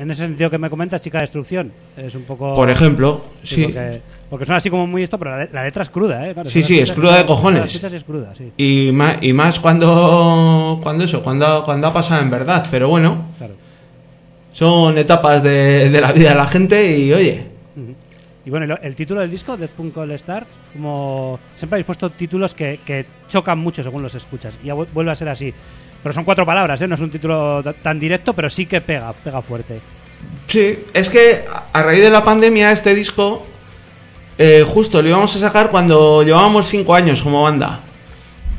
En 0.00 0.10
ese 0.10 0.22
sentido 0.22 0.50
que 0.50 0.58
me 0.58 0.68
comentas, 0.70 1.00
Chica 1.00 1.20
Destrucción, 1.20 1.70
es 1.96 2.14
un 2.14 2.22
poco... 2.22 2.54
Por 2.54 2.70
ejemplo, 2.70 3.20
sí. 3.44 3.64
Porque, 3.64 4.00
porque 4.30 4.44
suena 4.46 4.56
así 4.56 4.70
como 4.70 4.86
muy 4.86 5.02
esto, 5.02 5.18
pero 5.18 5.32
la, 5.38 5.48
la 5.52 5.64
letra 5.64 5.82
es 5.82 5.90
cruda, 5.90 6.26
¿eh? 6.26 6.32
Claro, 6.32 6.48
Sí, 6.50 6.62
sí, 6.62 6.78
es 6.80 6.90
cruda 6.90 7.18
de 7.18 7.26
cojones. 7.26 7.84
es 7.84 8.02
cruda, 8.04 8.32
sí, 8.36 8.50
Y 8.56 8.90
más, 8.92 9.18
y 9.20 9.32
más 9.32 9.60
cuando, 9.60 10.80
cuando 10.82 11.04
eso, 11.04 11.22
cuando, 11.22 11.62
cuando 11.64 11.86
ha 11.88 11.92
pasado 11.92 12.22
en 12.22 12.30
verdad, 12.30 12.66
pero 12.70 12.88
bueno, 12.88 13.26
claro. 13.38 13.54
son 14.50 14.96
etapas 14.98 15.42
de, 15.42 15.90
de 15.90 16.00
la 16.00 16.12
vida 16.12 16.30
de 16.30 16.34
la 16.36 16.46
gente 16.46 16.98
y 16.98 17.12
oye. 17.12 17.51
Y 18.44 18.50
bueno, 18.50 18.76
el 18.82 18.94
título 18.96 19.20
del 19.20 19.30
disco, 19.30 19.56
Death 19.56 19.70
Punk 19.70 19.96
All 19.98 20.10
Stars, 20.12 20.46
como 20.72 21.38
siempre 21.56 21.76
habéis 21.76 21.86
puesto 21.86 22.10
títulos 22.10 22.54
que, 22.54 22.80
que 22.84 23.06
chocan 23.28 23.58
mucho 23.58 23.82
según 23.82 24.02
los 24.02 24.14
escuchas. 24.14 24.54
Y 24.64 24.70
vuelve 24.70 25.12
a 25.12 25.14
ser 25.14 25.28
así. 25.28 25.52
Pero 26.02 26.12
son 26.12 26.24
cuatro 26.24 26.44
palabras, 26.44 26.82
¿eh? 26.82 26.88
No 26.88 26.96
es 26.96 27.00
un 27.00 27.10
título 27.10 27.62
ta- 27.62 27.72
tan 27.72 28.00
directo, 28.00 28.32
pero 28.32 28.50
sí 28.50 28.66
que 28.66 28.80
pega, 28.80 29.12
pega 29.12 29.40
fuerte. 29.42 29.78
Sí, 30.48 30.76
es 30.92 31.08
que 31.08 31.44
a- 31.72 31.82
raíz 31.84 32.02
de 32.02 32.10
la 32.10 32.24
pandemia 32.24 32.72
este 32.72 32.94
disco 32.94 33.46
eh, 34.38 34.64
justo 34.66 35.00
lo 35.02 35.08
íbamos 35.08 35.36
a 35.36 35.38
sacar 35.38 35.70
cuando 35.70 36.24
llevábamos 36.24 36.66
cinco 36.66 36.94
años 36.96 37.22
como 37.22 37.42
banda. 37.44 37.78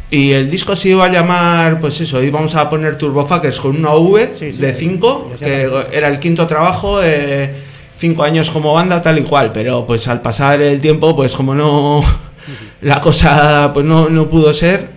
Y 0.09 0.31
el 0.31 0.49
disco 0.49 0.75
se 0.77 0.89
iba 0.89 1.05
a 1.05 1.09
llamar, 1.09 1.79
pues 1.81 1.99
eso, 1.99 2.21
íbamos 2.23 2.55
a 2.55 2.69
poner 2.69 2.97
Turbofuckers 2.97 3.59
con 3.59 3.75
una 3.75 3.93
V 3.95 4.33
Sí, 4.37 4.53
sí, 4.53 4.61
de 4.61 4.73
sí. 4.73 4.85
5, 4.85 5.29
Ya 5.31 5.37
sé 5.39 5.45
que 5.45 5.97
era 5.97 6.07
el 6.07 6.19
quinto 6.19 6.45
trabajo, 6.47 7.01
eh, 7.03 7.53
cinco 8.03 8.23
años 8.23 8.49
como 8.51 8.73
banda 8.73 9.01
tal 9.01 9.17
y 9.19 9.23
cual, 9.23 9.51
pero 9.53 9.85
pues 9.85 10.07
al 10.09 10.19
pasar 10.21 10.61
el 10.61 10.81
tiempo, 10.81 11.15
pues 11.15 11.33
como 11.35 11.55
no, 11.55 12.01
la 12.81 12.99
cosa 12.99 13.71
pues 13.73 13.85
no, 13.85 14.09
no 14.09 14.27
pudo 14.27 14.53
ser, 14.53 14.87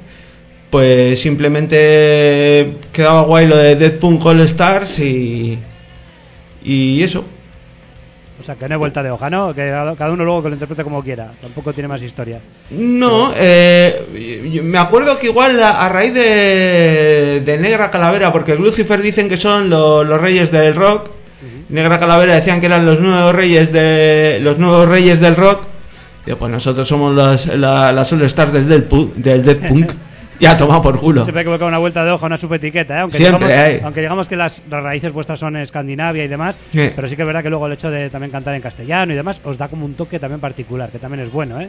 pues 0.71 1.21
simplemente 1.21 2.79
quedaba 2.93 3.23
guay 3.23 3.47
lo 3.47 3.57
de 3.57 3.77
Dead 3.77 3.93
Punk 3.99 4.25
All 4.27 4.41
Stars 4.41 4.99
y, 4.99 5.57
y 6.65 7.03
eso. 7.03 7.25
O 8.39 8.45
sea, 8.45 8.55
que 8.55 8.69
no 8.69 8.75
hay 8.75 8.79
vuelta 8.79 9.03
de 9.03 9.11
hoja, 9.11 9.31
¿no? 9.31 9.55
Que 9.55 9.71
cada 9.97 10.11
uno 10.13 10.23
luego 10.25 10.43
que 10.43 10.49
lo 10.51 10.55
interprete 10.57 10.85
como 10.85 11.03
quiera. 11.03 11.31
Tampoco 11.41 11.73
tiene 11.73 11.89
más 11.89 12.03
historia. 12.03 12.39
No, 12.71 13.33
eh, 13.35 14.61
me 14.63 14.77
acuerdo 14.79 15.19
que 15.19 15.29
igual 15.29 15.59
a, 15.61 15.87
a 15.87 15.89
raíz 15.89 16.13
de, 16.13 17.41
de 17.45 17.59
Negra 17.59 17.91
Calavera, 17.91 18.31
porque 18.33 18.55
Lucifer 18.55 19.01
dicen 19.01 19.29
que 19.29 19.37
son 19.39 19.71
lo- 19.71 20.05
los 20.05 20.21
reyes 20.21 20.51
del 20.51 20.75
rock, 20.75 21.09
Negra 21.69 21.99
Calavera 21.99 22.35
decían 22.35 22.61
que 22.61 22.67
eran 22.67 22.87
los 22.87 23.01
nuevos 23.01 23.35
reyes 23.35 23.73
de 23.73 24.39
los 24.43 24.59
nuevos 24.59 24.89
reyes 24.89 25.21
del 25.21 25.35
rock. 25.37 25.63
Digo, 26.25 26.39
pues 26.39 26.51
nosotros 26.51 26.87
somos 26.87 27.15
las, 27.15 27.47
la- 27.47 27.93
las 27.93 28.13
All 28.13 28.23
Stars 28.23 28.53
del, 28.53 28.69
Dead 28.69 28.85
Pu- 28.89 29.13
del 29.15 29.43
Dead 29.45 29.69
Punk. 29.69 29.93
ya 30.41 30.57
toma 30.57 30.83
por 30.83 30.99
culo. 30.99 31.23
Siempre 31.25 31.41
hay 31.41 31.45
que 31.47 31.51
buscar 31.51 31.69
una 31.69 31.79
vuelta 31.79 32.05
de 32.05 32.11
hoja, 32.11 32.27
una 32.27 32.37
subetiqueta, 32.37 32.97
¿eh? 32.97 33.01
Aunque 33.01 33.17
Siempre 33.17 33.49
digamos, 33.49 33.67
hay. 33.69 33.81
Aunque 33.85 34.01
digamos 34.01 34.29
que 34.29 34.37
las, 34.37 34.63
las 34.69 34.83
raíces 34.83 35.13
vuestras 35.13 35.39
son 35.39 35.57
Escandinavia 35.57 36.25
y 36.25 36.29
demás, 36.29 36.59
Sí. 36.73 36.91
pero 36.95 37.09
sí 37.09 37.17
que 37.17 37.23
es 37.23 37.27
verdad 37.27 37.43
que 37.43 37.49
luego 37.51 37.67
el 37.67 37.73
hecho 37.73 37.91
de 37.91 38.11
también 38.11 38.31
cantar 38.31 38.55
en 38.55 38.61
castellano 38.63 39.13
y 39.13 39.17
demás 39.17 39.41
os 39.45 39.57
da 39.57 39.69
como 39.69 39.87
un 39.87 39.95
toque 39.95 40.19
también 40.19 40.41
particular, 40.41 40.91
que 40.91 40.99
también 40.99 41.25
es 41.25 41.33
bueno, 41.33 41.61
¿eh? 41.61 41.69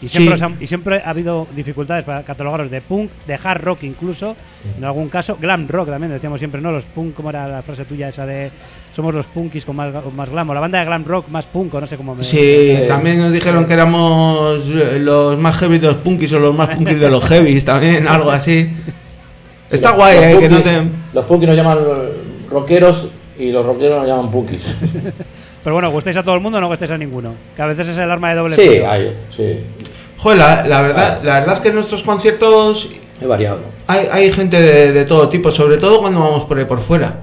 Y 0.00 0.08
siempre, 0.08 0.36
Sí. 0.36 0.44
han- 0.44 0.56
y 0.60 0.66
siempre 0.66 1.02
ha 1.04 1.10
habido 1.10 1.46
dificultades 1.54 2.04
para 2.04 2.22
catalogaros 2.22 2.70
de 2.70 2.80
punk, 2.80 3.10
de 3.26 3.38
hard 3.42 3.62
rock 3.62 3.82
incluso, 3.84 4.36
en 4.76 4.84
algún 4.84 5.08
caso, 5.08 5.36
glam 5.40 5.66
rock 5.68 5.88
también, 5.90 6.12
decíamos 6.12 6.38
siempre, 6.38 6.60
¿no? 6.60 6.70
Los 6.72 6.84
punk, 6.84 7.14
como 7.14 7.30
era 7.30 7.46
la 7.48 7.62
frase 7.62 7.84
tuya 7.84 8.08
esa 8.08 8.24
de 8.24 8.50
somos 8.94 9.14
los 9.14 9.26
punkis 9.26 9.64
con 9.64 9.76
más, 9.76 9.92
con 9.94 10.14
más 10.16 10.28
glam, 10.28 10.50
o 10.50 10.54
la 10.54 10.60
banda 10.60 10.78
de 10.80 10.84
glam 10.86 11.04
rock 11.04 11.28
más 11.28 11.46
punk, 11.46 11.72
o 11.74 11.80
no 11.80 11.86
sé 11.86 11.96
cómo 11.96 12.14
me... 12.14 12.24
Sí, 12.24 12.78
también 12.86 13.18
nos 13.20 13.32
dijeron 13.32 13.64
que 13.64 13.74
éramos 13.74 14.64
eh, 14.68 14.98
los 15.00 15.38
más 15.38 15.56
heavy 15.58 15.78
de 15.78 15.86
los 15.88 15.96
punkis 15.98 16.32
o 16.32 16.38
los 16.40 16.54
más 16.54 16.68
punkis 16.70 16.98
de 16.98 17.08
los 17.08 17.24
heavies, 17.24 17.64
también, 17.64 18.08
algo 18.08 18.30
así. 18.30 18.68
Está 19.70 19.90
Los- 19.90 19.98
guay, 19.98 20.16
los 20.16 20.24
eh, 20.26 20.38
que 20.40 20.48
no 20.48 20.62
te... 20.62 20.82
Los 21.14 21.24
punkis 21.26 21.48
nos 21.48 21.56
llaman 21.56 21.78
rockeros 22.50 23.08
y 23.38 23.52
los 23.52 23.64
rockeros 23.64 24.00
nos 24.00 24.08
llaman 24.08 24.30
punkis. 24.30 24.74
Pero 25.64 25.74
bueno, 25.74 25.90
gustéis 25.90 26.16
a 26.16 26.22
todo 26.22 26.34
el 26.34 26.40
mundo 26.40 26.58
o 26.58 26.60
no 26.60 26.68
gustéis 26.68 26.90
a 26.90 26.98
ninguno, 26.98 27.34
que 27.54 27.62
a 27.62 27.66
veces 27.66 27.88
es 27.88 27.98
el 27.98 28.10
arma 28.10 28.30
de 28.30 28.36
doble 28.36 28.56
sí, 28.56 28.78
hay, 28.78 29.14
sí. 29.28 29.58
Joder, 30.16 30.38
la, 30.38 30.66
la 30.66 30.82
verdad, 30.82 31.20
la 31.22 31.34
verdad 31.40 31.54
es 31.54 31.60
que 31.60 31.68
en 31.68 31.74
nuestros 31.74 32.02
conciertos 32.02 32.88
He 33.20 33.26
variado. 33.26 33.60
hay, 33.86 34.06
hay 34.10 34.32
gente 34.32 34.60
de, 34.60 34.92
de 34.92 35.04
todo 35.04 35.28
tipo, 35.28 35.50
sobre 35.50 35.76
todo 35.76 36.00
cuando 36.00 36.20
vamos 36.20 36.44
por 36.44 36.58
ahí 36.58 36.64
por 36.64 36.80
fuera. 36.80 37.22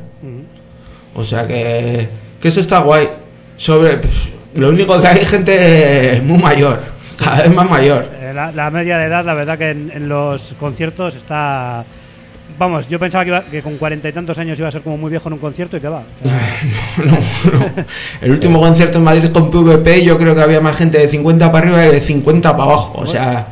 O 1.16 1.24
sea 1.24 1.48
que, 1.48 2.10
que 2.42 2.48
eso 2.48 2.60
está 2.62 2.80
guay. 2.80 3.08
Sobre 3.58 3.98
pues, 3.98 4.14
lo 4.56 4.70
único 4.70 5.00
que 5.02 5.08
hay 5.08 5.26
gente 5.26 6.22
muy 6.24 6.38
mayor, 6.38 6.82
cada 7.18 7.44
vez 7.44 7.54
más 7.54 7.70
mayor. 7.70 8.10
Eh, 8.20 8.32
La, 8.36 8.52
la 8.52 8.70
media 8.70 8.98
de 8.98 9.06
edad, 9.06 9.24
la 9.26 9.34
verdad 9.34 9.58
que 9.58 9.70
en, 9.72 9.92
en 9.94 10.10
los 10.10 10.54
conciertos 10.60 11.16
está... 11.16 11.84
Vamos, 12.58 12.88
yo 12.88 12.98
pensaba 13.00 13.24
que, 13.26 13.30
iba- 13.32 13.44
que 13.44 13.62
con 13.62 13.78
cuarenta 13.78 14.08
y 14.08 14.14
tantos 14.14 14.38
años 14.38 14.58
iba 14.60 14.68
a 14.70 14.72
ser 14.72 14.82
como 14.82 14.98
muy 14.98 15.10
viejo 15.10 15.28
en 15.28 15.34
un 15.34 15.40
concierto 15.40 15.76
y 15.76 15.82
que 15.82 15.90
va. 15.90 16.00
O 16.00 16.24
sea, 16.28 16.40
No, 17.52 17.60
no. 17.60 17.66
El 18.22 18.32
último 18.32 18.60
concierto 18.62 18.98
en 18.98 19.04
Madrid 19.04 19.30
con 19.32 19.50
PvP 19.52 20.04
yo 20.06 20.18
creo 20.18 20.34
que 20.36 20.42
había 20.42 20.62
más 20.62 20.78
gente 20.78 20.98
de 21.00 21.08
50 21.10 21.52
para 21.52 21.66
arriba 21.68 21.86
y 21.88 21.92
de 21.92 22.00
50 22.02 22.52
para 22.52 22.64
abajo. 22.64 22.94
O 22.96 23.06
sea, 23.06 23.48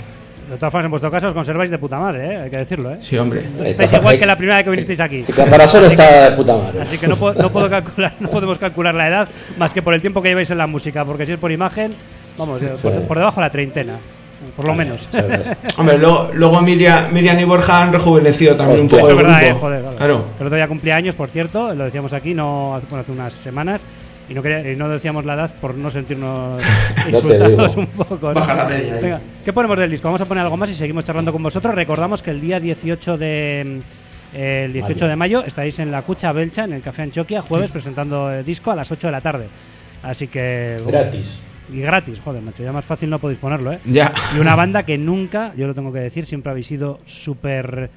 de 0.54 0.60
todas 0.60 0.72
formas, 0.72 0.86
en 0.86 0.92
vuestro 0.92 1.12
caso 1.12 1.28
os 1.28 1.34
conserváis 1.34 1.70
de 1.70 1.78
puta 1.78 2.00
madre, 2.00 2.26
¿eh? 2.26 2.38
hay 2.44 2.50
que 2.50 2.58
decirlo. 2.58 2.92
¿eh? 2.92 2.98
sí, 3.02 3.18
hombre. 3.18 3.44
Estáis 3.66 3.92
igual 3.94 4.18
que 4.20 4.26
la 4.26 4.36
primera 4.36 4.58
vez 4.58 4.64
que 4.66 4.72
vinisteis 4.72 5.00
aquí. 5.00 5.26
El 5.28 5.36
caparazón 5.36 5.84
está 5.86 6.30
de 6.30 6.36
puta 6.36 6.56
madre. 6.56 6.82
Así 6.82 6.98
que 6.98 7.08
no, 7.08 7.16
puedo- 7.16 7.42
no 7.42 7.50
puedo 7.52 7.70
calcular, 7.70 8.14
no 8.20 8.30
podemos 8.30 8.58
calcular 8.58 8.94
la 8.96 9.08
edad 9.08 9.28
más 9.58 9.74
que 9.74 9.82
por 9.82 9.94
el 9.94 10.02
tiempo 10.02 10.22
que 10.22 10.30
lleváis 10.30 10.50
en 10.52 10.58
la 10.58 10.68
música, 10.68 11.04
porque 11.06 11.26
si 11.26 11.34
es 11.34 11.40
por 11.40 11.52
imagen, 11.52 11.94
vamos, 12.38 12.62
por, 12.82 12.94
por 13.04 13.18
debajo 13.18 13.40
de 13.40 13.46
la 13.48 13.50
treintena, 13.52 13.98
por 14.56 14.66
lo 14.66 14.76
menos. 14.76 15.08
Hombre, 15.78 15.98
luego, 15.98 16.30
luego 16.34 16.62
Miriam, 16.62 17.12
Miriam 17.12 17.40
y 17.40 17.44
Borja 17.46 17.82
han 17.82 17.92
rejuvenecido 17.94 18.56
también 18.56 18.82
un 18.82 18.88
poco 18.88 19.04
Eso 19.04 19.12
es 19.12 19.18
verdad, 19.18 19.44
eh, 19.44 19.54
joder, 19.54 19.84
claro. 19.98 20.26
El 20.40 20.46
otro 20.46 20.56
día 20.58 20.68
cumplía 20.68 20.96
años, 20.96 21.16
por 21.16 21.30
cierto, 21.30 21.74
lo 21.74 21.86
decíamos 21.86 22.14
aquí, 22.14 22.34
no 22.34 22.76
hace, 22.76 22.88
bueno, 22.90 23.02
hace 23.02 23.12
unas 23.12 23.34
semanas, 23.34 23.84
y 24.34 24.36
no, 24.36 24.42
quería- 24.42 24.72
y 24.72 24.76
no 24.76 24.90
decíamos 24.90 25.24
la 25.26 25.36
edad 25.36 25.54
por 25.62 25.76
no 25.76 25.92
sentirnos 25.92 26.60
insultados 27.08 27.76
un 27.78 27.86
poco. 27.88 28.30
¿no? 28.30 28.34
Baja 28.34 28.56
la 28.56 28.66
media 28.66 28.96
ahí. 28.96 29.02
Venga, 29.04 29.22
¿qué 29.46 29.54
ponemos 29.54 29.78
del 29.78 29.92
disco? 29.92 30.08
Vamos 30.08 30.22
a 30.22 30.26
poner 30.26 30.44
algo 30.44 30.58
más 30.58 30.70
y 30.70 30.74
seguimos 30.74 31.04
charlando 31.06 31.32
con 31.32 31.44
vosotros. 31.44 31.76
Recordamos 31.76 32.24
que 32.24 32.32
el 32.32 32.42
día 32.42 32.60
18 32.60 33.18
de... 33.18 33.82
eh, 34.34 34.64
El 34.66 34.74
18 34.74 34.96
Mayo. 34.96 35.08
de 35.08 35.16
mayo 35.16 35.44
estaréis 35.46 35.78
en 35.80 35.92
la 35.92 36.02
Cucha 36.02 36.32
Belcha, 36.32 36.64
en 36.64 36.74
el 36.74 36.82
Café 36.82 37.04
Anchoquia, 37.04 37.42
jueves, 37.44 37.72
presentando 37.72 38.32
el 38.32 38.44
disco 38.44 38.72
a 38.72 38.76
las 38.76 38.92
8 38.92 39.08
de 39.08 39.12
la 39.12 39.22
tarde. 39.22 39.48
Así 40.02 40.28
que... 40.28 40.82
Gratis. 40.88 41.40
Y 41.72 41.80
gratis, 41.80 42.20
joder, 42.24 42.42
macho, 42.42 42.62
ya 42.62 42.74
más 42.74 42.84
fácil 42.84 43.10
no 43.10 43.20
podéis 43.20 43.40
ponerlo, 43.40 43.72
¿eh? 43.72 43.80
Ya. 43.86 44.12
Y 44.36 44.40
una 44.40 44.54
banda 44.54 44.84
que 44.84 44.98
nunca, 44.98 45.54
yo 45.56 45.66
lo 45.66 45.74
tengo 45.74 45.94
que 45.94 46.00
decir, 46.00 46.26
siempre 46.26 46.52
habéis 46.52 46.68
sido 46.68 47.00
súper. 47.06 47.90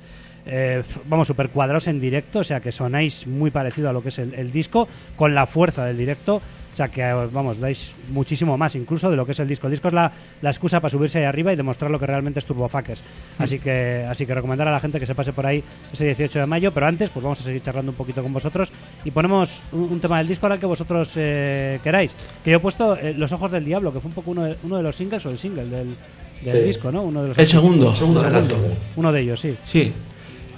Eh, 0.46 0.82
vamos, 1.06 1.26
súper 1.26 1.50
cuadrados 1.50 1.86
en 1.88 2.00
directo, 2.00 2.40
o 2.40 2.44
sea 2.44 2.60
que 2.60 2.72
sonáis 2.72 3.26
muy 3.26 3.50
parecido 3.50 3.88
a 3.90 3.92
lo 3.92 4.02
que 4.02 4.08
es 4.10 4.18
el, 4.18 4.32
el 4.34 4.52
disco, 4.52 4.88
con 5.16 5.34
la 5.34 5.46
fuerza 5.46 5.84
del 5.84 5.96
directo, 5.98 6.40
O 6.72 6.76
sea 6.76 6.88
que, 6.88 7.00
eh, 7.00 7.14
vamos, 7.32 7.58
dais 7.58 7.92
muchísimo 8.12 8.58
más 8.58 8.74
incluso 8.76 9.10
de 9.10 9.16
lo 9.16 9.24
que 9.24 9.32
es 9.32 9.40
el 9.40 9.48
disco. 9.48 9.66
El 9.66 9.70
disco 9.70 9.88
es 9.88 9.94
la, 9.94 10.12
la 10.42 10.50
excusa 10.50 10.78
para 10.78 10.90
subirse 10.90 11.18
ahí 11.20 11.24
arriba 11.24 11.50
y 11.50 11.56
demostrar 11.56 11.90
lo 11.90 11.98
que 11.98 12.04
realmente 12.06 12.38
es 12.38 12.44
Turbofuckers. 12.44 13.00
Así 13.38 13.58
que, 13.58 14.04
así 14.06 14.26
que 14.26 14.34
recomendar 14.34 14.68
a 14.68 14.72
la 14.72 14.78
gente 14.78 15.00
que 15.00 15.06
se 15.06 15.14
pase 15.14 15.32
por 15.32 15.46
ahí 15.46 15.64
ese 15.90 16.04
18 16.04 16.38
de 16.40 16.44
mayo. 16.44 16.72
Pero 16.72 16.84
antes, 16.84 17.08
pues 17.08 17.22
vamos 17.22 17.40
a 17.40 17.44
seguir 17.44 17.62
charlando 17.62 17.92
un 17.92 17.96
poquito 17.96 18.22
con 18.22 18.30
vosotros 18.30 18.70
y 19.06 19.10
ponemos 19.10 19.62
un, 19.72 19.84
un 19.84 20.00
tema 20.00 20.18
del 20.18 20.28
disco 20.28 20.44
ahora 20.44 20.58
que 20.60 20.66
vosotros 20.66 21.12
eh, 21.16 21.80
queráis. 21.82 22.14
Que 22.44 22.50
yo 22.50 22.58
he 22.58 22.60
puesto 22.60 22.94
eh, 22.98 23.14
Los 23.14 23.32
Ojos 23.32 23.50
del 23.50 23.64
Diablo, 23.64 23.90
que 23.90 24.00
fue 24.00 24.10
un 24.10 24.14
poco 24.14 24.32
uno 24.32 24.44
de, 24.44 24.58
uno 24.62 24.76
de 24.76 24.82
los 24.82 24.94
singles 24.96 25.24
o 25.24 25.30
el 25.30 25.38
single 25.38 25.64
del, 25.64 25.96
del 26.44 26.58
Sí. 26.60 26.66
disco, 26.66 26.92
¿no? 26.92 27.04
Uno 27.04 27.22
de 27.22 27.28
los 27.28 27.38
El 27.38 27.46
segundo. 27.46 27.94
Segundo 27.94 28.20
adelanto. 28.20 28.54
Uno 28.96 29.10
de 29.12 29.20
ellos, 29.22 29.40
sí. 29.40 29.56
Sí. 29.64 29.94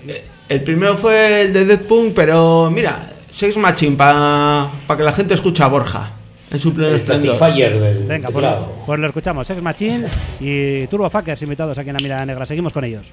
Eh, 0.09 0.25
El 0.49 0.63
primero 0.63 0.97
fue 0.97 1.43
el 1.43 1.53
de 1.53 1.65
Dead 1.67 1.81
Punk, 1.81 2.13
pero 2.15 2.71
mira, 2.71 3.11
Sex 3.31 3.57
Machine 3.57 3.97
para 3.97 4.71
que 4.97 5.03
la 5.03 5.13
gente 5.13 5.35
escuche 5.35 5.63
a 5.63 5.67
Borja 5.69 6.13
en 6.51 6.59
su 6.59 6.73
pleno. 6.73 6.99
Satisfyer 6.99 7.79
del 7.79 8.05
Venga, 8.05 8.31
pues, 8.31 8.47
pues 8.87 8.99
lo 8.99 9.07
escuchamos. 9.07 9.47
Sex 9.47 9.61
Machine 9.61 10.07
y 10.41 10.87
Turbofuckers 10.87 11.43
invitados 11.43 11.77
aquí 11.77 11.91
en 11.91 11.97
la 11.97 12.03
Mirada 12.03 12.25
Negra. 12.25 12.47
Seguimos 12.47 12.73
con 12.73 12.85
ellos. 12.85 13.07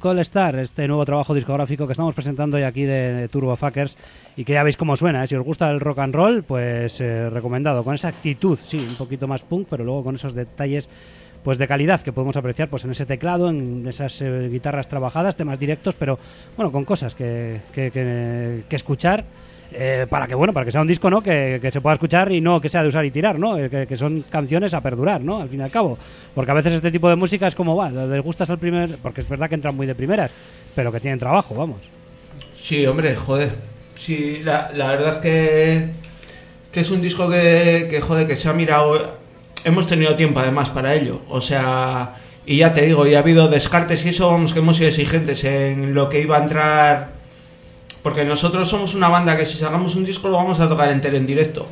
Dead 0.00 0.02
Punk 0.02 0.06
All 0.06 0.18
Star, 0.20 0.58
este 0.58 0.88
nuevo 0.88 1.04
trabajo 1.04 1.34
discográfico 1.34 1.86
que 1.86 1.92
estamos 1.92 2.14
presentando 2.14 2.56
hoy 2.56 2.62
aquí 2.62 2.84
de, 2.84 3.12
de 3.12 3.28
Turbo 3.28 3.54
Fuckers 3.54 3.96
y 4.34 4.44
que 4.44 4.54
ya 4.54 4.62
veis 4.62 4.76
cómo 4.78 4.96
suena. 4.96 5.22
¿eh? 5.22 5.26
Si 5.26 5.36
os 5.36 5.44
gusta 5.44 5.70
el 5.70 5.78
rock 5.78 5.98
and 5.98 6.14
roll, 6.14 6.42
pues 6.42 7.00
eh, 7.02 7.28
recomendado. 7.28 7.84
Con 7.84 7.94
esa 7.94 8.08
actitud, 8.08 8.58
sí, 8.66 8.78
un 8.78 8.94
poquito 8.96 9.28
más 9.28 9.42
punk, 9.42 9.66
pero 9.68 9.84
luego 9.84 10.02
con 10.04 10.14
esos 10.14 10.32
detalles 10.34 10.88
pues 11.44 11.58
de 11.58 11.66
calidad 11.68 12.00
que 12.00 12.12
podemos 12.12 12.36
apreciar 12.36 12.68
pues 12.68 12.84
en 12.86 12.90
ese 12.92 13.04
teclado, 13.06 13.50
en 13.50 13.86
esas 13.86 14.20
eh, 14.22 14.48
guitarras 14.50 14.88
trabajadas, 14.88 15.36
temas 15.36 15.58
directos, 15.58 15.94
pero 15.94 16.18
bueno, 16.56 16.72
con 16.72 16.84
cosas 16.86 17.14
que, 17.14 17.60
que, 17.72 17.90
que- 17.90 18.62
que 18.68 18.76
escuchar. 18.76 19.24
Eh, 19.72 20.06
para 20.08 20.26
que 20.26 20.34
bueno 20.34 20.52
para 20.52 20.64
que 20.66 20.72
sea 20.72 20.80
un 20.80 20.88
disco 20.88 21.10
no 21.10 21.20
que, 21.20 21.58
que 21.62 21.70
se 21.70 21.80
pueda 21.80 21.94
escuchar 21.94 22.30
y 22.32 22.40
no 22.40 22.60
que 22.60 22.68
sea 22.68 22.82
de 22.82 22.88
usar 22.88 23.04
y 23.04 23.10
tirar 23.10 23.38
no 23.38 23.56
Eh, 23.58 23.68
que, 23.70 23.86
que 23.86 23.96
son 23.96 24.24
canciones 24.28 24.74
a 24.74 24.80
perdurar 24.80 25.20
no 25.20 25.40
al 25.40 25.48
fin 25.48 25.60
y 25.60 25.62
al 25.62 25.70
cabo 25.70 25.98
porque 26.34 26.50
a 26.50 26.54
veces 26.54 26.74
este 26.74 26.90
tipo 26.90 27.08
de 27.08 27.16
música 27.16 27.46
es 27.46 27.54
como 27.54 27.76
va 27.76 27.90
les 27.90 28.22
gustas 28.22 28.50
al 28.50 28.58
primer 28.58 28.88
porque 29.02 29.20
es 29.20 29.28
verdad 29.28 29.48
que 29.48 29.54
entran 29.54 29.76
muy 29.76 29.86
de 29.86 29.94
primeras 29.94 30.30
pero 30.74 30.90
que 30.90 31.00
tienen 31.00 31.18
trabajo 31.18 31.54
vamos 31.54 31.78
Sí, 32.62 32.86
hombre, 32.86 33.16
joder. 33.16 33.52
Sí, 33.96 34.40
la, 34.44 34.70
la 34.74 34.88
verdad 34.88 35.12
es 35.12 35.18
que, 35.18 35.88
que 36.70 36.80
es 36.80 36.90
un 36.90 37.00
disco 37.02 37.28
que, 37.28 37.86
que, 37.90 38.00
joder, 38.00 38.26
que 38.26 38.36
se 38.36 38.48
ha 38.48 38.52
mirado. 38.52 39.16
Hemos 39.64 39.86
tenido 39.86 40.14
tiempo 40.14 40.40
además 40.40 40.70
para 40.70 40.94
ello. 40.94 41.22
O 41.28 41.40
sea, 41.40 42.14
y 42.46 42.58
ya 42.58 42.72
te 42.72 42.82
digo, 42.82 43.06
y 43.06 43.14
ha 43.14 43.20
habido 43.20 43.48
descartes 43.48 44.04
y 44.04 44.10
eso, 44.10 44.30
vamos, 44.30 44.52
que 44.52 44.58
hemos 44.60 44.76
sido 44.76 44.88
exigentes 44.88 45.42
en 45.44 45.94
lo 45.94 46.08
que 46.08 46.20
iba 46.20 46.36
a 46.36 46.42
entrar. 46.42 47.19
Porque 48.02 48.24
nosotros 48.24 48.68
somos 48.68 48.94
una 48.94 49.08
banda 49.08 49.36
que 49.36 49.44
si 49.44 49.58
sacamos 49.58 49.94
un 49.94 50.04
disco 50.04 50.28
lo 50.28 50.36
vamos 50.36 50.58
a 50.60 50.68
tocar 50.68 50.90
entero 50.90 51.16
en 51.16 51.26
directo. 51.26 51.66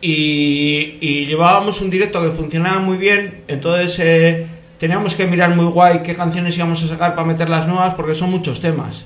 y, 0.00 0.96
y 1.00 1.26
llevábamos 1.26 1.80
un 1.80 1.90
directo 1.90 2.22
que 2.22 2.30
funcionaba 2.30 2.80
muy 2.80 2.96
bien, 2.96 3.42
entonces 3.48 3.98
eh, 3.98 4.46
teníamos 4.78 5.14
que 5.14 5.26
mirar 5.26 5.54
muy 5.54 5.66
guay 5.66 6.00
qué 6.02 6.14
canciones 6.14 6.56
íbamos 6.56 6.82
a 6.82 6.88
sacar 6.88 7.14
para 7.14 7.26
meter 7.26 7.48
las 7.50 7.66
nuevas 7.68 7.94
porque 7.94 8.14
son 8.14 8.30
muchos 8.30 8.60
temas. 8.60 9.04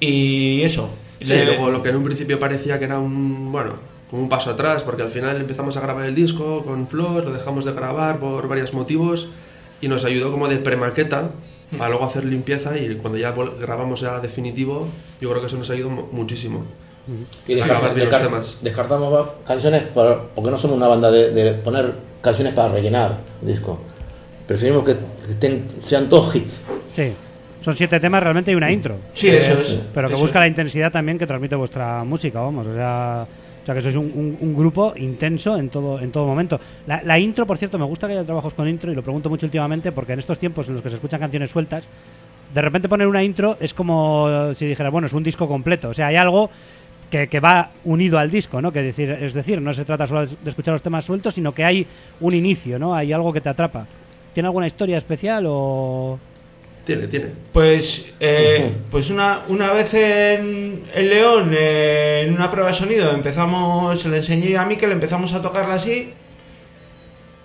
Y 0.00 0.62
eso. 0.62 0.90
Sí, 1.18 1.24
Le- 1.26 1.44
luego 1.46 1.70
lo 1.70 1.82
que 1.82 1.88
en 1.88 1.96
un 1.96 2.04
principio 2.04 2.38
parecía 2.38 2.78
que 2.78 2.84
era 2.84 2.98
un, 2.98 3.50
bueno, 3.50 3.74
como 4.10 4.22
un 4.22 4.28
paso 4.28 4.50
atrás, 4.50 4.82
porque 4.84 5.02
al 5.02 5.10
final 5.10 5.40
empezamos 5.40 5.76
a 5.76 5.80
grabar 5.80 6.04
el 6.04 6.14
disco 6.14 6.62
con 6.62 6.88
Flor, 6.88 7.24
lo 7.24 7.32
dejamos 7.32 7.64
de 7.64 7.72
grabar 7.72 8.18
por 8.18 8.46
varios 8.48 8.74
motivos 8.74 9.28
y 9.80 9.88
nos 9.88 10.04
ayudó 10.04 10.30
como 10.30 10.48
de 10.48 10.56
premaqueta 10.56 11.30
para 11.76 11.88
luego 11.90 12.04
hacer 12.04 12.24
limpieza 12.24 12.76
y 12.78 12.94
cuando 12.96 13.18
ya 13.18 13.32
grabamos 13.32 14.00
ya 14.00 14.20
definitivo, 14.20 14.86
yo 15.20 15.28
creo 15.30 15.40
que 15.40 15.46
eso 15.48 15.56
nos 15.56 15.68
ayudó 15.70 15.90
mu- 15.90 16.06
muchísimo. 16.12 16.64
Y 17.46 17.54
descar- 17.54 17.70
Acabar 17.76 17.94
bien 17.94 18.06
los 18.08 18.14
descar- 18.18 18.24
temas. 18.24 18.58
descartamos 18.62 19.28
canciones 19.46 19.82
para- 19.82 20.22
porque 20.34 20.50
no 20.50 20.58
somos 20.58 20.76
una 20.76 20.88
banda 20.88 21.10
de, 21.10 21.30
de 21.32 21.52
poner 21.54 21.94
canciones 22.20 22.52
para 22.54 22.68
rellenar 22.72 23.18
el 23.42 23.48
disco. 23.48 23.78
Preferimos 24.46 24.84
que, 24.84 24.94
que 24.94 25.32
estén- 25.32 25.64
sean 25.82 26.08
todos 26.08 26.34
hits. 26.34 26.64
sí 26.94 27.12
son 27.64 27.74
siete 27.74 27.98
temas 27.98 28.22
realmente 28.22 28.52
y 28.52 28.54
una 28.54 28.70
intro. 28.70 28.94
Sí, 29.12 29.26
Eh, 29.28 29.38
eso 29.38 29.60
es. 29.60 29.80
Pero 29.92 30.06
que 30.06 30.14
Eso 30.14 30.22
busca 30.22 30.38
es. 30.38 30.42
la 30.42 30.46
intensidad 30.46 30.92
también 30.92 31.18
que 31.18 31.26
transmite 31.26 31.56
vuestra 31.56 32.04
música, 32.04 32.38
vamos. 32.38 32.64
O 32.68 32.72
sea, 32.74 33.26
o 33.66 33.74
sea 33.74 33.74
que 33.74 33.82
sois 33.82 33.96
un, 33.96 34.54
grupo 34.54 34.94
intenso 34.94 35.58
en 35.58 35.70
todo, 35.70 35.98
en 35.98 36.12
todo 36.12 36.24
momento. 36.24 36.60
La, 36.86 37.02
la 37.02 37.18
intro, 37.18 37.44
por 37.44 37.58
cierto, 37.58 37.78
me 37.78 37.84
gusta 37.84 38.06
que 38.06 38.12
haya 38.12 38.22
trabajos 38.22 38.54
con 38.54 38.68
intro 38.68 38.92
y 38.92 38.94
lo 38.94 39.02
pregunto 39.02 39.28
mucho 39.28 39.44
últimamente 39.44 39.90
porque 39.90 40.12
en 40.12 40.20
estos 40.20 40.38
tiempos 40.38 40.68
en 40.68 40.74
los 40.74 40.84
que 40.84 40.88
se 40.88 40.94
escuchan 40.94 41.18
canciones 41.18 41.50
sueltas, 41.50 41.82
de 42.54 42.62
repente 42.62 42.88
poner 42.88 43.08
una 43.08 43.24
intro 43.24 43.56
es 43.58 43.74
como 43.74 44.54
si 44.54 44.66
dijeras, 44.66 44.92
bueno, 44.92 45.08
es 45.08 45.12
un 45.14 45.24
disco 45.24 45.48
completo. 45.48 45.88
O 45.88 45.94
sea, 45.94 46.06
hay 46.06 46.14
algo 46.14 46.48
que, 47.10 47.26
que 47.26 47.40
va 47.40 47.70
unido 47.84 48.20
al 48.20 48.30
disco, 48.30 48.62
¿no? 48.62 48.70
Que 48.70 48.82
decir, 48.82 49.10
es 49.10 49.34
decir, 49.34 49.60
no 49.60 49.74
se 49.74 49.84
trata 49.84 50.06
solo 50.06 50.24
de 50.24 50.36
escuchar 50.48 50.70
los 50.70 50.82
temas 50.82 51.04
sueltos, 51.04 51.34
sino 51.34 51.52
que 51.52 51.64
hay 51.64 51.84
un 52.20 52.34
inicio, 52.34 52.78
¿no? 52.78 52.94
Hay 52.94 53.12
algo 53.12 53.32
que 53.32 53.40
te 53.40 53.48
atrapa. 53.48 53.84
¿Tiene 54.32 54.46
alguna 54.46 54.68
historia 54.68 54.96
especial 54.96 55.44
o...? 55.48 56.20
Tiene, 56.86 57.08
tiene. 57.08 57.26
Pues, 57.52 58.06
eh, 58.20 58.70
pues 58.90 59.10
una, 59.10 59.40
una 59.48 59.72
vez 59.72 59.92
en, 59.94 60.84
en 60.94 61.08
León, 61.10 61.50
eh, 61.52 62.22
en 62.26 62.32
una 62.32 62.48
prueba 62.50 62.68
de 62.70 62.76
sonido, 62.76 63.10
empezamos, 63.10 64.00
se 64.00 64.08
le 64.08 64.18
enseñé 64.18 64.56
a 64.56 64.64
Miquel, 64.64 64.92
empezamos 64.92 65.32
a 65.34 65.42
tocarla 65.42 65.74
así. 65.74 66.12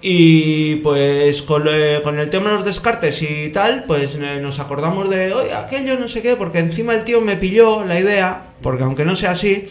Y 0.03 0.77
pues 0.77 1.41
con, 1.43 1.63
lo- 1.63 2.01
con 2.03 2.19
el 2.19 2.30
tema 2.30 2.49
de 2.49 2.55
los 2.55 2.65
descartes 2.65 3.22
y 3.22 3.49
tal, 3.49 3.84
pues 3.88 4.15
eh, 4.15 4.39
nos 4.41 4.59
acordamos 4.59 5.09
de, 5.09 5.31
oye, 5.34 5.53
aquello 5.53 5.97
no 5.99 6.07
sé 6.07 6.22
qué, 6.23 6.35
porque 6.35 6.59
encima 6.59 6.93
el 6.95 7.03
tío 7.03 7.22
me 7.22 7.35
pilló 7.35 7.84
la 7.84 7.99
idea, 7.99 8.43
porque 8.63 8.84
aunque 8.84 9.05
no 9.05 9.15
sea 9.15 9.31
así, 9.31 9.68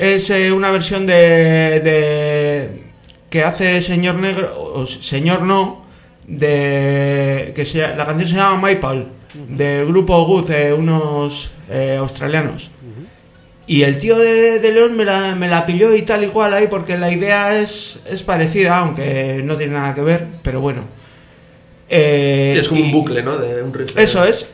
es 0.00 0.30
eh, 0.30 0.50
una 0.50 0.70
versión 0.72 1.06
de, 1.06 1.14
de 1.80 2.68
que 3.30 3.44
hace 3.44 3.82
Señor 3.82 4.16
Negro, 4.16 4.52
o 4.74 4.84
Señor 4.86 5.42
No, 5.42 5.81
de 6.26 7.52
que 7.54 7.64
se, 7.64 7.78
la 7.96 8.06
canción 8.06 8.28
se 8.28 8.36
llama 8.36 8.68
My 8.68 8.76
Pal, 8.76 9.06
del 9.48 9.86
grupo 9.86 10.24
Good, 10.26 10.50
eh, 10.50 10.72
unos 10.72 11.50
eh, 11.70 11.96
australianos. 11.98 12.70
Y 13.66 13.82
el 13.84 13.98
tío 13.98 14.18
de, 14.18 14.58
de 14.58 14.72
León 14.72 14.96
me 14.96 15.04
la, 15.04 15.34
me 15.36 15.48
la 15.48 15.64
pilló 15.64 15.94
y 15.94 16.02
tal 16.02 16.24
igual 16.24 16.52
ahí, 16.52 16.66
porque 16.68 16.98
la 16.98 17.10
idea 17.12 17.58
es, 17.60 18.00
es 18.10 18.22
parecida, 18.22 18.78
aunque 18.78 19.40
no 19.44 19.56
tiene 19.56 19.74
nada 19.74 19.94
que 19.94 20.02
ver, 20.02 20.26
pero 20.42 20.60
bueno. 20.60 20.82
Eh, 21.88 22.50
Sí, 22.54 22.60
es 22.60 22.68
como 22.68 22.80
y- 22.80 22.84
un 22.84 22.92
bucle, 22.92 23.22
¿no? 23.22 23.38
De 23.38 23.62
un 23.62 23.72
riff. 23.72 23.96
Eso 23.96 24.24
es. 24.24 24.48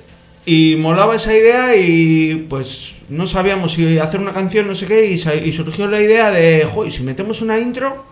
Y 0.45 0.77
molaba 0.77 1.17
esa 1.17 1.35
idea 1.35 1.75
y 1.77 2.47
pues 2.49 2.93
no 3.09 3.27
sabíamos 3.27 3.73
si 3.73 3.99
hacer 3.99 4.21
una 4.21 4.33
canción, 4.33 4.67
no 4.69 4.75
sé 4.75 4.87
qué, 4.87 5.07
y, 5.07 5.15
y 5.15 5.53
surgió 5.53 5.89
la 5.89 6.01
idea 6.01 6.31
de, 6.31 6.65
joder, 6.65 6.93
si 6.93 7.03
metemos 7.03 7.41
una 7.43 7.59
intro 7.59 8.05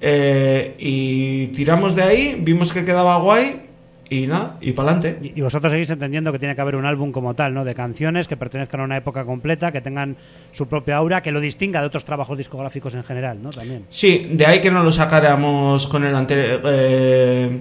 eh, 0.00 0.74
y 0.78 1.46
tiramos 1.48 1.94
de 1.94 2.02
ahí, 2.02 2.36
vimos 2.40 2.72
que 2.72 2.84
quedaba 2.84 3.18
guay 3.18 3.62
y 4.08 4.26
nada, 4.26 4.56
y 4.60 4.72
para 4.72 4.92
adelante. 4.92 5.18
Y 5.34 5.38
y 5.38 5.42
vosotros 5.42 5.70
seguís 5.70 5.88
entendiendo 5.90 6.32
que 6.32 6.38
tiene 6.40 6.54
que 6.56 6.60
haber 6.60 6.74
un 6.74 6.84
álbum 6.84 7.12
como 7.12 7.34
tal, 7.34 7.54
¿no? 7.54 7.64
De 7.64 7.74
canciones 7.76 8.26
que 8.26 8.36
pertenezcan 8.36 8.80
a 8.80 8.84
una 8.84 8.96
época 8.96 9.24
completa, 9.24 9.70
que 9.70 9.80
tengan 9.80 10.16
su 10.52 10.66
propia 10.68 10.96
aura, 10.96 11.22
que 11.22 11.30
lo 11.30 11.38
distinga 11.38 11.80
de 11.80 11.86
otros 11.86 12.04
trabajos 12.04 12.36
discográficos 12.36 12.94
en 12.94 13.04
general, 13.04 13.40
¿no? 13.40 13.50
También. 13.50 13.84
Sí, 13.90 14.28
de 14.32 14.46
ahí 14.46 14.60
que 14.60 14.70
no 14.70 14.82
lo 14.82 14.90
sacáramos 14.90 15.86
con 15.86 16.04
el 16.04 16.14
anterior 16.16 16.60
eh, 16.64 17.58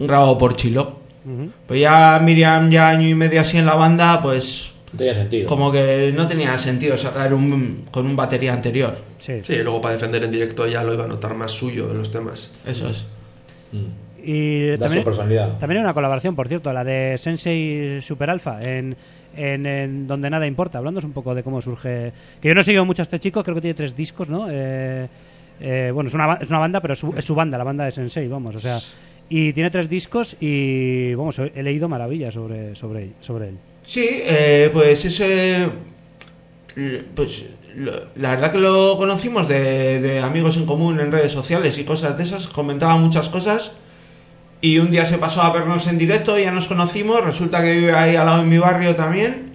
grabado 0.00 0.36
por 0.36 0.56
Chilo. 0.56 0.98
Pues 1.68 1.78
ya 1.80 2.18
Miriam 2.20 2.70
ya 2.70 2.88
año 2.88 3.06
y 3.06 3.14
medio 3.14 3.40
así 3.42 3.58
en 3.58 3.66
la 3.66 3.74
banda, 3.76 4.20
pues 4.22 4.72
No 4.92 4.98
tenía 4.98 5.14
sentido. 5.14 5.46
como 5.46 5.70
que 5.70 6.12
no 6.16 6.26
tenía 6.26 6.56
sentido 6.58 6.96
sacar 6.98 7.32
un 7.34 7.84
con 7.92 8.06
un 8.06 8.16
batería 8.16 8.54
anterior. 8.54 8.98
Sí. 9.20 9.34
Sí, 9.44 9.52
y 9.52 9.62
luego 9.62 9.80
para 9.80 9.94
defender 9.94 10.24
en 10.24 10.32
directo 10.32 10.66
ya 10.66 10.82
lo 10.82 10.92
iba 10.92 11.04
a 11.04 11.08
notar 11.08 11.34
más 11.34 11.52
suyo 11.52 11.88
en 11.90 11.98
los 11.98 12.10
temas. 12.10 12.52
Eso 12.66 12.88
es. 12.88 13.06
Y 14.22 14.70
Da 14.70 14.78
también, 14.78 15.00
su 15.02 15.04
personalidad. 15.04 15.58
también 15.58 15.78
hay 15.78 15.84
una 15.84 15.94
colaboración, 15.94 16.34
por 16.34 16.48
cierto, 16.48 16.72
la 16.72 16.82
de 16.84 17.16
Sensei 17.16 18.00
Super 18.02 18.28
Alpha, 18.30 18.58
en, 18.60 18.96
en, 19.36 19.64
en 19.66 20.06
Donde 20.06 20.28
Nada 20.28 20.46
Importa. 20.46 20.78
Hablándonos 20.78 21.04
un 21.04 21.12
poco 21.12 21.34
de 21.34 21.42
cómo 21.42 21.62
surge. 21.62 22.12
Que 22.40 22.48
yo 22.48 22.54
no 22.54 22.60
he 22.60 22.64
seguido 22.64 22.84
mucho 22.84 23.02
a 23.02 23.04
este 23.04 23.18
chico, 23.20 23.42
creo 23.42 23.54
que 23.54 23.60
tiene 23.62 23.74
tres 23.74 23.96
discos, 23.96 24.28
¿no? 24.28 24.46
Eh, 24.50 25.06
eh, 25.60 25.90
bueno, 25.94 26.08
es 26.08 26.14
una, 26.14 26.34
es 26.34 26.48
una 26.50 26.58
banda, 26.58 26.80
pero 26.80 26.94
es 26.94 26.98
su, 26.98 27.14
es 27.16 27.24
su 27.24 27.34
banda, 27.34 27.56
la 27.56 27.64
banda 27.64 27.84
de 27.84 27.92
Sensei, 27.92 28.26
vamos, 28.28 28.56
o 28.56 28.60
sea. 28.60 28.78
Y 29.28 29.52
tiene 29.52 29.70
tres 29.70 29.88
discos 29.88 30.36
y, 30.40 31.14
vamos, 31.14 31.38
he 31.38 31.62
leído 31.62 31.88
maravillas 31.88 32.34
sobre, 32.34 32.74
sobre, 32.74 33.10
sobre 33.20 33.50
él. 33.50 33.58
Sí, 33.84 34.06
eh, 34.10 34.70
pues 34.72 35.04
ese. 35.04 35.68
Pues 37.14 37.44
la 37.76 38.30
verdad 38.30 38.52
que 38.52 38.58
lo 38.58 38.96
conocimos 38.98 39.48
de, 39.48 40.00
de 40.00 40.20
amigos 40.20 40.56
en 40.56 40.66
común 40.66 41.00
en 41.00 41.10
redes 41.12 41.32
sociales 41.32 41.78
y 41.78 41.84
cosas 41.84 42.16
de 42.16 42.22
esas. 42.24 42.46
Comentaba 42.46 42.96
muchas 42.96 43.28
cosas. 43.28 43.72
Y 44.62 44.78
un 44.78 44.90
día 44.90 45.06
se 45.06 45.16
pasó 45.18 45.40
a 45.42 45.52
vernos 45.52 45.86
en 45.86 45.96
directo, 45.96 46.38
ya 46.38 46.50
nos 46.52 46.68
conocimos. 46.68 47.24
Resulta 47.24 47.62
que 47.62 47.72
vive 47.72 47.92
ahí 47.92 48.14
al 48.16 48.26
lado 48.26 48.42
en 48.42 48.48
mi 48.48 48.58
barrio 48.58 48.94
también. 48.94 49.50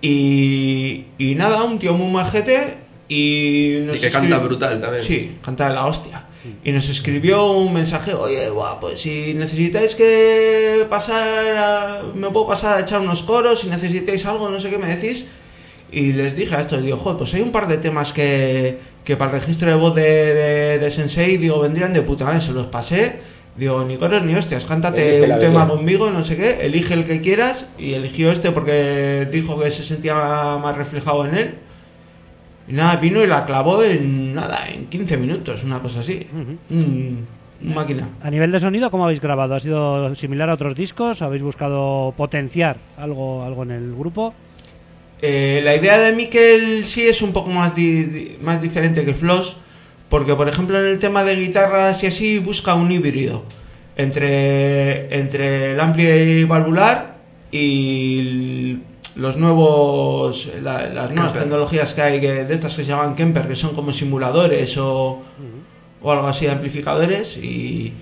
Y, 0.00 1.04
y 1.18 1.34
nada, 1.34 1.62
un 1.62 1.78
tío 1.78 1.94
muy 1.94 2.10
majete. 2.12 2.74
Y, 3.08 3.78
nos 3.86 3.96
Y 3.96 4.00
que 4.00 4.10
canta 4.10 4.38
brutal 4.38 4.80
también. 4.80 5.04
Sí, 5.04 5.36
canta 5.42 5.68
de 5.68 5.74
la 5.74 5.86
hostia. 5.86 6.24
Y 6.62 6.72
nos 6.72 6.88
escribió 6.90 7.52
un 7.52 7.72
mensaje, 7.72 8.12
oye, 8.12 8.50
guau, 8.50 8.78
pues 8.78 9.00
si 9.00 9.32
necesitáis 9.32 9.94
que 9.94 10.84
pasar 10.90 11.24
a- 11.56 12.02
me 12.14 12.28
puedo 12.30 12.46
pasar 12.48 12.76
a 12.76 12.80
echar 12.80 13.00
unos 13.00 13.22
coros, 13.22 13.60
si 13.60 13.68
necesitáis 13.68 14.26
algo, 14.26 14.50
no 14.50 14.60
sé 14.60 14.68
qué 14.68 14.76
me 14.76 14.94
decís. 14.94 15.24
Y 15.94 16.12
les 16.12 16.34
dije 16.34 16.54
a 16.56 16.60
esto, 16.60 16.80
digo, 16.80 16.96
joder, 16.96 17.18
pues 17.18 17.32
hay 17.34 17.40
un 17.42 17.52
par 17.52 17.68
de 17.68 17.78
temas 17.78 18.12
que, 18.12 18.78
que 19.04 19.16
para 19.16 19.30
el 19.32 19.40
registro 19.40 19.68
de 19.70 19.76
voz 19.76 19.94
de, 19.94 20.02
de, 20.02 20.78
de 20.80 20.90
Sensei, 20.90 21.36
digo, 21.36 21.60
vendrían 21.60 21.92
de 21.92 22.02
puta 22.02 22.24
madre, 22.24 22.40
se 22.40 22.52
los 22.52 22.66
pasé. 22.66 23.34
Digo, 23.56 23.84
ni 23.84 23.96
coros 23.96 24.24
ni 24.24 24.34
hostias, 24.34 24.64
cántate 24.64 25.18
un 25.34 25.38
tema 25.38 25.68
conmigo, 25.68 26.10
no 26.10 26.24
sé 26.24 26.36
qué, 26.36 26.66
elige 26.66 26.94
el 26.94 27.04
que 27.04 27.20
quieras. 27.20 27.66
Y 27.78 27.92
eligió 27.94 28.32
este 28.32 28.50
porque 28.50 29.28
dijo 29.30 29.56
que 29.60 29.70
se 29.70 29.84
sentía 29.84 30.14
más 30.60 30.76
reflejado 30.76 31.24
en 31.26 31.34
él. 31.36 31.54
Y 32.66 32.72
nada, 32.72 32.96
vino 32.96 33.22
y 33.22 33.26
la 33.28 33.44
clavó 33.44 33.82
en 33.84 34.34
nada, 34.34 34.68
en 34.68 34.86
15 34.86 35.16
minutos, 35.18 35.62
una 35.64 35.78
cosa 35.78 36.00
así. 36.00 36.26
Un- 36.70 37.26
un 37.62 37.74
máquina. 37.74 38.08
A 38.22 38.30
nivel 38.30 38.50
de 38.50 38.58
sonido, 38.58 38.90
¿cómo 38.90 39.04
habéis 39.04 39.20
grabado? 39.20 39.54
¿Ha 39.54 39.60
sido 39.60 40.12
similar 40.16 40.50
a 40.50 40.54
otros 40.54 40.74
discos? 40.74 41.22
¿Habéis 41.22 41.42
buscado 41.42 42.12
potenciar 42.16 42.76
algo, 42.98 43.44
algo 43.44 43.62
en 43.62 43.70
el 43.70 43.94
grupo? 43.94 44.34
Eh, 45.22 45.60
la 45.64 45.74
idea 45.74 45.98
de 45.98 46.12
Mikel 46.12 46.84
sí 46.86 47.06
es 47.06 47.22
un 47.22 47.32
poco 47.32 47.50
más, 47.50 47.74
di- 47.74 48.04
di- 48.04 48.36
más 48.42 48.60
diferente 48.60 49.04
que 49.04 49.14
Floss, 49.14 49.56
porque 50.08 50.34
por 50.34 50.48
ejemplo 50.48 50.78
en 50.78 50.86
el 50.86 50.98
tema 50.98 51.24
de 51.24 51.36
guitarras 51.36 52.02
y 52.04 52.06
así 52.08 52.38
busca 52.38 52.74
un 52.74 52.92
híbrido 52.92 53.44
entre, 53.96 55.14
entre 55.18 55.72
el 55.72 55.80
ampli 55.80 56.44
valvular 56.44 57.16
y 57.50 58.18
el- 58.18 58.80
los 59.16 59.36
nuevos 59.36 60.50
la- 60.60 60.88
las 60.88 61.10
nuevas 61.10 61.32
Kemper. 61.32 61.42
tecnologías 61.42 61.94
que 61.94 62.02
hay 62.02 62.20
que- 62.20 62.44
de 62.44 62.54
estas 62.54 62.74
que 62.74 62.82
se 62.84 62.90
llaman 62.90 63.14
Kemper, 63.14 63.46
que 63.48 63.54
son 63.54 63.74
como 63.74 63.92
simuladores 63.92 64.76
o, 64.76 65.22
o 66.02 66.12
algo 66.12 66.26
así 66.26 66.46
de 66.46 66.50
amplificadores 66.52 67.36
y, 67.38 67.92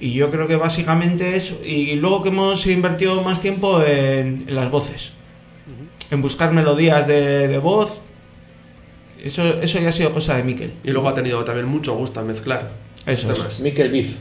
y 0.00 0.12
yo 0.12 0.30
creo 0.30 0.46
que 0.46 0.56
básicamente 0.56 1.34
es 1.34 1.52
y 1.64 1.94
luego 1.96 2.22
que 2.22 2.28
hemos 2.28 2.66
invertido 2.66 3.22
más 3.22 3.40
tiempo 3.40 3.82
en, 3.82 4.44
en 4.46 4.54
las 4.54 4.70
voces 4.70 5.12
en 6.10 6.22
buscar 6.22 6.52
melodías 6.52 7.06
de, 7.06 7.48
de 7.48 7.58
voz. 7.58 8.00
Eso, 9.22 9.60
eso 9.62 9.78
ya 9.78 9.88
ha 9.88 9.92
sido 9.92 10.12
cosa 10.12 10.36
de 10.36 10.42
Miquel. 10.42 10.74
Y 10.84 10.90
luego 10.90 11.08
ha 11.08 11.14
tenido 11.14 11.42
también 11.44 11.66
mucho 11.66 11.94
gusto 11.96 12.20
al 12.20 12.26
mezclar. 12.26 12.70
Eso 13.06 13.32
es. 13.32 13.60
Mikel 13.60 13.90
Biff. 13.90 14.18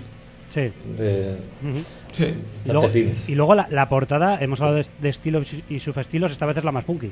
Sí. 0.54 0.72
De 0.98 1.36
Sí. 2.16 2.32
Y 2.66 2.72
luego, 2.72 2.92
y 3.28 3.36
luego 3.36 3.56
la, 3.56 3.68
la 3.72 3.90
portada, 3.90 4.38
hemos 4.40 4.62
hablado 4.62 4.78
de, 4.78 4.86
de 5.02 5.10
estilos 5.10 5.52
y 5.68 5.80
subestilos, 5.80 6.32
esta 6.32 6.46
vez 6.46 6.58
es 6.58 6.64
la 6.64 6.72
más 6.72 6.86
punky. 6.86 7.12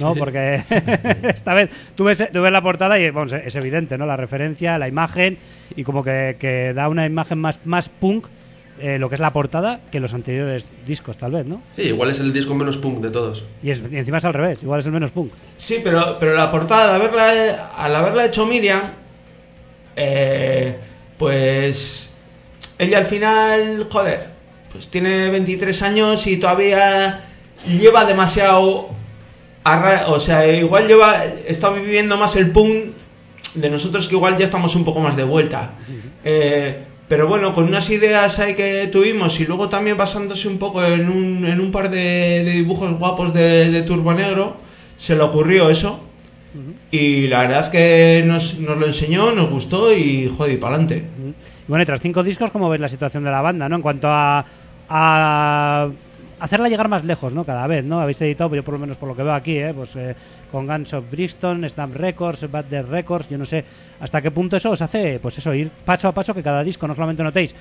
¿No? 0.00 0.14
Porque 0.16 0.64
esta 1.22 1.54
vez 1.54 1.70
tú 1.94 2.02
ves, 2.02 2.24
tú 2.32 2.42
ves 2.42 2.50
la 2.52 2.60
portada 2.60 2.98
y 2.98 3.08
vamos, 3.10 3.32
es 3.32 3.54
evidente, 3.54 3.96
¿no? 3.96 4.06
La 4.06 4.16
referencia, 4.16 4.76
la 4.76 4.88
imagen 4.88 5.38
y 5.76 5.84
como 5.84 6.02
que, 6.02 6.36
que 6.40 6.72
da 6.74 6.88
una 6.88 7.06
imagen 7.06 7.38
más, 7.38 7.60
más 7.64 7.88
punk 7.88 8.26
eh, 8.80 8.98
lo 8.98 9.08
que 9.08 9.14
es 9.14 9.20
la 9.20 9.32
portada 9.32 9.80
que 9.92 10.00
los 10.00 10.12
anteriores 10.14 10.70
discos, 10.86 11.16
tal 11.16 11.32
vez, 11.32 11.46
¿no? 11.46 11.62
Sí, 11.76 11.82
igual 11.82 12.10
es 12.10 12.20
el 12.20 12.32
disco 12.32 12.54
menos 12.54 12.76
punk 12.78 13.00
de 13.00 13.10
todos. 13.10 13.44
Y, 13.62 13.70
es- 13.70 13.82
y 13.90 13.96
encima 13.96 14.18
es 14.18 14.24
al 14.24 14.34
revés, 14.34 14.62
igual 14.62 14.80
es 14.80 14.86
el 14.86 14.92
menos 14.92 15.10
punk. 15.10 15.32
Sí, 15.56 15.80
pero, 15.82 16.16
pero 16.18 16.34
la 16.34 16.50
portada, 16.50 16.94
al 16.94 17.00
haberla, 17.00 17.70
al 17.76 17.94
haberla 17.94 18.26
hecho 18.26 18.46
Miriam, 18.46 18.82
eh, 19.96 20.76
pues 21.18 22.10
ella 22.78 22.98
al 22.98 23.06
final, 23.06 23.86
joder, 23.90 24.26
pues 24.72 24.88
tiene 24.88 25.30
23 25.30 25.82
años 25.82 26.26
y 26.26 26.36
todavía 26.38 27.24
lleva 27.68 28.04
demasiado... 28.04 28.88
arra- 29.62 30.06
O 30.08 30.18
sea, 30.18 30.46
igual 30.48 30.88
lleva, 30.88 31.24
está 31.46 31.70
viviendo 31.70 32.16
más 32.16 32.34
el 32.36 32.50
punk 32.50 32.86
de 33.54 33.70
nosotros 33.70 34.08
que 34.08 34.16
igual 34.16 34.36
ya 34.36 34.44
estamos 34.44 34.74
un 34.74 34.84
poco 34.84 34.98
más 35.00 35.16
de 35.16 35.22
vuelta. 35.22 35.74
Eh, 36.24 36.84
pero 37.08 37.28
bueno, 37.28 37.54
con 37.54 37.64
unas 37.64 37.90
ideas 37.90 38.38
ahí 38.38 38.54
que 38.54 38.88
tuvimos 38.88 39.38
y 39.40 39.46
luego 39.46 39.68
también 39.68 39.96
basándose 39.96 40.48
un 40.48 40.58
poco 40.58 40.84
en 40.84 41.08
un, 41.08 41.46
en 41.46 41.60
un 41.60 41.70
par 41.70 41.90
de, 41.90 42.44
de 42.44 42.50
dibujos 42.52 42.98
guapos 42.98 43.34
de, 43.34 43.70
de 43.70 43.82
Turbo 43.82 44.14
Negro, 44.14 44.56
se 44.96 45.14
le 45.14 45.22
ocurrió 45.22 45.70
eso. 45.70 46.00
Y 46.90 47.26
la 47.26 47.40
verdad 47.40 47.60
es 47.60 47.68
que 47.68 48.22
nos, 48.24 48.60
nos 48.60 48.78
lo 48.78 48.86
enseñó, 48.86 49.32
nos 49.32 49.50
gustó 49.50 49.92
y 49.92 50.28
joder, 50.28 50.52
y 50.52 50.56
para 50.56 50.76
adelante. 50.76 51.04
Bueno, 51.66 51.82
y 51.82 51.86
tras 51.86 52.00
cinco 52.00 52.22
discos, 52.22 52.52
¿cómo 52.52 52.70
ves 52.70 52.80
la 52.80 52.88
situación 52.88 53.24
de 53.24 53.30
la 53.32 53.40
banda, 53.40 53.68
no? 53.68 53.74
En 53.76 53.82
cuanto 53.82 54.08
a, 54.08 54.44
a, 54.88 55.88
hacerla 56.44 56.68
llegar 56.68 56.88
más 56.88 57.02
lejos, 57.04 57.32
¿no? 57.32 57.42
Cada 57.44 57.66
vez, 57.66 57.82
¿no? 57.84 58.00
Habéis 58.00 58.20
editado, 58.20 58.50
pues 58.50 58.58
yo 58.58 58.64
por 58.64 58.74
lo 58.74 58.80
menos 58.80 58.98
por 58.98 59.08
lo 59.08 59.16
que 59.16 59.22
veo 59.22 59.32
aquí, 59.32 59.56
¿eh? 59.56 59.72
Pues 59.74 59.96
eh, 59.96 60.14
con 60.52 60.66
Guns 60.66 60.92
of 60.92 61.10
Brixton, 61.10 61.66
Snap 61.66 61.94
Records, 61.94 62.50
Bad 62.50 62.66
Dead 62.66 62.86
Records, 62.86 63.30
yo 63.30 63.38
no 63.38 63.46
sé 63.46 63.64
hasta 63.98 64.20
qué 64.20 64.30
punto 64.30 64.58
eso 64.58 64.70
os 64.70 64.82
hace, 64.82 65.18
pues 65.20 65.38
eso, 65.38 65.54
ir 65.54 65.70
paso 65.70 66.06
a 66.06 66.12
paso 66.12 66.34
que 66.34 66.42
cada 66.42 66.62
disco 66.62 66.86
no 66.86 66.94
solamente 66.94 67.22
notéis 67.22 67.54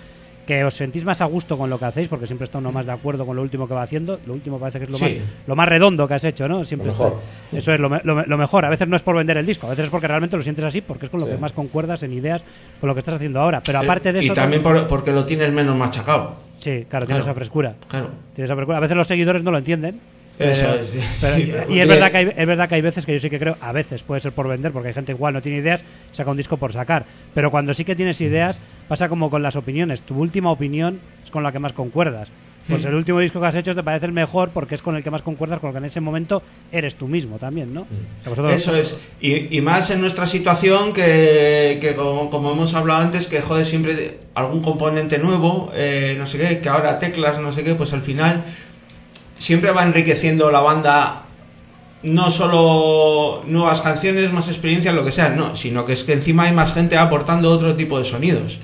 que 0.45 0.63
os 0.63 0.73
sentís 0.73 1.05
más 1.05 1.21
a 1.21 1.25
gusto 1.25 1.57
con 1.57 1.69
lo 1.69 1.79
que 1.79 1.85
hacéis, 1.85 2.07
porque 2.07 2.27
siempre 2.27 2.45
está 2.45 2.57
uno 2.59 2.71
más 2.71 2.85
de 2.85 2.91
acuerdo 2.91 3.25
con 3.25 3.35
lo 3.35 3.41
último 3.41 3.67
que 3.67 3.73
va 3.73 3.83
haciendo. 3.83 4.19
Lo 4.25 4.33
último 4.33 4.59
parece 4.59 4.79
que 4.79 4.83
es 4.85 4.89
lo, 4.89 4.97
Sí. 4.97 5.03
más, 5.03 5.13
lo 5.47 5.55
más 5.55 5.69
redondo 5.69 6.07
que 6.07 6.13
has 6.15 6.23
hecho, 6.25 6.47
¿no? 6.47 6.65
Siempre 6.65 6.87
Lo 6.87 6.91
está-. 6.93 7.13
Eso 7.57 7.73
es 7.73 7.79
lo, 7.79 7.87
lo 7.89 8.25
lo 8.25 8.37
mejor. 8.37 8.65
A 8.65 8.69
veces 8.69 8.87
no 8.87 8.95
es 8.95 9.01
por 9.01 9.15
vender 9.15 9.37
el 9.37 9.45
disco, 9.45 9.67
a 9.67 9.69
veces 9.69 9.85
es 9.85 9.89
porque 9.91 10.07
realmente 10.07 10.35
lo 10.35 10.43
sientes 10.43 10.65
así, 10.65 10.81
porque 10.81 11.05
es 11.05 11.09
con 11.09 11.19
lo 11.21 11.25
Sí. 11.27 11.31
que 11.33 11.37
más 11.37 11.53
concuerdas 11.53 12.03
en 12.03 12.13
ideas 12.13 12.43
con 12.79 12.87
lo 12.89 12.93
que 12.93 12.99
estás 12.99 13.15
haciendo 13.15 13.39
ahora. 13.39 13.61
Pero 13.65 13.79
aparte 13.79 14.11
de 14.11 14.19
Eh, 14.19 14.23
y 14.23 14.25
eso. 14.25 14.33
también 14.33 14.61
por- 14.61 14.87
porque 14.87 15.11
lo 15.11 15.25
tienes 15.25 15.51
menos 15.53 15.75
machacado. 15.77 16.35
Sí, 16.57 16.85
claro, 16.89 17.05
tiene 17.05 17.19
Claro. 17.19 17.21
esa 17.21 17.33
frescura. 17.33 17.75
Claro. 17.87 18.09
Tiene 18.35 18.45
esa 18.45 18.55
frescura. 18.55 18.77
A 18.77 18.81
veces 18.81 18.97
los 18.97 19.07
seguidores 19.07 19.43
no 19.43 19.51
lo 19.51 19.57
entienden. 19.59 19.99
Eso 20.51 20.65
pero- 21.21 21.35
es, 21.37 21.47
pero- 21.51 21.73
y 21.73 21.79
es 21.79 21.87
verdad, 21.87 22.11
que 22.11 22.17
hay, 22.17 22.33
es 22.35 22.47
verdad 22.47 22.69
que 22.69 22.75
hay 22.75 22.81
veces 22.81 23.05
que 23.05 23.13
yo 23.13 23.19
sí 23.19 23.29
que 23.29 23.39
creo, 23.39 23.57
a 23.61 23.71
veces 23.71 24.03
puede 24.03 24.21
ser 24.21 24.31
por 24.31 24.47
vender, 24.47 24.71
porque 24.71 24.89
hay 24.89 24.93
gente 24.93 25.11
igual 25.11 25.33
no 25.33 25.41
tiene 25.41 25.59
ideas, 25.59 25.83
saca 26.11 26.31
un 26.31 26.37
disco 26.37 26.57
por 26.57 26.73
sacar. 26.73 27.05
Pero 27.33 27.51
cuando 27.51 27.73
sí 27.73 27.83
que 27.85 27.95
tienes 27.95 28.19
ideas, 28.21 28.59
pasa 28.87 29.09
como 29.09 29.29
con 29.29 29.41
las 29.43 29.55
opiniones. 29.55 30.01
Tu 30.01 30.15
última 30.15 30.51
opinión 30.51 30.99
es 31.23 31.31
con 31.31 31.43
la 31.43 31.51
que 31.51 31.59
más 31.59 31.73
concuerdas. 31.73 32.29
Pues 32.65 32.85
el 32.85 32.95
último 32.95 33.19
disco 33.19 33.41
que 33.41 33.47
has 33.47 33.55
hecho 33.57 33.75
te 33.75 33.83
parece 33.83 34.05
el 34.05 34.13
mejor 34.13 34.47
porque 34.53 34.75
es 34.75 34.81
con 34.81 34.95
el 34.95 35.03
que 35.03 35.11
más 35.11 35.21
concuerdas, 35.21 35.59
con 35.59 35.67
el 35.67 35.73
que 35.73 35.79
en 35.79 35.83
ese 35.83 35.99
momento 35.99 36.41
eres 36.71 36.95
tú 36.95 37.09
mismo 37.09 37.37
también, 37.37 37.73
¿no? 37.73 37.85
Eso 38.55 38.73
es. 38.73 38.95
Y, 39.19 39.57
y 39.57 39.59
más 39.59 39.89
en 39.89 39.99
nuestra 39.99 40.25
situación 40.25 40.93
que, 40.93 41.77
que 41.81 41.93
como, 41.93 42.29
como 42.29 42.53
hemos 42.53 42.73
hablado 42.73 43.01
antes, 43.01 43.27
que 43.27 43.41
jode 43.41 43.65
siempre 43.65 44.19
algún 44.33 44.61
componente 44.61 45.17
nuevo, 45.17 45.73
eh, 45.75 46.15
no 46.17 46.25
sé 46.25 46.37
qué, 46.37 46.59
que 46.59 46.69
ahora 46.69 46.97
teclas, 46.99 47.37
no 47.37 47.51
sé 47.51 47.65
qué, 47.65 47.75
pues 47.75 47.91
al 47.91 48.01
final 48.01 48.45
siempre 49.43 49.71
va 49.71 49.83
enriqueciendo 49.83 50.49
la 50.49 50.61
banda 50.61 51.23
no 52.03 52.29
solo 52.31 53.43
nuevas 53.47 53.79
canciones, 53.81 54.31
más 54.31 54.47
experiencias, 54.49 54.93
lo 54.93 55.05
que 55.05 55.11
sea, 55.11 55.29
no, 55.29 55.55
sino 55.55 55.85
que 55.85 55.93
es 55.93 56.03
que 56.03 56.13
encima 56.13 56.43
hay 56.43 56.51
más 56.53 56.73
gente 56.73 56.97
aportando 56.97 57.49
otro 57.51 57.75
tipo 57.75 57.97
de 57.97 58.03
sonidos. 58.05 58.59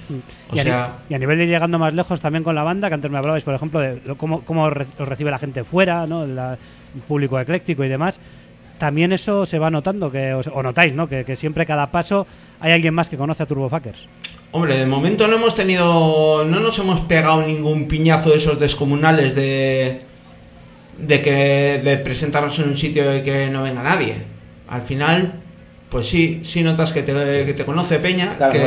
O 0.51 0.55
y, 0.55 0.59
a, 0.59 0.63
sea, 0.63 0.93
y 1.09 1.13
a 1.13 1.19
nivel 1.19 1.37
de 1.37 1.43
ir 1.45 1.49
llegando 1.49 1.79
más 1.79 1.93
lejos 1.93 2.19
también 2.19 2.43
con 2.43 2.55
la 2.55 2.63
banda, 2.63 2.87
que 2.89 2.95
antes 2.95 3.09
me 3.11 3.17
hablabais, 3.17 3.43
por 3.43 3.53
ejemplo, 3.53 3.79
de 3.79 4.01
lo- 4.05 4.17
cómo, 4.17 4.41
cómo 4.41 4.63
os 4.65 4.73
recibe 4.73 5.31
la 5.31 5.39
gente 5.39 5.63
fuera, 5.63 6.05
¿no? 6.07 6.25
La- 6.25 6.53
el 6.95 7.01
público 7.07 7.39
ecléctico 7.39 7.83
y 7.83 7.87
demás. 7.89 8.19
También 8.77 9.13
eso 9.13 9.45
se 9.45 9.59
va 9.59 9.69
notando, 9.69 10.11
que 10.11 10.33
os- 10.33 10.47
o 10.53 10.61
notáis, 10.63 10.93
¿no? 10.93 11.07
Que, 11.07 11.23
que 11.23 11.35
siempre 11.35 11.65
cada 11.65 11.87
paso 11.87 12.25
hay 12.59 12.71
alguien 12.73 12.93
más 12.93 13.09
que 13.09 13.17
conoce 13.17 13.43
a 13.43 13.45
Turbofuckers. 13.45 14.07
Hombre, 14.51 14.77
de 14.79 14.85
momento 14.85 15.27
no 15.27 15.35
hemos 15.37 15.53
tenido. 15.55 16.43
No 16.45 16.59
nos 16.59 16.77
hemos 16.79 17.01
pegado 17.01 17.41
ningún 17.43 17.87
piñazo 17.87 18.31
de 18.31 18.37
esos 18.37 18.59
descomunales 18.59 19.35
de. 19.35 20.01
De 21.01 21.21
que. 21.21 21.81
de 21.83 21.97
presentarnos 21.97 22.57
en 22.59 22.69
un 22.69 22.77
sitio 22.77 23.15
y 23.15 23.21
que 23.23 23.49
no 23.49 23.63
venga 23.63 23.81
nadie. 23.83 24.15
Al 24.67 24.81
final, 24.83 25.33
pues 25.89 26.07
sí, 26.07 26.41
sí 26.43 26.61
notas 26.63 26.93
que 26.93 27.01
te, 27.03 27.13
que 27.45 27.53
te 27.55 27.65
conoce 27.65 27.99
Peña, 27.99 28.35
que, 28.51 28.59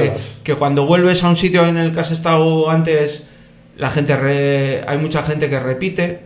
que 0.43 0.55
cuando 0.57 0.87
vuelves 0.87 1.23
a 1.23 1.29
un 1.29 1.37
sitio 1.37 1.67
en 1.67 1.77
el 1.77 1.93
que 1.93 2.01
has 2.01 2.11
estado 2.11 2.69
antes, 2.71 3.27
la 3.77 3.91
gente 3.91 4.17
re- 4.17 4.83
hay 4.87 4.99
mucha 4.99 5.23
gente 5.23 5.49
que 5.49 5.59
repite. 5.61 6.21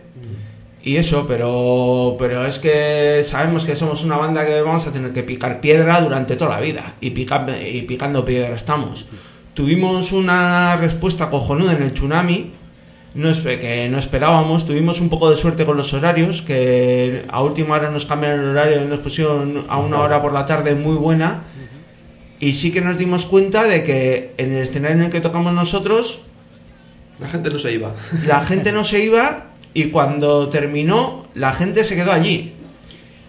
Y 0.83 0.95
eso, 0.95 1.25
pero, 1.27 2.15
pero 2.17 2.45
es 2.45 2.59
que 2.59 3.21
sabemos 3.25 3.65
que 3.65 3.75
somos 3.75 4.03
una 4.05 4.15
banda 4.15 4.45
que 4.45 4.61
vamos 4.61 4.87
a 4.87 4.91
tener 4.93 5.11
que 5.11 5.21
picar 5.21 5.59
piedra 5.59 5.99
durante 5.99 6.37
toda 6.37 6.55
la 6.55 6.61
vida. 6.61 6.93
Y, 7.01 7.09
pica- 7.09 7.45
y 7.61 7.81
picando 7.81 8.23
piedra 8.23 8.55
estamos. 8.55 9.05
Tuvimos 9.53 10.11
una 10.13 10.77
respuesta 10.77 11.29
cojonuda 11.29 11.73
en 11.73 11.83
el 11.83 11.91
tsunami, 11.93 12.51
no 13.17 13.33
que 13.43 13.89
no 13.89 13.97
esperábamos. 13.97 14.65
Tuvimos 14.65 15.01
un 15.01 15.09
poco 15.09 15.31
de 15.31 15.37
suerte 15.37 15.65
con 15.65 15.75
los 15.75 15.91
horarios, 15.93 16.43
que 16.43 17.25
a 17.27 17.41
última 17.41 17.75
hora 17.75 17.89
nos 17.89 18.05
cambiaron 18.05 18.41
el 18.41 18.45
horario 18.49 18.83
y 18.83 18.85
nos 18.85 18.99
pusieron 18.99 19.65
a 19.67 19.79
una 19.79 19.99
hora 19.99 20.21
por 20.21 20.33
la 20.33 20.45
tarde 20.45 20.75
muy 20.75 20.95
buena. 20.95 21.41
Y 22.39 22.53
sí 22.53 22.71
que 22.71 22.79
nos 22.81 22.97
dimos 22.99 23.25
cuenta 23.25 23.63
de 23.63 23.83
que 23.83 24.35
en 24.37 24.53
el 24.53 24.61
escenario 24.61 24.97
en 24.97 25.03
el 25.05 25.09
que 25.09 25.19
tocamos 25.19 25.51
nosotros, 25.51 26.21
La 27.19 27.27
gente 27.27 27.49
no 27.49 27.57
se 27.57 27.73
iba. 27.73 27.93
la 28.27 28.41
gente 28.41 28.71
no 28.77 28.83
se 28.83 29.03
iba 29.03 29.47
y 29.73 29.85
cuando 29.89 30.49
terminó, 30.49 31.25
la 31.33 31.53
gente 31.53 31.83
se 31.83 31.95
quedó 31.95 32.11
allí. 32.11 32.53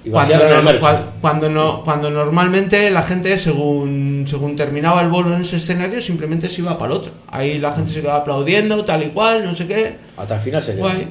Y 0.05 0.11
Cuando, 0.11 0.35
no- 0.63 0.81
cuando, 1.21 1.51
no, 1.51 1.83
cuando 1.85 2.11
normalmente 2.11 2.91
la 2.91 3.03
gente, 3.03 3.37
según, 3.37 4.25
según 4.29 4.55
terminaba 4.57 5.03
el 5.03 5.09
bolo 5.09 5.35
en 5.35 5.41
ese 5.43 5.57
escenario, 5.57 6.01
simplemente 6.01 6.49
se 6.49 6.61
iba 6.63 6.79
para 6.79 6.93
el 6.93 6.99
otro. 6.99 7.13
Ahí 7.27 7.59
la 7.59 7.73
gente 7.73 7.91
se 7.93 8.01
quedaba 8.01 8.19
aplaudiendo, 8.21 8.85
tal 8.85 9.03
y 9.03 9.09
cual, 9.09 9.45
no 9.45 9.55
sé 9.55 9.67
qué. 9.67 9.97
Hasta 10.17 10.37
el 10.37 10.41
final 10.41 10.63
se 10.63 10.73
quedó. 10.73 10.83
Guay. 10.83 11.09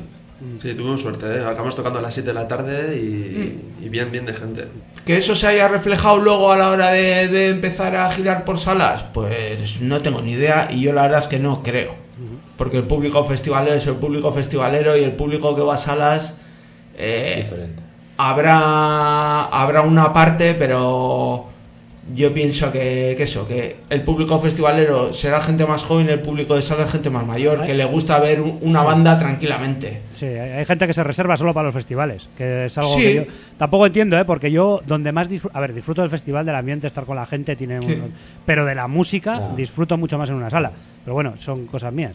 Sí, 0.62 0.74
tuvimos 0.76 1.02
suerte, 1.02 1.26
¿eh? 1.26 1.40
Acabamos 1.44 1.76
tocando 1.76 1.98
a 2.00 2.02
las 2.02 2.14
7 2.14 2.28
de 2.30 2.34
la 2.36 2.48
tarde 2.48 2.96
y, 2.96 3.80
Mm. 3.82 3.86
y 3.86 3.90
bien, 3.90 4.12
bien 4.12 4.26
de 4.26 4.34
gente. 4.34 4.68
Que 5.04 5.18
eso 5.18 5.36
se 5.36 5.48
haya 5.48 5.68
reflejado 5.68 6.18
luego 6.20 6.52
a 6.52 6.58
la 6.58 6.70
hora 6.70 6.92
de, 6.92 7.28
de 7.28 7.50
empezar 7.50 7.96
a 7.96 8.10
girar 8.12 8.46
por 8.46 8.60
salas, 8.60 9.04
pues 9.14 9.82
no 9.82 10.00
tengo 10.02 10.22
ni 10.22 10.34
idea 10.34 10.68
y 10.72 10.82
yo 10.82 10.94
la 10.94 11.04
verdad 11.04 11.24
es 11.24 11.28
que 11.28 11.40
no 11.40 11.62
creo. 11.64 11.96
Porque 12.56 12.78
el 12.78 12.84
público 12.86 13.24
festivalero 13.26 13.76
es 13.76 13.86
el 13.88 13.96
público 13.96 14.32
festivalero 14.32 14.96
y 14.98 15.04
el 15.04 15.12
público 15.14 15.56
que 15.56 15.62
va 15.62 15.76
a 15.76 15.78
salas 15.80 16.36
eh, 16.98 17.42
Diferente. 17.44 17.84
Habrá 18.18 19.46
habrá 19.46 19.82
una 19.82 20.12
parte, 20.14 20.54
pero 20.56 21.46
yo 22.14 22.34
pienso 22.34 22.72
que, 22.72 23.16
que 23.18 23.24
eso, 23.24 23.46
que 23.46 23.78
el 23.90 24.02
público 24.04 24.40
festivalero 24.40 25.12
será 25.12 25.42
gente 25.42 25.66
más 25.66 25.84
joven, 25.84 26.08
el 26.10 26.22
público 26.22 26.56
de 26.56 26.62
sala 26.62 26.86
es 26.86 26.92
gente 26.92 27.10
más 27.10 27.26
mayor, 27.26 27.66
que 27.66 27.74
le 27.74 27.84
gusta 27.84 28.18
ver 28.20 28.40
un- 28.40 28.60
una 28.62 28.82
banda 28.82 29.18
tranquilamente. 29.18 30.04
Sí, 30.14 30.26
hay, 30.26 30.64
gente 30.64 30.88
que 30.88 30.94
se 30.94 31.04
reserva 31.04 31.36
solo 31.36 31.54
para 31.54 31.66
los 31.66 31.74
festivales, 31.74 32.30
que 32.38 32.66
es 32.66 32.78
algo 32.78 32.96
Sí. 32.96 33.02
que 33.02 33.14
yo 33.16 33.24
tampoco 33.58 33.86
entiendo, 33.88 34.18
¿eh? 34.18 34.24
Porque 34.24 34.50
yo 34.52 34.82
donde 34.88 35.12
más 35.12 35.28
disfruto, 35.28 35.58
a 35.58 35.60
ver, 35.62 35.74
disfruto 35.74 36.02
del 36.02 36.10
festival, 36.10 36.46
del 36.46 36.56
ambiente, 36.56 36.88
estar 36.88 37.04
con 37.04 37.18
la 37.18 37.26
gente, 37.26 37.58
tiene 37.58 37.80
un- 37.82 37.88
Sí. 37.88 38.02
pero 38.46 38.66
de 38.66 38.74
la 38.76 38.88
música 38.88 39.50
disfruto 39.58 39.98
mucho 39.98 40.18
más 40.18 40.30
en 40.30 40.36
una 40.36 40.50
sala. 40.50 40.72
Pero 41.04 41.14
bueno, 41.14 41.34
son 41.38 41.66
cosas 41.66 41.92
mías. 41.92 42.14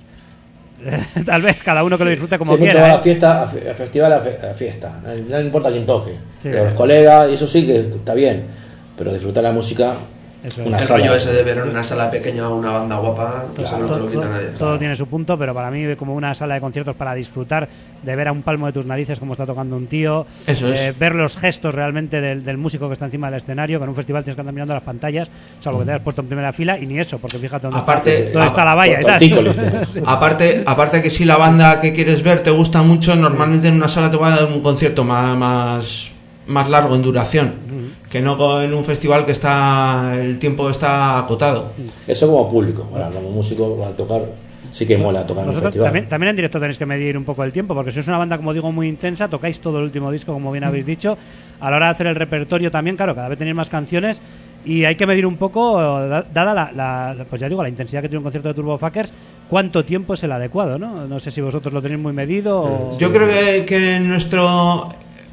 Tal 1.26 1.42
vez 1.42 1.56
cada 1.62 1.84
uno 1.84 1.96
que 1.98 2.04
lo 2.04 2.10
disfrute 2.10 2.38
como 2.38 2.52
va 2.52 2.58
quiera. 2.58 2.86
a 2.86 2.94
¿eh? 2.96 3.00
fiesta, 3.02 3.42
a, 3.42 3.46
fe- 3.46 3.70
a 3.70 3.74
festival, 3.74 4.12
a, 4.12 4.54
fiesta. 4.54 4.92
No, 5.04 5.14
no 5.28 5.40
importa 5.40 5.70
quién 5.70 5.86
toque. 5.86 6.12
Sí. 6.42 6.48
Pero 6.50 6.64
los 6.66 6.74
colegas, 6.74 7.30
y 7.30 7.34
eso 7.34 7.46
sí 7.46 7.66
que 7.66 7.78
está 7.80 8.14
bien. 8.14 8.44
Pero 8.96 9.12
disfrutar 9.12 9.42
la 9.44 9.52
música, 9.52 9.94
Eso 10.44 10.60
es. 10.62 10.66
una 10.66 10.78
el 10.78 10.84
sala. 10.84 10.98
rollo 10.98 11.14
ese 11.16 11.32
de 11.32 11.42
ver 11.42 11.58
en 11.58 11.68
una 11.68 11.82
sala 11.82 12.10
pequeña 12.10 12.48
una 12.48 12.70
banda 12.70 12.96
guapa, 12.96 13.44
eso 13.56 13.70
Todo, 13.70 13.78
no 13.78 13.86
te 13.94 13.98
lo 14.00 14.10
quita 14.10 14.28
nadie. 14.28 14.46
todo 14.58 14.78
tiene 14.78 14.96
su 14.96 15.06
punto, 15.06 15.38
pero 15.38 15.54
para 15.54 15.70
mí 15.70 15.94
como 15.96 16.14
una 16.14 16.34
sala 16.34 16.54
de 16.54 16.60
conciertos 16.60 16.96
para 16.96 17.14
disfrutar 17.14 17.68
de 18.02 18.16
ver 18.16 18.26
a 18.26 18.32
un 18.32 18.42
palmo 18.42 18.66
de 18.66 18.72
tus 18.72 18.84
narices 18.84 19.20
como 19.20 19.32
está 19.32 19.46
tocando 19.46 19.76
un 19.76 19.86
tío, 19.86 20.26
Eso 20.46 20.66
es. 20.72 20.80
eh, 20.80 20.94
ver 20.98 21.14
los 21.14 21.36
gestos 21.36 21.72
realmente 21.74 22.20
del, 22.20 22.44
del 22.44 22.56
músico 22.58 22.88
que 22.88 22.94
está 22.94 23.04
encima 23.04 23.28
del 23.30 23.36
escenario, 23.36 23.78
que 23.78 23.84
en 23.84 23.90
un 23.90 23.94
festival 23.94 24.24
tienes 24.24 24.34
que 24.34 24.40
andar 24.40 24.54
mirando 24.54 24.74
las 24.74 24.82
pantallas, 24.82 25.30
salvo 25.60 25.78
que 25.78 25.84
te 25.84 25.90
hayas 25.92 26.02
puesto 26.02 26.22
en 26.22 26.26
primera 26.26 26.52
fila 26.52 26.76
y 26.78 26.86
ni 26.86 26.98
eso, 26.98 27.18
porque 27.18 27.38
fíjate 27.38 27.68
dónde, 27.68 27.78
Aparte- 27.80 28.16
está, 28.26 28.32
dónde 28.32 28.46
está 28.48 28.64
la 28.64 28.74
valla 28.74 29.00
y 29.00 29.04
Tortícolis 29.04 29.56
tal. 29.56 29.86
Aparte, 30.06 30.62
aparte 30.66 31.00
que 31.02 31.10
si 31.10 31.24
la 31.24 31.36
banda 31.36 31.80
que 31.80 31.92
quieres 31.92 32.22
ver 32.24 32.42
te 32.42 32.50
gusta 32.50 32.82
mucho, 32.82 33.14
normalmente 33.14 33.68
en 33.68 33.74
una 33.74 33.86
sala 33.88 34.10
te 34.10 34.16
va 34.16 34.28
a 34.34 34.36
dar 34.40 34.44
un 34.46 34.60
concierto 34.60 35.04
más, 35.04 35.36
más, 35.36 36.10
más 36.46 36.68
largo 36.68 36.94
en 36.94 37.02
duración, 37.02 37.52
que 38.10 38.20
no 38.20 38.60
en 38.62 38.74
un 38.74 38.84
festival 38.84 39.24
que 39.24 39.32
está 39.32 40.14
el 40.20 40.38
tiempo 40.38 40.68
está 40.70 41.18
acotado. 41.18 41.72
Eso 42.06 42.26
como 42.26 42.48
público. 42.48 42.88
Ahora, 42.92 43.10
como 43.10 43.30
músico, 43.30 43.78
va 43.78 43.88
a 43.88 43.96
tocar, 43.96 44.22
sí 44.72 44.84
que 44.86 44.98
mola 44.98 45.24
tocar 45.26 45.44
en 45.44 45.50
un 45.50 45.54
festival. 45.62 45.86
también, 45.86 46.08
también 46.08 46.30
en 46.30 46.36
directo 46.36 46.58
tenéis 46.58 46.78
que 46.78 46.86
medir 46.86 47.16
un 47.16 47.24
poco 47.24 47.44
el 47.44 47.52
tiempo, 47.52 47.74
porque 47.74 47.90
sois 47.90 48.06
una 48.08 48.18
banda, 48.18 48.36
como 48.36 48.52
digo, 48.52 48.72
muy 48.72 48.88
intensa, 48.88 49.28
tocáis 49.28 49.60
todo 49.60 49.78
el 49.78 49.84
último 49.84 50.10
disco, 50.10 50.32
como 50.32 50.50
bien 50.50 50.64
habéis 50.64 50.84
dicho. 50.86 51.16
A 51.60 51.70
la 51.70 51.76
hora 51.76 51.86
de 51.86 51.92
hacer 51.92 52.06
el 52.08 52.16
repertorio 52.16 52.70
también, 52.70 52.96
claro, 52.96 53.14
cada 53.14 53.28
vez 53.28 53.38
tenéis 53.38 53.54
más 53.56 53.70
canciones 53.70 54.20
y 54.64 54.84
hay 54.84 54.94
que 54.96 55.06
medir 55.06 55.26
un 55.26 55.36
poco, 55.36 55.80
da- 55.80 56.22
dada 56.32 56.54
la, 56.54 56.72
la- 57.16 57.24
pues 57.24 57.40
ya 57.40 57.48
digo, 57.48 57.62
la 57.62 57.68
intensidad 57.68 58.02
que 58.02 58.08
tiene 58.08 58.18
un 58.18 58.24
concierto 58.24 58.48
de 58.48 58.54
Turbo 58.54 58.78
Fuckers, 58.78 59.12
cuánto 59.48 59.84
tiempo 59.84 60.14
es 60.14 60.22
el 60.24 60.32
adecuado, 60.32 60.78
¿no? 60.78 61.06
No 61.06 61.18
sé 61.20 61.30
si 61.30 61.40
vosotros 61.40 61.72
lo 61.72 61.80
tenéis 61.82 62.00
muy 62.00 62.12
medido 62.12 62.60
o... 62.62 62.98
Yo 62.98 63.12
creo 63.12 63.28
que, 63.28 63.64
que 63.64 63.96
en 63.96 64.08
nuestro 64.08 64.88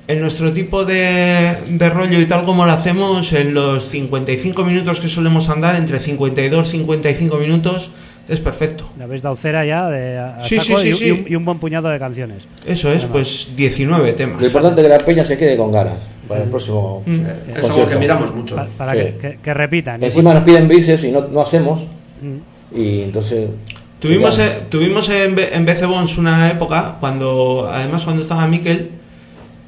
en 0.09 0.19
nuestro 0.21 0.51
tipo 0.51 0.85
de, 0.85 1.55
de 1.67 1.89
rollo 1.89 2.19
y 2.19 2.25
tal 2.25 2.43
como 2.43 2.65
lo 2.65 2.71
hacemos, 2.71 3.31
en 3.33 3.53
los 3.53 3.85
55 3.89 4.63
minutos 4.65 4.99
que 4.99 5.07
solemos 5.07 5.49
andar, 5.49 5.75
entre 5.75 5.99
52 5.99 6.67
y 6.67 6.71
55 6.71 7.37
minutos, 7.37 7.91
es 8.27 8.39
perfecto. 8.39 8.89
Le 8.97 9.03
habéis 9.03 9.21
dado 9.21 9.35
cera 9.35 9.63
ya 9.65 9.87
de, 9.87 10.17
a, 10.17 10.39
Sí, 10.47 10.59
saco 10.59 10.79
sí, 10.79 10.83
sí, 10.83 10.89
y, 10.89 10.93
sí. 10.93 11.05
y 11.05 11.11
un, 11.11 11.25
y 11.29 11.35
un 11.35 11.45
buen 11.45 11.59
puñado 11.59 11.89
de 11.89 11.99
canciones. 11.99 12.47
Eso 12.65 12.91
es, 12.91 13.05
pues 13.05 13.49
19 13.55 14.13
temas. 14.13 14.41
Lo 14.41 14.47
importante 14.47 14.81
es 14.81 14.87
que 14.87 14.93
la 14.93 14.99
peña 14.99 15.23
se 15.23 15.37
quede 15.37 15.55
con 15.55 15.71
ganas 15.71 16.07
para 16.27 16.43
el 16.43 16.49
próximo 16.49 17.03
Mm. 17.05 17.21
Es 17.57 17.69
algo 17.69 17.87
que 17.87 17.95
miramos 17.95 18.33
mucho. 18.35 18.55
Pa- 18.55 18.67
para 18.77 18.93
Sí. 18.93 18.97
que, 18.99 19.15
que- 19.17 19.37
que 19.43 19.53
repitan. 19.53 20.03
Encima 20.03 20.33
nos 20.33 20.43
piden 20.43 20.67
bices 20.67 21.03
y 21.03 21.11
no, 21.11 21.21
no 21.27 21.41
hacemos. 21.41 21.81
Mm. 22.21 22.77
Y 22.79 23.01
entonces. 23.03 23.47
Tuvimos, 23.99 24.39
eh, 24.39 24.61
tuvimos 24.69 25.07
en, 25.09 25.35
en 25.37 25.65
BC 25.65 25.85
Bones 25.85 26.17
una 26.17 26.49
época, 26.49 26.97
cuando 26.99 27.69
además 27.71 28.03
cuando 28.05 28.21
estaba 28.21 28.47
Miquel, 28.47 28.89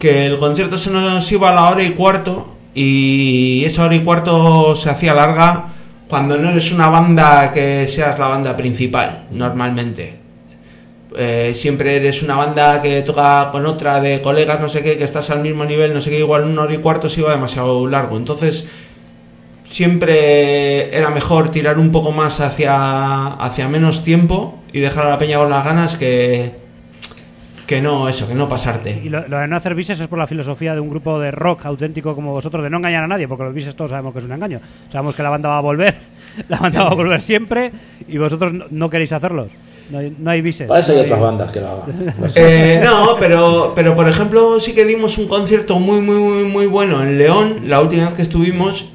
que 0.02 0.26
el 0.26 0.40
concierto 0.40 0.80
se 0.80 0.90
nos 0.90 1.32
iba 1.32 1.52
a 1.52 1.54
la 1.54 1.70
hora 1.70 1.84
y 1.84 1.92
cuarto 1.92 2.56
y 2.74 3.64
esa 3.66 3.86
hora 3.86 3.96
y 3.96 4.04
cuarto 4.04 4.76
se 4.76 4.90
hacía 4.90 5.14
larga 5.14 5.66
cuando 6.10 6.38
no 6.38 6.50
eres 6.50 6.72
una 6.72 6.90
banda 6.90 7.54
que 7.54 7.86
seas 7.88 8.18
la 8.18 8.28
banda 8.28 8.58
principal, 8.58 9.28
normalmente. 9.32 10.20
eh, 11.16 11.52
siempre 11.54 11.98
eres 11.98 12.24
una 12.24 12.36
banda 12.36 12.82
que 12.82 13.02
toca 13.04 13.50
con 13.52 13.66
otra 13.68 14.02
de 14.02 14.22
colegas, 14.22 14.60
no 14.60 14.70
sé 14.70 14.82
qué, 14.82 14.98
que 14.98 15.04
estás 15.04 15.30
al 15.30 15.42
mismo 15.42 15.66
nivel, 15.66 15.94
no 15.94 16.02
sé 16.02 16.10
qué, 16.10 16.18
igual 16.20 16.46
una 16.46 16.64
hora 16.64 16.74
y 16.74 16.78
cuarto 16.80 17.08
se 17.08 17.22
iba 17.22 17.32
demasiado 17.32 17.86
largo. 17.88 18.18
Entonces, 18.18 18.66
siempre 19.66 20.96
era 20.96 21.10
mejor 21.12 21.50
tirar 21.52 21.78
un 21.78 21.92
poco 21.92 22.12
más 22.12 22.40
hacia, 22.40 23.28
hacia 23.28 23.68
menos 23.68 24.04
tiempo 24.04 24.60
y 24.74 24.80
dejar 24.80 25.06
a 25.06 25.10
la 25.12 25.20
peña 25.20 25.38
con 25.38 25.50
las 25.50 25.64
ganas 25.64 25.96
que, 25.96 26.52
que 27.66 27.82
no, 27.82 28.10
eso, 28.10 28.28
que 28.28 28.36
no 28.36 28.48
pasarte. 28.48 29.02
Y 29.04 29.10
lo, 29.10 29.28
lo 29.28 29.40
de 29.40 29.48
no 29.48 29.56
hacer 29.56 29.76
bises 29.76 30.00
es 30.00 30.08
por 30.08 30.20
la 30.20 30.28
filosofía 30.28 30.74
de 30.74 30.80
un 30.80 30.90
grupo 30.90 31.20
de 31.20 31.32
rock 31.32 31.66
auténtico 31.66 32.16
como 32.16 32.32
vosotros, 32.32 32.64
de 32.64 32.70
no 32.70 32.78
engañar 32.78 33.04
a 33.04 33.08
nadie, 33.08 33.28
porque 33.28 33.44
los 33.44 33.54
bises 33.54 33.76
todos 33.76 33.92
sabemos 33.92 34.14
que 34.14 34.20
es 34.20 34.26
un 34.26 34.34
engaño. 34.34 34.60
Sabemos 34.92 35.16
que 35.16 35.24
la 35.24 35.30
banda 35.30 35.50
va 35.50 35.58
a 35.58 35.62
volver, 35.62 35.96
la 36.50 36.60
banda 36.60 36.84
va 36.84 36.92
a 36.92 36.96
volver 36.96 37.22
siempre, 37.22 37.72
y 38.08 38.18
vosotros 38.18 38.54
no, 38.54 38.66
no 38.70 38.90
queréis 38.90 39.14
hacerlos. 39.14 39.48
No 39.90 40.00
hay, 40.00 40.16
no 40.18 40.32
hay 40.32 40.42
bises. 40.42 40.68
Para 40.68 40.80
eso 40.80 40.94
hay 40.94 41.00
otras 41.00 41.20
bandas 41.20 41.52
que 41.52 41.60
lo 41.60 41.68
hagan. 41.68 42.14
No 42.18 42.30
sé. 42.30 42.76
Eh, 42.76 42.82
no, 42.84 43.18
pero, 43.20 43.74
pero 43.76 43.96
por 43.96 44.08
ejemplo 44.08 44.60
sí 44.60 44.74
que 44.74 44.86
dimos 44.86 45.18
un 45.18 45.28
concierto 45.28 45.80
muy, 45.80 46.00
muy, 46.00 46.18
muy, 46.18 46.44
muy 46.46 46.66
bueno 46.66 47.04
en 47.04 47.18
León, 47.18 47.62
la 47.66 47.82
última 47.82 48.06
vez 48.06 48.16
que 48.16 48.22
estuvimos, 48.22 48.88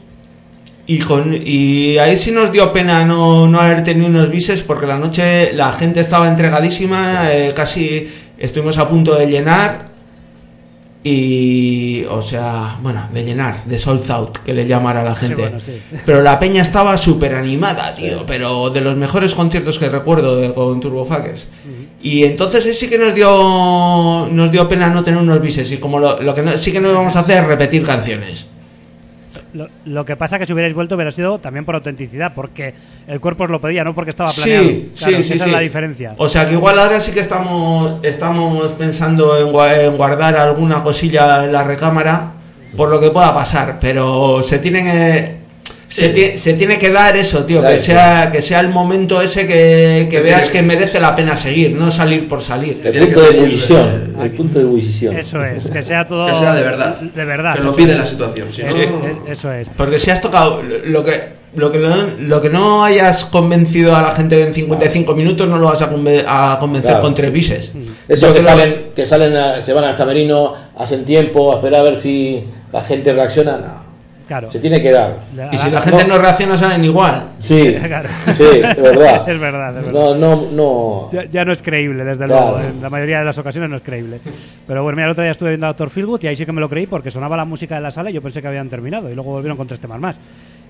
y, 0.89 1.01
con, 1.01 1.35
y 1.35 1.99
ahí 1.99 2.17
sí 2.17 2.31
nos 2.31 2.53
dio 2.53 2.73
pena 2.73 3.05
no, 3.05 3.49
no 3.49 3.61
haber 3.61 3.83
tenido 3.83 4.07
unos 4.07 4.31
bises, 4.31 4.63
porque 4.63 4.87
la 4.87 4.99
noche 4.99 5.53
la 5.53 5.73
gente 5.73 6.01
estaba 6.01 6.29
entregadísima, 6.29 7.33
eh, 7.33 7.53
casi 7.55 8.09
estuvimos 8.39 8.79
a 8.79 8.89
punto 8.89 9.15
de 9.15 9.27
llenar, 9.27 9.87
y, 11.09 12.05
o 12.11 12.21
sea, 12.21 12.79
bueno, 12.83 13.09
de 13.13 13.23
llenar, 13.25 13.63
de 13.65 13.79
sold 13.79 14.11
out, 14.11 14.39
que 14.39 14.53
le 14.53 14.67
llamara 14.67 15.03
a 15.03 15.05
la 15.05 15.15
gente. 15.15 15.37
bueno, 15.43 15.61
sí. 15.61 15.81
Pero 16.05 16.21
la 16.21 16.37
peña 16.41 16.63
estaba 16.63 16.97
súper 16.99 17.35
animada, 17.37 17.95
tío. 17.95 18.25
Pero 18.27 18.71
de 18.71 18.81
los 18.81 18.97
mejores 18.97 19.33
conciertos 19.35 19.79
que 19.79 19.89
recuerdo 19.89 20.35
de- 20.37 20.53
con 20.53 20.81
Turbofuckers. 20.81 21.47
Y 22.03 22.25
entonces 22.25 22.77
sí 22.77 22.89
que 22.89 22.99
nos 22.99 23.15
dio 23.15 24.29
nos 24.33 24.51
dio 24.51 24.69
pena 24.69 24.89
no 24.89 25.05
tener 25.05 25.21
unos 25.21 25.41
bises. 25.41 25.71
Y 25.71 25.77
como 25.79 26.01
lo, 26.01 26.21
lo 26.21 26.35
que 26.35 26.43
no- 26.43 26.57
sí 26.59 26.73
que 26.73 26.81
no 26.81 26.91
íbamos 26.91 27.15
a 27.15 27.21
hacer 27.21 27.39
es 27.43 27.47
repetir 27.47 27.85
canciones. 27.85 28.47
Lo, 29.57 29.69
lo 29.87 30.05
que 30.05 30.17
pasa 30.17 30.39
que 30.39 30.45
si 30.45 30.53
hubierais 30.53 30.75
vuelto 30.75 30.95
hubiera 30.97 31.11
sido 31.11 31.39
también 31.39 31.65
por 31.65 31.75
autenticidad, 31.75 32.33
porque 32.35 32.75
el 33.09 33.21
cuerpo 33.21 33.45
os 33.45 33.51
lo 33.51 33.61
pedía, 33.61 33.85
no 33.85 33.95
porque 33.95 34.11
estaba 34.11 34.31
planeado. 34.31 34.65
Sí, 34.65 34.91
Claro, 34.99 35.17
sí, 35.17 35.23
sí, 35.23 35.33
esa 35.35 35.45
sí. 35.45 35.51
es 35.51 35.55
la 35.55 35.61
diferencia. 35.61 36.15
O 36.19 36.29
sea 36.29 36.47
que 36.47 36.53
igual 36.53 36.79
ahora 36.79 37.01
sí 37.01 37.13
que 37.13 37.21
estamos, 37.21 38.05
estamos 38.05 38.73
pensando 38.73 39.37
en, 39.39 39.81
en 39.81 39.97
guardar 39.97 40.37
alguna 40.37 40.83
cosilla 40.83 41.45
en 41.45 41.53
la 41.53 41.63
recámara 41.65 42.33
por 42.77 42.91
lo 42.91 43.01
que 43.01 43.11
pueda 43.11 43.33
pasar. 43.35 43.79
Pero 43.81 44.43
se 44.43 44.59
tiene 44.59 44.83
que. 44.85 45.46
Se, 45.89 46.09
ti- 46.09 46.37
se 46.37 46.55
tiene 46.55 46.79
que 46.79 46.91
dar 46.91 47.17
eso, 47.17 47.45
tío, 47.45 47.63
Dar 47.63 47.71
que 47.73 47.77
eso. 47.79 47.87
sea, 47.87 48.29
que 48.31 48.43
sea 48.43 48.61
el 48.61 48.69
momento 48.69 49.23
ese 49.23 49.47
que, 49.47 50.07
que 50.11 50.17
Que 50.17 50.21
veas 50.21 50.43
tiene- 50.51 50.53
que 50.53 50.63
merece 50.63 50.99
la 51.01 51.15
pena 51.15 51.37
seguir, 51.37 51.73
no 51.77 51.91
salir 51.91 52.27
por 52.29 52.43
salir. 52.43 52.81
El 52.85 52.99
punto 53.07 53.21
que 53.21 53.27
de 53.33 53.37
ebullición. 53.39 54.15
El 54.21 54.31
punto 54.33 54.59
de 54.59 54.65
ebullición. 54.65 55.17
Eso 55.17 55.45
es, 55.45 55.71
que 55.71 55.83
sea 55.83 56.07
todo. 56.07 56.27
Que 56.27 56.35
sea 56.35 56.55
de 56.55 56.63
verdad. 56.63 56.97
De 57.01 57.25
verdad. 57.25 57.55
Que 57.55 57.61
lo 57.61 57.69
eso 57.71 57.77
pide 57.77 57.93
es. 57.93 57.99
la 57.99 58.07
situación. 58.07 58.49
si 58.53 58.63
no- 58.65 58.69
Es- 58.69 58.77
es- 58.81 59.39
Eso 59.39 59.53
es. 59.53 59.69
Porque 59.77 59.99
si 59.99 60.11
has 60.11 60.21
tocado 60.21 60.63
lo 60.63 61.03
que 61.05 61.37
lo 61.55 61.73
que 61.73 61.79
no, 61.79 61.97
lo 62.19 62.43
que 62.43 62.51
no 62.51 62.85
hayas 62.85 63.25
convencido 63.25 63.97
a 63.97 64.03
la 64.03 64.11
gente 64.15 64.43
en 64.43 64.53
55 64.53 65.15
minutos 65.15 65.49
no 65.49 65.57
lo 65.57 65.69
vas 65.69 65.81
a, 65.81 65.91
conven- 65.91 66.25
a 66.27 66.59
convencer 66.61 66.91
Claro. 66.91 67.03
con 67.03 67.15
tres 67.15 67.33
bises. 67.33 67.73
Eso 68.09 68.27
Yo 68.27 68.35
que 68.35 68.41
creo 68.41 68.51
salen, 68.51 68.77
que 68.95 69.07
salen 69.07 69.35
a- 69.37 69.63
se 69.63 69.73
van 69.73 69.85
al 69.85 69.97
camerino, 69.97 70.53
hacen 70.77 71.05
tiempo, 71.07 71.53
a 71.53 71.57
esperar 71.57 71.81
a 71.81 71.85
ver 71.85 71.99
si 71.99 72.45
la 72.73 72.83
gente 72.83 73.11
reacciona. 73.15 73.53
No. 73.53 73.86
Claro. 74.27 74.49
Se 74.49 74.59
tiene 74.59 74.83
que 74.83 74.91
dar. 74.91 75.19
Y 75.53 75.57
si 75.57 75.71
la 75.71 75.81
gente 75.81 76.05
no 76.05 76.19
reacciona 76.19 76.57
salen 76.57 76.85
igual. 76.85 77.29
Sí, 77.39 77.77
Claro. 77.87 78.09
sí, 78.37 78.43
es 78.63 78.83
verdad. 78.83 79.29
Es 79.29 79.39
verdad, 79.41 79.79
es 79.79 79.85
verdad. 79.87 79.93
No, 79.93 80.15
no, 80.17 80.43
no. 80.53 81.09
Ya, 81.13 81.25
ya 81.27 81.45
no 81.45 81.53
es 81.53 81.63
creíble, 81.63 82.03
desde 82.05 82.25
Claro. 82.25 82.57
luego. 82.59 82.69
En 82.69 82.83
la 82.83 82.91
mayoría 82.91 83.21
de 83.21 83.25
las 83.25 83.39
ocasiones 83.39 83.71
no 83.71 83.77
es 83.77 83.83
creíble. 83.83 84.19
Pero 84.67 84.83
bueno, 84.83 84.97
mira, 84.97 85.07
el 85.07 85.13
otro 85.13 85.23
día 85.23 85.31
estuve 85.31 85.51
viendo 85.51 85.67
a 85.67 85.71
Doctor 85.71 85.91
Philwood 85.91 86.25
y 86.25 86.27
ahí 86.27 86.37
sí 86.37 86.45
que 86.45 86.53
me 86.53 86.61
lo 86.61 86.69
creí 86.69 86.87
porque 86.87 87.11
sonaba 87.11 87.37
la 87.37 87.45
música 87.45 87.77
de 87.77 87.81
la 87.83 87.91
sala 87.93 88.11
y 88.11 88.15
yo 88.15 88.23
pensé 88.23 88.43
que 88.43 88.49
habían 88.49 88.69
terminado. 88.69 89.09
Y 89.11 89.15
luego 89.15 89.31
volvieron 89.31 89.57
con 89.57 89.67
tres 89.69 89.79
temas 89.79 90.01
más. 90.01 90.19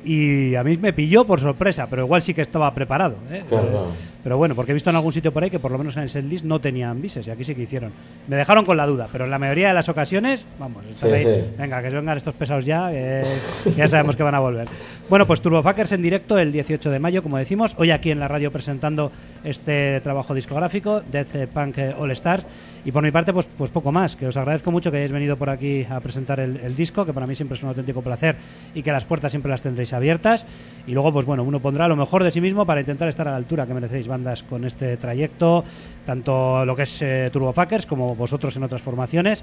Y 0.04 0.54
a 0.54 0.62
mí 0.62 0.76
me 0.76 0.92
pilló 0.92 1.24
por 1.24 1.40
sorpresa, 1.40 1.86
pero 1.88 2.04
igual 2.04 2.22
sí 2.22 2.32
que 2.34 2.42
estaba 2.42 2.72
preparado. 2.74 3.14
¿eh? 3.32 3.38
Eh, 3.38 3.44
claro. 3.48 3.86
Pero 4.26 4.38
bueno, 4.38 4.56
porque 4.56 4.72
he 4.72 4.74
visto 4.74 4.90
en 4.90 4.96
algún 4.96 5.12
sitio 5.12 5.32
por 5.32 5.44
ahí 5.44 5.50
que 5.50 5.60
por 5.60 5.70
lo 5.70 5.78
menos 5.78 5.96
en 5.96 6.02
el 6.02 6.08
setlist 6.08 6.44
no 6.44 6.60
tenían 6.60 7.00
bises 7.00 7.24
y 7.28 7.30
aquí 7.30 7.44
sí 7.44 7.54
que 7.54 7.62
hicieron. 7.62 7.92
Me 8.26 8.34
dejaron 8.34 8.64
con 8.64 8.76
la 8.76 8.84
duda, 8.84 9.06
pero 9.12 9.24
en 9.24 9.30
la 9.30 9.38
mayoría 9.38 9.68
de 9.68 9.74
las 9.74 9.88
ocasiones, 9.88 10.44
vamos, 10.58 10.84
estás 10.84 11.08
Sí, 11.10 11.14
ahí, 11.14 11.22
sí. 11.22 11.44
venga, 11.56 11.80
que 11.80 11.90
se 11.90 11.94
vengan 11.94 12.16
estos 12.16 12.34
pesados 12.34 12.66
ya, 12.66 12.90
que 12.90 13.22
que 13.62 13.70
ya 13.70 13.86
sabemos 13.86 14.16
que 14.16 14.24
van 14.24 14.34
a 14.34 14.40
volver. 14.40 14.66
Bueno, 15.08 15.28
pues 15.28 15.40
Turbofuckers 15.40 15.92
en 15.92 16.02
directo 16.02 16.38
el 16.40 16.50
18 16.50 16.90
de 16.90 16.98
mayo, 16.98 17.22
como 17.22 17.38
decimos, 17.38 17.76
hoy 17.78 17.92
aquí 17.92 18.10
en 18.10 18.18
la 18.18 18.26
radio 18.26 18.50
presentando 18.50 19.12
este 19.44 20.00
trabajo 20.00 20.34
discográfico, 20.34 21.02
Death 21.02 21.36
eh, 21.36 21.46
Punk 21.46 21.78
eh, 21.78 21.94
All 21.96 22.10
Stars. 22.10 22.44
Y 22.86 22.92
por 22.92 23.02
mi 23.02 23.10
parte, 23.10 23.32
pues, 23.32 23.46
pues 23.58 23.68
poco 23.68 23.90
más, 23.90 24.14
que 24.14 24.28
os 24.28 24.36
agradezco 24.36 24.70
mucho 24.70 24.92
que 24.92 24.98
hayáis 24.98 25.10
venido 25.10 25.36
por 25.36 25.50
aquí 25.50 25.84
a 25.90 25.98
presentar 25.98 26.38
el, 26.38 26.56
el 26.58 26.76
disco, 26.76 27.04
que 27.04 27.12
para 27.12 27.26
mí 27.26 27.34
siempre 27.34 27.56
es 27.56 27.62
un 27.64 27.70
auténtico 27.70 28.00
placer 28.00 28.36
y 28.76 28.82
que 28.84 28.92
las 28.92 29.04
puertas 29.04 29.32
siempre 29.32 29.50
las 29.50 29.60
tendréis 29.60 29.92
abiertas. 29.92 30.46
Y 30.86 30.92
luego, 30.92 31.12
pues 31.12 31.26
bueno, 31.26 31.42
uno 31.42 31.58
pondrá 31.58 31.88
lo 31.88 31.96
mejor 31.96 32.22
de 32.22 32.30
sí 32.30 32.40
mismo 32.40 32.64
para 32.64 32.78
intentar 32.78 33.08
estar 33.08 33.26
a 33.26 33.32
la 33.32 33.38
altura 33.38 33.66
que 33.66 33.74
merecéis 33.74 34.06
bandas 34.06 34.44
con 34.44 34.64
este 34.64 34.96
trayecto, 34.98 35.64
tanto 36.06 36.64
lo 36.64 36.76
que 36.76 36.82
es 36.84 37.02
eh, 37.02 37.28
Turbofuckers 37.32 37.86
como 37.86 38.14
vosotros 38.14 38.54
en 38.54 38.62
otras 38.62 38.82
formaciones. 38.82 39.42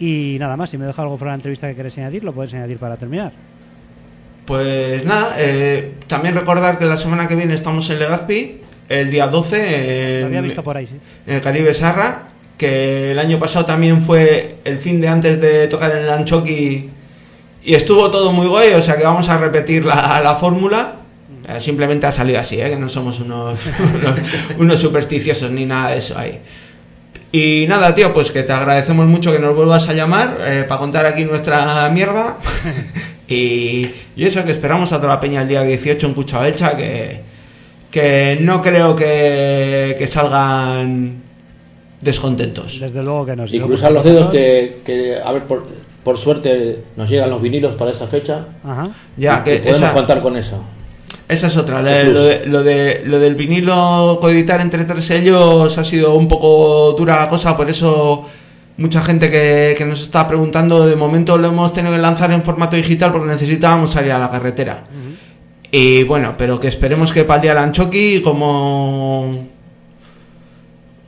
Y 0.00 0.36
nada 0.40 0.56
más, 0.56 0.70
si 0.70 0.76
me 0.76 0.84
deja 0.84 1.00
algo 1.02 1.16
fuera 1.16 1.30
de 1.30 1.36
la 1.36 1.38
entrevista 1.38 1.68
que 1.68 1.76
queréis 1.76 1.96
añadir, 1.98 2.24
lo 2.24 2.32
podéis 2.32 2.54
añadir 2.54 2.78
para 2.78 2.96
terminar. 2.96 3.30
Pues 4.46 5.04
nada, 5.04 5.36
eh, 5.38 5.94
también 6.08 6.34
recordar 6.34 6.76
que 6.76 6.86
la 6.86 6.96
semana 6.96 7.28
que 7.28 7.36
viene 7.36 7.54
estamos 7.54 7.88
en 7.88 8.00
Legazpi, 8.00 8.62
el 8.88 9.10
día 9.10 9.28
12, 9.28 10.20
Lo 10.22 10.26
había 10.26 10.38
en, 10.38 10.44
visto 10.44 10.64
por 10.64 10.76
ahí, 10.76 10.88
sí. 10.88 10.96
en 11.28 11.36
el 11.36 11.40
Caribe 11.40 11.72
Sarra, 11.72 12.22
que 12.60 13.12
el 13.12 13.18
año 13.18 13.38
pasado 13.38 13.64
también 13.64 14.02
fue 14.02 14.56
el 14.64 14.80
fin 14.80 15.00
de 15.00 15.08
antes 15.08 15.40
de 15.40 15.66
tocar 15.66 15.92
en 15.92 16.04
el 16.04 16.10
Anchoqui 16.10 16.90
y 17.64 17.74
estuvo 17.74 18.10
todo 18.10 18.32
muy 18.32 18.46
guay, 18.46 18.74
o 18.74 18.82
sea 18.82 18.98
que 18.98 19.02
vamos 19.02 19.30
a 19.30 19.38
repetir 19.38 19.82
la, 19.86 20.20
la 20.22 20.34
fórmula. 20.34 20.96
Eh, 21.48 21.58
Simplemente 21.58 22.06
ha 22.06 22.12
salido 22.12 22.38
así, 22.38 22.60
¿eh? 22.60 22.68
que 22.68 22.76
no 22.76 22.90
somos 22.90 23.18
unos, 23.20 23.58
unos, 23.64 24.18
unos 24.58 24.78
supersticiosos 24.78 25.50
ni 25.50 25.64
nada 25.64 25.92
de 25.92 25.96
eso 25.96 26.18
ahí. 26.18 26.38
Y 27.32 27.64
nada, 27.66 27.94
tío, 27.94 28.12
pues 28.12 28.30
que 28.30 28.42
te 28.42 28.52
agradecemos 28.52 29.06
mucho 29.06 29.32
que 29.32 29.38
nos 29.38 29.56
vuelvas 29.56 29.88
a 29.88 29.94
llamar 29.94 30.36
eh, 30.40 30.66
para 30.68 30.80
contar 30.80 31.06
aquí 31.06 31.24
nuestra 31.24 31.88
mierda. 31.88 32.36
y, 33.26 33.90
y 34.16 34.24
eso, 34.26 34.44
que 34.44 34.52
esperamos 34.52 34.92
a 34.92 34.96
toda 35.00 35.14
la 35.14 35.20
peña 35.20 35.40
el 35.40 35.48
día 35.48 35.62
18 35.62 36.08
en 36.08 36.12
Cuchabecha, 36.12 36.76
que, 36.76 37.22
que 37.90 38.36
no 38.38 38.60
creo 38.60 38.94
que, 38.94 39.96
que 39.98 40.06
salgan 40.06 41.29
descontentos. 42.00 42.80
Desde 42.80 43.02
luego 43.02 43.26
que 43.26 43.36
no. 43.36 43.46
si 43.46 43.56
Y 43.56 43.60
cruzar 43.60 43.92
los 43.92 44.04
dedos 44.04 44.26
nosotros- 44.26 44.40
que, 44.42 44.80
que, 44.84 45.18
a 45.22 45.32
ver, 45.32 45.44
por, 45.44 45.66
por 46.02 46.16
suerte 46.16 46.84
nos 46.96 47.08
llegan 47.10 47.30
los 47.30 47.40
vinilos 47.42 47.74
para 47.76 47.90
esa 47.90 48.06
fecha. 48.06 48.46
Ajá. 48.64 48.88
Ya, 49.16 49.40
y 49.40 49.44
que 49.44 49.56
podemos 49.58 49.78
esa, 49.78 49.92
contar 49.92 50.20
con 50.20 50.36
eso. 50.36 50.62
esa 51.28 51.46
es 51.48 51.56
otra. 51.56 51.80
Ese 51.82 52.04
Lo, 52.12 52.22
de, 52.22 52.46
lo, 52.46 52.62
de- 52.62 53.02
lo 53.04 53.18
del 53.18 53.34
vinilo 53.34 54.18
coeditar 54.20 54.60
entre 54.60 54.84
tres 54.84 55.04
sellos 55.04 55.76
ha 55.76 55.84
sido 55.84 56.14
un 56.14 56.26
poco 56.28 56.92
dura 56.96 57.16
la 57.20 57.28
cosa, 57.28 57.56
por 57.56 57.68
eso 57.68 58.24
mucha 58.78 59.02
gente 59.02 59.30
que, 59.30 59.74
que 59.76 59.84
nos 59.84 60.00
está 60.00 60.26
preguntando, 60.26 60.86
de 60.86 60.96
momento 60.96 61.36
lo 61.36 61.48
hemos 61.48 61.72
tenido 61.74 61.94
que 61.94 62.00
lanzar 62.00 62.32
en 62.32 62.42
formato 62.42 62.76
digital 62.76 63.12
porque 63.12 63.28
necesitábamos 63.28 63.90
salir 63.90 64.12
a 64.12 64.18
la 64.18 64.30
carretera. 64.30 64.84
Y 65.72 66.02
bueno, 66.04 66.34
pero 66.38 66.58
que 66.58 66.66
esperemos 66.68 67.12
que 67.12 67.24
para 67.24 67.36
el 67.36 67.42
día 67.42 67.54
del 67.54 67.62
Anchoqui, 67.64 68.22
como. 68.22 69.49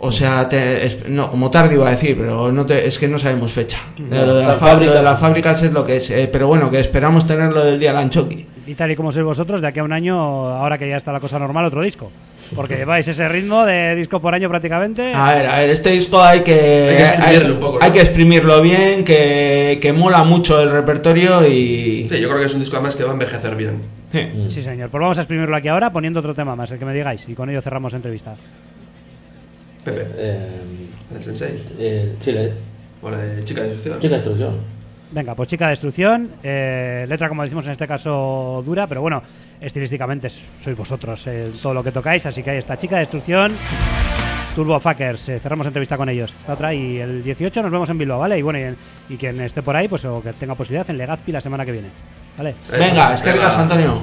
O 0.05 0.11
sea, 0.11 0.49
te- 0.49 0.85
es- 0.85 1.09
no, 1.09 1.31
como 1.31 1.49
tarde 1.49 1.75
iba 1.75 1.87
a 1.87 1.91
decir, 1.93 2.17
pero 2.19 2.51
no 2.51 2.67
te- 2.67 2.87
es 2.87 2.99
que 2.99 3.07
no 3.07 3.19
sabemos 3.21 3.53
fecha. 3.53 3.79
No, 3.99 4.27
lo, 4.27 4.35
de 4.35 4.43
la 4.45 4.55
fábrica- 4.55 4.91
lo 4.93 4.99
de 4.99 5.03
las 5.05 5.21
fábricas 5.21 5.63
es 5.63 5.73
lo 5.73 5.85
que 5.85 5.97
es. 5.99 6.11
eh, 6.11 6.29
pero 6.31 6.49
bueno, 6.49 6.69
que 6.71 6.81
esperamos 6.81 7.25
tenerlo 7.25 7.65
del 7.65 7.79
día 7.79 7.91
del 7.93 8.01
Anchoqui. 8.01 8.47
Y 8.67 8.75
tal 8.75 8.91
y 8.91 8.97
como 8.97 9.13
sois 9.13 9.25
vosotros, 9.25 9.61
de 9.61 9.69
aquí 9.69 9.79
a 9.79 9.85
un 9.85 9.93
año, 9.93 10.17
ahora 10.19 10.77
que 10.77 10.89
ya 10.89 10.97
está 10.97 11.13
la 11.13 11.21
cosa 11.21 11.39
normal, 11.39 11.67
otro 11.67 11.83
disco. 11.83 12.11
Porque 12.57 12.77
lleváis 12.79 13.07
ese 13.07 13.29
ritmo 13.29 13.65
de 13.65 13.95
disco 13.95 14.21
por 14.21 14.35
año 14.35 14.49
prácticamente. 14.49 15.15
A 15.15 15.35
ver, 15.35 15.47
a 15.47 15.59
ver, 15.61 15.71
este 15.71 15.91
disco 15.91 16.21
hay 16.21 16.41
que, 16.41 16.53
Hay 16.91 16.97
que 16.97 17.03
exprimirlo 17.05 17.55
un 17.55 17.61
poco, 17.61 17.79
¿no? 17.79 17.85
hay 17.85 17.93
que 17.93 18.01
exprimirlo 18.01 18.61
bien, 18.61 19.05
que, 19.05 19.79
que 19.81 19.93
mola 19.93 20.25
mucho 20.25 20.61
el 20.61 20.71
repertorio 20.73 21.47
y... 21.47 22.09
Sí, 22.11 22.21
yo 22.21 22.29
creo 22.29 22.41
que 22.41 22.47
es 22.47 22.55
un 22.55 22.61
disco 22.61 22.75
además 22.77 22.97
que 22.97 23.05
va 23.05 23.11
a 23.11 23.13
envejecer 23.13 23.55
bien. 23.55 23.83
Sí. 24.11 24.21
Sí, 24.49 24.63
señor. 24.63 24.91
Pues 24.91 25.01
vamos 25.01 25.19
a 25.19 25.21
exprimirlo 25.23 25.57
aquí 25.57 25.69
ahora 25.69 25.93
poniendo 25.93 26.19
otro 26.19 26.35
tema 26.35 26.57
más, 26.57 26.71
el 26.73 26.79
que 26.81 26.85
me 26.85 26.93
digáis. 26.93 27.25
Y 27.29 27.35
con 27.35 27.49
ello 27.49 27.63
cerramos 27.63 27.93
la 27.93 27.97
entrevista. 27.99 28.35
Pepe, 29.85 30.07
Eh, 30.17 30.61
el 31.17 31.23
sensei. 31.23 31.63
eh, 31.79 32.15
sí, 32.21 32.33
la 32.33 32.43
O 33.03 33.11
la 33.11 33.19
de 33.19 33.43
Chica 33.45 33.63
de 33.63 33.71
Destrucción. 33.71 34.01
chica 34.01 34.13
de 34.15 34.19
instrucción. 34.19 34.57
Venga, 35.11 35.35
pues 35.35 35.49
Chica 35.49 35.69
Destrucción. 35.69 36.31
eh, 36.43 37.05
letra, 37.09 37.29
como 37.29 37.43
decimos 37.43 37.65
en 37.67 37.73
este 37.73 37.87
caso, 37.87 38.63
dura, 38.65 38.87
pero 38.87 39.01
bueno, 39.03 39.23
estilísticamente 39.61 40.31
sois 40.31 40.77
vosotros 40.77 41.27
eh, 41.27 41.51
todo 41.61 41.75
lo 41.75 41.83
que 41.85 41.93
tocáis. 41.93 42.25
Así 42.27 42.43
que 42.43 42.51
ahí 42.51 42.59
está, 42.59 42.79
Chica 42.79 42.99
Destrucción. 42.99 43.53
Turbo 44.55 44.79
Fuckers, 44.81 45.29
eh, 45.31 45.41
cerramos 45.41 45.67
entrevista 45.67 45.97
con 45.97 46.09
ellos. 46.11 46.33
La 46.47 46.55
otra, 46.55 46.73
y 46.75 46.99
el 46.99 47.23
18 47.25 47.63
nos 47.63 47.73
vemos 47.73 47.89
en 47.91 47.97
Bilbao, 47.99 48.19
¿vale? 48.21 48.39
Y 48.39 48.43
bueno, 48.43 48.59
y, 49.09 49.15
y 49.15 49.17
quien 49.17 49.41
esté 49.41 49.63
por 49.63 49.75
ahí, 49.75 49.89
pues 49.89 50.05
o 50.05 50.23
que 50.23 50.33
tenga 50.35 50.55
posibilidad 50.55 50.89
en 50.91 50.99
Legazpi 50.99 51.33
la 51.33 51.41
semana 51.41 51.65
que 51.65 51.73
viene. 51.73 51.89
¿Vale? 52.37 52.55
Venga, 52.71 53.13
es 53.15 53.21
que 53.23 53.33
ricas, 53.33 53.57
Antonio. 53.59 54.03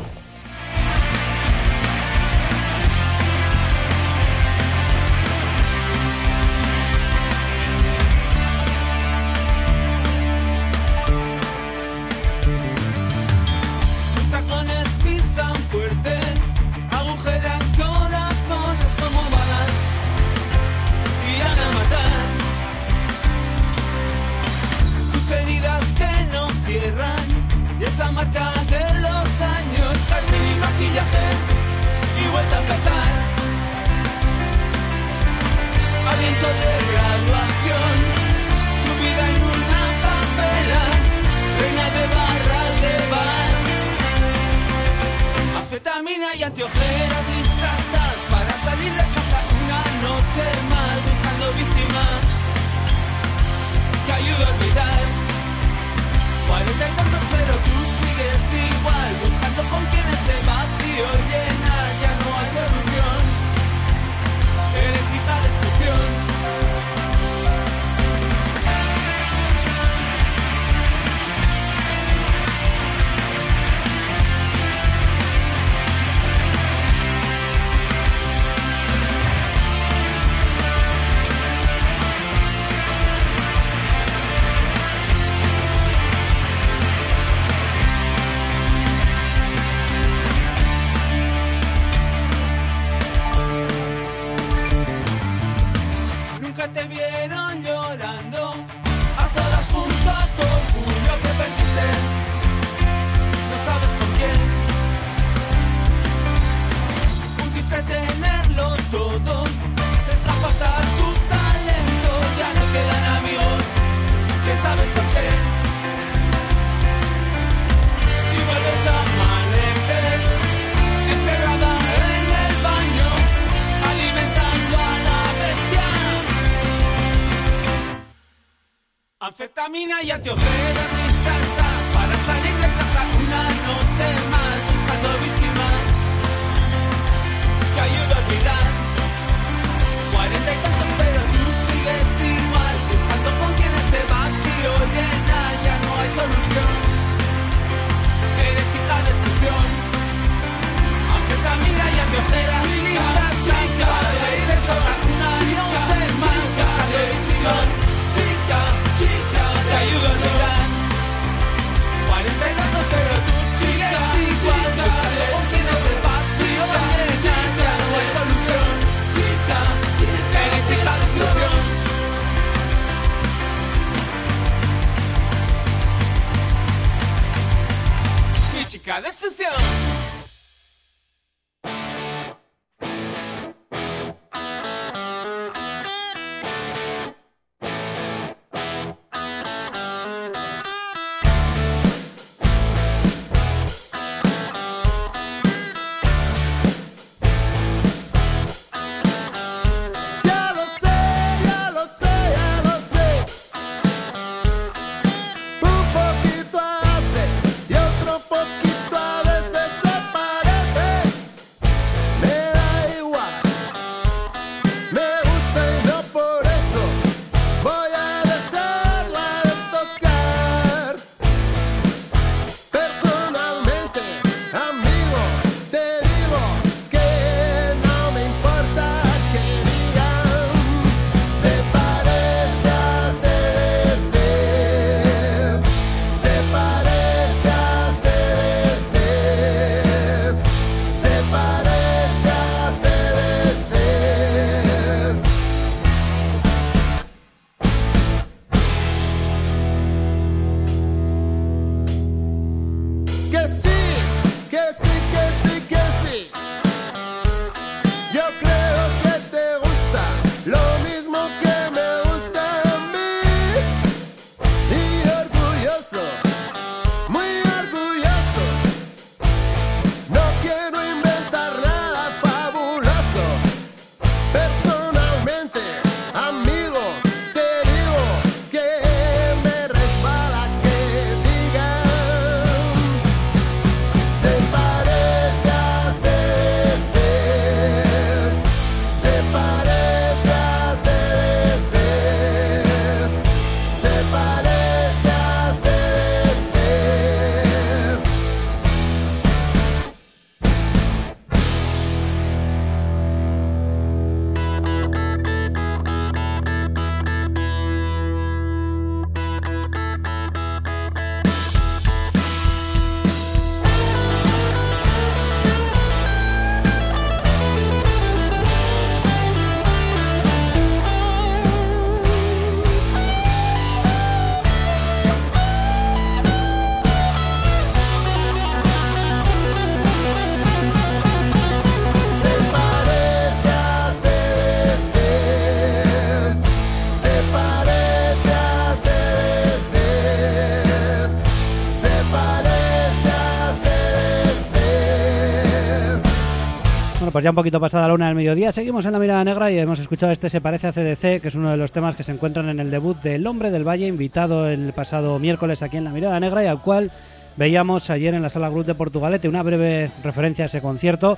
Pues 347.11 347.23
ya 347.23 347.31
un 347.31 347.35
poquito 347.35 347.59
pasada 347.59 347.87
la 347.87 347.93
una 347.95 348.07
del 348.07 348.15
mediodía, 348.15 348.51
seguimos 348.51 348.85
en 348.85 348.91
la 348.91 348.99
mirada 348.99 349.23
negra 349.23 349.49
y 349.49 349.57
hemos 349.57 349.79
escuchado 349.79 350.11
este 350.11 350.29
Se 350.29 350.41
parece 350.41 350.67
a 350.67 350.71
CDC, 350.71 351.21
que 351.21 351.29
es 351.29 351.35
uno 351.35 351.49
de 351.49 351.57
los 351.57 351.71
temas 351.71 351.95
que 351.95 352.03
se 352.03 352.11
encuentran 352.11 352.49
en 352.49 352.59
el 352.59 352.69
debut 352.69 353.01
del 353.01 353.25
Hombre 353.25 353.49
del 353.49 353.67
Valle, 353.67 353.87
invitado 353.87 354.47
el 354.47 354.73
pasado 354.73 355.17
miércoles 355.17 355.63
aquí 355.63 355.77
en 355.77 355.85
la 355.85 355.91
mirada 355.91 356.19
negra 356.19 356.43
y 356.43 356.47
al 356.47 356.61
cual 356.61 356.91
veíamos 357.35 357.89
ayer 357.89 358.13
en 358.13 358.21
la 358.21 358.29
sala 358.29 358.51
Cruz 358.51 358.67
de 358.67 358.75
Portugalete 358.75 359.27
una 359.27 359.41
breve 359.41 359.89
referencia 360.03 360.45
a 360.45 360.47
ese 360.47 360.61
concierto. 360.61 361.17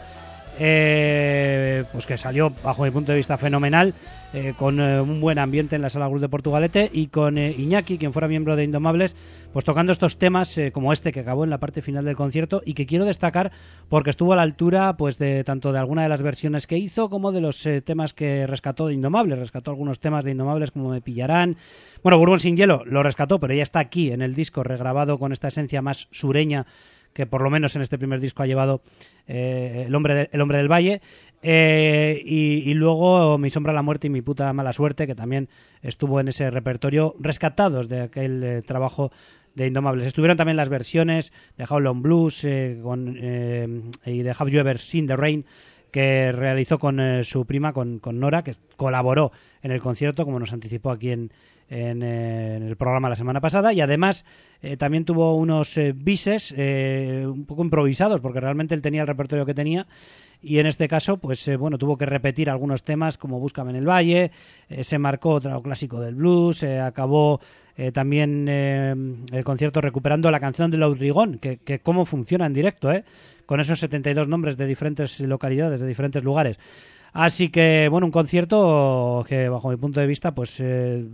Eh, 0.63 1.83
pues 1.91 2.05
que 2.05 2.19
salió 2.19 2.53
bajo 2.63 2.83
mi 2.83 2.91
punto 2.91 3.11
de 3.11 3.17
vista 3.17 3.35
fenomenal 3.35 3.95
eh, 4.33 4.53
con 4.55 4.79
eh, 4.79 5.01
un 5.01 5.19
buen 5.19 5.39
ambiente 5.39 5.75
en 5.75 5.81
la 5.81 5.89
sala 5.89 6.07
Cruz 6.07 6.21
de 6.21 6.29
Portugalete 6.29 6.89
y 6.93 7.07
con 7.07 7.37
eh, 7.37 7.53
Iñaki, 7.57 7.97
quien 7.97 8.13
fuera 8.13 8.29
miembro 8.29 8.55
de 8.55 8.63
Indomables, 8.63 9.15
pues 9.51 9.65
tocando 9.65 9.91
estos 9.91 10.17
temas 10.17 10.57
como 10.71 10.93
este 10.93 11.11
que 11.11 11.19
acabó 11.19 11.43
en 11.43 11.49
la 11.49 11.57
parte 11.57 11.81
final 11.81 12.05
del 12.05 12.15
concierto 12.15 12.61
y 12.63 12.73
que 12.73 12.85
quiero 12.85 13.03
destacar 13.03 13.51
porque 13.89 14.11
estuvo 14.11 14.31
a 14.31 14.37
la 14.37 14.43
altura 14.43 14.95
pues 14.95 15.17
de 15.17 15.43
tanto 15.43 15.73
de 15.73 15.79
alguna 15.79 16.03
de 16.03 16.09
las 16.09 16.21
versiones 16.21 16.65
que 16.65 16.77
hizo 16.77 17.09
como 17.09 17.33
de 17.33 17.41
los 17.41 17.67
temas 17.83 18.13
que 18.13 18.47
rescató 18.47 18.87
de 18.87 18.93
Indomables, 18.93 19.39
rescató 19.39 19.71
algunos 19.71 19.99
temas 19.99 20.23
de 20.23 20.31
Indomables 20.31 20.71
como 20.71 20.91
Me 20.91 21.01
pillarán. 21.01 21.57
Bueno, 22.01 22.17
Bourbon 22.17 22.39
sin 22.39 22.55
hielo 22.55 22.83
lo 22.85 23.03
rescató, 23.03 23.39
pero 23.39 23.53
ya 23.53 23.63
está 23.63 23.79
aquí 23.79 24.11
en 24.11 24.21
el 24.21 24.33
disco 24.33 24.63
regrabado 24.63 25.19
con 25.19 25.33
esta 25.33 25.49
esencia 25.49 25.81
más 25.81 26.07
sureña 26.11 26.65
que 27.13 27.25
por 27.25 27.41
lo 27.41 27.49
menos 27.49 27.75
en 27.75 27.81
este 27.81 27.97
primer 27.97 28.19
disco 28.19 28.43
ha 28.43 28.47
llevado 28.47 28.81
eh, 29.27 29.83
el, 29.87 29.95
hombre 29.95 30.29
el 30.31 30.41
hombre 30.41 30.57
del 30.57 30.71
valle 30.71 31.01
Eh, 31.43 32.21
y, 32.23 32.73
luego 32.75 33.39
mi 33.39 33.49
sombra 33.49 33.73
la 33.73 33.81
muerte 33.81 34.07
y 34.07 34.09
mi 34.11 34.21
puta 34.21 34.53
mala 34.53 34.73
suerte 34.73 35.07
que 35.07 35.15
también 35.15 35.49
estuvo 35.81 36.19
en 36.19 36.27
ese 36.27 36.51
repertorio 36.51 37.15
rescatados 37.19 37.89
de 37.89 38.01
aquel 38.01 38.43
eh, 38.43 38.61
trabajo 38.61 39.11
de 39.55 39.65
Indomables. 39.65 40.05
Estuvieron 40.05 40.37
también 40.37 40.55
las 40.55 40.69
versiones 40.69 41.33
de 41.57 41.65
Howlon 41.67 42.03
Blues 42.03 42.45
eh, 42.45 42.79
con, 42.83 43.17
y 43.17 44.21
de 44.21 44.35
Have 44.37 44.51
You 44.51 44.59
Ever 44.59 44.77
Seen 44.77 45.07
the 45.07 45.15
Rain 45.15 45.45
que 45.91 46.31
realizó 46.31 46.79
con 46.79 47.21
su 47.25 47.45
prima, 47.45 47.73
con, 47.73 47.99
con 47.99 48.17
Nora, 48.17 48.45
que 48.45 48.55
colaboró 48.77 49.33
en 49.61 49.71
el 49.71 49.81
concierto, 49.81 50.23
como 50.23 50.39
nos 50.39 50.53
anticipó 50.53 50.91
aquí 50.91 51.11
en, 51.11 51.33
en, 51.71 52.03
eh, 52.03 52.57
en 52.57 52.63
el 52.63 52.75
programa 52.75 53.09
la 53.09 53.15
semana 53.15 53.39
pasada. 53.39 53.73
Y 53.73 53.81
además 53.81 54.25
eh, 54.61 54.77
también 54.77 55.05
tuvo 55.05 55.35
unos 55.35 55.77
eh, 55.77 55.93
bises 55.95 56.53
eh, 56.55 57.25
un 57.25 57.45
poco 57.45 57.63
improvisados, 57.63 58.19
porque 58.19 58.39
realmente 58.39 58.75
él 58.75 58.81
tenía 58.81 59.01
el 59.01 59.07
repertorio 59.07 59.45
que 59.45 59.53
tenía. 59.53 59.87
Y 60.43 60.59
en 60.59 60.65
este 60.65 60.87
caso, 60.87 61.17
pues 61.17 61.47
eh, 61.47 61.55
bueno, 61.55 61.77
tuvo 61.77 61.97
que 61.97 62.05
repetir 62.05 62.49
algunos 62.49 62.83
temas 62.83 63.17
como 63.17 63.39
Búscame 63.39 63.69
en 63.71 63.77
el 63.77 63.87
Valle, 63.87 64.31
eh, 64.69 64.83
se 64.83 64.97
marcó 64.97 65.31
otro 65.31 65.61
clásico 65.61 65.99
del 65.99 66.15
blues, 66.15 66.63
acabó 66.63 67.39
también 67.93 68.47
el 68.47 69.43
concierto 69.43 69.81
recuperando 69.81 70.29
la 70.29 70.39
canción 70.39 70.69
de 70.69 70.77
Laudrigón, 70.77 71.39
que, 71.39 71.57
que 71.57 71.79
cómo 71.79 72.05
funciona 72.05 72.45
en 72.45 72.53
directo, 72.53 72.91
¿eh? 72.91 73.03
con 73.47 73.59
esos 73.59 73.79
72 73.79 74.27
nombres 74.27 74.55
de 74.55 74.67
diferentes 74.67 75.19
localidades, 75.21 75.79
de 75.79 75.87
diferentes 75.87 76.23
lugares. 76.23 76.59
Así 77.13 77.49
que, 77.49 77.87
bueno, 77.89 78.07
un 78.07 78.11
concierto 78.11 79.25
que, 79.27 79.49
bajo 79.49 79.69
mi 79.69 79.75
punto 79.75 79.99
de 79.99 80.07
vista, 80.07 80.33
pues, 80.33 80.59
eh, 80.59 81.05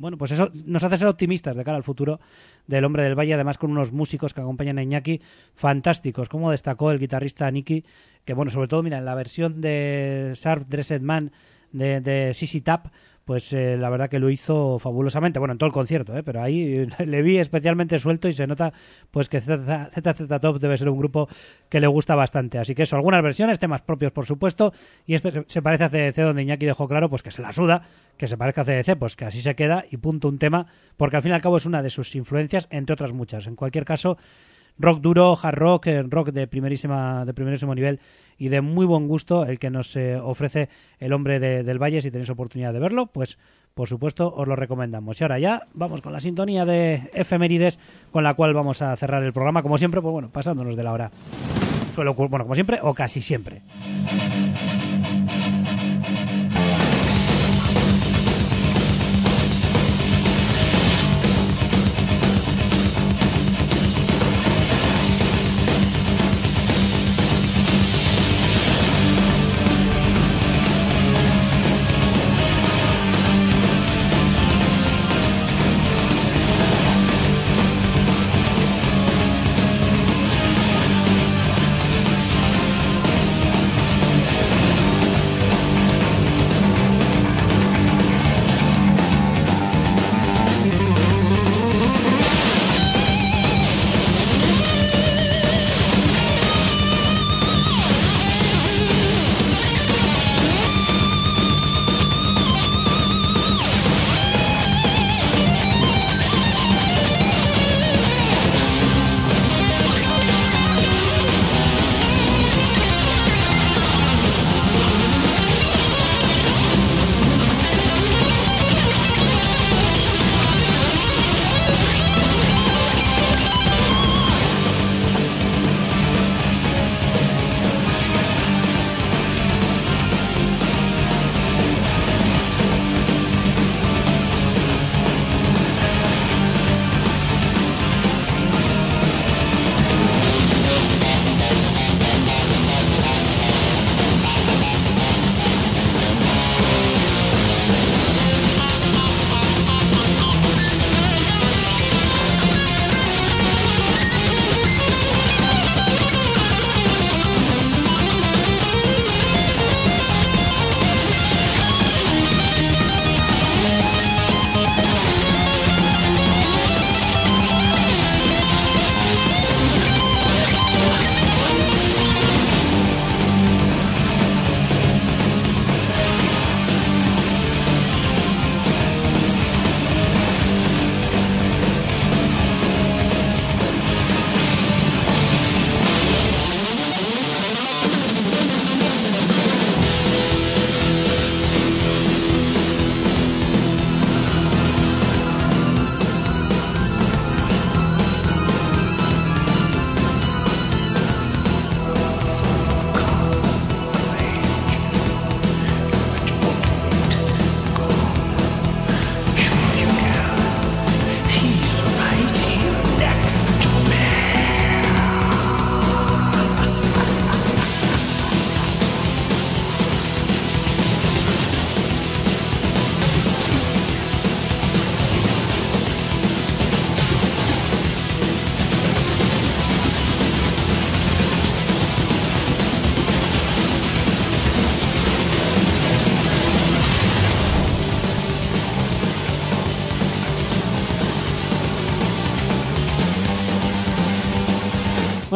bueno, 0.00 0.18
pues 0.18 0.32
eso 0.32 0.50
nos 0.66 0.84
hace 0.84 0.98
ser 0.98 1.08
optimistas 1.08 1.56
de 1.56 1.64
cara 1.64 1.78
al 1.78 1.82
futuro 1.82 2.20
del 2.66 2.84
Hombre 2.84 3.04
del 3.04 3.18
Valle, 3.18 3.34
además 3.34 3.56
con 3.56 3.70
unos 3.70 3.92
músicos 3.92 4.34
que 4.34 4.42
acompañan 4.42 4.78
a 4.78 4.82
Iñaki 4.82 5.20
fantásticos, 5.54 6.28
como 6.28 6.50
destacó 6.50 6.90
el 6.90 6.98
guitarrista 6.98 7.50
Nicky, 7.50 7.84
que, 8.24 8.34
bueno, 8.34 8.50
sobre 8.50 8.68
todo, 8.68 8.82
mira, 8.82 8.98
en 8.98 9.06
la 9.06 9.14
versión 9.14 9.62
de 9.62 10.32
Sharp 10.34 10.68
Dressed 10.68 11.00
Man 11.00 11.32
de, 11.72 12.00
de 12.00 12.34
Sissy 12.34 12.60
Tap, 12.60 12.88
pues 13.30 13.52
eh, 13.52 13.76
la 13.78 13.88
verdad 13.90 14.10
que 14.10 14.18
lo 14.18 14.28
hizo 14.28 14.80
fabulosamente, 14.80 15.38
bueno, 15.38 15.52
en 15.52 15.58
todo 15.58 15.68
el 15.68 15.72
concierto, 15.72 16.16
¿eh? 16.16 16.24
pero 16.24 16.42
ahí 16.42 16.84
le 17.06 17.22
vi 17.22 17.38
especialmente 17.38 17.96
suelto 18.00 18.26
y 18.26 18.32
se 18.32 18.44
nota 18.44 18.72
pues 19.12 19.28
que 19.28 19.40
ZZ 19.40 20.40
Top 20.40 20.58
debe 20.58 20.76
ser 20.76 20.88
un 20.88 20.98
grupo 20.98 21.28
que 21.68 21.78
le 21.78 21.86
gusta 21.86 22.16
bastante, 22.16 22.58
así 22.58 22.74
que 22.74 22.82
eso, 22.82 22.96
algunas 22.96 23.22
versiones, 23.22 23.60
temas 23.60 23.82
propios 23.82 24.10
por 24.10 24.26
supuesto, 24.26 24.72
y 25.06 25.14
esto 25.14 25.30
se- 25.46 25.62
parece 25.62 25.84
a 25.84 25.88
CDC 25.88 26.22
donde 26.22 26.42
Iñaki 26.42 26.66
dejó 26.66 26.88
claro 26.88 27.08
pues 27.08 27.22
que 27.22 27.30
se 27.30 27.40
la 27.40 27.52
suda, 27.52 27.82
que 28.16 28.26
se 28.26 28.36
parezca 28.36 28.62
a 28.62 28.64
CDC, 28.64 28.96
pues 28.98 29.14
que 29.14 29.26
así 29.26 29.40
se 29.40 29.54
queda 29.54 29.84
y 29.88 29.96
punto 29.98 30.26
un 30.26 30.38
tema, 30.40 30.66
porque 30.96 31.14
al 31.14 31.22
fin 31.22 31.30
y 31.30 31.34
al 31.36 31.40
cabo 31.40 31.56
es 31.58 31.66
una 31.66 31.82
de 31.82 31.90
sus 31.90 32.16
influencias, 32.16 32.66
entre 32.72 32.94
otras 32.94 33.12
muchas, 33.12 33.46
en 33.46 33.54
cualquier 33.54 33.84
caso 33.84 34.18
rock 34.80 35.00
duro, 35.00 35.36
hard 35.40 35.54
rock, 35.58 35.86
eh, 35.88 36.02
rock 36.02 36.30
de 36.30 36.46
primerísima 36.46 37.24
de 37.24 37.34
primerísimo 37.34 37.74
nivel 37.74 38.00
y 38.38 38.48
de 38.48 38.60
muy 38.62 38.86
buen 38.86 39.06
gusto 39.06 39.44
el 39.44 39.58
que 39.58 39.68
nos 39.70 39.94
eh, 39.96 40.16
ofrece 40.16 40.68
el 40.98 41.12
hombre 41.12 41.38
de- 41.38 41.62
del 41.62 41.78
Valle. 41.78 42.00
Si 42.00 42.10
tenéis 42.10 42.30
oportunidad 42.30 42.72
de 42.72 42.78
verlo, 42.80 43.06
pues 43.06 43.38
por 43.74 43.86
supuesto 43.88 44.32
os 44.34 44.48
lo 44.48 44.56
recomendamos. 44.56 45.20
Y 45.20 45.24
ahora 45.24 45.38
ya 45.38 45.62
vamos 45.74 46.00
con 46.02 46.12
la 46.12 46.20
sintonía 46.20 46.64
de 46.64 47.10
efemérides 47.14 47.78
con 48.10 48.24
la 48.24 48.34
cual 48.34 48.54
vamos 48.54 48.80
a 48.82 48.96
cerrar 48.96 49.22
el 49.22 49.32
programa, 49.32 49.62
como 49.62 49.76
siempre, 49.78 50.00
pues 50.00 50.12
bueno, 50.12 50.30
pasándonos 50.32 50.74
de 50.76 50.82
la 50.82 50.92
hora. 50.92 51.10
Ocurrir, 51.96 52.30
bueno, 52.30 52.44
como 52.44 52.54
siempre 52.54 52.78
o 52.82 52.94
casi 52.94 53.20
siempre. 53.20 53.60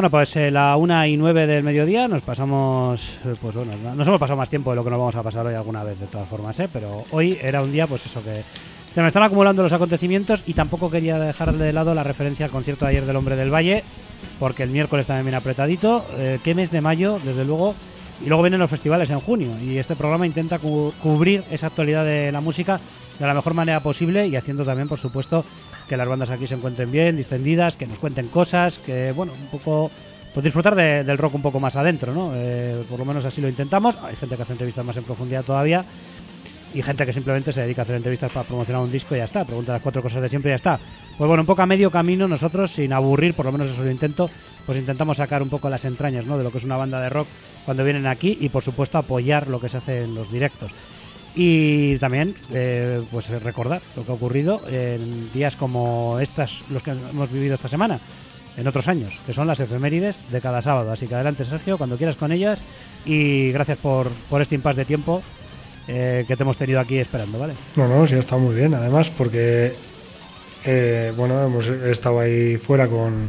Bueno, 0.04 0.18
pues 0.18 0.36
eh, 0.36 0.50
la 0.50 0.76
una 0.76 1.08
y 1.08 1.16
nueve 1.16 1.46
del 1.46 1.62
mediodía 1.64 2.06
nos 2.08 2.20
pasamos, 2.20 3.20
eh, 3.24 3.34
pues 3.40 3.54
bueno, 3.54 3.72
no- 3.82 3.94
nos 3.94 4.06
hemos 4.06 4.20
pasado 4.20 4.36
más 4.36 4.50
tiempo 4.50 4.68
de 4.68 4.76
lo 4.76 4.84
que 4.84 4.90
nos 4.90 4.98
vamos 4.98 5.14
a 5.16 5.22
pasar 5.22 5.46
hoy 5.46 5.54
alguna 5.54 5.82
vez, 5.82 5.98
de 5.98 6.06
todas 6.06 6.28
formas, 6.28 6.60
¿eh? 6.60 6.68
Pero 6.70 7.04
hoy 7.10 7.38
era 7.40 7.62
un 7.62 7.72
día, 7.72 7.86
pues 7.86 8.04
eso, 8.04 8.22
que 8.22 8.42
se 8.92 9.00
me 9.00 9.08
están 9.08 9.22
acumulando 9.22 9.62
los 9.62 9.72
acontecimientos 9.72 10.42
y 10.46 10.52
tampoco 10.52 10.90
quería 10.90 11.18
dejar 11.18 11.54
de 11.54 11.72
lado 11.72 11.94
la 11.94 12.02
referencia 12.04 12.44
al 12.44 12.52
concierto 12.52 12.84
de 12.84 12.90
ayer 12.90 13.06
del 13.06 13.16
Hombre 13.16 13.34
del 13.34 13.48
Valle, 13.50 13.82
porque 14.38 14.62
el 14.64 14.68
miércoles 14.68 15.06
también 15.06 15.24
viene 15.24 15.38
apretadito. 15.38 16.04
Eh, 16.18 16.38
¿Qué 16.44 16.54
mes 16.54 16.70
de 16.70 16.82
mayo, 16.82 17.18
desde 17.24 17.46
luego? 17.46 17.74
Y 18.22 18.28
luego 18.28 18.42
vienen 18.42 18.60
los 18.60 18.68
festivales 18.68 19.08
en 19.08 19.20
junio 19.20 19.52
y 19.64 19.78
este 19.78 19.96
programa 19.96 20.26
intenta 20.26 20.58
cu- 20.58 20.92
cubrir 21.02 21.44
esa 21.50 21.68
actualidad 21.68 22.04
de 22.04 22.30
la 22.30 22.42
música 22.42 22.78
de 23.18 23.26
la 23.26 23.32
mejor 23.32 23.54
manera 23.54 23.80
posible 23.80 24.26
y 24.26 24.36
haciendo 24.36 24.66
también, 24.66 24.86
por 24.86 24.98
supuesto, 24.98 25.46
que 25.88 25.96
las 25.96 26.08
bandas 26.08 26.30
aquí 26.30 26.46
se 26.46 26.54
encuentren 26.54 26.90
bien, 26.90 27.16
distendidas, 27.16 27.76
que 27.76 27.86
nos 27.86 27.98
cuenten 27.98 28.28
cosas, 28.28 28.78
que, 28.78 29.12
bueno, 29.12 29.32
un 29.32 29.46
poco 29.48 29.90
pues 30.32 30.42
disfrutar 30.42 30.74
de- 30.74 31.04
del 31.04 31.16
rock 31.18 31.34
un 31.36 31.42
poco 31.42 31.60
más 31.60 31.76
adentro, 31.76 32.12
¿no? 32.12 32.32
Eh, 32.34 32.82
por 32.90 32.98
lo 32.98 33.04
menos 33.04 33.24
así 33.24 33.40
lo 33.40 33.48
intentamos. 33.48 33.96
Hay 34.02 34.16
gente 34.16 34.34
que 34.36 34.42
hace 34.42 34.52
entrevistas 34.52 34.84
más 34.84 34.96
en 34.96 35.04
profundidad 35.04 35.44
todavía 35.44 35.84
y 36.74 36.82
gente 36.82 37.06
que 37.06 37.12
simplemente 37.12 37.52
se 37.52 37.60
dedica 37.60 37.82
a 37.82 37.84
hacer 37.84 37.94
entrevistas 37.94 38.32
para 38.32 38.44
promocionar 38.44 38.82
un 38.82 38.90
disco 38.90 39.14
y 39.14 39.18
ya 39.18 39.24
está. 39.24 39.44
Pregunta 39.44 39.72
las 39.74 39.82
cuatro 39.82 40.02
cosas 40.02 40.20
de 40.22 40.28
siempre 40.28 40.50
y 40.50 40.52
ya 40.52 40.56
está. 40.56 40.80
Pues 41.16 41.28
bueno, 41.28 41.42
un 41.42 41.46
poco 41.46 41.62
a 41.62 41.66
medio 41.66 41.88
camino 41.92 42.26
nosotros, 42.26 42.72
sin 42.72 42.92
aburrir, 42.92 43.34
por 43.34 43.46
lo 43.46 43.52
menos 43.52 43.70
eso 43.70 43.84
lo 43.84 43.90
intento, 43.92 44.28
pues 44.66 44.76
intentamos 44.76 45.18
sacar 45.18 45.40
un 45.40 45.50
poco 45.50 45.68
las 45.68 45.84
entrañas, 45.84 46.26
¿no? 46.26 46.36
De 46.36 46.42
lo 46.42 46.50
que 46.50 46.58
es 46.58 46.64
una 46.64 46.76
banda 46.76 47.00
de 47.00 47.10
rock 47.10 47.28
cuando 47.64 47.84
vienen 47.84 48.08
aquí 48.08 48.36
y 48.40 48.48
por 48.48 48.64
supuesto 48.64 48.98
apoyar 48.98 49.46
lo 49.46 49.60
que 49.60 49.68
se 49.68 49.76
hace 49.76 50.02
en 50.02 50.16
los 50.16 50.32
directos. 50.32 50.72
Y 51.34 51.98
también, 51.98 52.34
eh, 52.52 53.02
pues 53.10 53.28
recordar 53.28 53.82
lo 53.96 54.04
que 54.04 54.12
ha 54.12 54.14
ocurrido 54.14 54.60
en 54.68 55.32
días 55.32 55.56
como 55.56 56.18
estas, 56.20 56.62
los 56.70 56.82
que 56.82 56.92
hemos 56.92 57.30
vivido 57.32 57.54
esta 57.54 57.68
semana, 57.68 57.98
en 58.56 58.68
otros 58.68 58.86
años, 58.86 59.12
que 59.26 59.32
son 59.32 59.48
las 59.48 59.58
efemérides 59.58 60.22
de 60.30 60.40
cada 60.40 60.62
sábado. 60.62 60.92
Así 60.92 61.08
que 61.08 61.14
adelante, 61.14 61.44
Sergio, 61.44 61.76
cuando 61.76 61.96
quieras 61.96 62.16
con 62.16 62.30
ellas. 62.30 62.60
Y 63.04 63.50
gracias 63.52 63.78
por, 63.78 64.08
por 64.30 64.40
este 64.40 64.54
impasse 64.54 64.78
de 64.78 64.84
tiempo 64.84 65.22
eh, 65.88 66.24
que 66.26 66.36
te 66.36 66.42
hemos 66.42 66.56
tenido 66.56 66.80
aquí 66.80 66.98
esperando, 66.98 67.38
¿vale? 67.38 67.54
No, 67.76 67.88
no, 67.88 68.06
sí, 68.06 68.14
está 68.14 68.36
muy 68.36 68.54
bien, 68.54 68.72
además, 68.74 69.10
porque, 69.10 69.74
eh, 70.64 71.12
bueno, 71.16 71.44
hemos 71.44 71.66
estado 71.66 72.20
ahí 72.20 72.56
fuera 72.56 72.88
con, 72.88 73.28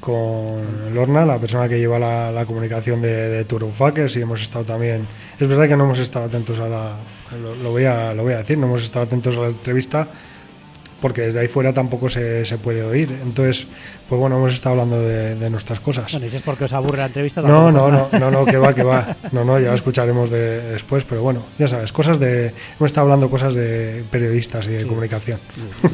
con 0.00 0.94
Lorna, 0.94 1.24
la 1.26 1.38
persona 1.38 1.68
que 1.68 1.78
lleva 1.78 1.98
la, 1.98 2.30
la 2.32 2.46
comunicación 2.46 3.02
de, 3.02 3.28
de 3.28 3.44
Tour 3.44 3.64
of 3.64 3.76
Fuckers, 3.76 4.16
y 4.16 4.22
hemos 4.22 4.40
estado 4.42 4.64
también, 4.64 5.06
es 5.38 5.48
verdad 5.48 5.68
que 5.68 5.76
no 5.76 5.84
hemos 5.84 5.98
estado 5.98 6.26
atentos 6.26 6.58
a 6.60 6.68
la, 6.68 6.96
lo, 7.42 7.54
lo 7.56 7.70
voy 7.70 7.84
a, 7.84 8.14
lo 8.14 8.22
voy 8.22 8.34
a 8.34 8.38
decir, 8.38 8.58
no 8.58 8.66
hemos 8.66 8.82
estado 8.82 9.04
atentos 9.06 9.36
a 9.36 9.40
la 9.40 9.46
entrevista, 9.48 10.08
porque 11.00 11.20
desde 11.22 11.38
ahí 11.38 11.46
fuera 11.48 11.72
tampoco 11.72 12.08
se, 12.08 12.44
se 12.44 12.58
puede 12.58 12.82
oír, 12.82 13.16
entonces, 13.22 13.68
pues 14.08 14.20
bueno, 14.20 14.36
hemos 14.36 14.54
estado 14.54 14.72
hablando 14.72 15.00
de, 15.00 15.36
de 15.36 15.50
nuestras 15.50 15.78
cosas. 15.78 16.10
Bueno, 16.10 16.26
y 16.26 16.30
si 16.30 16.36
es 16.36 16.42
porque 16.42 16.64
os 16.64 16.72
aburre 16.72 16.98
la 16.98 17.06
entrevista, 17.06 17.40
No, 17.40 17.70
no, 17.70 17.88
no, 17.88 18.08
no, 18.18 18.30
no, 18.32 18.44
que 18.44 18.56
va, 18.56 18.74
que 18.74 18.82
va. 18.82 19.16
No, 19.32 19.44
no, 19.44 19.60
ya 19.60 19.68
lo 19.68 19.74
escucharemos 19.74 20.28
de, 20.30 20.72
después, 20.72 21.04
pero 21.04 21.22
bueno, 21.22 21.44
ya 21.58 21.68
sabes, 21.68 21.92
cosas 21.92 22.18
de. 22.18 22.46
Hemos 22.78 22.90
estado 22.90 23.04
hablando 23.04 23.30
cosas 23.30 23.54
de 23.54 24.02
periodistas 24.10 24.66
y 24.66 24.70
de 24.70 24.86
comunicación. 24.86 25.38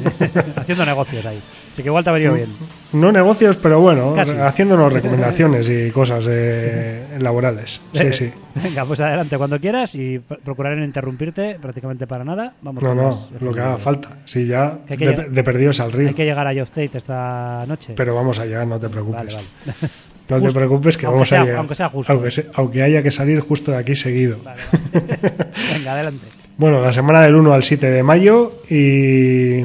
Haciendo 0.57 0.87
negocios 0.87 1.27
ahí. 1.27 1.43
Así 1.75 1.83
que 1.83 1.89
igual 1.89 2.05
te 2.05 2.11
ha 2.11 2.13
venido 2.13 2.33
bien. 2.35 2.49
No 2.93 3.11
negocios, 3.11 3.57
pero 3.57 3.81
bueno, 3.81 4.15
Casi. 4.15 4.31
haciéndonos 4.31 4.93
recomendaciones 4.93 5.69
y 5.69 5.91
cosas 5.91 6.25
eh, 6.31 7.03
laborales. 7.19 7.81
Sí, 7.93 8.13
sí. 8.13 8.33
Venga, 8.55 8.85
pues 8.85 9.01
adelante 9.01 9.37
cuando 9.37 9.59
quieras 9.59 9.93
y 9.97 10.19
pr- 10.21 10.39
procuraré 10.45 10.77
no 10.77 10.85
interrumpirte 10.85 11.59
prácticamente 11.61 12.07
para 12.07 12.25
nada. 12.25 12.55
Vamos 12.63 12.81
No, 12.83 12.95
no, 12.95 13.29
lo 13.41 13.53
que 13.53 13.61
haga 13.61 13.77
falta. 13.79 14.11
Sí, 14.25 14.47
ya 14.47 14.79
Que 14.87 14.95
hay 14.95 14.99
que 15.17 15.23
de, 15.29 15.43
perdidos 15.45 15.81
al 15.81 15.91
río. 15.91 16.07
Hay 16.09 16.15
que 16.15 16.25
llegar 16.25 16.47
a 16.47 16.53
Geoff 16.55 16.71
Tate 16.71 16.97
esta 16.99 17.65
noche. 17.67 17.95
Pero 17.97 18.15
vamos 18.15 18.39
allá, 18.39 18.65
no 18.65 18.79
te 18.79 18.89
preocupes. 18.89 19.17
Vale, 19.19 19.35
vale. 19.35 19.47
No 20.27 20.41
te 20.41 20.53
preocupes 20.53 20.97
que 20.97 21.07
vamos 21.07 21.29
sea- 21.29 21.43
a 21.43 21.45
llegar. 21.45 21.59
aunque 21.59 21.75
sea 21.75 21.89
justo. 21.91 22.11
Aunque, 22.11 22.31
se- 22.31 22.47
aunque 22.55 22.83
haya 22.83 23.03
que 23.03 23.11
salir 23.11 23.41
justo 23.41 23.73
de 23.73 23.77
aquí 23.79 23.95
seguido. 23.95 24.39
Vale. 24.43 24.63
Venga, 25.75 25.93
adelante. 25.93 26.27
Bueno, 26.57 26.81
la 26.81 26.93
semana 26.93 27.21
del 27.21 27.35
1 27.35 27.53
al 27.53 27.63
7 27.65 27.91
de 27.91 28.03
mayo 28.03 28.53
y 28.71 29.65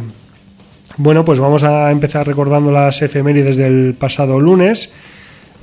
bueno, 0.99 1.23
pues 1.23 1.39
vamos 1.39 1.63
a 1.63 1.91
empezar 1.91 2.27
recordando 2.27 2.73
las 2.73 3.01
efemérides 3.01 3.55
del 3.55 3.95
pasado 3.97 4.37
lunes 4.37 4.91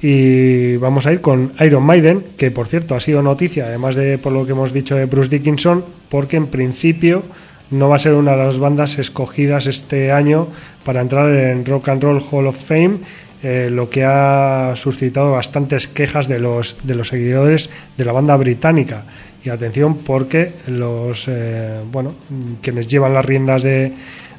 y 0.01 0.79
vamos 0.79 1.07
a 1.07 1.13
ir 1.13 1.21
con 1.21 1.53
Iron 1.61 1.83
Maiden, 1.83 2.25
que 2.39 2.51
por 2.51 2.67
cierto 2.67 2.95
ha 2.95 3.01
sido 3.01 3.21
noticia, 3.21 3.67
además 3.67 3.97
de 3.97 4.17
por 4.17 4.33
lo 4.33 4.47
que 4.47 4.53
hemos 4.53 4.73
dicho 4.73 4.97
de 4.97 5.05
Bruce 5.05 5.29
Dickinson, 5.29 5.85
porque 6.09 6.39
en 6.39 6.47
principio 6.47 7.23
no 7.71 7.91
va 7.91 7.97
a 7.97 7.99
ser 7.99 8.15
una 8.15 8.31
de 8.31 8.45
las 8.45 8.59
bandas 8.59 8.99
escogidas 8.99 9.67
este 9.67 10.11
año 10.11 10.49
para 10.87 11.03
entrar 11.03 11.29
en 11.31 11.67
Rock 11.67 11.91
and 11.91 12.03
Roll 12.03 12.23
Hall 12.31 12.47
of 12.47 12.57
Fame, 12.57 12.97
eh, 13.43 13.69
lo 13.71 13.91
que 13.91 14.05
ha 14.05 14.73
suscitado 14.75 15.33
bastantes 15.33 15.87
quejas 15.87 16.29
de 16.29 16.39
los, 16.39 16.79
de 16.83 16.95
los 16.95 17.09
seguidores 17.09 17.69
de 17.99 18.05
la 18.07 18.13
banda 18.13 18.39
británica. 18.39 19.05
Y 19.45 19.51
atención 19.51 19.99
porque 19.99 20.55
los 20.67 21.27
eh, 21.29 21.79
bueno 21.93 22.15
quienes 22.63 22.89
llevan 22.89 23.13
las 23.13 23.25
riendas 23.25 23.63
de, 23.63 23.93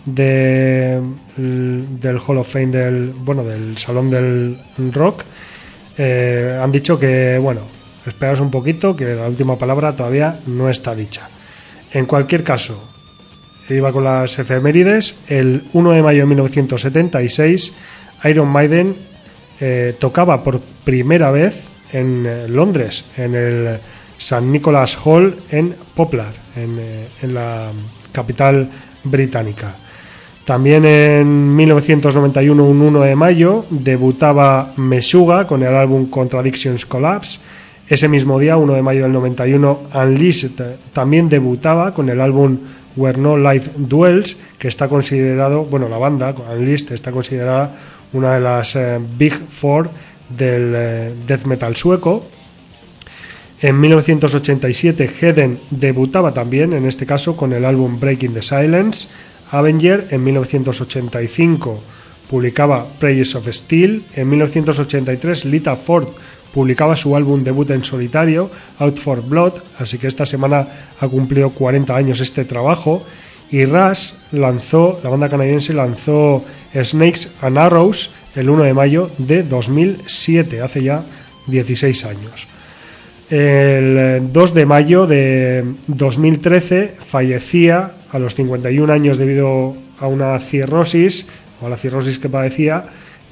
de- 0.08 1.00
del 1.38 2.18
Hall 2.26 2.38
of 2.40 2.52
Fame 2.52 2.68
del 2.68 3.10
bueno 3.10 3.44
del 3.44 3.78
Salón 3.78 4.10
del 4.10 4.58
Rock 4.94 5.24
eh, 5.98 6.60
han 6.62 6.72
dicho 6.72 6.98
que 6.98 7.38
bueno 7.40 7.62
esperaos 8.06 8.40
un 8.40 8.50
poquito 8.50 8.96
que 8.96 9.14
la 9.16 9.28
última 9.28 9.58
palabra 9.58 9.94
todavía 9.96 10.40
no 10.48 10.70
está 10.70 10.96
dicha. 10.96 11.28
En 11.92 12.06
cualquier 12.06 12.42
caso, 12.44 12.82
iba 13.70 13.92
con 13.92 14.06
las 14.06 14.40
efemérides. 14.40 15.18
El 15.28 15.64
1 15.74 15.92
de 15.92 16.02
mayo 16.04 16.20
de 16.22 16.26
1976, 16.28 17.74
Iron 18.26 18.48
Maiden 18.48 18.96
eh, 19.60 19.94
tocaba 20.00 20.42
por 20.44 20.62
primera 20.86 21.32
vez 21.32 21.66
en 21.92 22.26
eh, 22.26 22.48
Londres, 22.48 23.04
en 23.18 23.36
el 23.36 23.80
St. 24.18 24.42
Nicholas 24.46 24.98
Hall 25.04 25.36
en 25.52 25.76
Poplar, 25.96 26.32
en, 26.56 26.80
en 27.22 27.34
la 27.34 27.72
capital 28.14 28.70
británica. 29.04 29.76
También 30.48 30.86
en 30.86 31.58
1991, 31.58 32.64
un 32.64 32.82
1 32.82 33.02
de 33.02 33.18
mayo, 33.18 33.66
debutaba 33.70 34.72
Meshuga 34.78 35.46
con 35.46 35.62
el 35.62 35.76
álbum 35.76 36.10
Contradictions 36.10 36.86
Collapse. 36.86 37.42
Ese 37.90 38.08
mismo 38.08 38.40
día, 38.40 38.56
1 38.56 38.74
de 38.74 38.82
mayo 38.82 39.04
del 39.04 39.12
91, 39.12 39.82
Unleashed 39.94 40.62
eh, 40.62 40.78
también 40.94 41.28
debutaba 41.28 41.94
con 41.94 42.08
el 42.08 42.22
álbum 42.22 42.60
Where 42.96 43.20
No 43.20 43.38
Life 43.38 43.72
Duels, 43.76 44.38
que 44.58 44.70
está 44.70 44.88
considerado, 44.88 45.66
bueno, 45.66 45.90
la 45.90 45.98
banda, 45.98 46.34
Unleashed, 46.54 46.94
está 46.94 47.12
considerada 47.12 47.76
una 48.14 48.36
de 48.36 48.40
las 48.40 48.74
eh, 48.78 49.02
Big 49.18 49.34
Four 49.34 49.90
del 50.30 50.72
eh, 50.74 51.14
death 51.28 51.44
metal 51.44 51.76
sueco. 51.76 52.26
En 53.60 53.82
1987 53.82 55.12
Heden 55.20 55.60
debutaba 55.72 56.34
también, 56.34 56.72
en 56.72 56.86
este 56.86 57.06
caso, 57.06 57.36
con 57.36 57.52
el 57.52 57.66
álbum 57.66 58.00
Breaking 58.00 58.34
the 58.34 58.42
Silence. 58.42 59.10
Avenger 59.52 60.08
en 60.12 60.24
1985 60.24 61.82
publicaba 62.30 62.88
Prayers 63.00 63.36
of 63.36 63.48
Steel. 63.50 64.04
En 64.16 64.30
1983 64.30 65.46
Lita 65.46 65.76
Ford 65.76 66.08
publicaba 66.54 66.96
su 66.96 67.16
álbum 67.16 67.44
debut 67.44 67.70
en 67.72 67.84
solitario, 67.84 68.50
Out 68.80 68.98
for 68.98 69.22
Blood, 69.22 69.54
así 69.78 69.98
que 69.98 70.08
esta 70.08 70.26
semana 70.26 70.68
ha 71.00 71.08
cumplido 71.08 71.52
40 71.52 71.96
años 71.96 72.22
este 72.22 72.46
trabajo. 72.46 73.04
Y 73.52 73.66
Rush 73.66 74.12
lanzó, 74.32 75.00
la 75.04 75.10
banda 75.10 75.30
canadiense 75.30 75.74
lanzó 75.74 76.44
Snakes 76.74 77.30
and 77.42 77.58
Arrows 77.58 78.12
el 78.36 78.50
1 78.50 78.64
de 78.64 78.74
mayo 78.74 79.10
de 79.18 79.44
2007, 79.44 80.62
hace 80.62 80.84
ya 80.84 81.04
16 81.48 82.06
años. 82.06 82.48
El 83.30 83.98
eh, 83.98 84.22
2 84.22 84.54
de 84.54 84.66
mayo 84.66 85.06
de 85.08 85.66
2013 85.88 86.96
fallecía 87.00 87.97
a 88.12 88.20
los 88.20 88.36
51 88.36 88.92
años 88.92 89.18
debido 89.18 89.76
a 90.00 90.08
una 90.08 90.40
cirrosis, 90.40 91.28
o 91.62 91.68
a 91.68 91.70
la 91.70 91.78
cirrosis 91.78 92.20
que 92.20 92.30
padecía, 92.30 92.86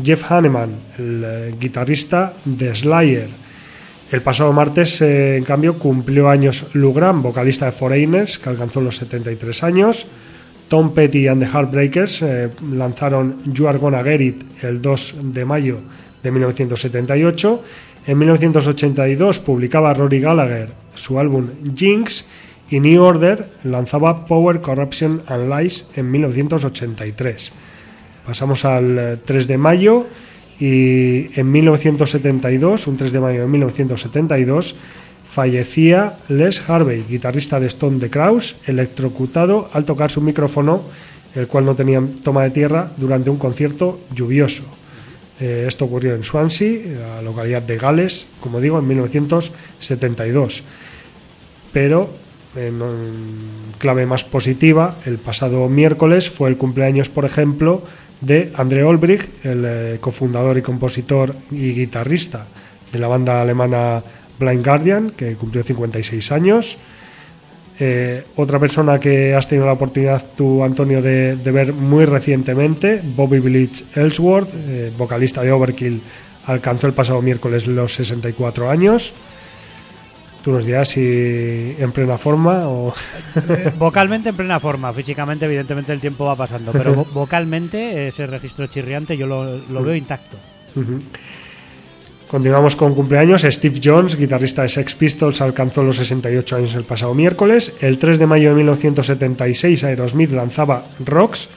Jeff 0.04 0.30
Hanneman, 0.30 0.72
el 0.98 1.24
eh, 1.26 1.56
guitarrista 1.60 2.34
de 2.44 2.76
Slayer. 2.76 3.30
El 4.12 4.22
pasado 4.22 4.54
martes, 4.54 5.02
eh, 5.02 5.38
en 5.38 5.44
cambio, 5.44 5.80
cumplió 5.80 6.30
años 6.30 6.70
Lou 6.74 6.94
Gramm, 6.94 7.22
vocalista 7.22 7.66
de 7.66 7.72
Foreigners, 7.72 8.38
que 8.38 8.50
alcanzó 8.50 8.82
los 8.82 8.98
73 8.98 9.64
años. 9.64 10.08
Tom 10.68 10.94
Petty 10.94 11.28
and 11.28 11.44
the 11.44 11.50
Heartbreakers 11.50 12.22
eh, 12.22 12.50
lanzaron 12.74 13.38
You 13.46 13.68
Are 13.68 13.78
Gonna 13.78 14.04
Get 14.04 14.22
It 14.22 14.64
el 14.64 14.82
2 14.82 15.16
de 15.34 15.46
mayo 15.46 15.80
de 16.22 16.32
1978. 16.32 17.64
En 18.08 18.18
1982 18.18 19.40
publicaba 19.40 19.94
Rory 19.94 20.20
Gallagher 20.20 20.70
su 20.94 21.20
álbum 21.20 21.48
Jinx 21.76 22.26
y 22.70 22.80
New 22.80 23.02
Order 23.02 23.48
lanzaba 23.64 24.26
Power, 24.26 24.62
Corruption 24.62 25.22
and 25.28 25.54
Lies 25.54 25.90
en 25.96 26.10
1983. 26.12 27.52
Pasamos 28.26 28.66
al 28.66 28.98
eh, 28.98 29.18
3 29.24 29.48
de 29.48 29.58
mayo 29.58 30.08
y 30.60 31.28
en 31.40 31.52
1972, 31.52 32.88
un 32.88 32.98
3 32.98 33.12
de 33.12 33.20
mayo 33.20 33.42
de 33.42 33.48
1972, 33.48 34.76
fallecía 35.24 36.18
Les 36.30 36.68
Harvey, 36.70 37.04
guitarrista 37.08 37.60
de 37.60 37.68
Stone 37.68 38.00
the 38.00 38.10
Crows, 38.10 38.56
electrocutado 38.66 39.70
al 39.74 39.86
tocar 39.86 40.10
su 40.10 40.22
micrófono, 40.22 40.84
el 41.36 41.48
cual 41.48 41.66
no 41.66 41.76
tenía 41.76 42.02
toma 42.24 42.44
de 42.44 42.52
tierra, 42.52 42.92
durante 42.98 43.30
un 43.30 43.38
concierto 43.38 44.00
lluvioso. 44.14 44.64
Eh, 45.40 45.66
esto 45.68 45.86
ocurrió 45.86 46.16
en 46.16 46.24
Swansea, 46.24 47.18
la 47.18 47.22
localidad 47.22 47.62
de 47.62 47.78
Gales, 47.78 48.26
como 48.40 48.62
digo, 48.62 48.80
en 48.80 48.88
1972. 48.88 50.64
Pero 51.74 52.25
en 52.56 52.80
clave 53.78 54.06
más 54.06 54.24
positiva, 54.24 54.98
el 55.06 55.18
pasado 55.18 55.68
miércoles 55.70 56.30
fue 56.30 56.50
el 56.50 56.58
cumpleaños, 56.58 57.10
por 57.10 57.26
ejemplo, 57.26 57.84
de 58.22 58.52
André 58.56 58.84
Olbrich, 58.84 59.30
el 59.44 59.64
eh, 59.66 59.98
cofundador 60.00 60.58
y 60.58 60.62
compositor 60.62 61.36
y 61.52 61.74
guitarrista 61.74 62.48
de 62.92 63.00
la 63.00 63.08
banda 63.08 63.42
alemana 63.42 64.04
Blind 64.40 64.66
Guardian, 64.66 65.12
que 65.12 65.36
cumplió 65.36 65.64
56 65.64 66.32
años. 66.32 66.78
Eh, 67.78 68.24
otra 68.38 68.58
persona 68.58 69.00
que 69.00 69.34
has 69.34 69.50
tenido 69.50 69.66
la 69.66 69.74
oportunidad 69.74 70.24
tú, 70.36 70.64
Antonio, 70.64 71.02
de, 71.02 71.36
de 71.36 71.52
ver 71.52 71.74
muy 71.74 72.06
recientemente, 72.06 73.02
Bobby 73.04 73.40
Blitz 73.40 73.98
Ellsworth, 73.98 74.50
eh, 74.54 74.92
vocalista 74.98 75.42
de 75.42 75.52
Overkill, 75.52 76.02
alcanzó 76.46 76.88
el 76.88 76.94
pasado 76.94 77.22
miércoles 77.22 77.68
los 77.68 77.94
64 77.96 78.70
años. 78.70 79.14
Tú 80.46 80.52
nos 80.52 80.64
dirás 80.64 80.90
si 80.90 81.76
en 81.80 81.92
plena 81.92 82.20
forma 82.20 82.68
o... 82.70 82.94
Vocalmente 83.80 84.30
en 84.30 84.36
plena 84.36 84.60
forma, 84.60 84.94
físicamente 84.94 85.46
evidentemente 85.46 85.92
el 85.92 86.00
tiempo 86.00 86.24
va 86.26 86.36
pasando, 86.36 86.72
pero 86.72 86.96
vo- 86.98 87.08
vocalmente 87.14 88.06
ese 88.10 88.28
registro 88.28 88.68
chirriante 88.68 89.18
yo 89.18 89.26
lo, 89.26 89.58
lo 89.58 89.84
veo 89.84 89.96
intacto. 89.96 90.38
Continuamos 92.28 92.76
con 92.76 92.94
cumpleaños. 92.94 93.42
Steve 93.42 93.80
Jones, 93.84 94.18
guitarrista 94.18 94.62
de 94.62 94.70
Sex 94.70 94.94
Pistols, 94.94 95.42
alcanzó 95.42 95.84
los 95.84 95.96
68 95.98 96.58
años 96.58 96.76
el 96.76 96.84
pasado 96.84 97.16
miércoles. 97.16 97.78
El 97.82 97.98
3 97.98 98.20
de 98.20 98.28
mayo 98.28 98.50
de 98.50 98.56
1976 98.58 99.84
Aerosmith 99.84 100.30
lanzaba 100.32 100.86
Rocks 101.04 101.50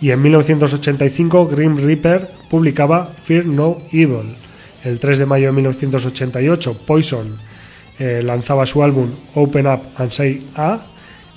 y 0.00 0.10
en 0.10 0.22
1985 0.22 1.48
Grim 1.48 1.76
Reaper 1.76 2.30
publicaba 2.48 3.04
Fear 3.06 3.44
No 3.44 3.76
Evil. 3.92 4.36
El 4.84 4.98
3 4.98 5.18
de 5.18 5.26
mayo 5.26 5.46
de 5.48 5.52
1988 5.52 6.78
Poison 6.86 7.51
eh, 7.98 8.22
lanzaba 8.22 8.66
su 8.66 8.82
álbum 8.82 9.10
Open 9.34 9.66
Up 9.66 9.80
and 9.96 10.10
Say 10.10 10.46
A 10.56 10.86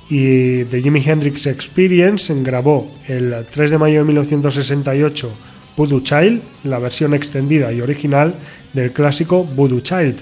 y 0.10 0.64
The 0.66 0.82
Jimi 0.82 1.02
Hendrix 1.04 1.48
Experience 1.48 2.34
grabó 2.44 2.92
el 3.08 3.46
3 3.50 3.72
de 3.72 3.78
mayo 3.78 4.00
de 4.00 4.06
1968 4.06 5.32
Voodoo 5.76 6.02
Child, 6.02 6.42
la 6.64 6.80
versión 6.80 7.14
extendida 7.14 7.72
y 7.74 7.82
original 7.82 8.36
del 8.74 8.92
clásico 8.92 9.44
Voodoo 9.44 9.82
Child, 9.82 10.18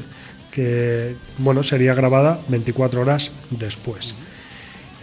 que 0.51 1.15
bueno, 1.37 1.63
sería 1.63 1.93
grabada 1.93 2.39
24 2.47 3.01
horas 3.01 3.31
después. 3.49 4.15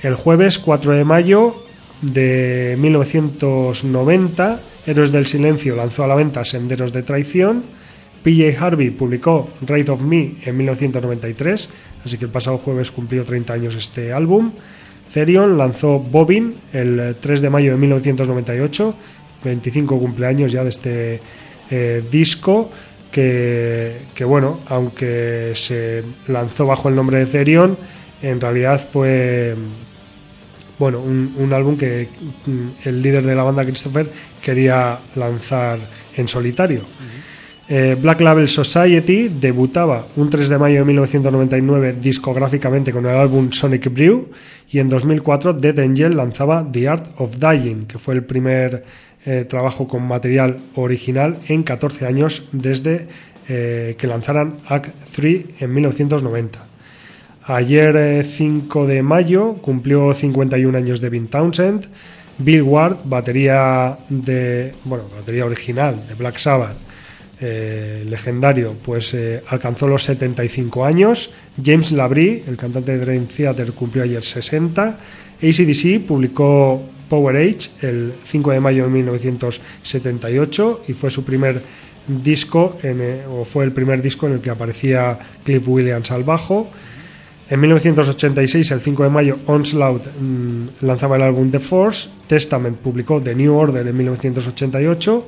El 0.03 0.15
jueves 0.15 0.59
4 0.59 0.93
de 0.93 1.05
mayo 1.05 1.65
de 2.03 2.77
1990, 2.79 4.61
Héroes 4.87 5.13
del 5.13 5.27
Silencio 5.27 5.77
lanzó 5.77 6.05
a 6.05 6.09
la 6.09 6.15
venta 6.15 6.45
Senderos 6.45 6.93
de 6.93 7.03
Traición. 7.03 7.65
PJ 8.23 8.57
Harvey 8.59 8.91
publicó 8.91 9.49
Raid 9.63 9.91
of 9.91 10.03
Me 10.03 10.35
en 10.45 10.57
1993, 10.57 11.69
así 12.05 12.19
que 12.19 12.27
el 12.27 12.31
pasado 12.31 12.59
jueves 12.59 12.91
cumplió 12.91 13.25
30 13.25 13.53
años 13.53 13.75
este 13.75 14.13
álbum. 14.13 14.53
Therion 15.13 15.59
lanzó 15.59 15.99
Bobbin 15.99 16.55
el 16.73 17.17
3 17.21 17.41
de 17.41 17.51
mayo 17.51 17.73
de 17.73 17.79
1998, 17.79 18.95
25 19.45 19.99
cumpleaños 19.99 20.53
ya 20.53 20.63
de 20.63 20.71
este 20.71 21.21
eh, 21.71 22.03
disco, 22.11 22.71
que, 23.11 23.99
bueno, 24.25 24.61
aunque 24.69 25.53
se 25.57 26.05
lanzó 26.29 26.67
bajo 26.67 26.89
el 26.89 26.95
nombre 26.95 27.19
de 27.19 27.27
Therion, 27.27 27.77
en 28.23 28.41
realidad 28.41 28.81
fue 28.93 29.57
bueno, 30.79 31.01
un, 31.01 31.35
un 31.37 31.53
álbum 31.53 31.77
que 31.77 32.09
mm, 32.47 32.89
el 32.89 33.03
líder 33.03 33.25
de 33.25 33.35
la 33.35 33.43
banda, 33.43 33.65
Christopher, 33.65 34.11
quería 34.43 34.99
lanzar 35.17 35.79
en 36.17 36.29
solitario. 36.29 36.83
Eh, 37.73 37.97
Black 38.01 38.21
Label 38.21 38.49
Society 38.49 39.29
debutaba 39.29 40.05
un 40.17 40.29
3 40.29 40.49
de 40.49 40.59
mayo 40.59 40.81
de 40.81 40.85
1999 40.87 41.99
discográficamente 42.01 42.91
con 42.91 43.07
el 43.07 43.17
álbum 43.17 43.53
Sonic 43.53 43.95
Brew 43.95 44.29
y 44.69 44.81
en 44.81 44.89
2004 44.89 45.53
Dead 45.53 45.79
Angel 45.79 46.17
lanzaba 46.17 46.67
The 46.69 46.89
Art 46.89 47.07
of 47.19 47.37
Dying, 47.39 47.87
que 47.87 47.99
fue 47.99 48.15
el 48.15 48.25
primer 48.25 48.85
eh, 49.25 49.45
trabajo 49.49 49.87
con 49.87 50.03
material 50.03 50.57
original 50.75 51.39
en 51.47 51.63
14 51.63 52.07
años 52.07 52.49
desde 52.51 53.07
eh, 53.49 53.95
que 53.97 54.09
lanzaran 54.09 54.57
Act 54.67 54.89
3 55.15 55.45
en 55.61 55.73
1990. 55.73 56.59
Ayer, 57.45 57.97
eh, 57.97 58.25
5 58.25 58.89
de 58.89 59.03
mayo, 59.05 59.55
cumplió 59.63 60.13
51 60.13 60.77
años 60.77 61.01
de 61.01 61.09
Vin 61.09 61.29
Townsend. 61.29 61.87
Bill 62.39 62.63
Ward, 62.63 62.97
batería 63.05 63.97
de 64.09 64.73
bueno, 64.85 65.05
batería 65.15 65.45
original 65.45 66.03
de 66.09 66.15
Black 66.15 66.39
Sabbath, 66.39 66.90
eh, 67.41 68.05
legendario, 68.07 68.75
pues 68.85 69.15
eh, 69.15 69.43
alcanzó 69.49 69.89
los 69.89 70.05
75 70.05 70.85
años. 70.85 71.31
James 71.63 71.93
Labrie, 71.93 72.45
el 72.47 72.57
cantante 72.57 72.93
de 72.93 72.99
Dream 72.99 73.27
Theater, 73.27 73.73
cumplió 73.73 74.05
ayer 74.05 74.23
60. 74.23 74.99
ACDC 75.43 76.01
publicó 76.07 76.83
Power 77.09 77.37
Age 77.37 77.71
el 77.83 78.13
5 78.25 78.51
de 78.53 78.61
mayo 78.61 78.85
de 78.85 78.91
1978 78.91 80.85
y 80.89 80.93
fue 80.93 81.11
su 81.11 81.25
primer 81.25 81.63
disco, 82.07 82.79
eh, 82.83 83.25
o 83.31 83.45
fue 83.45 83.65
el 83.65 83.73
primer 83.73 84.03
disco 84.03 84.27
en 84.27 84.35
el 84.35 84.41
que 84.41 84.51
aparecía 84.51 85.19
Cliff 85.45 85.67
Williams 85.67 86.11
al 86.11 86.25
bajo. 86.25 86.71
En 87.49 87.59
1986, 87.59 88.71
el 88.71 88.81
5 88.81 89.03
de 89.03 89.09
mayo, 89.11 89.39
Onslaught 89.47 90.07
mm, 90.07 90.85
lanzaba 90.87 91.17
el 91.17 91.23
álbum 91.23 91.51
The 91.51 91.59
Force, 91.59 92.09
Testament 92.27 92.79
publicó 92.79 93.21
The 93.21 93.35
New 93.35 93.55
Order 93.55 93.87
en 93.89 93.97
1988, 93.97 95.27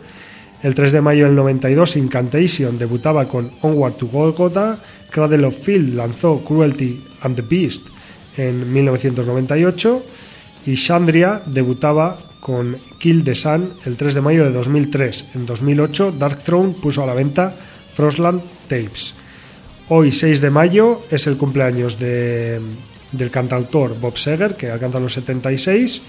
el 0.62 0.74
3 0.74 0.92
de 0.92 1.00
mayo 1.00 1.26
del 1.26 1.34
92, 1.34 1.96
Incantation 1.96 2.78
debutaba 2.78 3.26
con 3.26 3.50
Onward 3.62 3.94
to 3.94 4.06
Golgotha, 4.06 4.78
Cradle 5.10 5.46
of 5.46 5.56
Field 5.58 5.94
lanzó 5.94 6.38
Cruelty 6.44 7.02
and 7.22 7.36
the 7.36 7.42
Beast 7.42 7.88
en 8.36 8.72
1998 8.72 10.04
y 10.66 10.76
Chandria 10.76 11.42
debutaba 11.46 12.18
con 12.40 12.76
Kill 12.98 13.24
the 13.24 13.34
Sun 13.34 13.72
el 13.84 13.96
3 13.96 14.14
de 14.14 14.20
mayo 14.20 14.44
de 14.44 14.52
2003. 14.52 15.26
En 15.34 15.46
2008, 15.46 16.12
Dark 16.18 16.38
Throne 16.42 16.74
puso 16.80 17.02
a 17.02 17.06
la 17.06 17.14
venta 17.14 17.54
Frostland 17.92 18.40
Tapes. 18.68 19.14
Hoy, 19.88 20.12
6 20.12 20.40
de 20.40 20.50
mayo, 20.50 21.02
es 21.10 21.26
el 21.26 21.36
cumpleaños 21.36 21.98
de- 21.98 22.60
del 23.10 23.30
cantautor 23.30 23.98
Bob 24.00 24.16
Seger, 24.16 24.54
que 24.56 24.70
alcanza 24.70 24.98
los 25.00 25.12
76. 25.12 26.02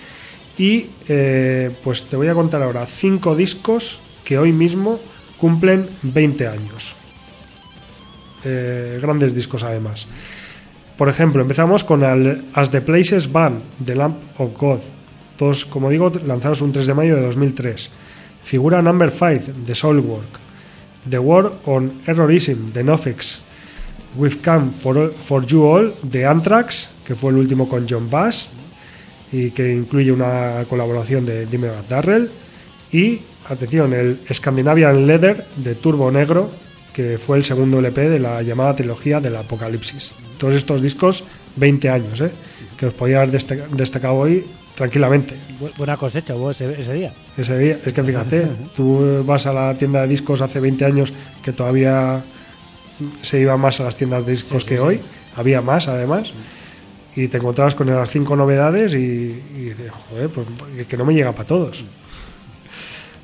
Y 0.57 0.85
eh, 1.09 1.71
pues 1.83 2.03
te 2.03 2.15
voy 2.15 2.27
a 2.27 2.33
contar 2.33 2.61
ahora 2.63 2.85
cinco 2.85 3.35
discos 3.35 3.99
que 4.23 4.37
hoy 4.37 4.51
mismo 4.51 4.99
cumplen 5.37 5.87
20 6.03 6.47
años. 6.47 6.95
Eh, 8.43 8.99
grandes 9.01 9.33
discos 9.33 9.63
además. 9.63 10.07
Por 10.97 11.09
ejemplo, 11.09 11.41
empezamos 11.41 11.83
con 11.83 12.03
As 12.53 12.71
the 12.71 12.81
Places 12.81 13.31
Burn, 13.31 13.61
The 13.83 13.95
Lamp 13.95 14.17
of 14.37 14.57
God. 14.57 14.79
Todos, 15.37 15.65
como 15.65 15.89
digo, 15.89 16.11
lanzados 16.25 16.61
un 16.61 16.71
3 16.71 16.85
de 16.85 16.93
mayo 16.93 17.15
de 17.15 17.23
2003. 17.23 17.89
Figura 18.41 18.81
Number 18.81 19.09
5, 19.09 19.51
The 19.65 19.73
Soulwork. 19.73 20.39
The 21.09 21.19
War 21.19 21.59
on 21.65 22.01
Errorism, 22.05 22.71
The 22.71 22.83
Nofix. 22.83 23.39
We've 24.15 24.41
Come 24.43 24.71
for, 24.71 25.11
for 25.13 25.45
You 25.45 25.63
All, 25.63 25.93
The 26.09 26.25
Anthrax, 26.25 26.89
que 27.05 27.15
fue 27.15 27.31
el 27.31 27.37
último 27.37 27.67
con 27.67 27.87
John 27.89 28.09
Bass 28.09 28.49
y 29.31 29.49
que 29.49 29.73
incluye 29.73 30.11
una 30.11 30.63
colaboración 30.69 31.25
de 31.25 31.47
Dimebag 31.47 31.87
Darrell. 31.87 32.29
Y, 32.91 33.21
atención, 33.49 33.93
el 33.93 34.19
Scandinavian 34.33 35.05
Leather 35.07 35.45
de 35.57 35.75
Turbo 35.75 36.11
Negro, 36.11 36.49
que 36.93 37.17
fue 37.17 37.37
el 37.37 37.43
segundo 37.43 37.79
LP 37.79 38.09
de 38.09 38.19
la 38.19 38.41
llamada 38.41 38.75
trilogía 38.75 39.19
del 39.19 39.35
Apocalipsis. 39.35 40.15
Todos 40.37 40.53
estos 40.55 40.81
discos, 40.81 41.23
20 41.55 41.89
años, 41.89 42.21
¿eh? 42.21 42.31
que 42.77 42.85
os 42.87 42.93
podía 42.93 43.17
haber 43.21 43.31
destaca- 43.31 43.67
destacado 43.71 44.15
hoy 44.15 44.45
tranquilamente. 44.75 45.35
Bu- 45.59 45.75
Buena 45.77 45.97
cosecha 45.97 46.35
hubo 46.35 46.51
ese, 46.51 46.79
ese 46.79 46.93
día. 46.93 47.11
Ese 47.37 47.57
día, 47.57 47.77
es 47.83 47.93
que 47.93 48.03
fíjate, 48.03 48.47
tú 48.75 49.23
vas 49.25 49.45
a 49.47 49.53
la 49.53 49.73
tienda 49.77 50.01
de 50.01 50.07
discos 50.07 50.41
hace 50.41 50.59
20 50.59 50.85
años 50.85 51.13
que 51.43 51.51
todavía 51.53 52.21
se 53.21 53.39
iba 53.39 53.57
más 53.57 53.79
a 53.79 53.83
las 53.85 53.95
tiendas 53.95 54.25
de 54.25 54.31
discos 54.31 54.63
que 54.65 54.79
hoy, 54.79 54.99
había 55.35 55.61
más 55.61 55.87
además, 55.87 56.31
y 57.15 57.27
te 57.27 57.37
encontrabas 57.37 57.75
con 57.75 57.87
las 57.87 58.09
cinco 58.09 58.35
novedades 58.35 58.93
y, 58.93 58.97
y 58.97 59.59
dices, 59.69 59.91
joder, 59.91 60.29
pues 60.29 60.47
que- 60.77 60.85
que 60.85 60.97
no 60.97 61.05
me 61.05 61.13
llega 61.13 61.31
para 61.31 61.47
todos. 61.47 61.83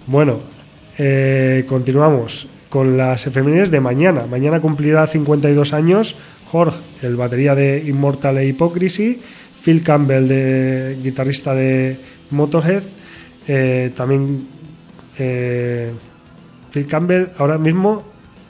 Bueno, 0.10 0.40
eh, 0.98 1.66
continuamos 1.70 2.48
con 2.68 2.98
las 2.98 3.28
efemérides 3.28 3.70
de 3.70 3.80
mañana. 3.80 4.26
Mañana 4.26 4.60
cumplirá 4.60 5.06
52 5.06 5.72
años 5.74 6.16
Jorge, 6.50 6.80
el 7.04 7.16
batería 7.16 7.54
de 7.54 7.78
Immortal 7.86 8.40
e 8.40 8.48
Hypocrisy, 8.48 9.22
Phil 9.64 9.84
Campbell, 9.84 10.28
de, 10.28 10.98
guitarrista 11.04 11.54
de 11.54 11.96
Motorhead, 12.32 12.82
eh, 13.48 13.92
también 13.96 14.48
eh, 15.20 15.92
Phil 16.72 16.88
Campbell 16.88 17.28
ahora 17.38 17.60
mismo, 17.60 18.04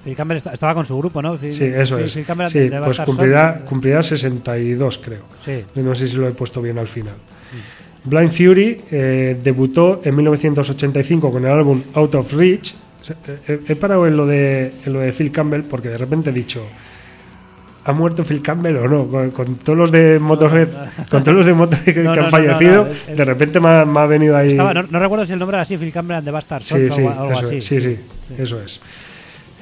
Phil 0.05 0.15
Campbell 0.15 0.37
esta- 0.37 0.53
estaba 0.53 0.73
con 0.73 0.85
su 0.85 0.97
grupo, 0.97 1.21
¿no? 1.21 1.35
Phil- 1.37 1.53
sí, 1.53 1.65
eso 1.65 1.97
Phil- 1.97 2.05
es, 2.05 2.13
Phil 2.13 2.25
Campbell 2.25 2.47
sí, 2.49 2.69
pues 2.85 2.99
cumplirá, 3.01 3.57
Son. 3.57 3.65
cumplirá 3.67 4.01
62 4.01 4.97
creo. 4.99 5.23
Sí. 5.43 5.65
No 5.75 5.93
sé 5.93 6.07
si 6.07 6.15
lo 6.15 6.25
he 6.29 6.31
puesto 6.31 6.61
bien 6.61 6.77
al 6.77 6.87
final. 6.87 7.15
Blind 8.05 8.31
Fury 8.31 8.81
eh, 8.91 9.37
debutó 9.43 10.01
en 10.03 10.15
1985 10.15 11.31
con 11.31 11.45
el 11.45 11.51
álbum 11.51 11.81
Out 11.93 12.15
of 12.15 12.33
Reach 12.33 12.73
se- 13.01 13.15
he, 13.47 13.59
he 13.71 13.75
parado 13.75 14.07
en 14.07 14.15
lo, 14.17 14.25
de, 14.25 14.71
en 14.85 14.93
lo 14.93 14.99
de 14.99 15.11
Phil 15.13 15.31
Campbell 15.31 15.61
porque 15.63 15.89
de 15.89 15.97
repente 15.97 16.29
he 16.29 16.33
dicho. 16.33 16.61
¿Ha 17.85 17.93
muerto 17.93 18.23
Phil 18.25 18.41
Campbell 18.41 18.75
o 18.77 18.87
no? 18.87 19.07
Con, 19.07 19.31
con 19.31 19.55
todos 19.55 19.77
los 19.77 19.89
de 19.91 20.19
Motorhead, 20.19 20.67
con 21.09 21.23
todos 21.23 21.37
los 21.37 21.45
de 21.45 21.53
Motorhead 21.53 21.93
que, 21.93 22.03
No, 22.03 22.11
que 22.13 22.19
no, 22.19 22.25
han 22.25 22.31
no, 22.31 22.37
fallecido, 22.37 22.87
no, 23.09 23.15
de 23.15 23.25
repente 23.25 23.59
me 23.59 23.67
ha, 23.69 23.85
me 23.85 23.99
ha 24.01 24.05
venido 24.05 24.35
ahí. 24.37 24.49
Estaba- 24.49 24.73
no, 24.73 24.99
recuerdo 24.99 25.25
si 25.25 25.33
el 25.33 25.39
nombre 25.39 25.55
era 25.55 25.63
así, 25.63 25.77
Phil 25.77 25.91
Campbell 25.91 26.17
and 26.17 26.25
the 26.25 26.31
Bastard 26.31 26.61
Sí, 26.61 26.75
sí, 26.91 27.01
o 27.01 27.09
algo, 27.09 27.21
algo 27.21 27.31
eso 27.31 27.45
así. 27.47 27.55
es, 27.57 27.65
sí, 27.65 27.81
sí, 27.81 27.97
eso 28.37 28.61
es. 28.61 28.79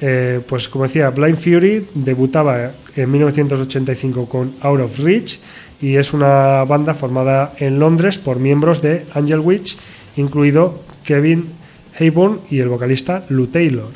Eh, 0.00 0.40
pues 0.46 0.68
como 0.68 0.84
decía, 0.84 1.10
Blind 1.10 1.36
Fury 1.38 1.86
debutaba 1.94 2.72
en 2.94 3.10
1985 3.10 4.28
con 4.28 4.52
Out 4.60 4.80
of 4.80 4.98
Reach 4.98 5.38
y 5.80 5.96
es 5.96 6.12
una 6.12 6.64
banda 6.64 6.94
formada 6.94 7.52
en 7.58 7.78
Londres 7.78 8.18
por 8.18 8.38
miembros 8.38 8.82
de 8.82 9.06
Angel 9.14 9.40
Witch, 9.40 9.76
incluido 10.16 10.82
Kevin 11.04 11.50
Hayborn 11.98 12.40
y 12.50 12.60
el 12.60 12.68
vocalista 12.68 13.24
Lou 13.28 13.46
Taylor. 13.46 13.88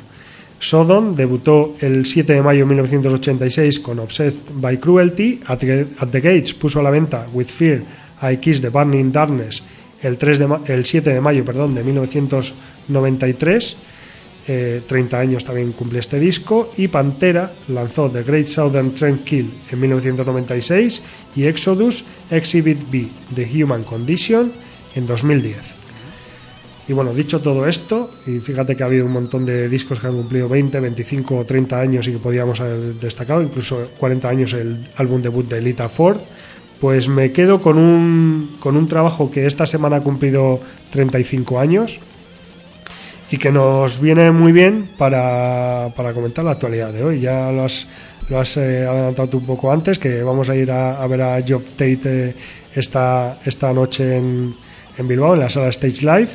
Sodom 0.59 1.17
debutó 1.17 1.75
el 1.81 2.07
7 2.07 2.35
de 2.35 2.43
mayo 2.43 2.61
de 2.61 2.67
1986 2.67 3.81
con 3.81 3.99
Obsessed 3.99 4.43
by 4.55 4.79
Cruelty. 4.79 5.41
At 5.47 5.59
the, 5.59 5.87
At 5.99 6.11
the 6.11 6.21
Gates 6.21 6.55
puso 6.55 6.79
a 6.79 6.83
la 6.85 6.91
venta 6.91 7.27
With 7.33 7.47
Fear, 7.47 7.83
I 8.23 8.37
Kiss 8.37 8.61
the 8.61 8.69
Burning 8.69 9.11
Darkness 9.11 9.63
el, 10.03 10.19
3 10.19 10.39
de 10.39 10.59
el 10.67 10.85
7 10.85 11.15
de 11.15 11.21
mayo 11.21 11.45
perdón, 11.45 11.75
de 11.75 11.85
1993. 11.85 13.77
Eh, 14.49 14.83
30 14.87 15.19
años 15.19 15.45
también 15.45 15.73
cumple 15.73 16.01
este 16.01 16.19
disco. 16.19 16.73
Y 16.77 16.89
Pantera 16.89 17.53
lanzó 17.69 18.11
The 18.11 18.23
Great 18.23 18.47
Southern 18.47 18.95
Trend 18.95 19.25
Kill 19.25 19.51
en 19.71 19.81
1996 19.81 21.03
y 21.37 21.45
Exodus 21.45 22.05
Exhibit 22.31 22.91
B, 22.91 23.09
The 23.35 23.49
Human 23.63 23.85
Condition, 23.85 24.53
en 24.95 25.07
2010. 25.07 25.83
Y 26.89 26.93
bueno, 26.93 27.15
dicho 27.15 27.41
todo 27.41 27.69
esto, 27.69 28.11
y 28.27 28.41
fíjate 28.41 28.75
que 28.75 28.83
ha 28.83 28.87
habido 28.87 29.07
un 29.07 29.13
montón 29.13 29.47
de 29.47 29.69
discos 29.69 30.01
que 30.01 30.09
han 30.09 30.17
cumplido 30.17 30.49
20, 30.49 30.81
25 30.81 31.39
o 31.39 31.45
30 31.45 31.79
años 31.79 32.09
y 32.09 32.13
que 32.13 32.19
podíamos 32.19 32.61
haber 32.61 32.95
destacado, 32.95 33.41
incluso 33.41 33.89
40 33.99 34.29
años 34.29 34.53
el 34.55 34.89
álbum 34.97 35.23
debut 35.23 35.49
de 35.49 35.61
Lita 35.61 35.89
Ford, 35.89 36.19
pues 36.81 37.09
me 37.09 37.31
quedo 37.31 37.63
con 37.63 37.79
un, 37.79 38.57
con 38.59 38.77
un 38.77 38.89
trabajo 38.89 39.31
que 39.31 39.47
esta 39.47 39.65
semana 39.67 39.97
ha 39.97 40.01
cumplido 40.01 40.61
35 40.91 41.61
años 41.61 42.01
y 43.33 43.39
que 43.39 43.51
nos 43.51 43.99
viene 43.99 44.31
muy 44.31 44.53
bien 44.53 44.91
para, 44.99 45.89
para 45.97 46.13
comentar 46.13 46.45
la 46.45 46.51
actualidad 46.51 46.93
de 46.93 47.03
hoy. 47.03 47.21
Ya 47.21 47.51
lo 47.51 47.65
has, 47.65 47.87
lo 48.29 48.39
has 48.39 48.59
eh, 48.59 48.87
adelantado 48.87 49.27
tú 49.31 49.39
un 49.39 49.47
poco 49.47 49.73
antes, 49.73 49.99
que 49.99 50.23
vamos 50.23 50.51
a 50.51 50.55
ir 50.55 50.71
a, 50.71 51.05
ver 51.07 51.23
a 51.23 51.39
Job 51.41 51.65
Tate 51.65 52.01
eh, 52.05 52.35
esta, 52.77 53.39
esta 53.43 53.73
noche 53.73 54.19
en, 54.19 54.55
en 54.99 55.09
Bilbao, 55.09 55.33
en 55.33 55.41
la 55.41 55.49
sala 55.49 55.69
Stage 55.69 56.03
Live, 56.03 56.29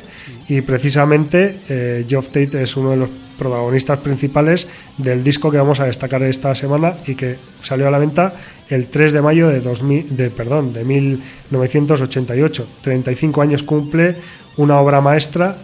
y 0.48 0.60
precisamente 0.62 1.60
eh, 1.68 2.04
Geoff 2.08 2.30
Tate 2.30 2.64
es 2.64 2.76
uno 2.76 2.90
de 2.90 2.96
los 2.96 3.10
protagonistas 3.38 4.00
principales 4.00 4.66
del 4.96 5.22
disco 5.22 5.52
que 5.52 5.58
vamos 5.58 5.78
a 5.78 5.84
destacar 5.84 6.20
esta 6.24 6.52
semana 6.56 6.96
y 7.06 7.14
que 7.14 7.36
salió 7.62 7.86
a 7.86 7.92
la 7.92 8.00
venta 8.00 8.34
el 8.68 8.88
3 8.88 9.12
de 9.12 9.22
mayo 9.22 9.48
de, 9.48 9.60
2000, 9.60 10.16
de, 10.16 10.30
perdón, 10.30 10.72
de 10.72 10.82
1988. 10.82 12.66
35 12.82 13.40
años 13.40 13.62
cumple 13.62 14.16
una 14.56 14.80
obra 14.80 15.00
maestra 15.00 15.58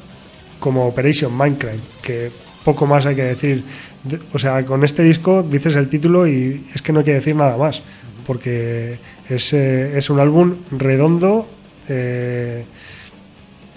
como 0.64 0.86
Operation 0.88 1.36
Mindcrime, 1.36 1.80
que 2.00 2.30
poco 2.64 2.86
más 2.86 3.04
hay 3.04 3.14
que 3.14 3.22
decir. 3.24 3.62
De- 4.02 4.18
O 4.32 4.38
sea, 4.38 4.64
con 4.64 4.82
este 4.82 5.02
disco 5.02 5.42
dices 5.42 5.76
el 5.76 5.88
título 5.88 6.26
y 6.26 6.64
es 6.74 6.80
que 6.80 6.90
no 6.92 7.00
hay 7.00 7.04
que 7.04 7.12
decir 7.12 7.36
nada 7.36 7.56
más, 7.58 7.82
porque 8.26 8.98
es, 9.28 9.52
eh, 9.52 9.98
es 9.98 10.08
un 10.08 10.20
álbum 10.20 10.54
redondo, 10.70 11.46
eh, 11.88 12.64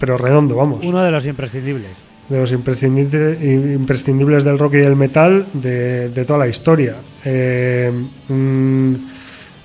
pero 0.00 0.16
redondo, 0.16 0.56
vamos 0.56 0.84
Uno 0.86 1.02
de 1.02 1.10
los 1.10 1.26
imprescindibles. 1.26 1.90
de 2.30 2.38
los 2.40 2.52
imprescindibles, 2.52 3.38
imprescindibles 3.42 4.44
del 4.44 4.58
rock 4.58 4.74
y 4.74 4.78
del 4.78 4.96
metal 4.96 5.46
de, 5.52 6.08
de 6.08 6.24
toda 6.24 6.38
la 6.40 6.48
historia. 6.48 6.96
Eh, 7.24 7.90
mm, 8.28 8.94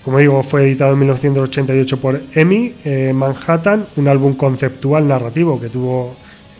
como 0.03 0.19
digo, 0.19 0.43
fue 0.43 0.63
editado 0.63 0.91
en 0.93 0.99
1988 0.99 1.99
por 2.01 2.21
EMI, 2.35 2.73
eh, 2.83 3.11
Manhattan, 3.13 3.85
un 3.95 4.07
álbum 4.09 4.33
conceptual 4.35 5.07
narrativo 5.07 5.59
que 5.59 5.69
tuvo 5.69 6.15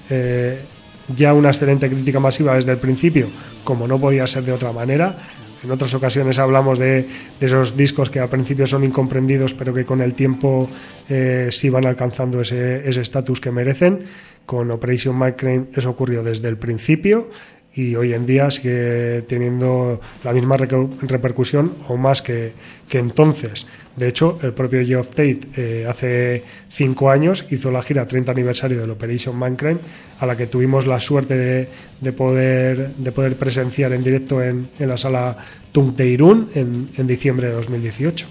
eh, 0.10 0.60
ya 1.16 1.34
una 1.34 1.50
excelente 1.50 1.90
crítica 1.90 2.20
masiva 2.20 2.56
desde 2.56 2.72
el 2.72 2.78
principio, 2.78 3.28
como 3.64 3.88
no 3.88 4.00
podía 4.00 4.26
ser 4.28 4.44
de 4.44 4.52
otra 4.52 4.72
manera. 4.72 5.18
En 5.64 5.72
otras 5.72 5.94
ocasiones 5.94 6.40
hablamos 6.40 6.78
de, 6.78 7.08
esos 7.40 7.78
discos 7.78 8.10
que 8.10 8.20
al 8.20 8.30
principio 8.30 8.68
son 8.68 8.84
incomprendidos, 8.84 9.54
pero 9.54 9.74
que 9.74 9.86
con 9.86 10.02
el 10.02 10.14
tiempo 10.14 10.70
eh, 11.10 11.48
sí 11.52 11.70
van 11.70 11.86
alcanzando 11.86 12.42
ese 12.42 12.88
ese 12.88 13.02
estatus 13.02 13.40
que 13.40 13.52
merecen. 13.52 14.02
Con 14.46 14.72
Operation 14.72 15.18
Mindcrime 15.18 15.68
eso 15.74 15.90
ocurrió 15.90 16.22
desde 16.22 16.50
el 16.50 16.58
principio 16.58 17.30
y 17.76 17.96
hoy 17.96 18.14
en 18.14 18.26
día 18.26 18.52
sigue 18.52 19.24
teniendo 19.24 20.00
la 20.24 20.32
misma 20.32 20.58
repercusión 20.58 21.74
o 21.88 21.98
más 21.98 22.22
que, 22.22 22.54
que 22.88 23.00
entonces. 23.00 23.66
De 23.96 24.08
hecho, 24.08 24.38
el 24.42 24.54
propio 24.54 24.84
Geoff 24.86 25.10
Tate 25.10 25.40
eh, 25.56 25.86
hace 25.88 26.44
cinco 26.68 27.10
años 27.10 27.46
hizo 27.52 27.72
la 27.72 27.82
gira 27.82 28.08
30 28.08 28.32
aniversario 28.32 28.80
del 28.80 28.90
Operation 28.90 29.40
Mindcrime, 29.40 29.80
a 30.20 30.26
la 30.26 30.36
que 30.36 30.48
tuvimos 30.48 30.88
la 30.88 31.00
suerte 31.00 31.36
de, 31.36 31.70
de 32.00 32.14
poder, 32.14 32.96
de 32.96 33.12
poder 33.12 33.36
presenciar 33.36 33.94
en 33.94 34.04
directo 34.04 34.42
en, 34.42 34.70
en 34.80 34.90
la 34.90 34.98
sala 34.98 35.38
Tung 35.72 35.96
de 35.96 36.08
Irún 36.08 36.50
en, 36.54 36.90
en 36.98 37.08
diciembre 37.08 37.48
de 37.48 37.54
2018. 37.54 38.28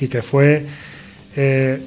Y 0.00 0.08
que 0.08 0.22
fue 0.22 0.64
eh, 1.36 1.80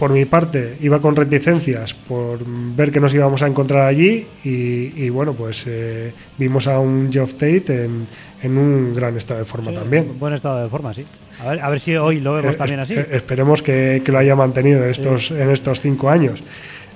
por 0.00 0.10
mi 0.10 0.24
parte 0.24 0.78
iba 0.80 0.98
con 1.00 1.14
reticencias 1.14 1.92
por 1.94 2.38
ver 2.74 2.90
que 2.90 2.98
nos 3.00 3.12
íbamos 3.14 3.42
a 3.42 3.46
encontrar 3.46 3.86
allí 3.86 4.26
y, 4.42 4.92
y 5.04 5.10
bueno 5.10 5.34
pues 5.34 5.64
eh, 5.68 6.12
vimos 6.38 6.66
a 6.66 6.78
un 6.80 7.12
Geoff 7.12 7.34
Tate 7.34 7.84
en, 7.84 8.06
en 8.42 8.56
un 8.58 8.94
gran 8.94 9.14
estado 9.18 9.40
de 9.40 9.44
forma 9.44 9.70
también 9.72 10.18
Buen 10.18 10.32
estado 10.32 10.62
de 10.62 10.68
forma, 10.70 10.94
sí. 10.94 11.04
A 11.44 11.50
ver, 11.50 11.60
a 11.60 11.68
ver 11.70 11.80
si 11.80 11.94
hoy 11.96 12.20
lo 12.20 12.34
vemos 12.34 12.54
Eh, 12.54 12.58
también 12.58 12.80
así. 12.80 12.94
espe- 12.94 13.08
esperemos 13.12 13.62
que, 13.62 14.00
que 14.04 14.10
lo 14.10 14.18
haya 14.18 14.34
mantenido 14.34 14.82
en 14.84 14.90
estos, 14.90 15.30
en 15.30 15.50
estos 15.50 15.80
cinco 15.82 16.08
años. 16.10 16.42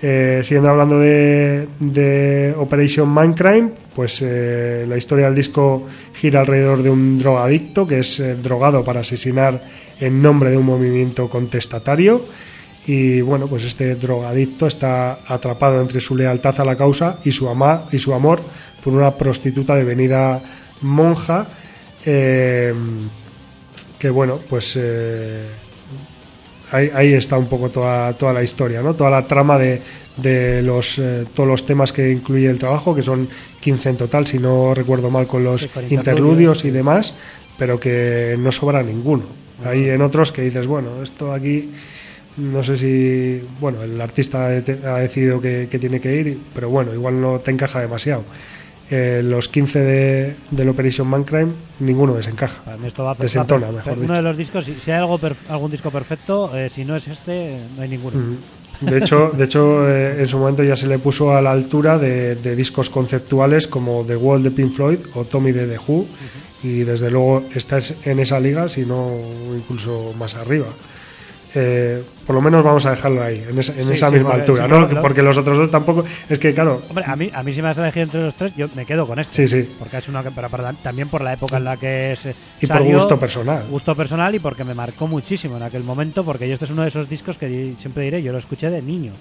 Eh, 0.03 0.41
siguiendo 0.43 0.69
hablando 0.71 0.99
de, 0.99 1.67
de 1.81 2.55
Operation 2.59 3.09
Mindcrime, 3.15 3.71
pues 3.95 4.21
eh, 4.23 4.85
la 4.89 4.97
historia 4.99 5.27
del 5.27 5.35
disco 5.35 5.87
gira 6.15 6.41
alrededor 6.41 6.83
de 6.83 6.91
un 6.91 7.17
drogadicto 7.17 7.87
que 7.87 8.01
es 8.01 8.21
eh, 8.21 8.35
drogado 8.35 8.83
para 8.85 9.01
asesinar 9.01 9.63
en 10.01 10.21
nombre 10.21 10.51
de 10.51 10.57
un 10.59 10.67
movimiento 10.67 11.29
contestatario. 11.31 12.25
Y 12.87 13.23
bueno, 13.23 13.47
pues 13.47 13.65
este 13.65 13.95
drogadicto 13.95 14.67
está 14.67 15.19
atrapado 15.27 15.81
entre 15.81 16.01
su 16.01 16.17
lealtad 16.17 16.61
a 16.61 16.65
la 16.65 16.77
causa 16.77 17.19
y 17.25 17.33
su, 17.33 17.49
ama, 17.49 17.85
y 17.91 17.99
su 17.99 18.13
amor 18.13 18.41
por 18.83 18.93
una 18.93 19.15
prostituta 19.15 19.75
devenida 19.75 20.41
monja. 20.83 21.47
eh, 22.05 22.75
que 23.99 24.11
bueno, 24.11 24.39
pues 24.51 24.75
eh, 24.79 25.47
ahí, 26.71 26.91
ahí 26.93 27.15
está 27.15 27.39
un 27.39 27.47
poco 27.47 27.71
toda, 27.71 28.13
toda 28.13 28.35
la 28.35 28.43
historia, 28.43 28.83
¿no? 28.83 28.93
Toda 28.93 29.09
la 29.09 29.27
trama 29.27 29.57
de, 29.57 29.81
de 30.19 30.61
los, 30.61 30.99
eh, 30.99 31.25
todos 31.33 31.49
los 31.49 31.65
temas 31.65 31.91
que 31.91 32.11
incluye 32.11 32.51
el 32.51 32.59
trabajo, 32.59 32.95
que 32.95 33.01
son 33.01 33.27
15 33.61 33.89
en 33.89 33.97
total, 33.97 34.27
si 34.27 34.39
no 34.39 34.75
recuerdo 34.75 35.09
mal 35.09 35.27
con 35.27 35.43
los 35.43 35.69
interludios, 35.89 36.67
y 36.67 36.71
demás, 36.71 37.15
pero 37.59 37.81
que 37.81 38.37
no 38.39 38.53
sobra 38.53 38.83
ninguno. 38.83 39.25
Hay 39.65 39.89
en 39.89 40.03
otros 40.03 40.33
que 40.33 40.43
dices, 40.43 40.67
bueno, 40.67 41.03
esto 41.03 41.33
aquí 41.33 41.71
no 42.37 42.63
sé 42.63 42.77
si, 42.77 43.43
bueno, 43.61 43.83
el 43.83 44.01
artista 44.01 44.47
ha 44.47 44.49
de- 44.49 44.87
ha 44.89 44.97
decidido 44.99 45.41
que, 45.41 45.69
que 45.71 45.79
tiene 45.79 46.01
que 46.01 46.15
ir, 46.17 46.39
pero 46.55 46.69
bueno, 46.69 46.93
igual 46.95 47.21
no 47.21 47.39
te 47.41 47.51
encaja 47.51 47.81
demasiado. 47.81 48.25
Eh, 48.91 49.23
los 49.25 49.49
15 49.49 49.79
de, 49.81 50.37
del 50.51 50.69
Operation 50.69 51.09
Mindcrime, 51.11 51.53
ninguno 51.81 52.15
desencaja. 52.15 52.63
Esto 52.87 53.05
va 53.05 53.15
Desentona, 53.15 53.71
mejor 53.73 53.95
Uno 53.95 54.03
dicho. 54.03 54.13
de 54.13 54.23
los 54.23 54.37
discos, 54.37 54.65
si, 54.67 54.75
si 54.75 54.91
hay 54.91 54.99
algo 54.99 55.17
per- 55.19 55.37
algún 55.49 55.71
disco 55.71 55.91
perfecto, 55.91 56.55
eh, 56.55 56.69
si 56.69 56.85
no 56.85 56.95
es 56.95 57.09
este, 57.09 57.57
no 57.77 57.83
hay 57.83 57.89
ninguno. 57.89 58.19
Mm. 58.19 58.87
De 58.91 58.99
hecho, 58.99 59.31
de 59.35 59.45
hecho 59.45 59.89
eh, 59.89 60.17
en 60.21 60.29
su 60.29 60.37
momento 60.39 60.63
ya 60.65 60.77
se 60.77 60.87
le 60.89 60.99
puso 60.99 61.35
a 61.35 61.41
la 61.41 61.53
altura 61.53 61.97
de, 61.97 62.35
de 62.35 62.55
discos 62.57 62.91
conceptuales 62.91 63.69
como 63.69 64.05
The 64.05 64.17
Wall 64.17 64.43
de 64.43 64.51
Pink 64.51 64.73
Floyd 64.73 64.99
o 65.15 65.25
Tommy 65.25 65.53
de 65.53 65.67
The 65.67 65.79
Who, 65.87 66.07
y 66.65 66.81
desde 66.81 67.11
luego 67.11 67.45
está 67.55 67.79
es- 67.79 67.95
en 68.05 68.19
esa 68.19 68.39
liga, 68.39 68.69
si 68.69 68.85
no 68.85 69.11
incluso 69.57 70.13
más 70.19 70.35
arriba. 70.35 70.67
Eh, 72.25 72.27
por 72.27 72.35
lo 72.35 72.41
menos 72.43 72.65
vamos 72.65 72.85
a 72.87 72.91
dejarlo 72.91 73.23
ahí, 73.23 73.45
en 73.49 73.59
esa, 73.59 73.73
en 73.73 73.85
Sí, 73.87 73.93
esa 73.93 74.09
sí, 74.09 74.15
misma 74.15 74.31
porque- 74.31 74.41
altura, 74.43 74.65
sí, 74.65 74.71
¿no? 74.71 74.87
claro. 74.89 75.03
Porque 75.03 75.23
los 75.23 75.37
otros 75.39 75.59
dos 75.59 75.71
tampoco. 75.71 76.05
Es 76.29 76.39
que, 76.39 76.55
claro, 76.55 76.83
Hombre, 76.89 77.05
a 77.07 77.17
mí, 77.17 77.31
a 77.33 77.43
mí 77.43 77.53
si 77.53 77.61
me 77.63 77.69
vas 77.69 77.79
a 77.79 77.83
elegir 77.83 78.03
entre 78.03 78.23
los 78.23 78.35
tres, 78.35 78.55
yo 78.57 78.69
me 78.75 78.85
quedo 78.87 79.07
con 79.07 79.19
este. 79.19 79.47
Sí, 79.47 79.63
sí. 79.63 79.69
Porque 79.79 79.99
es 79.99 80.09
una 80.09 80.23
pero, 80.23 80.49
pero 80.51 80.65
también 80.83 81.09
por 81.09 81.23
la 81.23 81.33
época 81.35 81.57
en 81.59 81.65
la 81.65 81.77
que 81.77 82.15
se 82.21 82.35
Y 82.61 82.67
por 82.67 82.83
gusto 82.83 83.19
personal. 83.19 83.65
Gusto 83.71 83.95
personal 83.95 84.35
y 84.35 84.39
porque 84.39 84.65
me 84.65 84.75
marcó 84.75 85.07
muchísimo 85.07 85.57
en 85.57 85.63
aquel 85.65 85.85
momento, 85.85 86.25
porque 86.25 86.47
yo 86.49 86.55
este 86.55 86.65
es 86.65 86.71
uno 86.71 86.83
de 86.83 86.89
esos 86.89 87.09
discos 87.09 87.37
que 87.39 87.75
siempre 87.79 88.05
diré, 88.05 88.23
yo 88.23 88.33
lo 88.33 88.39
escuché 88.39 88.71
de 88.71 88.81
niño. 88.83 89.13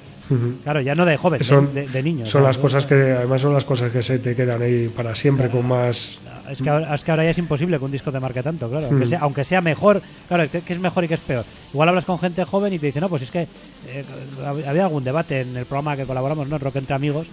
Claro, 0.63 0.81
ya 0.81 0.95
no 0.95 1.05
de 1.05 1.17
joven, 1.17 1.39
de- 1.39 1.43
son, 1.43 1.73
de, 1.73 1.87
de 1.87 2.03
niño. 2.03 2.25
son 2.25 2.43
las 2.43 2.57
cosas 2.57 2.85
que, 2.85 2.93
además, 2.95 3.41
son 3.41 3.53
las 3.53 3.65
cosas 3.65 3.91
que 3.91 4.01
se 4.03 4.19
te 4.19 4.35
quedan 4.35 4.61
ahí 4.61 4.87
para 4.89 5.13
siempre, 5.15 5.49
con 5.49 5.67
más. 5.67 6.17
Es 6.49 6.61
que, 6.61 6.69
ahora, 6.69 6.93
es 6.93 7.03
que 7.03 7.11
ahora 7.11 7.23
ya 7.23 7.29
es 7.29 7.37
imposible 7.37 7.77
que 7.79 7.85
un 7.85 7.91
disco 7.91 8.11
te 8.11 8.19
marque 8.19 8.43
tanto, 8.43 8.69
claro. 8.69 8.87
Aunque, 8.87 9.05
sea, 9.05 9.19
aunque 9.19 9.43
sea 9.45 9.61
mejor, 9.61 10.01
claro, 10.27 10.43
¿qué, 10.51 10.61
es 10.67 10.79
mejor 10.79 11.03
y 11.05 11.07
qué 11.07 11.13
es 11.13 11.19
peor? 11.21 11.45
Igual 11.73 11.89
hablas 11.89 12.05
con 12.05 12.19
gente 12.19 12.43
joven 12.43 12.73
y 12.73 12.79
te 12.79 12.87
dicen, 12.87 13.01
no, 13.01 13.09
pues 13.09 13.21
es 13.21 13.31
que 13.31 13.43
eh, 13.87 14.03
hab- 14.45 14.67
había 14.67 14.83
algún 14.83 15.03
debate 15.03 15.41
en 15.41 15.55
el 15.55 15.65
programa 15.65 15.95
que 15.95 16.03
colaboramos, 16.05 16.47
¿no? 16.49 16.57
Rock 16.57 16.75
Entre 16.77 16.93
Amigos, 16.95 17.27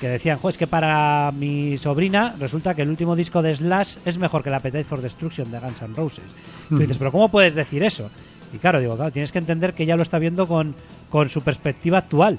que 0.00 0.08
decían, 0.08 0.38
jo, 0.38 0.48
es 0.48 0.58
que 0.58 0.66
para 0.66 1.32
mi 1.32 1.78
sobrina 1.78 2.34
resulta 2.40 2.74
que 2.74 2.82
el 2.82 2.90
último 2.90 3.14
disco 3.16 3.40
de 3.40 3.54
Slash 3.54 3.96
es 4.04 4.18
mejor 4.18 4.42
que 4.42 4.50
la 4.50 4.56
Appetite 4.58 4.84
for 4.84 5.00
Destruction 5.00 5.50
de 5.50 5.58
Guns 5.60 5.80
N' 5.82 5.94
Roses. 5.96 6.24
Tú 6.68 6.78
dices, 6.78 6.98
pero 6.98 7.12
¿cómo 7.12 7.28
puedes 7.28 7.54
decir 7.54 7.82
eso? 7.84 8.10
Y 8.52 8.58
claro, 8.58 8.80
digo, 8.80 8.96
claro, 8.96 9.10
tienes 9.10 9.32
que 9.32 9.38
entender 9.38 9.74
que 9.74 9.86
ya 9.86 9.96
lo 9.96 10.02
está 10.02 10.18
viendo 10.18 10.46
con, 10.46 10.74
con 11.10 11.28
su 11.28 11.42
perspectiva 11.42 11.98
actual. 11.98 12.38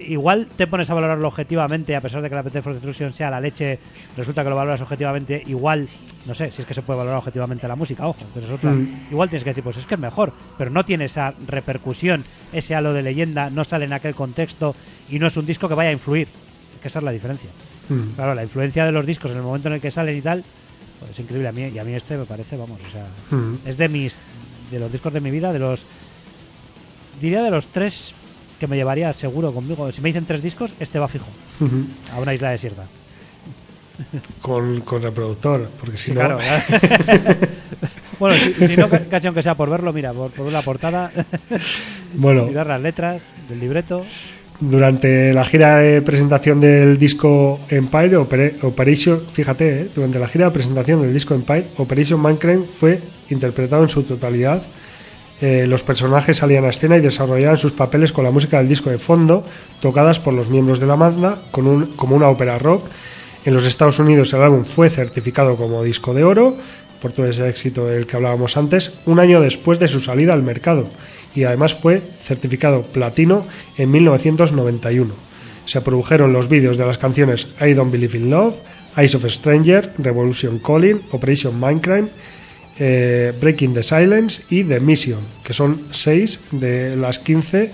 Igual 0.00 0.46
te 0.56 0.68
pones 0.68 0.88
a 0.90 0.94
valorarlo 0.94 1.26
objetivamente, 1.26 1.96
a 1.96 2.00
pesar 2.00 2.22
de 2.22 2.28
que 2.28 2.34
la 2.36 2.42
Appetite 2.42 2.62
for 2.62 2.72
Destruction 2.72 3.12
sea 3.12 3.30
la 3.30 3.40
leche, 3.40 3.80
resulta 4.16 4.44
que 4.44 4.50
lo 4.50 4.54
valoras 4.54 4.80
objetivamente, 4.80 5.42
igual, 5.46 5.88
no 6.24 6.34
sé 6.36 6.52
si 6.52 6.62
es 6.62 6.68
que 6.68 6.74
se 6.74 6.82
puede 6.82 6.98
valorar 6.98 7.18
objetivamente 7.18 7.66
la 7.66 7.74
música, 7.74 8.06
ojo, 8.06 8.20
pero 8.32 8.46
es 8.46 8.52
otra. 8.52 8.72
Igual 9.10 9.28
tienes 9.28 9.42
que 9.42 9.50
decir, 9.50 9.64
pues 9.64 9.76
es 9.76 9.86
que 9.86 9.94
es 9.94 10.00
mejor, 10.00 10.32
pero 10.56 10.70
no 10.70 10.84
tiene 10.84 11.06
esa 11.06 11.34
repercusión, 11.48 12.24
ese 12.52 12.76
halo 12.76 12.92
de 12.92 13.02
leyenda, 13.02 13.50
no 13.50 13.64
sale 13.64 13.86
en 13.86 13.92
aquel 13.92 14.14
contexto 14.14 14.76
y 15.10 15.18
no 15.18 15.26
es 15.26 15.36
un 15.36 15.46
disco 15.46 15.68
que 15.68 15.74
vaya 15.74 15.90
a 15.90 15.94
influir. 15.94 16.28
Que 16.80 16.86
esa 16.86 17.00
es 17.00 17.04
la 17.04 17.10
diferencia. 17.10 17.50
Mm. 17.88 18.10
Claro, 18.14 18.34
la 18.34 18.44
influencia 18.44 18.84
de 18.86 18.92
los 18.92 19.04
discos 19.04 19.32
en 19.32 19.38
el 19.38 19.42
momento 19.42 19.66
en 19.66 19.74
el 19.74 19.80
que 19.80 19.90
salen 19.90 20.16
y 20.16 20.22
tal, 20.22 20.44
pues 21.00 21.10
es 21.10 21.18
increíble 21.18 21.48
a 21.48 21.52
mí 21.52 21.62
y 21.74 21.78
a 21.78 21.82
mí 21.82 21.92
este 21.94 22.16
me 22.16 22.24
parece, 22.24 22.56
vamos, 22.56 22.80
o 22.86 22.90
sea, 22.92 23.06
Mm. 23.36 23.54
es 23.66 23.76
de 23.76 23.88
mis 23.88 24.16
de 24.70 24.78
los 24.78 24.92
discos 24.92 25.12
de 25.12 25.20
mi 25.20 25.32
vida, 25.32 25.52
de 25.52 25.58
los 25.58 25.82
diría 27.20 27.42
de 27.42 27.50
los 27.50 27.66
tres 27.68 28.12
que 28.60 28.66
me 28.66 28.76
llevaría 28.76 29.12
seguro 29.12 29.52
conmigo. 29.52 29.90
Si 29.92 30.00
me 30.00 30.08
dicen 30.08 30.24
tres 30.26 30.42
discos, 30.42 30.72
este 30.80 30.98
va 30.98 31.08
fijo 31.08 31.26
a 32.14 32.20
una 32.20 32.34
isla 32.34 32.50
desierta. 32.50 32.84
Con, 34.40 34.80
con 34.82 35.02
reproductor, 35.02 35.68
porque 35.80 35.96
si 35.98 36.06
Sí, 36.06 36.10
no. 36.12 36.20
claro. 36.20 36.38
bueno, 38.20 38.36
si, 38.36 38.54
si 38.68 38.76
no, 38.76 38.88
ca- 38.88 39.04
casi 39.10 39.26
aunque 39.26 39.42
sea 39.42 39.56
por 39.56 39.68
verlo, 39.70 39.92
mira, 39.92 40.12
por, 40.12 40.30
por 40.30 40.52
la 40.52 40.62
portada, 40.62 41.10
Bueno, 42.14 42.46
mirar 42.46 42.66
las 42.68 42.80
letras 42.80 43.22
del 43.48 43.58
libreto. 43.60 44.04
durante 44.60 45.32
la 45.34 45.44
gira 45.44 45.78
de 45.78 46.00
presentación 46.02 46.60
del 46.60 46.96
disco 46.98 47.58
Empire, 47.68 48.16
Opera- 48.16 48.52
Operation, 48.62 49.20
fíjate, 49.30 49.82
¿eh? 49.82 49.88
durante 49.94 50.18
la 50.20 50.28
gira 50.28 50.46
de 50.46 50.50
presentación 50.52 51.02
del 51.02 51.12
disco 51.12 51.34
Empire, 51.34 51.66
Operation 51.78 52.22
Mindcrime 52.22 52.66
fue 52.66 53.00
interpretado 53.30 53.82
en 53.82 53.88
su 53.88 54.04
totalidad. 54.04 54.62
Eh, 55.40 55.66
los 55.68 55.82
personajes 55.82 56.38
salían 56.38 56.64
a 56.64 56.70
escena 56.70 56.96
y 56.96 57.00
desarrollaban 57.00 57.58
sus 57.58 57.72
papeles 57.72 58.12
con 58.12 58.24
la 58.24 58.30
música 58.30 58.58
del 58.58 58.68
disco 58.68 58.90
de 58.90 58.98
fondo, 58.98 59.44
tocadas 59.80 60.18
por 60.18 60.34
los 60.34 60.48
miembros 60.48 60.80
de 60.80 60.86
la 60.86 60.96
banda, 60.96 61.40
como 61.50 62.16
una 62.16 62.28
ópera 62.28 62.58
rock. 62.58 62.86
En 63.44 63.54
los 63.54 63.66
Estados 63.66 63.98
Unidos 63.98 64.32
el 64.32 64.42
álbum 64.42 64.64
fue 64.64 64.90
certificado 64.90 65.56
como 65.56 65.84
disco 65.84 66.12
de 66.12 66.24
oro, 66.24 66.56
por 67.00 67.12
todo 67.12 67.26
ese 67.26 67.48
éxito 67.48 67.86
del 67.86 68.06
que 68.06 68.16
hablábamos 68.16 68.56
antes, 68.56 68.94
un 69.06 69.20
año 69.20 69.40
después 69.40 69.78
de 69.78 69.88
su 69.88 70.00
salida 70.00 70.32
al 70.32 70.42
mercado, 70.42 70.88
y 71.34 71.44
además 71.44 71.74
fue 71.74 72.02
certificado 72.20 72.82
platino 72.82 73.46
en 73.76 73.90
1991. 73.90 75.14
Se 75.66 75.80
produjeron 75.80 76.32
los 76.32 76.48
vídeos 76.48 76.78
de 76.78 76.86
las 76.86 76.98
canciones 76.98 77.48
I 77.60 77.74
Don't 77.74 77.92
Believe 77.92 78.18
in 78.18 78.30
Love, 78.30 78.56
Eyes 78.96 79.14
of 79.14 79.24
a 79.24 79.30
Stranger, 79.30 79.92
Revolution 79.98 80.58
Calling, 80.58 81.00
Operation 81.12 81.60
Mindcrime, 81.60 82.08
eh, 82.78 83.32
Breaking 83.40 83.74
the 83.74 83.82
Silence 83.82 84.42
y 84.50 84.64
The 84.64 84.80
Mission, 84.80 85.20
que 85.42 85.52
son 85.52 85.82
seis 85.90 86.40
de 86.50 86.96
las 86.96 87.18
15 87.18 87.70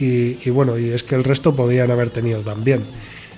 y, 0.00 0.50
bueno, 0.50 0.78
y 0.78 0.88
es 0.90 1.04
que 1.04 1.14
el 1.14 1.22
resto 1.22 1.54
podían 1.54 1.90
haber 1.92 2.10
tenido 2.10 2.40
también. 2.40 2.80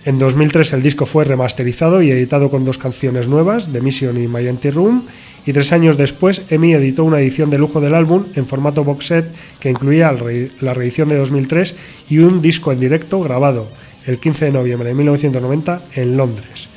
En 0.07 0.19
2003 0.19 0.73
el 0.73 0.83
disco 0.83 1.05
fue 1.05 1.25
remasterizado 1.25 2.01
y 2.03 2.11
editado 2.11 2.51
con 2.51 2.65
dos 2.65 2.79
canciones 2.79 3.29
nuevas, 3.29 3.71
The 3.71 3.83
Mission 3.83 4.23
y 4.23 4.29
My 4.29 4.47
Empty 4.47 4.71
Room, 4.71 5.05
y 5.47 5.53
tres 5.53 5.73
años 5.73 5.99
después 5.99 6.47
EMI 6.51 6.75
editó 6.75 7.05
una 7.05 7.21
edición 7.21 7.51
de 7.51 7.59
lujo 7.59 7.81
del 7.81 7.95
álbum 7.95 8.25
en 8.35 8.47
formato 8.47 8.83
box 8.83 9.07
set 9.07 9.27
que 9.61 9.71
incluía 9.71 10.15
la 10.61 10.75
reedición 10.75 11.09
de 11.11 11.17
2003 11.17 11.77
y 12.09 12.19
un 12.19 12.41
disco 12.41 12.73
en 12.73 12.81
directo 12.81 13.21
grabado 13.21 13.69
el 14.07 14.19
15 14.19 14.47
de 14.47 14.53
noviembre 14.53 14.89
de 14.89 14.95
1990 14.95 15.83
en 15.97 16.17
Londres. 16.17 16.69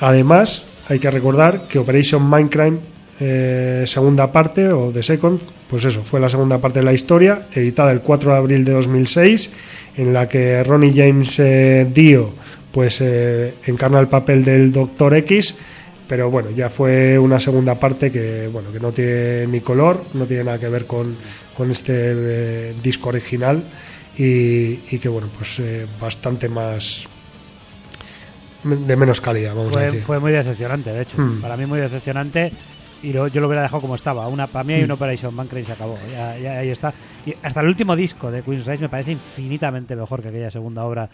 Además, 0.00 0.64
hay 0.88 0.98
que 0.98 1.10
recordar 1.10 1.68
que 1.68 1.78
Operation 1.78 2.28
Mindcrime, 2.28 2.78
eh, 3.20 3.84
segunda 3.86 4.30
parte, 4.32 4.68
o 4.70 4.90
The 4.92 5.02
Second, 5.02 5.40
pues 5.68 5.84
eso, 5.84 6.02
fue 6.04 6.20
la 6.20 6.28
segunda 6.28 6.58
parte 6.58 6.78
de 6.80 6.84
la 6.84 6.92
historia, 6.92 7.48
editada 7.54 7.90
el 7.92 8.00
4 8.00 8.32
de 8.32 8.36
abril 8.36 8.64
de 8.64 8.72
2006, 8.72 9.52
en 9.96 10.12
la 10.12 10.28
que 10.28 10.62
Ronnie 10.62 10.92
James 10.94 11.38
eh, 11.40 11.86
Dio 11.92 12.30
pues, 12.72 13.00
eh, 13.00 13.54
encarna 13.66 13.98
el 13.98 14.08
papel 14.08 14.44
del 14.44 14.70
Doctor 14.72 15.14
X, 15.14 15.56
pero 16.06 16.30
bueno, 16.30 16.50
ya 16.50 16.70
fue 16.70 17.18
una 17.18 17.38
segunda 17.38 17.74
parte 17.74 18.10
que, 18.10 18.48
bueno, 18.50 18.72
que 18.72 18.80
no 18.80 18.92
tiene 18.92 19.46
ni 19.46 19.60
color, 19.60 20.02
no 20.14 20.24
tiene 20.26 20.44
nada 20.44 20.58
que 20.58 20.68
ver 20.68 20.86
con, 20.86 21.16
con 21.54 21.70
este 21.70 21.92
eh, 21.96 22.74
disco 22.82 23.10
original 23.10 23.62
y, 24.16 24.80
y 24.90 24.98
que, 25.00 25.08
bueno, 25.08 25.28
pues 25.36 25.58
eh, 25.58 25.86
bastante 26.00 26.48
más 26.48 27.06
de 28.64 28.96
menos 28.96 29.20
calidad, 29.20 29.54
vamos 29.54 29.70
a 29.70 29.72
Fue, 29.72 29.82
decir. 29.84 30.02
fue 30.02 30.18
muy 30.18 30.32
decepcionante, 30.32 30.90
de 30.92 31.02
hecho. 31.02 31.16
Hmm. 31.20 31.40
Para 31.40 31.56
mí 31.56 31.66
muy 31.66 31.78
decepcionante. 31.78 32.52
Y 33.02 33.12
lo- 33.12 33.28
yo 33.28 33.40
lo 33.40 33.46
hubiera 33.46 33.62
dejado 33.62 33.80
como 33.80 33.94
estaba. 33.94 34.26
Una, 34.28 34.46
para 34.48 34.64
mí 34.64 34.72
hay 34.72 34.82
Hmm. 34.82 34.86
una 34.86 34.94
Operation 34.94 35.36
Bancroft 35.36 35.62
y 35.62 35.66
se 35.66 35.72
acabó. 35.72 35.98
Ya, 36.12 36.36
ya 36.38 36.58
ahí 36.58 36.70
está. 36.70 36.92
Y 37.26 37.34
hasta 37.42 37.60
el 37.60 37.68
último 37.68 37.94
disco 37.94 38.30
de 38.30 38.42
Queen's 38.42 38.66
Rise 38.66 38.82
me 38.82 38.88
parece 38.88 39.12
infinitamente 39.12 39.94
mejor 39.94 40.20
que 40.22 40.28
aquella 40.28 40.50
segunda 40.50 40.84
obra 40.84 41.08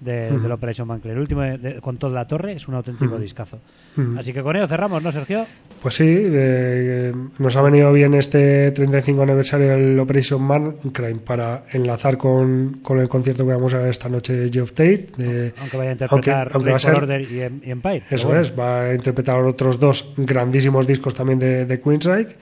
de, 0.00 0.30
de 0.38 0.48
la 0.48 0.54
Operation 0.54 0.88
Bancroft. 0.88 1.12
El 1.12 1.18
último 1.20 1.42
de- 1.42 1.80
con 1.80 1.96
toda 1.98 2.14
la 2.14 2.26
torre 2.26 2.52
es 2.54 2.66
un 2.68 2.74
auténtico 2.74 3.18
discazo. 3.18 3.58
Así 4.18 4.32
que 4.32 4.42
con 4.42 4.56
ello 4.56 4.66
cerramos, 4.66 5.02
¿no, 5.02 5.12
Sergio? 5.12 5.46
Pues 5.82 5.94
sí, 5.94 6.04
eh, 6.08 7.12
nos 7.38 7.56
ha 7.56 7.62
venido 7.62 7.92
bien 7.92 8.14
este 8.14 8.70
35 8.70 9.22
aniversario 9.22 9.68
del 9.68 9.98
Operation 9.98 10.46
Mindcrime 10.46 11.20
para 11.20 11.64
enlazar 11.72 12.16
con, 12.16 12.78
con 12.82 12.98
el 12.98 13.08
concierto 13.08 13.46
que 13.46 13.52
vamos 13.52 13.74
a 13.74 13.78
ver 13.78 13.88
esta 13.88 14.08
noche 14.08 14.34
de 14.34 14.48
Geoff 14.50 14.72
Tate. 14.72 15.06
de- 15.16 15.52
Aunque 15.60 15.76
vaya 15.76 15.90
a 15.90 15.92
interpretar 15.92 16.34
aunque- 16.52 16.54
aunque 16.54 16.70
va 16.70 16.76
a 16.76 16.80
ser- 16.80 16.94
Order 16.94 17.20
y, 17.30 17.42
Em- 17.42 17.60
y 17.64 17.70
Empire. 17.70 18.02
Eso 18.10 18.26
bueno. 18.28 18.42
es, 18.42 18.58
va 18.58 18.82
a 18.84 18.94
interpretar 18.94 19.36
otros 19.40 19.78
dos 19.78 20.14
grandísimos 20.16 20.86
discos 20.86 21.14
también 21.14 21.38
de, 21.38 21.66
de 21.66 21.80
Queensryche, 21.80 22.36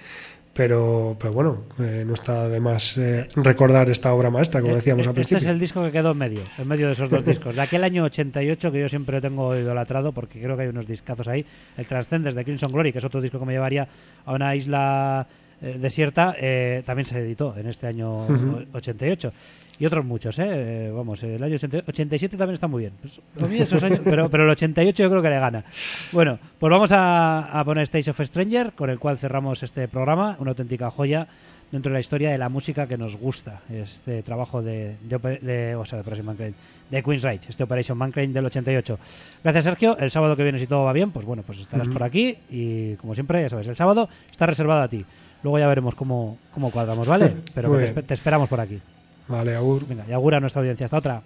pero, 0.58 1.16
pero 1.20 1.32
bueno, 1.32 1.58
eh, 1.78 2.02
no 2.04 2.14
está 2.14 2.48
de 2.48 2.58
más 2.58 2.98
eh, 2.98 3.28
recordar 3.36 3.88
esta 3.90 4.12
obra 4.12 4.28
maestra, 4.28 4.60
como 4.60 4.74
decíamos 4.74 5.06
al 5.06 5.10
Este 5.12 5.20
es 5.20 5.28
principio. 5.28 5.52
el 5.52 5.58
disco 5.60 5.84
que 5.84 5.92
quedó 5.92 6.10
en 6.10 6.18
medio, 6.18 6.40
en 6.58 6.66
medio 6.66 6.88
de 6.88 6.94
esos 6.94 7.08
dos 7.08 7.24
discos. 7.24 7.54
De 7.54 7.62
aquel 7.62 7.84
año 7.84 8.02
88 8.02 8.72
que 8.72 8.80
yo 8.80 8.88
siempre 8.88 9.20
tengo 9.20 9.56
idolatrado 9.56 10.10
porque 10.10 10.40
creo 10.42 10.56
que 10.56 10.64
hay 10.64 10.68
unos 10.68 10.84
discazos 10.88 11.28
ahí. 11.28 11.46
El 11.76 11.86
Transcenders 11.86 12.34
de 12.34 12.44
Crimson 12.44 12.72
Glory, 12.72 12.90
que 12.90 12.98
es 12.98 13.04
otro 13.04 13.20
disco 13.20 13.38
que 13.38 13.44
me 13.44 13.52
llevaría 13.52 13.86
a 14.26 14.32
una 14.32 14.56
isla 14.56 15.28
eh, 15.62 15.76
desierta, 15.80 16.34
eh, 16.40 16.82
también 16.84 17.04
se 17.04 17.20
editó 17.20 17.56
en 17.56 17.68
este 17.68 17.86
año 17.86 18.24
Ujú. 18.26 18.64
88. 18.72 19.32
Y 19.80 19.86
otros 19.86 20.04
muchos, 20.04 20.38
¿eh? 20.40 20.46
Eh, 20.88 20.92
Vamos, 20.94 21.22
el 21.22 21.42
año 21.42 21.54
80 21.54 21.84
87 21.86 22.36
también 22.36 22.54
está 22.54 22.66
muy 22.66 22.82
bien. 22.82 22.92
Pues, 23.00 23.20
esos 23.52 23.82
años- 23.84 24.00
pero, 24.04 24.28
pero 24.28 24.44
el 24.44 24.50
88 24.50 25.02
yo 25.04 25.08
creo 25.10 25.22
que 25.22 25.30
le 25.30 25.38
gana. 25.38 25.64
Bueno, 26.12 26.38
pues 26.58 26.70
vamos 26.70 26.90
a, 26.92 27.60
a 27.60 27.64
poner 27.64 27.84
Stage 27.84 28.10
of 28.10 28.20
Stranger, 28.20 28.72
con 28.72 28.90
el 28.90 28.98
cual 28.98 29.18
cerramos 29.18 29.62
este 29.62 29.86
programa, 29.86 30.36
una 30.40 30.50
auténtica 30.50 30.90
joya 30.90 31.28
dentro 31.70 31.90
de 31.90 31.94
la 31.94 32.00
historia 32.00 32.30
de 32.30 32.38
la 32.38 32.48
música 32.48 32.86
que 32.88 32.96
nos 32.98 33.14
gusta. 33.16 33.60
Este 33.70 34.22
trabajo 34.22 34.62
de, 34.62 34.96
de, 35.02 35.18
de- 35.42 35.74
o 35.76 35.84
sea, 35.84 35.98
de 35.98 36.00
Operation 36.02 36.26
Mancrain, 36.26 36.54
de 36.90 37.02
Queen's 37.02 37.22
Rage, 37.22 37.40
este 37.48 37.62
Operation 37.62 37.96
Mancrain 37.96 38.32
del 38.32 38.46
88. 38.46 38.98
Gracias, 39.44 39.64
Sergio. 39.64 39.96
El 39.98 40.10
sábado 40.10 40.34
que 40.34 40.42
viene, 40.42 40.58
si 40.58 40.66
todo 40.66 40.84
va 40.84 40.92
bien, 40.92 41.12
pues 41.12 41.24
bueno, 41.24 41.44
pues 41.46 41.60
estarás 41.60 41.86
por 41.92 42.02
aquí 42.02 42.36
y 42.50 42.94
como 42.94 43.14
siempre, 43.14 43.42
ya 43.42 43.48
sabes, 43.50 43.66
el 43.68 43.76
sábado 43.76 44.08
está 44.30 44.46
reservado 44.46 44.82
a 44.82 44.88
ti. 44.88 45.04
Luego 45.44 45.58
ya 45.60 45.68
veremos 45.68 45.94
cómo, 45.94 46.36
cómo 46.52 46.72
cuadramos, 46.72 47.06
¿vale? 47.06 47.26
Pero 47.54 47.68
que 47.94 48.02
te 48.02 48.14
esperamos 48.14 48.48
por 48.48 48.60
aquí. 48.60 48.80
Vale, 49.28 49.54
Agur. 49.54 49.84
Y 50.08 50.12
augura 50.12 50.38
a 50.38 50.40
nuestra 50.40 50.60
audiencia. 50.60 50.86
Hasta 50.86 50.96
otra. 50.96 51.22